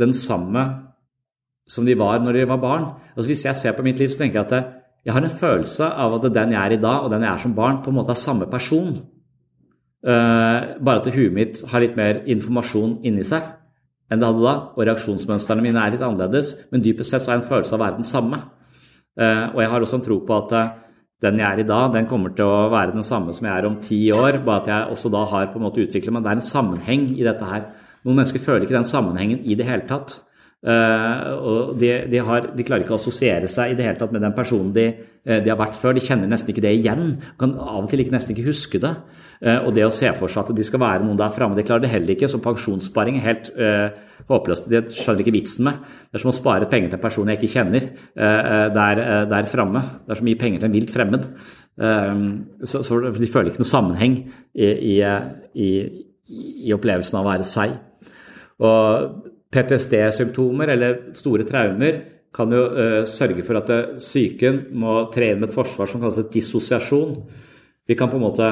den 0.00 0.16
samme 0.16 0.64
som 1.68 1.84
de 1.84 1.98
var 2.00 2.24
når 2.24 2.40
de 2.40 2.48
var 2.48 2.64
barn. 2.64 2.88
Altså 3.12 3.34
Hvis 3.34 3.44
jeg 3.50 3.60
ser 3.60 3.76
på 3.76 3.84
mitt 3.84 4.00
liv, 4.00 4.08
så 4.08 4.22
tenker 4.24 4.40
jeg 4.40 4.48
at 4.48 4.74
jeg 5.04 5.18
har 5.18 5.28
en 5.28 5.38
følelse 5.44 5.92
av 5.92 6.16
at 6.16 6.28
den 6.32 6.56
jeg 6.56 6.60
er 6.62 6.78
i 6.78 6.80
dag, 6.80 7.04
og 7.04 7.12
den 7.12 7.28
jeg 7.28 7.34
er 7.34 7.44
som 7.44 7.58
barn, 7.60 7.82
på 7.84 7.92
en 7.92 8.00
måte 8.00 8.16
er 8.16 8.24
samme 8.24 8.48
person. 8.48 8.96
Uh, 10.00 10.80
bare 10.80 11.02
at 11.02 11.12
huet 11.12 11.36
mitt 11.36 11.60
har 11.68 11.84
litt 11.84 12.00
mer 12.00 12.22
informasjon 12.32 13.02
inni 13.04 13.28
seg 13.28 13.44
enn 14.10 14.20
det 14.20 14.28
hadde 14.28 14.44
da. 14.44 14.54
Og 14.74 14.86
reaksjonsmønstrene 14.88 15.64
mine 15.64 15.82
er 15.82 15.94
litt 15.94 16.04
annerledes, 16.04 16.54
men 16.72 16.84
dypest 16.84 17.14
sett 17.14 17.24
så 17.24 17.34
er 17.34 17.40
en 17.40 17.48
følelse 17.48 17.76
av 17.76 17.80
å 17.80 17.84
være 17.84 18.00
den 18.00 18.08
samme. 18.08 18.40
Uh, 19.20 19.50
og 19.54 19.60
jeg 19.62 19.70
har 19.72 19.84
også 19.84 19.98
en 19.98 20.06
tro 20.06 20.16
på 20.26 20.38
at 20.38 20.54
uh, 20.56 20.72
den 21.20 21.42
jeg 21.42 21.46
er 21.46 21.60
i 21.60 21.68
dag, 21.68 21.90
den 21.92 22.08
kommer 22.08 22.32
til 22.32 22.48
å 22.48 22.70
være 22.72 22.94
den 22.94 23.04
samme 23.04 23.34
som 23.36 23.46
jeg 23.46 23.52
er 23.52 23.68
om 23.68 23.76
ti 23.84 23.98
år, 24.14 24.40
bare 24.46 24.62
at 24.62 24.70
jeg 24.70 24.94
også 24.94 25.12
da 25.12 25.26
har 25.28 25.50
på 25.52 25.60
en 25.60 25.66
måte 25.66 25.82
utviklet 25.82 26.14
meg. 26.14 26.24
Det 26.24 26.32
er 26.32 26.40
en 26.40 26.48
sammenheng 26.48 27.06
i 27.12 27.26
dette 27.26 27.50
her. 27.50 27.66
Noen 28.06 28.22
mennesker 28.22 28.42
føler 28.42 28.64
ikke 28.64 28.78
den 28.78 28.88
sammenhengen 28.88 29.42
i 29.44 29.56
det 29.58 29.68
hele 29.68 29.84
tatt. 29.90 30.16
Uh, 30.60 31.20
og 31.40 31.74
de, 31.80 31.92
de, 32.12 32.18
har, 32.24 32.50
de, 32.56 32.64
klarer 32.64 32.84
ikke 32.84 32.92
å 32.96 33.00
assosiere 33.00 33.48
seg 33.48 33.72
i 33.72 33.76
det 33.76 33.86
hele 33.86 34.00
tatt 34.00 34.12
med 34.12 34.24
den 34.24 34.34
personen 34.36 34.72
de, 34.76 34.86
de, 35.28 35.48
har 35.48 35.60
vært 35.60 35.76
før. 35.80 35.96
De 35.96 36.04
kjenner 36.04 36.30
nesten 36.30 36.54
ikke 36.54 36.64
det 36.64 36.74
igjen. 36.78 37.18
Kan 37.40 37.56
av 37.60 37.82
og 37.84 37.90
til 37.92 38.04
ikke, 38.04 38.14
nesten 38.16 38.36
ikke 38.36 38.48
huske 38.48 38.80
det. 38.80 38.94
Uh, 39.40 39.66
og 39.66 39.70
det 39.76 39.86
å 39.86 39.92
se 39.94 40.10
for 40.18 40.32
seg 40.32 40.44
at 40.44 40.56
de 40.56 40.66
skal 40.66 40.82
være 40.82 41.04
noen 41.04 41.18
der 41.20 41.32
framme, 41.32 41.56
det 41.56 41.66
klarer 41.68 41.86
de 41.86 41.92
heller 41.92 42.14
ikke. 42.14 42.28
Så 42.30 42.42
pensjonssparing 42.44 43.20
er 43.20 43.28
helt 43.28 43.50
håpløst. 44.30 44.68
Det 44.70 44.82
skjønner 44.94 45.24
ikke 45.24 45.34
vitsen 45.34 45.66
med. 45.66 45.80
Det 46.10 46.18
er 46.18 46.24
som 46.24 46.32
å 46.32 46.36
spare 46.36 46.68
penger 46.70 46.92
til 46.92 46.98
en 46.98 47.02
person 47.02 47.30
jeg 47.30 47.40
ikke 47.40 47.54
kjenner 47.54 47.86
der, 48.76 49.00
der 49.30 49.48
framme. 49.50 49.80
Det 50.04 50.14
er 50.14 50.20
så 50.20 50.26
mye 50.28 50.38
penger 50.38 50.60
til 50.60 50.68
en 50.68 50.76
vilt 50.76 50.92
fremmed. 50.94 51.24
Så, 51.80 52.82
så, 52.86 53.00
de 53.16 53.30
føler 53.32 53.50
ikke 53.50 53.64
noe 53.64 53.70
sammenheng 53.72 54.18
i, 54.20 54.68
i, 54.68 54.94
i, 55.56 55.70
i 56.68 56.76
opplevelsen 56.76 57.18
av 57.18 57.24
å 57.24 57.32
være 57.32 57.48
seg. 57.48 57.74
Og 58.60 59.30
PTSD-symptomer 59.50 60.74
eller 60.76 60.98
store 61.16 61.46
traumer 61.48 62.02
kan 62.34 62.52
jo 62.54 62.62
uh, 62.70 63.02
sørge 63.10 63.42
for 63.46 63.58
at 63.58 63.70
psyken 63.98 64.66
må 64.78 65.00
tre 65.14 65.32
inn 65.32 65.40
med 65.42 65.50
et 65.50 65.56
forsvar 65.56 65.90
som 65.90 66.02
kalles 66.02 66.30
dissosiasjon. 66.30 67.16
Vi 67.90 67.96
kan 67.98 68.10
på 68.10 68.20
en 68.20 68.26
måte 68.28 68.50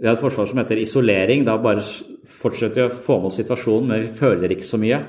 vi 0.00 0.08
har 0.08 0.16
et 0.16 0.22
forsvar 0.22 0.48
som 0.50 0.60
heter 0.60 0.80
isolering. 0.82 1.44
Da 1.46 1.56
bare 1.62 1.84
fortsetter 2.28 2.82
vi 2.82 2.88
å 2.88 2.96
få 3.06 3.20
med 3.20 3.30
oss 3.30 3.38
situasjonen, 3.40 3.88
men 3.90 4.02
vi 4.06 4.18
føler 4.18 4.52
ikke 4.52 4.68
så 4.68 4.80
mye. 4.80 5.02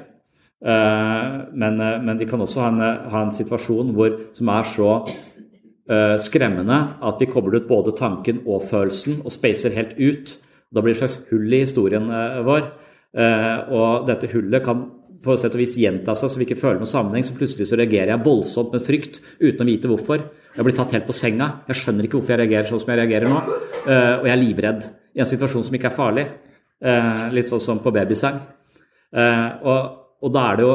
Uh, 0.58 1.48
men, 1.54 1.76
uh, 1.78 1.98
men, 2.02 2.16
vi 2.18 2.26
kan 2.26 2.42
også 2.42 2.64
ha 2.64 2.70
en, 2.72 2.86
ha 3.12 3.20
en 3.22 3.36
situasjon 3.36 3.92
hvor, 3.94 4.16
som 4.34 4.50
er 4.50 4.72
så 4.72 4.88
eh, 5.90 6.18
skremmende 6.22 6.78
at 7.06 7.22
vi 7.22 7.30
kobler 7.32 7.62
ut 7.62 7.70
både 7.70 7.96
tanken 7.98 8.44
og 8.46 8.66
følelsen 8.70 9.22
og 9.24 9.34
spacer 9.34 9.76
helt 9.76 9.98
ut. 10.00 10.36
Da 10.74 10.84
blir 10.84 10.94
det 10.94 11.00
et 11.00 11.06
slags 11.06 11.32
hull 11.32 11.54
i 11.54 11.64
historien 11.64 12.10
eh, 12.12 12.40
vår. 12.48 12.70
Eh, 13.18 13.74
og 13.74 14.08
dette 14.10 14.30
hullet 14.34 14.66
kan 14.66 14.86
på 15.24 15.36
sett 15.40 15.56
og 15.56 15.62
vis 15.64 15.78
gjenta 15.80 16.14
seg 16.16 16.30
så 16.30 16.40
vi 16.40 16.46
ikke 16.46 16.60
føler 16.60 16.82
noen 16.82 16.92
sammenheng. 16.92 17.26
Så 17.26 17.38
plutselig 17.38 17.70
så 17.70 17.80
reagerer 17.80 18.14
jeg 18.14 18.26
voldsomt 18.26 18.76
med 18.76 18.86
frykt 18.86 19.22
uten 19.40 19.64
å 19.64 19.70
vite 19.70 19.92
hvorfor. 19.92 20.28
Jeg 20.58 20.66
blir 20.66 20.74
tatt 20.74 20.94
helt 20.96 21.06
på 21.06 21.14
senga. 21.14 21.48
Jeg 21.70 21.78
skjønner 21.78 22.08
ikke 22.08 22.18
hvorfor 22.18 22.34
jeg 22.34 22.42
reagerer 22.42 22.70
sånn 22.72 22.80
som 22.82 22.90
jeg 22.90 22.98
reagerer 22.98 23.30
nå. 23.30 23.42
Uh, 23.86 24.14
og 24.18 24.24
jeg 24.26 24.34
er 24.34 24.40
livredd 24.42 24.88
i 25.14 25.22
en 25.22 25.30
situasjon 25.30 25.68
som 25.68 25.76
ikke 25.78 25.92
er 25.92 25.94
farlig. 25.94 26.24
Uh, 26.82 27.28
litt 27.34 27.52
sånn 27.52 27.62
som 27.62 27.82
på 27.84 27.94
babysang. 27.94 28.40
Uh, 29.14 29.50
og, 29.62 29.84
og 30.26 30.34
da 30.34 30.48
er 30.50 30.58
det 30.58 30.66
jo 30.66 30.74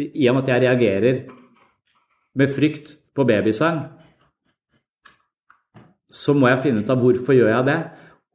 I 0.00 0.30
og 0.30 0.38
med 0.38 0.46
at 0.46 0.48
jeg 0.54 0.62
reagerer 0.64 1.20
med 2.40 2.52
frykt 2.56 2.94
på 3.16 3.24
babysang, 3.28 3.82
så 6.08 6.32
må 6.36 6.48
jeg 6.48 6.62
finne 6.64 6.84
ut 6.84 6.92
av 6.92 7.00
hvorfor 7.02 7.36
gjør 7.36 7.52
jeg 7.52 7.68
det. 7.68 7.78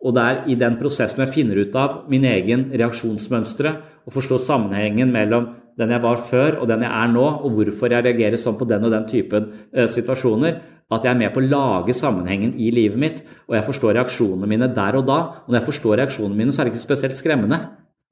Og 0.06 0.14
det 0.18 0.28
er 0.28 0.44
i 0.50 0.60
den 0.62 0.78
prosessen 0.78 1.26
jeg 1.26 1.34
finner 1.34 1.62
ut 1.62 1.76
av 1.78 2.04
min 2.12 2.26
egen 2.30 2.70
reaksjonsmønstre 2.70 3.74
og 4.06 4.14
forstå 4.14 4.38
sammenhengen 4.46 5.10
mellom 5.14 5.50
den 5.80 5.94
jeg 5.96 6.04
var 6.04 6.20
før 6.28 6.60
og 6.62 6.70
den 6.70 6.84
jeg 6.86 6.92
er 6.92 7.12
nå, 7.14 7.26
og 7.42 7.58
hvorfor 7.58 7.94
jeg 7.94 8.06
reagerer 8.06 8.40
sånn 8.42 8.58
på 8.60 8.68
den 8.70 8.88
og 8.88 8.94
den 8.94 9.08
typen 9.10 9.50
eh, 9.74 9.90
situasjoner, 9.92 10.60
at 10.92 11.06
jeg 11.08 11.14
er 11.14 11.20
med 11.22 11.32
på 11.32 11.40
å 11.40 11.48
lage 11.48 11.96
sammenhengen 11.96 12.58
i 12.60 12.72
livet 12.76 13.00
mitt, 13.00 13.22
og 13.48 13.56
jeg 13.56 13.68
forstår 13.70 13.96
reaksjonene 13.96 14.50
mine 14.50 14.68
der 14.76 14.98
og 15.00 15.06
da. 15.08 15.20
Og 15.46 15.54
når 15.54 15.62
jeg 15.62 15.68
forstår 15.70 16.02
reaksjonene 16.02 16.36
mine, 16.36 16.52
så 16.52 16.62
er 16.62 16.68
det 16.68 16.74
ikke 16.74 16.84
spesielt 16.84 17.20
skremmende. 17.20 17.62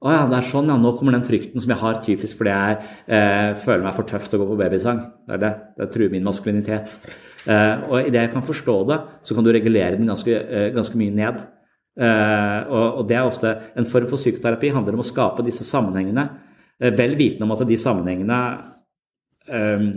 Å 0.00 0.12
ja, 0.14 0.20
det 0.30 0.38
er 0.38 0.46
sånn, 0.48 0.70
ja, 0.72 0.78
nå 0.80 0.94
kommer 0.96 1.12
den 1.12 1.26
frykten 1.26 1.60
som 1.60 1.74
jeg 1.74 1.80
har 1.82 1.98
typisk 2.00 2.38
fordi 2.38 2.54
jeg 2.54 2.76
eh, 3.12 3.50
føler 3.60 3.84
meg 3.84 3.98
for 3.98 4.08
tøff 4.08 4.30
til 4.30 4.38
å 4.38 4.46
gå 4.46 4.54
på 4.54 4.60
babysang. 4.62 5.02
Det 5.28 5.34
er 5.36 5.42
det. 5.42 5.50
Det 5.76 5.88
truer 5.92 6.14
min 6.14 6.24
maskulinitet. 6.24 6.94
Eh, 7.44 7.82
og 7.84 8.08
idet 8.08 8.24
jeg 8.24 8.32
kan 8.32 8.46
forstå 8.46 8.76
det, 8.88 8.96
så 9.28 9.36
kan 9.36 9.44
du 9.44 9.52
regulere 9.52 9.98
den 9.98 10.08
ganske, 10.08 10.32
eh, 10.40 10.70
ganske 10.72 10.96
mye 10.96 11.16
ned. 11.18 11.42
Eh, 12.00 12.58
og, 12.70 12.86
og, 13.00 13.02
det 13.10 13.18
er 13.18 13.28
ofte 13.28 13.52
en 13.76 13.88
form 13.88 14.08
for 14.08 14.20
psykoterapi 14.20 14.70
handler 14.72 14.96
om 14.96 15.04
å 15.04 15.08
skape 15.10 15.44
disse 15.44 15.66
sammenhengene, 15.68 16.30
vel 16.80 17.18
vitende 17.18 17.46
om 17.46 17.52
at 17.56 17.66
de 17.68 17.76
sammenhengene 17.80 18.40
um, 19.50 19.90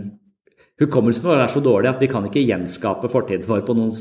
Hukommelsen 0.82 1.28
vår 1.28 1.38
er 1.38 1.52
så 1.52 1.60
dårlig 1.62 1.86
at 1.92 2.00
vi 2.02 2.08
kan 2.10 2.24
ikke 2.26 2.42
gjenskape 2.42 3.06
fortiden 3.06 3.46
vår 3.46 3.60
på 3.62 3.76
noen 3.78 3.92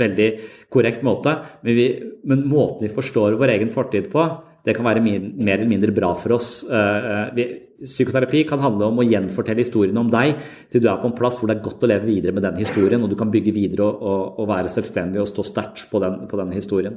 veldig 0.00 0.28
korrekt 0.72 1.02
måte. 1.04 1.34
Men, 1.60 1.76
vi, 1.76 1.84
men 2.24 2.46
måten 2.48 2.86
vi 2.86 2.94
forstår 2.94 3.36
vår 3.36 3.52
egen 3.58 3.72
fortid 3.74 4.08
på, 4.12 4.24
det 4.64 4.72
kan 4.72 4.86
være 4.88 5.02
mer 5.04 5.58
eller 5.58 5.68
mindre 5.68 5.92
bra 5.92 6.14
for 6.16 6.38
oss. 6.38 6.62
Uh, 6.64 7.28
vi, 7.36 7.44
psykoterapi 7.84 8.46
kan 8.48 8.62
handle 8.64 8.88
om 8.88 9.02
å 9.02 9.04
gjenfortelle 9.04 9.60
historiene 9.60 10.00
om 10.00 10.08
deg 10.08 10.38
til 10.72 10.80
du 10.80 10.88
er 10.88 11.02
på 11.02 11.10
en 11.10 11.16
plass 11.18 11.36
hvor 11.36 11.50
det 11.50 11.58
er 11.58 11.66
godt 11.66 11.84
å 11.84 11.90
leve 11.90 12.08
videre 12.08 12.32
med 12.32 12.46
den 12.46 12.62
historien, 12.62 13.04
og 13.04 13.12
du 13.12 13.18
kan 13.20 13.32
bygge 13.34 13.52
videre 13.52 13.84
og, 13.84 14.00
og, 14.00 14.40
og 14.40 14.50
være 14.54 14.72
selvstendig 14.72 15.20
og 15.20 15.28
stå 15.28 15.44
sterkt 15.50 15.84
på, 15.90 16.00
på 16.00 16.40
den 16.40 16.56
historien. 16.56 16.96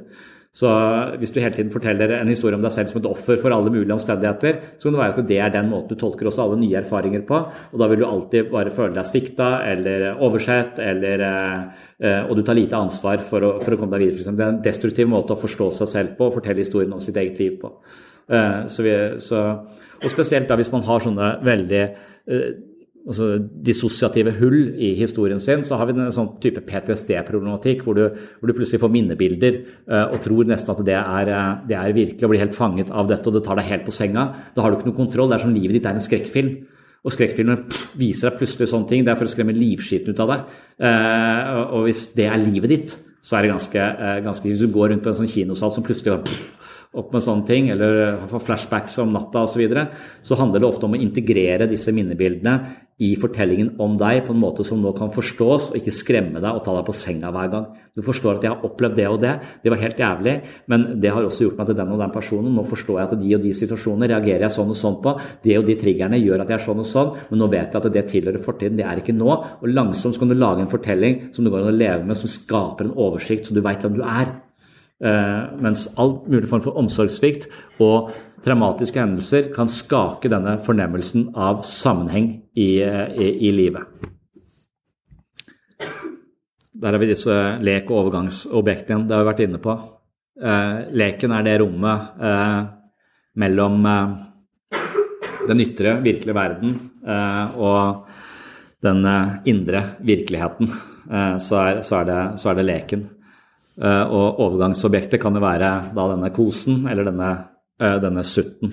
Så 0.54 0.68
hvis 1.20 1.30
du 1.30 1.38
hele 1.42 1.54
tiden 1.54 1.70
forteller 1.70 2.14
en 2.16 2.30
historie 2.30 2.56
om 2.56 2.62
deg 2.64 2.72
selv 2.72 2.90
som 2.90 2.98
et 3.02 3.08
offer 3.10 3.36
for 3.38 3.54
alle 3.54 3.70
mulige 3.70 3.94
omstendigheter, 3.94 4.56
så 4.78 4.88
kan 4.88 4.96
det 4.96 5.02
være 5.02 5.14
at 5.14 5.28
det 5.28 5.38
er 5.44 5.52
den 5.54 5.68
måten 5.70 5.92
du 5.92 6.00
tolker 6.00 6.30
også 6.30 6.46
alle 6.46 6.56
nye 6.62 6.80
erfaringer 6.80 7.22
på. 7.28 7.40
Og 7.72 7.82
da 7.82 7.88
vil 7.90 8.00
du 8.00 8.06
alltid 8.08 8.48
bare 8.50 8.72
føle 8.74 8.96
deg 8.96 9.06
svikta 9.06 9.50
eller 9.68 10.08
oversett, 10.24 10.80
eller, 10.82 11.24
eh, 12.00 12.22
og 12.24 12.34
du 12.34 12.42
tar 12.42 12.58
lite 12.58 12.80
ansvar 12.80 13.22
for 13.28 13.44
å, 13.44 13.52
for 13.62 13.76
å 13.76 13.80
komme 13.80 13.94
deg 13.94 14.08
videre. 14.08 14.34
Det 14.34 14.46
er 14.46 14.54
en 14.56 14.62
destruktiv 14.64 15.10
måte 15.12 15.36
å 15.36 15.42
forstå 15.44 15.70
seg 15.82 15.92
selv 15.92 16.16
på 16.18 16.30
og 16.30 16.38
fortelle 16.40 16.64
historien 16.64 16.96
om 16.96 17.04
sitt 17.04 17.20
eget 17.20 17.38
liv 17.44 17.60
på. 17.60 17.74
Eh, 18.28 18.64
så 18.72 18.88
vi, 18.88 18.96
så, 19.24 19.44
og 20.00 20.10
spesielt 20.12 20.48
da 20.48 20.56
hvis 20.58 20.72
man 20.72 20.84
har 20.88 21.04
sånne 21.04 21.30
veldig 21.44 21.84
eh, 21.84 22.50
altså 23.08 23.28
dissosiative 23.64 24.34
hull 24.36 24.74
i 24.76 24.92
historien 24.98 25.40
sin, 25.40 25.64
så 25.64 25.78
har 25.80 25.88
vi 25.88 25.96
en 25.96 26.12
sånn 26.14 26.34
type 26.42 26.60
PTSD-problematikk 26.66 27.84
hvor, 27.86 27.96
hvor, 27.96 28.50
du 28.50 28.56
plutselig 28.56 28.82
får 28.82 28.92
minnebilder 28.92 29.60
uh, 29.88 30.04
og 30.12 30.18
tror 30.24 30.50
nesten 30.50 30.74
at 30.74 30.82
det 30.84 30.98
er, 30.98 31.32
eh, 31.32 31.52
det 31.70 31.78
er, 31.78 31.94
virkelig 31.96 32.26
og 32.26 32.34
blir 32.34 32.44
helt 32.44 32.58
fanget 32.58 32.92
av 32.92 33.08
dette, 33.08 33.24
og 33.28 33.38
det 33.38 33.44
tar 33.46 33.60
deg 33.60 33.70
helt 33.70 33.86
på 33.88 33.96
senga. 33.96 34.26
Da 34.54 34.64
har 34.64 34.70
du 34.70 34.78
ikke 34.78 34.90
noe 34.90 35.00
kontroll. 35.00 35.32
Det 35.32 35.38
er 35.38 35.46
som 35.46 35.56
livet 35.56 35.78
ditt 35.78 35.88
er 35.88 35.96
en 35.96 36.04
skrekkfilm. 36.04 36.52
Og 37.06 37.14
skrekkfilmer 37.14 37.62
viser 37.96 38.28
deg 38.28 38.40
plutselig 38.42 38.68
sånne 38.68 38.90
ting. 38.90 39.04
Det 39.06 39.12
er 39.14 39.20
for 39.20 39.28
å 39.28 39.32
skremme 39.32 39.56
livskiten 39.56 40.12
ut 40.12 40.24
av 40.24 40.32
deg. 40.34 40.56
Uh, 40.82 41.60
og 41.78 41.88
hvis 41.88 42.08
det 42.18 42.28
er 42.28 42.42
livet 42.42 42.74
ditt, 42.74 42.96
så 43.24 43.38
er 43.38 43.44
det 43.44 43.50
ganske, 43.52 43.86
ganske 44.24 44.46
Hvis 44.46 44.60
du 44.62 44.70
går 44.72 44.92
rundt 44.92 45.02
på 45.04 45.10
en 45.10 45.16
sånn 45.18 45.28
kinosal 45.28 45.72
som 45.74 45.84
plutselig 45.84 46.14
opp 46.96 47.12
med 47.12 47.24
sånne 47.24 47.46
ting, 47.48 47.70
eller 47.74 48.16
får 48.30 48.44
flashbacks 48.46 48.98
om 49.02 49.12
natta 49.12 49.44
osv., 49.44 49.58
så, 49.58 49.60
videre, 49.60 49.88
så 50.24 50.38
handler 50.38 50.62
det 50.62 50.68
ofte 50.68 50.86
om 50.88 50.94
å 50.96 51.00
integrere 51.02 51.68
disse 51.68 51.92
minnebildene 51.92 52.54
i 52.98 53.12
fortellingen 53.18 53.76
om 53.82 53.94
deg 53.98 54.24
på 54.26 54.34
en 54.34 54.40
måte 54.42 54.64
som 54.66 54.80
nå 54.82 54.90
kan 54.96 55.12
forstås, 55.14 55.68
og 55.70 55.76
ikke 55.78 55.94
skremme 55.94 56.40
deg 56.42 56.48
og 56.50 56.64
ta 56.66 56.72
deg 56.74 56.86
på 56.88 56.94
senga 56.96 57.30
hver 57.34 57.52
gang. 57.52 57.68
Du 57.94 58.02
forstår 58.06 58.38
at 58.38 58.46
jeg 58.46 58.50
har 58.54 58.66
opplevd 58.66 58.96
det 58.98 59.06
og 59.06 59.20
det, 59.22 59.34
det 59.62 59.70
var 59.70 59.82
helt 59.84 60.02
jævlig, 60.02 60.34
men 60.70 60.86
det 61.02 61.12
har 61.14 61.26
også 61.26 61.46
gjort 61.46 61.60
meg 61.60 61.70
til 61.70 61.78
den 61.78 61.92
og 61.94 62.02
den 62.02 62.14
personen. 62.14 62.56
Nå 62.56 62.64
forstår 62.66 62.98
jeg 62.98 63.06
at 63.06 63.22
de 63.22 63.36
og 63.36 63.46
de 63.46 63.54
situasjoner 63.60 64.12
reagerer 64.14 64.46
jeg 64.48 64.56
sånn 64.56 64.74
og 64.74 64.80
sånn 64.82 64.98
på. 65.04 65.14
De 65.46 65.54
og 65.60 65.68
de 65.70 65.78
triggerne 65.78 66.18
gjør 66.18 66.42
at 66.42 66.50
jeg 66.50 66.58
er 66.58 66.66
sånn 66.66 66.82
og 66.82 66.90
sånn, 66.90 67.14
men 67.30 67.42
nå 67.44 67.50
vet 67.54 67.70
jeg 67.70 67.78
at 67.82 67.88
det 67.94 68.04
tilhører 68.10 68.46
fortiden, 68.48 68.80
det 68.80 68.88
er 68.88 69.04
ikke 69.04 69.14
nå. 69.14 69.30
Og 69.62 69.70
langsomt 69.70 70.18
kan 70.18 70.30
du 70.30 70.38
lage 70.38 70.66
en 70.66 70.74
fortelling 70.74 71.28
som 71.36 71.46
du 71.46 71.54
går 71.54 71.62
an 71.62 71.70
å 71.70 71.78
leve 71.78 72.02
med, 72.02 72.18
som 72.18 72.34
skaper 72.34 72.88
en 72.88 72.96
oversikt, 72.98 73.46
så 73.46 73.54
du 73.54 73.62
veit 73.62 73.86
hvem 73.86 73.98
du 74.00 74.06
er. 74.06 74.34
Uh, 74.98 75.54
mens 75.62 75.86
all 75.94 76.16
mulig 76.26 76.48
form 76.50 76.62
for 76.64 76.78
omsorgssvikt 76.80 77.46
og 77.78 78.10
traumatiske 78.42 78.98
hendelser 78.98 79.52
kan 79.54 79.70
skake 79.70 80.30
denne 80.32 80.56
fornemmelsen 80.64 81.28
av 81.38 81.62
sammenheng 81.66 82.32
i, 82.58 82.70
i, 82.82 83.28
i 83.46 83.52
livet. 83.54 83.86
Der 86.78 86.94
har 86.94 86.98
vi 87.02 87.10
disse 87.10 87.34
lek- 87.64 87.90
og 87.90 88.04
overgangsobjektene. 88.04 89.06
Det 89.08 89.16
har 89.16 89.24
vi 89.24 89.30
vært 89.32 89.44
inne 89.46 89.60
på. 89.62 89.74
Eh, 90.38 90.74
leken 90.94 91.34
er 91.34 91.46
det 91.46 91.56
rommet 91.58 92.20
eh, 92.22 92.60
mellom 93.42 93.86
eh, 93.90 94.12
den 95.48 95.62
ytre, 95.64 95.96
virkelige 96.04 96.36
verden 96.36 96.76
eh, 97.02 97.56
og 97.58 98.06
den 98.86 99.02
eh, 99.10 99.32
indre 99.50 99.82
virkeligheten. 100.06 100.70
Eh, 101.10 101.34
så, 101.42 101.64
er, 101.64 102.06
det, 102.60 102.66
leken. 102.68 103.08
Og 103.78 104.40
overgangsobjektet 104.42 105.20
kan 105.22 105.36
jo 105.38 105.42
være 105.44 105.68
da 105.94 106.06
denne 106.10 106.32
kosen 106.34 106.80
eller 106.90 107.06
denne 107.06 107.28
Eh, 107.78 108.00
denne 108.02 108.24
sutten. 108.24 108.72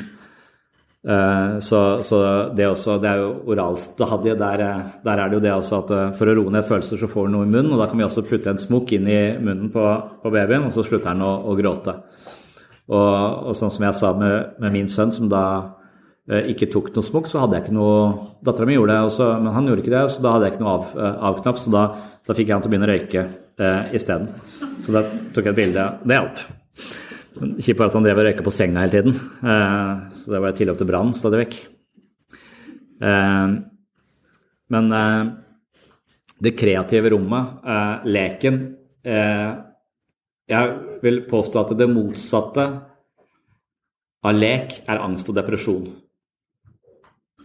Eh, 1.07 1.59
så, 1.59 2.03
så, 2.03 2.49
det, 2.57 2.65
også, 2.67 2.97
det 2.97 3.09
er 3.09 3.19
jo 3.21 3.33
oralstadiet. 3.53 4.39
Der, 4.39 4.63
eh, 4.65 4.95
der 5.05 5.21
er 5.21 5.29
det 5.29 5.37
jo 5.37 5.43
det 5.43 5.53
også 5.53 5.81
at 5.83 5.93
for 6.17 6.31
å 6.31 6.33
roe 6.39 6.53
ned 6.53 6.65
følelser, 6.65 6.97
så 6.97 7.09
får 7.11 7.27
du 7.27 7.35
noe 7.35 7.45
i 7.45 7.51
munnen. 7.51 7.75
Og 7.75 7.83
da 7.83 7.89
kan 7.91 8.01
vi 8.01 8.07
også 8.07 8.25
putte 8.25 8.49
en 8.49 8.61
smokk 8.61 8.95
inn 8.97 9.05
i 9.05 9.19
munnen 9.37 9.69
på, 9.73 9.85
på 10.23 10.33
babyen, 10.33 10.65
og 10.65 10.73
så 10.73 10.87
slutter 10.87 11.13
han 11.13 11.21
å, 11.21 11.35
å 11.45 11.53
gråte. 11.59 11.99
Og, 12.89 13.13
og, 13.51 13.53
sånn 13.57 13.73
som 13.73 13.85
jeg 13.85 13.99
sa 13.99 14.13
med, 14.17 14.57
med 14.61 14.73
min 14.73 14.89
sønn, 14.89 15.13
som 15.13 15.29
da 15.29 15.45
eh, 16.25 16.49
ikke 16.55 16.71
tok 16.73 16.89
noe 16.97 17.05
smokk, 17.05 17.29
så 17.29 17.45
hadde 17.45 17.59
jeg 17.59 17.67
ikke 17.67 17.77
noe 17.77 18.01
Dattera 18.45 18.65
mi 18.69 18.77
gjorde 18.77 18.93
det, 18.93 19.07
også, 19.11 19.31
men 19.41 19.53
han 19.53 19.69
gjorde 19.69 19.85
ikke 19.85 19.93
det, 19.93 20.05
så 20.15 20.25
da 20.25 20.33
hadde 20.33 20.49
jeg 20.49 20.55
ikke 20.55 20.65
noe 20.65 20.77
av, 20.79 20.93
avknapp. 21.29 21.61
Så 21.61 21.77
da, 21.77 21.87
da 22.25 22.37
fikk 22.37 22.49
jeg 22.49 22.57
han 22.57 22.65
til 22.65 22.73
å 22.73 22.73
begynne 22.73 22.89
å 22.89 22.95
røyke 22.95 23.29
eh, 23.59 23.95
isteden. 23.97 24.29
Så 24.83 24.95
da 24.95 25.05
tok 25.35 25.43
jeg 25.45 25.53
et 25.53 25.59
bilde. 25.63 25.87
Det 26.03 26.19
hjalp. 26.19 26.45
Kjipt 27.35 27.79
var 27.79 27.89
at 27.89 27.95
han 27.97 28.05
drev 28.05 28.19
og 28.21 28.27
røyka 28.29 28.43
på 28.45 28.53
senga 28.53 28.83
hele 28.85 28.93
tiden, 28.93 29.15
eh, 29.43 30.03
så 30.15 30.31
det 30.31 30.39
var 30.43 30.55
tilløp 30.55 30.77
til 30.79 30.87
brann 30.87 31.11
stadig 31.15 31.41
vekk. 31.41 31.57
Eh, 33.03 33.55
men 34.75 34.93
eh, 34.99 35.23
det 36.45 36.55
kreative 36.59 37.11
rommet, 37.13 37.61
leken 38.05 38.57
Jeg 40.45 40.99
vil 41.01 41.19
påstå 41.29 41.61
at 41.61 41.71
det 41.77 41.87
motsatte 41.89 42.65
av 44.25 44.33
lek 44.35 44.73
er 44.85 45.01
angst 45.01 45.29
og 45.29 45.37
depresjon. 45.37 45.85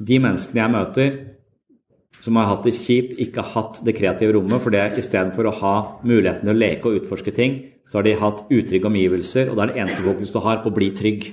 De 0.01 0.19
menneskene 0.21 0.61
jeg 0.61 0.73
møter 0.75 1.17
som 2.21 2.37
har 2.37 2.51
hatt 2.51 2.67
det 2.69 2.77
kjipt, 2.77 3.17
ikke 3.23 3.45
hatt 3.55 3.81
det 3.87 3.97
kreative 3.97 4.35
rommet, 4.37 4.61
for 4.63 4.75
det 4.75 4.99
istedenfor 5.01 5.49
å 5.49 5.57
ha 5.63 5.75
muligheten 6.05 6.45
til 6.45 6.53
å 6.53 6.61
leke 6.61 6.91
og 6.91 6.99
utforske 7.01 7.33
ting, 7.37 7.61
så 7.89 7.99
har 7.99 8.07
de 8.07 8.19
hatt 8.21 8.43
utrygge 8.53 8.87
omgivelser, 8.87 9.49
og 9.51 9.57
det 9.57 9.63
er 9.63 9.73
det 9.73 9.81
eneste 9.83 10.05
fokus 10.05 10.35
du 10.35 10.39
har 10.45 10.61
på 10.63 10.71
å 10.71 10.77
bli 10.77 10.91
trygg. 10.97 11.31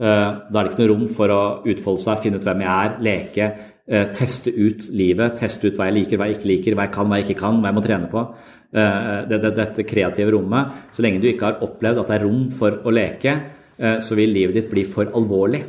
Eh, 0.00 0.30
da 0.48 0.58
er 0.58 0.64
det 0.64 0.72
ikke 0.72 0.80
noe 0.80 0.90
rom 0.94 1.04
for 1.12 1.34
å 1.34 1.42
utfolde 1.68 2.02
seg, 2.02 2.22
finne 2.24 2.40
ut 2.40 2.48
hvem 2.48 2.64
jeg 2.64 2.72
er, 2.72 2.96
leke, 3.06 3.50
eh, 3.86 4.06
teste 4.16 4.50
ut 4.56 4.88
livet, 4.88 5.36
teste 5.38 5.68
ut 5.68 5.76
hva 5.76 5.90
jeg 5.90 5.98
liker, 5.98 6.18
hva 6.18 6.30
jeg 6.30 6.38
ikke 6.38 6.50
liker, 6.50 6.78
hva 6.78 6.86
jeg 6.88 6.94
kan, 6.96 7.10
hva 7.10 7.20
jeg 7.20 7.28
ikke 7.28 7.42
kan, 7.42 7.60
hva 7.60 7.70
jeg 7.70 7.76
må 7.76 7.84
trene 7.84 8.08
på. 8.10 8.24
Eh, 8.72 9.28
dette 9.28 9.84
kreative 9.84 10.32
rommet. 10.32 10.80
Så 10.96 11.04
lenge 11.04 11.20
du 11.20 11.28
ikke 11.28 11.50
har 11.50 11.62
opplevd 11.68 12.00
at 12.00 12.08
det 12.08 12.16
er 12.16 12.24
rom 12.24 12.48
for 12.56 12.80
å 12.82 12.94
leke, 12.94 13.36
så 13.82 14.14
vil 14.14 14.30
livet 14.30 14.54
ditt 14.54 14.68
bli 14.70 14.84
for 14.86 15.08
alvorlig. 15.16 15.62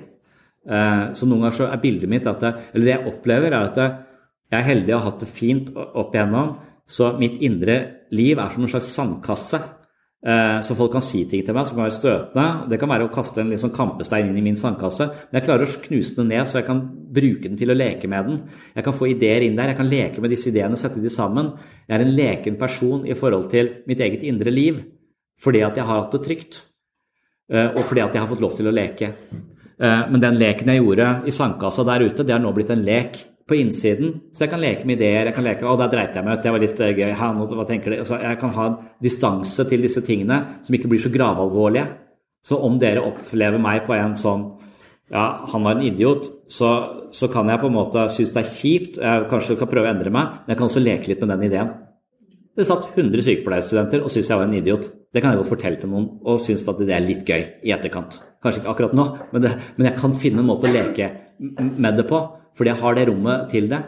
Så 0.67 1.25
noen 1.25 1.45
ganger 1.45 1.55
så 1.55 1.69
er 1.71 1.79
bildet 1.81 2.11
mitt 2.11 2.27
at 2.29 2.43
det, 2.43 2.51
Eller 2.75 2.85
det 2.85 2.91
jeg 2.93 3.07
opplever, 3.09 3.47
er 3.47 3.69
at 3.71 3.79
jeg 4.51 4.59
er 4.59 4.67
heldig 4.67 4.93
og 4.93 4.99
har 4.99 5.11
hatt 5.11 5.23
det 5.23 5.31
fint 5.31 5.71
opp 5.75 6.15
igjennom. 6.15 6.57
Så 6.89 7.13
mitt 7.17 7.39
indre 7.41 7.77
liv 8.13 8.37
er 8.37 8.51
som 8.53 8.65
en 8.65 8.71
slags 8.71 8.91
sandkasse 8.93 9.61
Eh, 10.23 10.61
så 10.63 10.75
folk 10.75 10.93
kan 10.93 11.03
si 11.03 11.25
ting 11.27 11.41
til 11.43 11.55
meg 11.55 11.65
som 11.67 11.75
kan 11.75 11.83
være 11.83 11.97
støtende. 11.97 12.45
Det 12.71 12.77
kan 12.79 12.91
være 12.93 13.09
å 13.09 13.11
kaste 13.11 13.41
en 13.43 13.49
liksom 13.51 13.73
kampestein 13.75 14.29
inn 14.29 14.37
i 14.39 14.45
min 14.45 14.59
sandkasse. 14.59 15.07
Men 15.27 15.39
jeg 15.39 15.47
klarer 15.49 15.67
å 15.67 15.81
knuse 15.83 16.15
den 16.15 16.29
ned, 16.31 16.47
så 16.47 16.61
jeg 16.61 16.67
kan 16.69 16.79
bruke 17.17 17.49
den 17.49 17.59
til 17.59 17.73
å 17.73 17.75
leke 17.75 18.07
med 18.07 18.29
den. 18.29 18.37
Jeg 18.77 18.85
kan 18.85 18.95
få 18.95 19.09
ideer 19.11 19.43
inn 19.43 19.57
der, 19.59 19.73
jeg 19.73 19.79
kan 19.81 19.91
leke 19.91 20.23
med 20.23 20.31
disse 20.31 20.47
ideene, 20.53 20.79
sette 20.79 21.03
de 21.03 21.11
sammen. 21.11 21.51
Jeg 21.89 21.97
er 21.97 22.05
en 22.05 22.15
leken 22.15 22.59
person 22.61 23.03
i 23.03 23.17
forhold 23.19 23.49
til 23.51 23.73
mitt 23.89 24.03
eget 24.03 24.23
indre 24.23 24.53
liv 24.53 24.83
fordi 25.43 25.59
at 25.65 25.75
jeg 25.75 25.83
har 25.83 25.97
hatt 26.05 26.13
det 26.15 26.21
trygt. 26.23 26.61
Eh, 27.51 27.73
og 27.73 27.83
fordi 27.83 28.05
at 28.05 28.13
jeg 28.15 28.23
har 28.23 28.29
fått 28.31 28.43
lov 28.45 28.55
til 28.55 28.69
å 28.69 28.71
leke. 28.71 29.09
Eh, 29.75 30.03
men 30.07 30.23
den 30.23 30.39
leken 30.39 30.71
jeg 30.71 30.79
gjorde 30.79 31.09
i 31.27 31.35
sandkassa 31.35 31.83
der 31.89 32.05
ute, 32.07 32.23
det 32.23 32.31
har 32.31 32.39
nå 32.39 32.53
blitt 32.55 32.71
en 32.71 32.85
lek 32.85 33.19
på 33.47 33.57
innsiden. 33.59 34.15
Så 34.33 34.45
jeg 34.45 34.53
kan 34.53 34.61
leke 34.63 34.87
med 34.87 35.01
ideer. 35.01 35.27
jeg 35.27 35.35
kan 35.35 35.43
leke, 35.43 35.67
å, 35.67 35.75
Der 35.77 35.91
dreit 35.91 36.15
jeg 36.15 36.25
meg 36.25 36.37
ut, 36.37 36.43
det 36.43 36.51
var 36.51 36.63
litt 36.63 36.79
uh, 36.79 36.91
gøy. 36.91 37.11
Ha, 37.19 37.31
hva 37.33 37.67
tenker 37.67 37.91
du? 37.91 38.05
Så 38.07 38.19
jeg 38.21 38.39
kan 38.39 38.55
ha 38.55 38.67
en 38.69 38.77
distanse 39.03 39.67
til 39.69 39.81
disse 39.81 40.01
tingene 40.01 40.39
som 40.63 40.75
ikke 40.75 40.91
blir 40.91 41.03
så 41.03 41.11
gravalvorlige. 41.13 41.87
Så 42.43 42.59
om 42.59 42.79
dere 42.79 43.03
opplever 43.03 43.59
meg 43.61 43.85
på 43.87 43.95
en 43.95 44.17
sånn 44.19 44.49
ja, 45.13 45.45
han 45.51 45.63
var 45.63 45.75
en 45.75 45.85
idiot, 45.85 46.25
så, 46.49 46.69
så 47.13 47.27
kan 47.29 47.49
jeg 47.51 47.59
på 47.61 47.69
en 47.69 47.75
måte 47.75 48.07
synes 48.09 48.31
det 48.33 48.39
er 48.41 48.53
kjipt, 48.55 48.95
jeg 48.97 49.25
kanskje 49.29 49.57
kan 49.59 49.69
prøve 49.69 49.85
å 49.85 49.93
endre 49.93 50.09
meg, 50.13 50.39
men 50.41 50.53
jeg 50.53 50.57
kan 50.57 50.69
også 50.69 50.81
leke 50.81 51.11
litt 51.11 51.21
med 51.21 51.33
den 51.35 51.43
ideen. 51.51 51.73
Det 52.53 52.65
satt 52.65 52.95
100 52.95 53.25
sykepleierstudenter 53.25 54.01
og 54.01 54.09
syntes 54.13 54.31
jeg 54.31 54.39
var 54.39 54.47
en 54.47 54.55
idiot. 54.57 54.87
Det 55.13 55.21
kan 55.21 55.33
jeg 55.33 55.41
godt 55.41 55.51
fortelle 55.51 55.81
til 55.81 55.91
noen, 55.91 56.07
og 56.25 56.41
synes 56.41 56.65
at 56.69 56.81
det 56.81 56.95
er 56.95 57.05
litt 57.05 57.29
gøy 57.29 57.43
i 57.65 57.73
etterkant. 57.75 58.19
Kanskje 58.41 58.63
ikke 58.63 58.73
akkurat 58.73 58.95
nå, 58.97 59.05
men, 59.33 59.45
det, 59.45 59.51
men 59.77 59.89
jeg 59.89 59.99
kan 59.99 60.15
finne 60.21 60.41
en 60.41 60.49
måte 60.49 60.69
å 60.69 60.73
leke 60.73 61.11
med 61.41 61.99
det 61.99 62.07
på 62.09 62.21
fordi 62.57 62.73
jeg 62.73 62.81
har 62.81 62.97
det 62.97 63.07
rommet 63.09 63.49
til 63.53 63.69
det. 63.71 63.81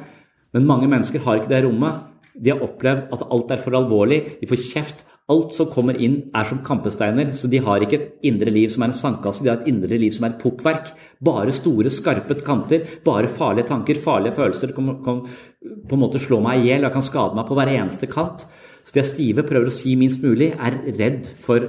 Men 0.56 0.70
mange 0.70 0.88
mennesker 0.92 1.24
har 1.26 1.42
ikke 1.42 1.52
det 1.52 1.66
rommet. 1.66 2.06
De 2.36 2.52
har 2.52 2.64
opplevd 2.64 3.12
at 3.16 3.28
alt 3.32 3.52
er 3.52 3.62
for 3.64 3.78
alvorlig. 3.78 4.22
De 4.42 4.48
får 4.50 4.64
kjeft. 4.72 5.06
Alt 5.26 5.56
som 5.56 5.72
kommer 5.74 5.98
inn, 5.98 6.20
er 6.38 6.46
som 6.46 6.60
kampesteiner. 6.66 7.32
Så 7.34 7.50
de 7.50 7.58
har 7.66 7.82
ikke 7.82 7.98
et 7.98 8.28
indre 8.30 8.52
liv 8.54 8.70
som 8.70 8.84
er 8.86 8.92
en 8.92 8.98
sandkasse, 8.98 9.42
de 9.42 9.50
har 9.50 9.64
et 9.64 9.72
indre 9.72 9.98
liv 9.98 10.14
som 10.14 10.28
er 10.28 10.36
et 10.36 10.44
pukkverk. 10.44 10.92
Bare 11.26 11.56
store, 11.56 11.90
skarpe 11.90 12.38
kanter, 12.46 12.86
bare 13.06 13.32
farlige 13.32 13.72
tanker, 13.72 13.98
farlige 14.04 14.36
følelser. 14.38 14.76
Kan, 14.76 14.92
kan 15.06 15.24
på 15.26 15.98
en 15.98 16.04
måte 16.04 16.22
slå 16.22 16.44
meg 16.46 16.62
i 16.62 16.70
hjel 16.70 16.86
og 16.86 16.94
kan 16.94 17.06
skade 17.06 17.40
meg 17.40 17.50
på 17.50 17.58
hver 17.58 17.74
eneste 17.74 18.12
kant. 18.12 18.46
Så 18.86 18.94
de 18.94 19.02
er 19.02 19.08
stive, 19.10 19.46
prøver 19.48 19.72
å 19.72 19.74
si 19.74 19.96
minst 19.98 20.22
mulig, 20.22 20.52
er 20.54 20.76
redd 21.00 21.26
for, 21.42 21.64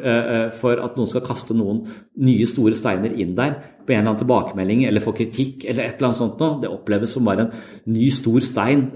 for, 0.58 0.82
at 0.84 0.98
noen 0.98 1.08
skal 1.08 1.22
kaste 1.24 1.54
noen 1.56 1.78
nye, 2.20 2.44
store 2.44 2.76
steiner 2.76 3.14
inn 3.16 3.32
der 3.38 3.54
på 3.86 3.94
en 3.94 4.02
eller 4.02 4.10
annen 4.10 4.20
tilbakemelding 4.20 4.82
eller 4.84 5.00
få 5.00 5.14
kritikk 5.16 5.64
eller 5.64 5.86
et 5.86 5.96
eller 5.96 6.10
annet 6.10 6.18
sånt 6.18 6.42
noe. 6.42 6.58
Det 6.60 6.68
oppleves 6.68 7.14
som 7.16 7.24
bare 7.24 7.46
en 7.46 7.54
ny, 7.94 8.10
stor 8.12 8.44
stein 8.44 8.90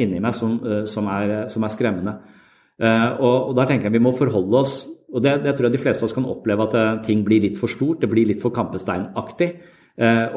inni 0.00 0.22
meg 0.24 0.32
som, 0.38 0.56
som, 0.88 1.10
er, 1.12 1.34
som, 1.52 1.66
er, 1.66 1.74
skremmende. 1.74 2.16
Og, 2.80 3.36
og 3.50 3.52
der 3.58 3.68
tenker 3.68 3.90
jeg 3.90 3.98
vi 3.98 4.04
må 4.08 4.14
forholde 4.16 4.64
oss 4.64 4.80
og 5.10 5.24
det, 5.24 5.40
det 5.44 5.56
tror 5.56 5.68
jeg 5.68 5.74
de 5.74 5.82
fleste 5.82 6.04
av 6.04 6.08
oss 6.08 6.14
kan 6.16 6.28
oppleve 6.30 6.66
at 6.68 7.02
ting 7.06 7.24
blir 7.26 7.42
litt 7.42 7.58
for 7.58 7.70
stort, 7.70 8.00
det 8.02 8.10
blir 8.10 8.28
litt 8.30 8.42
for 8.42 8.54
kampesteinaktig. 8.54 9.50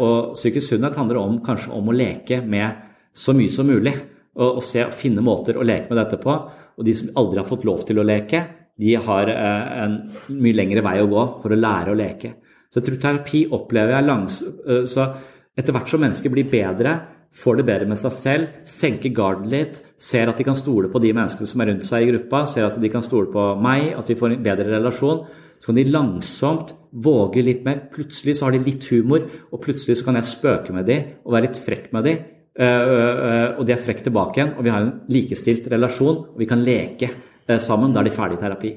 Og 0.02 0.34
psykisk 0.34 0.74
sunnhet 0.74 0.98
handler 0.98 1.22
om, 1.22 1.38
kanskje 1.46 1.72
om 1.78 1.92
å 1.92 1.96
leke 1.96 2.42
med 2.42 2.90
så 3.14 3.36
mye 3.38 3.54
som 3.54 3.70
mulig. 3.70 3.94
Og, 4.34 4.58
og 4.58 4.64
se, 4.66 4.82
finne 4.98 5.22
måter 5.22 5.60
å 5.62 5.66
leke 5.66 5.92
med 5.92 6.00
dette 6.02 6.18
på. 6.22 6.34
Og 6.78 6.88
de 6.88 6.96
som 6.98 7.12
aldri 7.20 7.42
har 7.42 7.50
fått 7.50 7.66
lov 7.68 7.84
til 7.88 8.02
å 8.02 8.06
leke, 8.08 8.42
de 8.80 8.96
har 9.08 9.30
eh, 9.30 9.74
en 9.84 10.00
mye 10.34 10.58
lengre 10.58 10.84
vei 10.86 10.98
å 11.02 11.10
gå 11.12 11.26
for 11.44 11.54
å 11.54 11.60
lære 11.60 11.94
å 11.94 11.98
leke. 11.98 12.34
Så 12.72 12.80
jeg 12.80 12.88
tror 12.88 13.02
terapi 13.04 13.46
opplever 13.54 13.98
jeg 13.98 14.08
langs... 14.10 14.42
Eh, 14.42 14.86
så 14.90 15.12
etter 15.54 15.76
hvert 15.76 15.92
som 15.92 16.02
mennesker 16.02 16.34
blir 16.34 16.48
bedre, 16.50 16.96
får 17.34 17.60
det 17.60 17.66
bedre 17.68 17.90
med 17.90 18.00
seg 18.02 18.14
selv, 18.18 18.58
senker 18.70 19.14
garden 19.14 19.50
litt, 19.52 19.80
ser 20.02 20.30
at 20.30 20.40
de 20.40 20.46
kan 20.48 20.58
stole 20.58 20.90
på 20.90 21.02
de 21.02 21.12
menneskene 21.14 21.50
som 21.50 21.62
er 21.62 21.70
rundt 21.70 21.86
seg 21.86 22.06
i 22.06 22.12
gruppa, 22.12 22.44
ser 22.50 22.66
at 22.68 22.80
de 22.82 22.90
kan 22.94 23.06
stole 23.06 23.30
på 23.34 23.46
meg, 23.62 23.92
at 23.98 24.10
vi 24.10 24.18
får 24.18 24.34
en 24.34 24.46
bedre 24.46 24.70
relasjon, 24.72 25.24
så 25.62 25.70
kan 25.70 25.78
de 25.78 25.86
langsomt 25.94 26.74
våge 27.06 27.46
litt 27.46 27.62
mer. 27.66 27.86
Plutselig 27.94 28.36
så 28.38 28.48
har 28.48 28.58
de 28.58 28.66
litt 28.66 28.86
humor, 28.92 29.30
og 29.54 29.62
plutselig 29.64 30.00
så 30.00 30.10
kan 30.10 30.18
jeg 30.20 30.32
spøke 30.34 30.76
med 30.76 30.90
dem 30.90 31.14
og 31.24 31.38
være 31.38 31.48
litt 31.48 31.62
frekk 31.62 31.92
med 31.96 32.10
dem. 32.10 32.26
Eh, 32.54 32.66
eh, 32.66 33.48
og 33.58 33.66
de 33.66 33.74
er 33.74 33.82
frekk 33.82 34.04
tilbake 34.06 34.38
igjen, 34.38 34.56
og 34.58 34.66
vi 34.66 34.72
har 34.74 34.84
en 34.84 34.96
likestilt 35.10 35.66
relasjon, 35.74 36.20
og 36.34 36.42
vi 36.42 36.48
kan 36.50 36.62
leke 36.62 37.10
eh, 37.10 37.60
sammen. 37.62 37.94
Da 37.94 38.02
er 38.02 38.10
de 38.10 38.16
ferdig 38.16 38.38
i 38.38 38.44
terapi. 38.44 38.74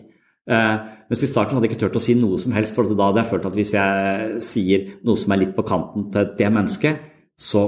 Mens 0.47 1.23
i 1.23 1.27
starten 1.27 1.57
hadde 1.57 1.67
jeg 1.67 1.73
ikke 1.75 1.81
turt 1.81 1.97
å 1.99 2.03
si 2.05 2.15
noe 2.15 2.37
som 2.39 2.53
helst, 2.55 2.75
for 2.77 2.87
da 2.87 3.09
hadde 3.09 3.19
jeg 3.19 3.31
følt 3.33 3.47
at 3.49 3.57
hvis 3.59 3.73
jeg 3.75 4.37
sier 4.47 4.85
noe 5.03 5.19
som 5.19 5.33
er 5.35 5.41
litt 5.41 5.57
på 5.57 5.65
kanten 5.67 6.05
til 6.15 6.29
det 6.39 6.51
mennesket, 6.55 7.01
så, 7.35 7.63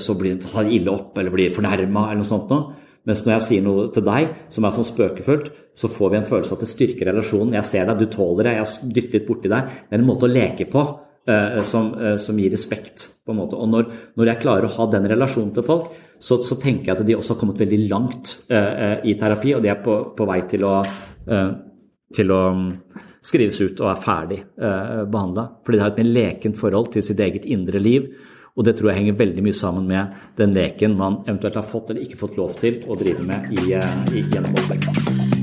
så 0.00 0.16
blir 0.16 0.38
det 0.38 0.48
tar 0.48 0.70
ille 0.72 0.88
opp 0.88 1.20
eller 1.20 1.34
blir 1.34 1.52
fornærma 1.52 2.06
eller 2.08 2.22
noe 2.22 2.30
sånt 2.30 2.48
noe. 2.48 2.80
Mens 3.04 3.26
når 3.26 3.34
jeg 3.34 3.46
sier 3.50 3.66
noe 3.66 3.90
til 3.92 4.06
deg 4.08 4.32
som 4.56 4.64
er 4.64 4.72
sånn 4.72 4.88
spøkefullt, 4.88 5.52
så 5.76 5.90
får 5.92 6.14
vi 6.14 6.18
en 6.22 6.28
følelse 6.30 6.54
av 6.54 6.56
at 6.56 6.64
det 6.64 6.70
styrker 6.72 7.10
relasjonen. 7.10 7.58
Jeg 7.58 7.68
ser 7.74 7.90
deg, 7.90 8.00
du 8.00 8.08
tåler 8.16 8.48
det, 8.48 8.56
jeg 8.56 8.92
dytter 8.96 9.18
litt 9.18 9.28
borti 9.28 9.52
deg. 9.52 9.72
Det 9.84 9.98
er 9.98 10.00
en 10.00 10.08
måte 10.08 10.24
å 10.24 10.32
leke 10.32 10.68
på 10.72 10.86
eh, 10.88 11.04
som, 11.64 11.94
eh, 11.94 12.16
som, 12.20 12.38
gir 12.38 12.52
respekt, 12.52 13.08
på 13.24 13.32
en 13.32 13.40
måte. 13.40 13.56
Og 13.56 13.70
når, 13.70 13.86
når, 14.18 14.32
jeg 14.32 14.42
klarer 14.42 14.68
å 14.68 14.74
ha 14.76 14.88
den 14.92 15.08
relasjonen 15.08 15.54
til 15.56 15.66
folk, 15.66 15.94
så, 16.18 16.38
så, 16.44 16.58
tenker 16.60 16.90
jeg 16.92 16.98
at 16.98 17.06
de 17.06 17.16
også 17.16 17.34
har 17.34 17.40
kommet 17.40 17.60
veldig 17.60 17.80
langt 17.88 18.34
eh, 18.52 19.00
i 19.08 19.16
terapi, 19.20 19.54
og 19.56 19.64
de 19.64 19.72
er 19.72 19.80
på, 19.84 19.96
på 20.16 20.28
vei 20.28 20.38
til 20.50 20.66
å, 20.68 20.76
eh, 21.26 21.50
til 22.14 22.32
å 22.34 22.42
mm, 22.54 22.68
skrives 23.24 23.60
ut 23.64 23.80
og 23.80 23.90
er 23.90 24.04
ferdig 24.04 24.40
eh, 24.40 25.02
behandla. 25.08 25.48
Fordi 25.64 25.80
de 25.80 25.84
har 25.84 25.92
et 25.92 26.00
mer 26.02 26.12
lekent 26.12 26.60
forhold 26.60 26.92
til 26.94 27.06
sitt 27.06 27.20
eget 27.24 27.48
indre 27.48 27.82
liv. 27.82 28.12
Og 28.54 28.66
det 28.66 28.76
tror 28.78 28.92
jeg 28.92 29.00
henger 29.00 29.18
veldig 29.18 29.42
mye 29.42 29.56
sammen 29.56 29.88
med 29.90 30.26
den 30.38 30.54
leken 30.54 30.94
man 30.98 31.22
eventuelt 31.24 31.58
har 31.58 31.66
fått 31.66 31.90
eller 31.90 32.06
ikke 32.06 32.20
fått 32.20 32.38
lov 32.38 32.54
til 32.60 32.78
å 32.86 32.98
drive 33.00 33.26
med 33.26 33.50
i, 33.56 33.72
eh, 33.80 34.04
i, 34.14 34.22
gjennom 34.28 34.54
oppveksten. 34.54 35.33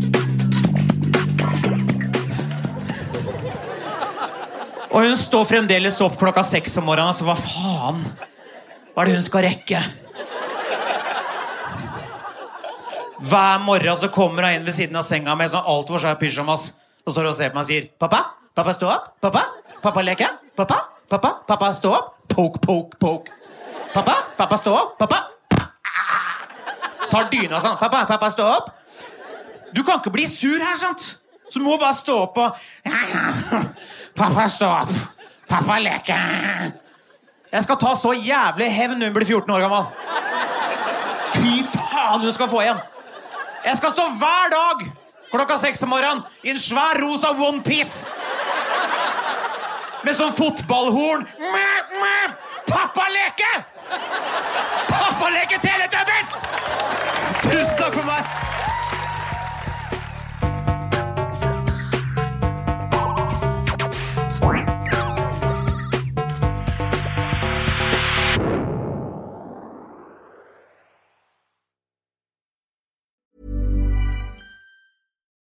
Og 4.91 5.05
hun 5.05 5.15
står 5.15 5.47
fremdeles 5.47 5.97
opp 6.03 6.17
klokka 6.19 6.43
seks 6.43 6.75
om 6.81 6.89
morgenen. 6.89 7.15
Så 7.15 7.23
hva 7.27 7.37
faen? 7.39 8.03
Hva 8.91 9.03
er 9.03 9.09
det 9.09 9.17
hun 9.19 9.25
skal 9.25 9.45
rekke? 9.47 9.79
Hver 13.21 13.61
morgen 13.63 13.97
så 14.01 14.09
kommer 14.11 14.49
hun 14.49 14.57
inn 14.57 14.67
ved 14.67 14.75
siden 14.75 14.97
av 14.99 15.05
senga 15.07 15.35
med 15.39 15.51
sånn 15.53 15.67
altfor 15.73 16.01
svær 16.03 16.17
pysjamas. 16.19 16.73
Og 17.05 17.15
står 17.15 17.29
og 17.31 17.37
ser 17.37 17.53
på 17.53 17.57
meg 17.57 17.63
og 17.63 17.69
sier 17.69 17.87
'Pappa? 17.99 18.21
Pappa, 18.55 18.73
stå 18.75 18.89
opp? 18.91 19.05
Pappa? 19.21 19.45
Pappa, 19.81 20.01
leke? 20.03 20.27
Pappa? 20.55 20.77
Pappa? 21.09 21.31
Pappa, 21.47 21.73
stå 21.73 21.93
opp? 21.95 22.27
Poke, 22.27 22.59
poke, 22.59 22.97
poke. 22.99 23.31
Pappa? 23.93 24.15
Pappa, 24.37 24.57
stå 24.57 24.75
opp? 24.75 24.97
Pappa? 24.99 25.27
Tar 27.11 27.29
dyna 27.31 27.59
sånn. 27.59 27.77
Pappa, 27.79 28.05
pappa, 28.05 28.29
stå 28.31 28.43
opp. 28.43 28.69
Du 29.73 29.83
kan 29.83 29.99
ikke 29.99 30.11
bli 30.11 30.27
sur 30.27 30.59
her, 30.59 30.75
sant? 30.75 31.17
Så 31.49 31.59
du 31.59 31.65
må 31.65 31.77
bare 31.79 31.95
stå 31.95 32.15
opp 32.27 32.37
og 32.37 32.55
Pappa, 34.21 34.49
stå 34.49 34.67
opp! 34.69 34.89
Pappa, 35.49 35.79
leke! 35.81 36.15
Jeg 37.51 37.63
skal 37.65 37.77
ta 37.81 37.93
så 37.97 38.11
jævlig 38.13 38.67
hevn 38.69 38.99
når 39.01 39.09
hun 39.09 39.15
blir 39.15 39.25
14 39.25 39.53
år 39.55 39.63
gammel. 39.63 39.87
Fy 41.31 41.53
faen, 41.65 42.21
hun 42.21 42.35
skal 42.35 42.51
få 42.51 42.61
igjen! 42.61 42.83
Jeg 43.65 43.79
skal 43.79 43.95
stå 43.95 44.05
hver 44.21 44.53
dag 44.53 44.85
klokka 45.31 45.57
seks 45.63 45.81
om 45.87 45.89
morgenen 45.95 46.21
i 46.45 46.53
en 46.53 46.61
svær 46.61 47.01
rosa 47.01 47.33
onepiece. 47.33 48.05
Med 50.05 50.13
sånn 50.21 50.37
fotballhorn. 50.37 51.25
Pappa 52.69 53.09
leke! 53.17 53.51
Pappa 54.93 55.33
leke 55.33 55.57
Teletubbies! 55.65 56.37
Tusen 57.49 57.77
takk 57.81 57.97
for 57.97 58.05
meg. 58.13 58.50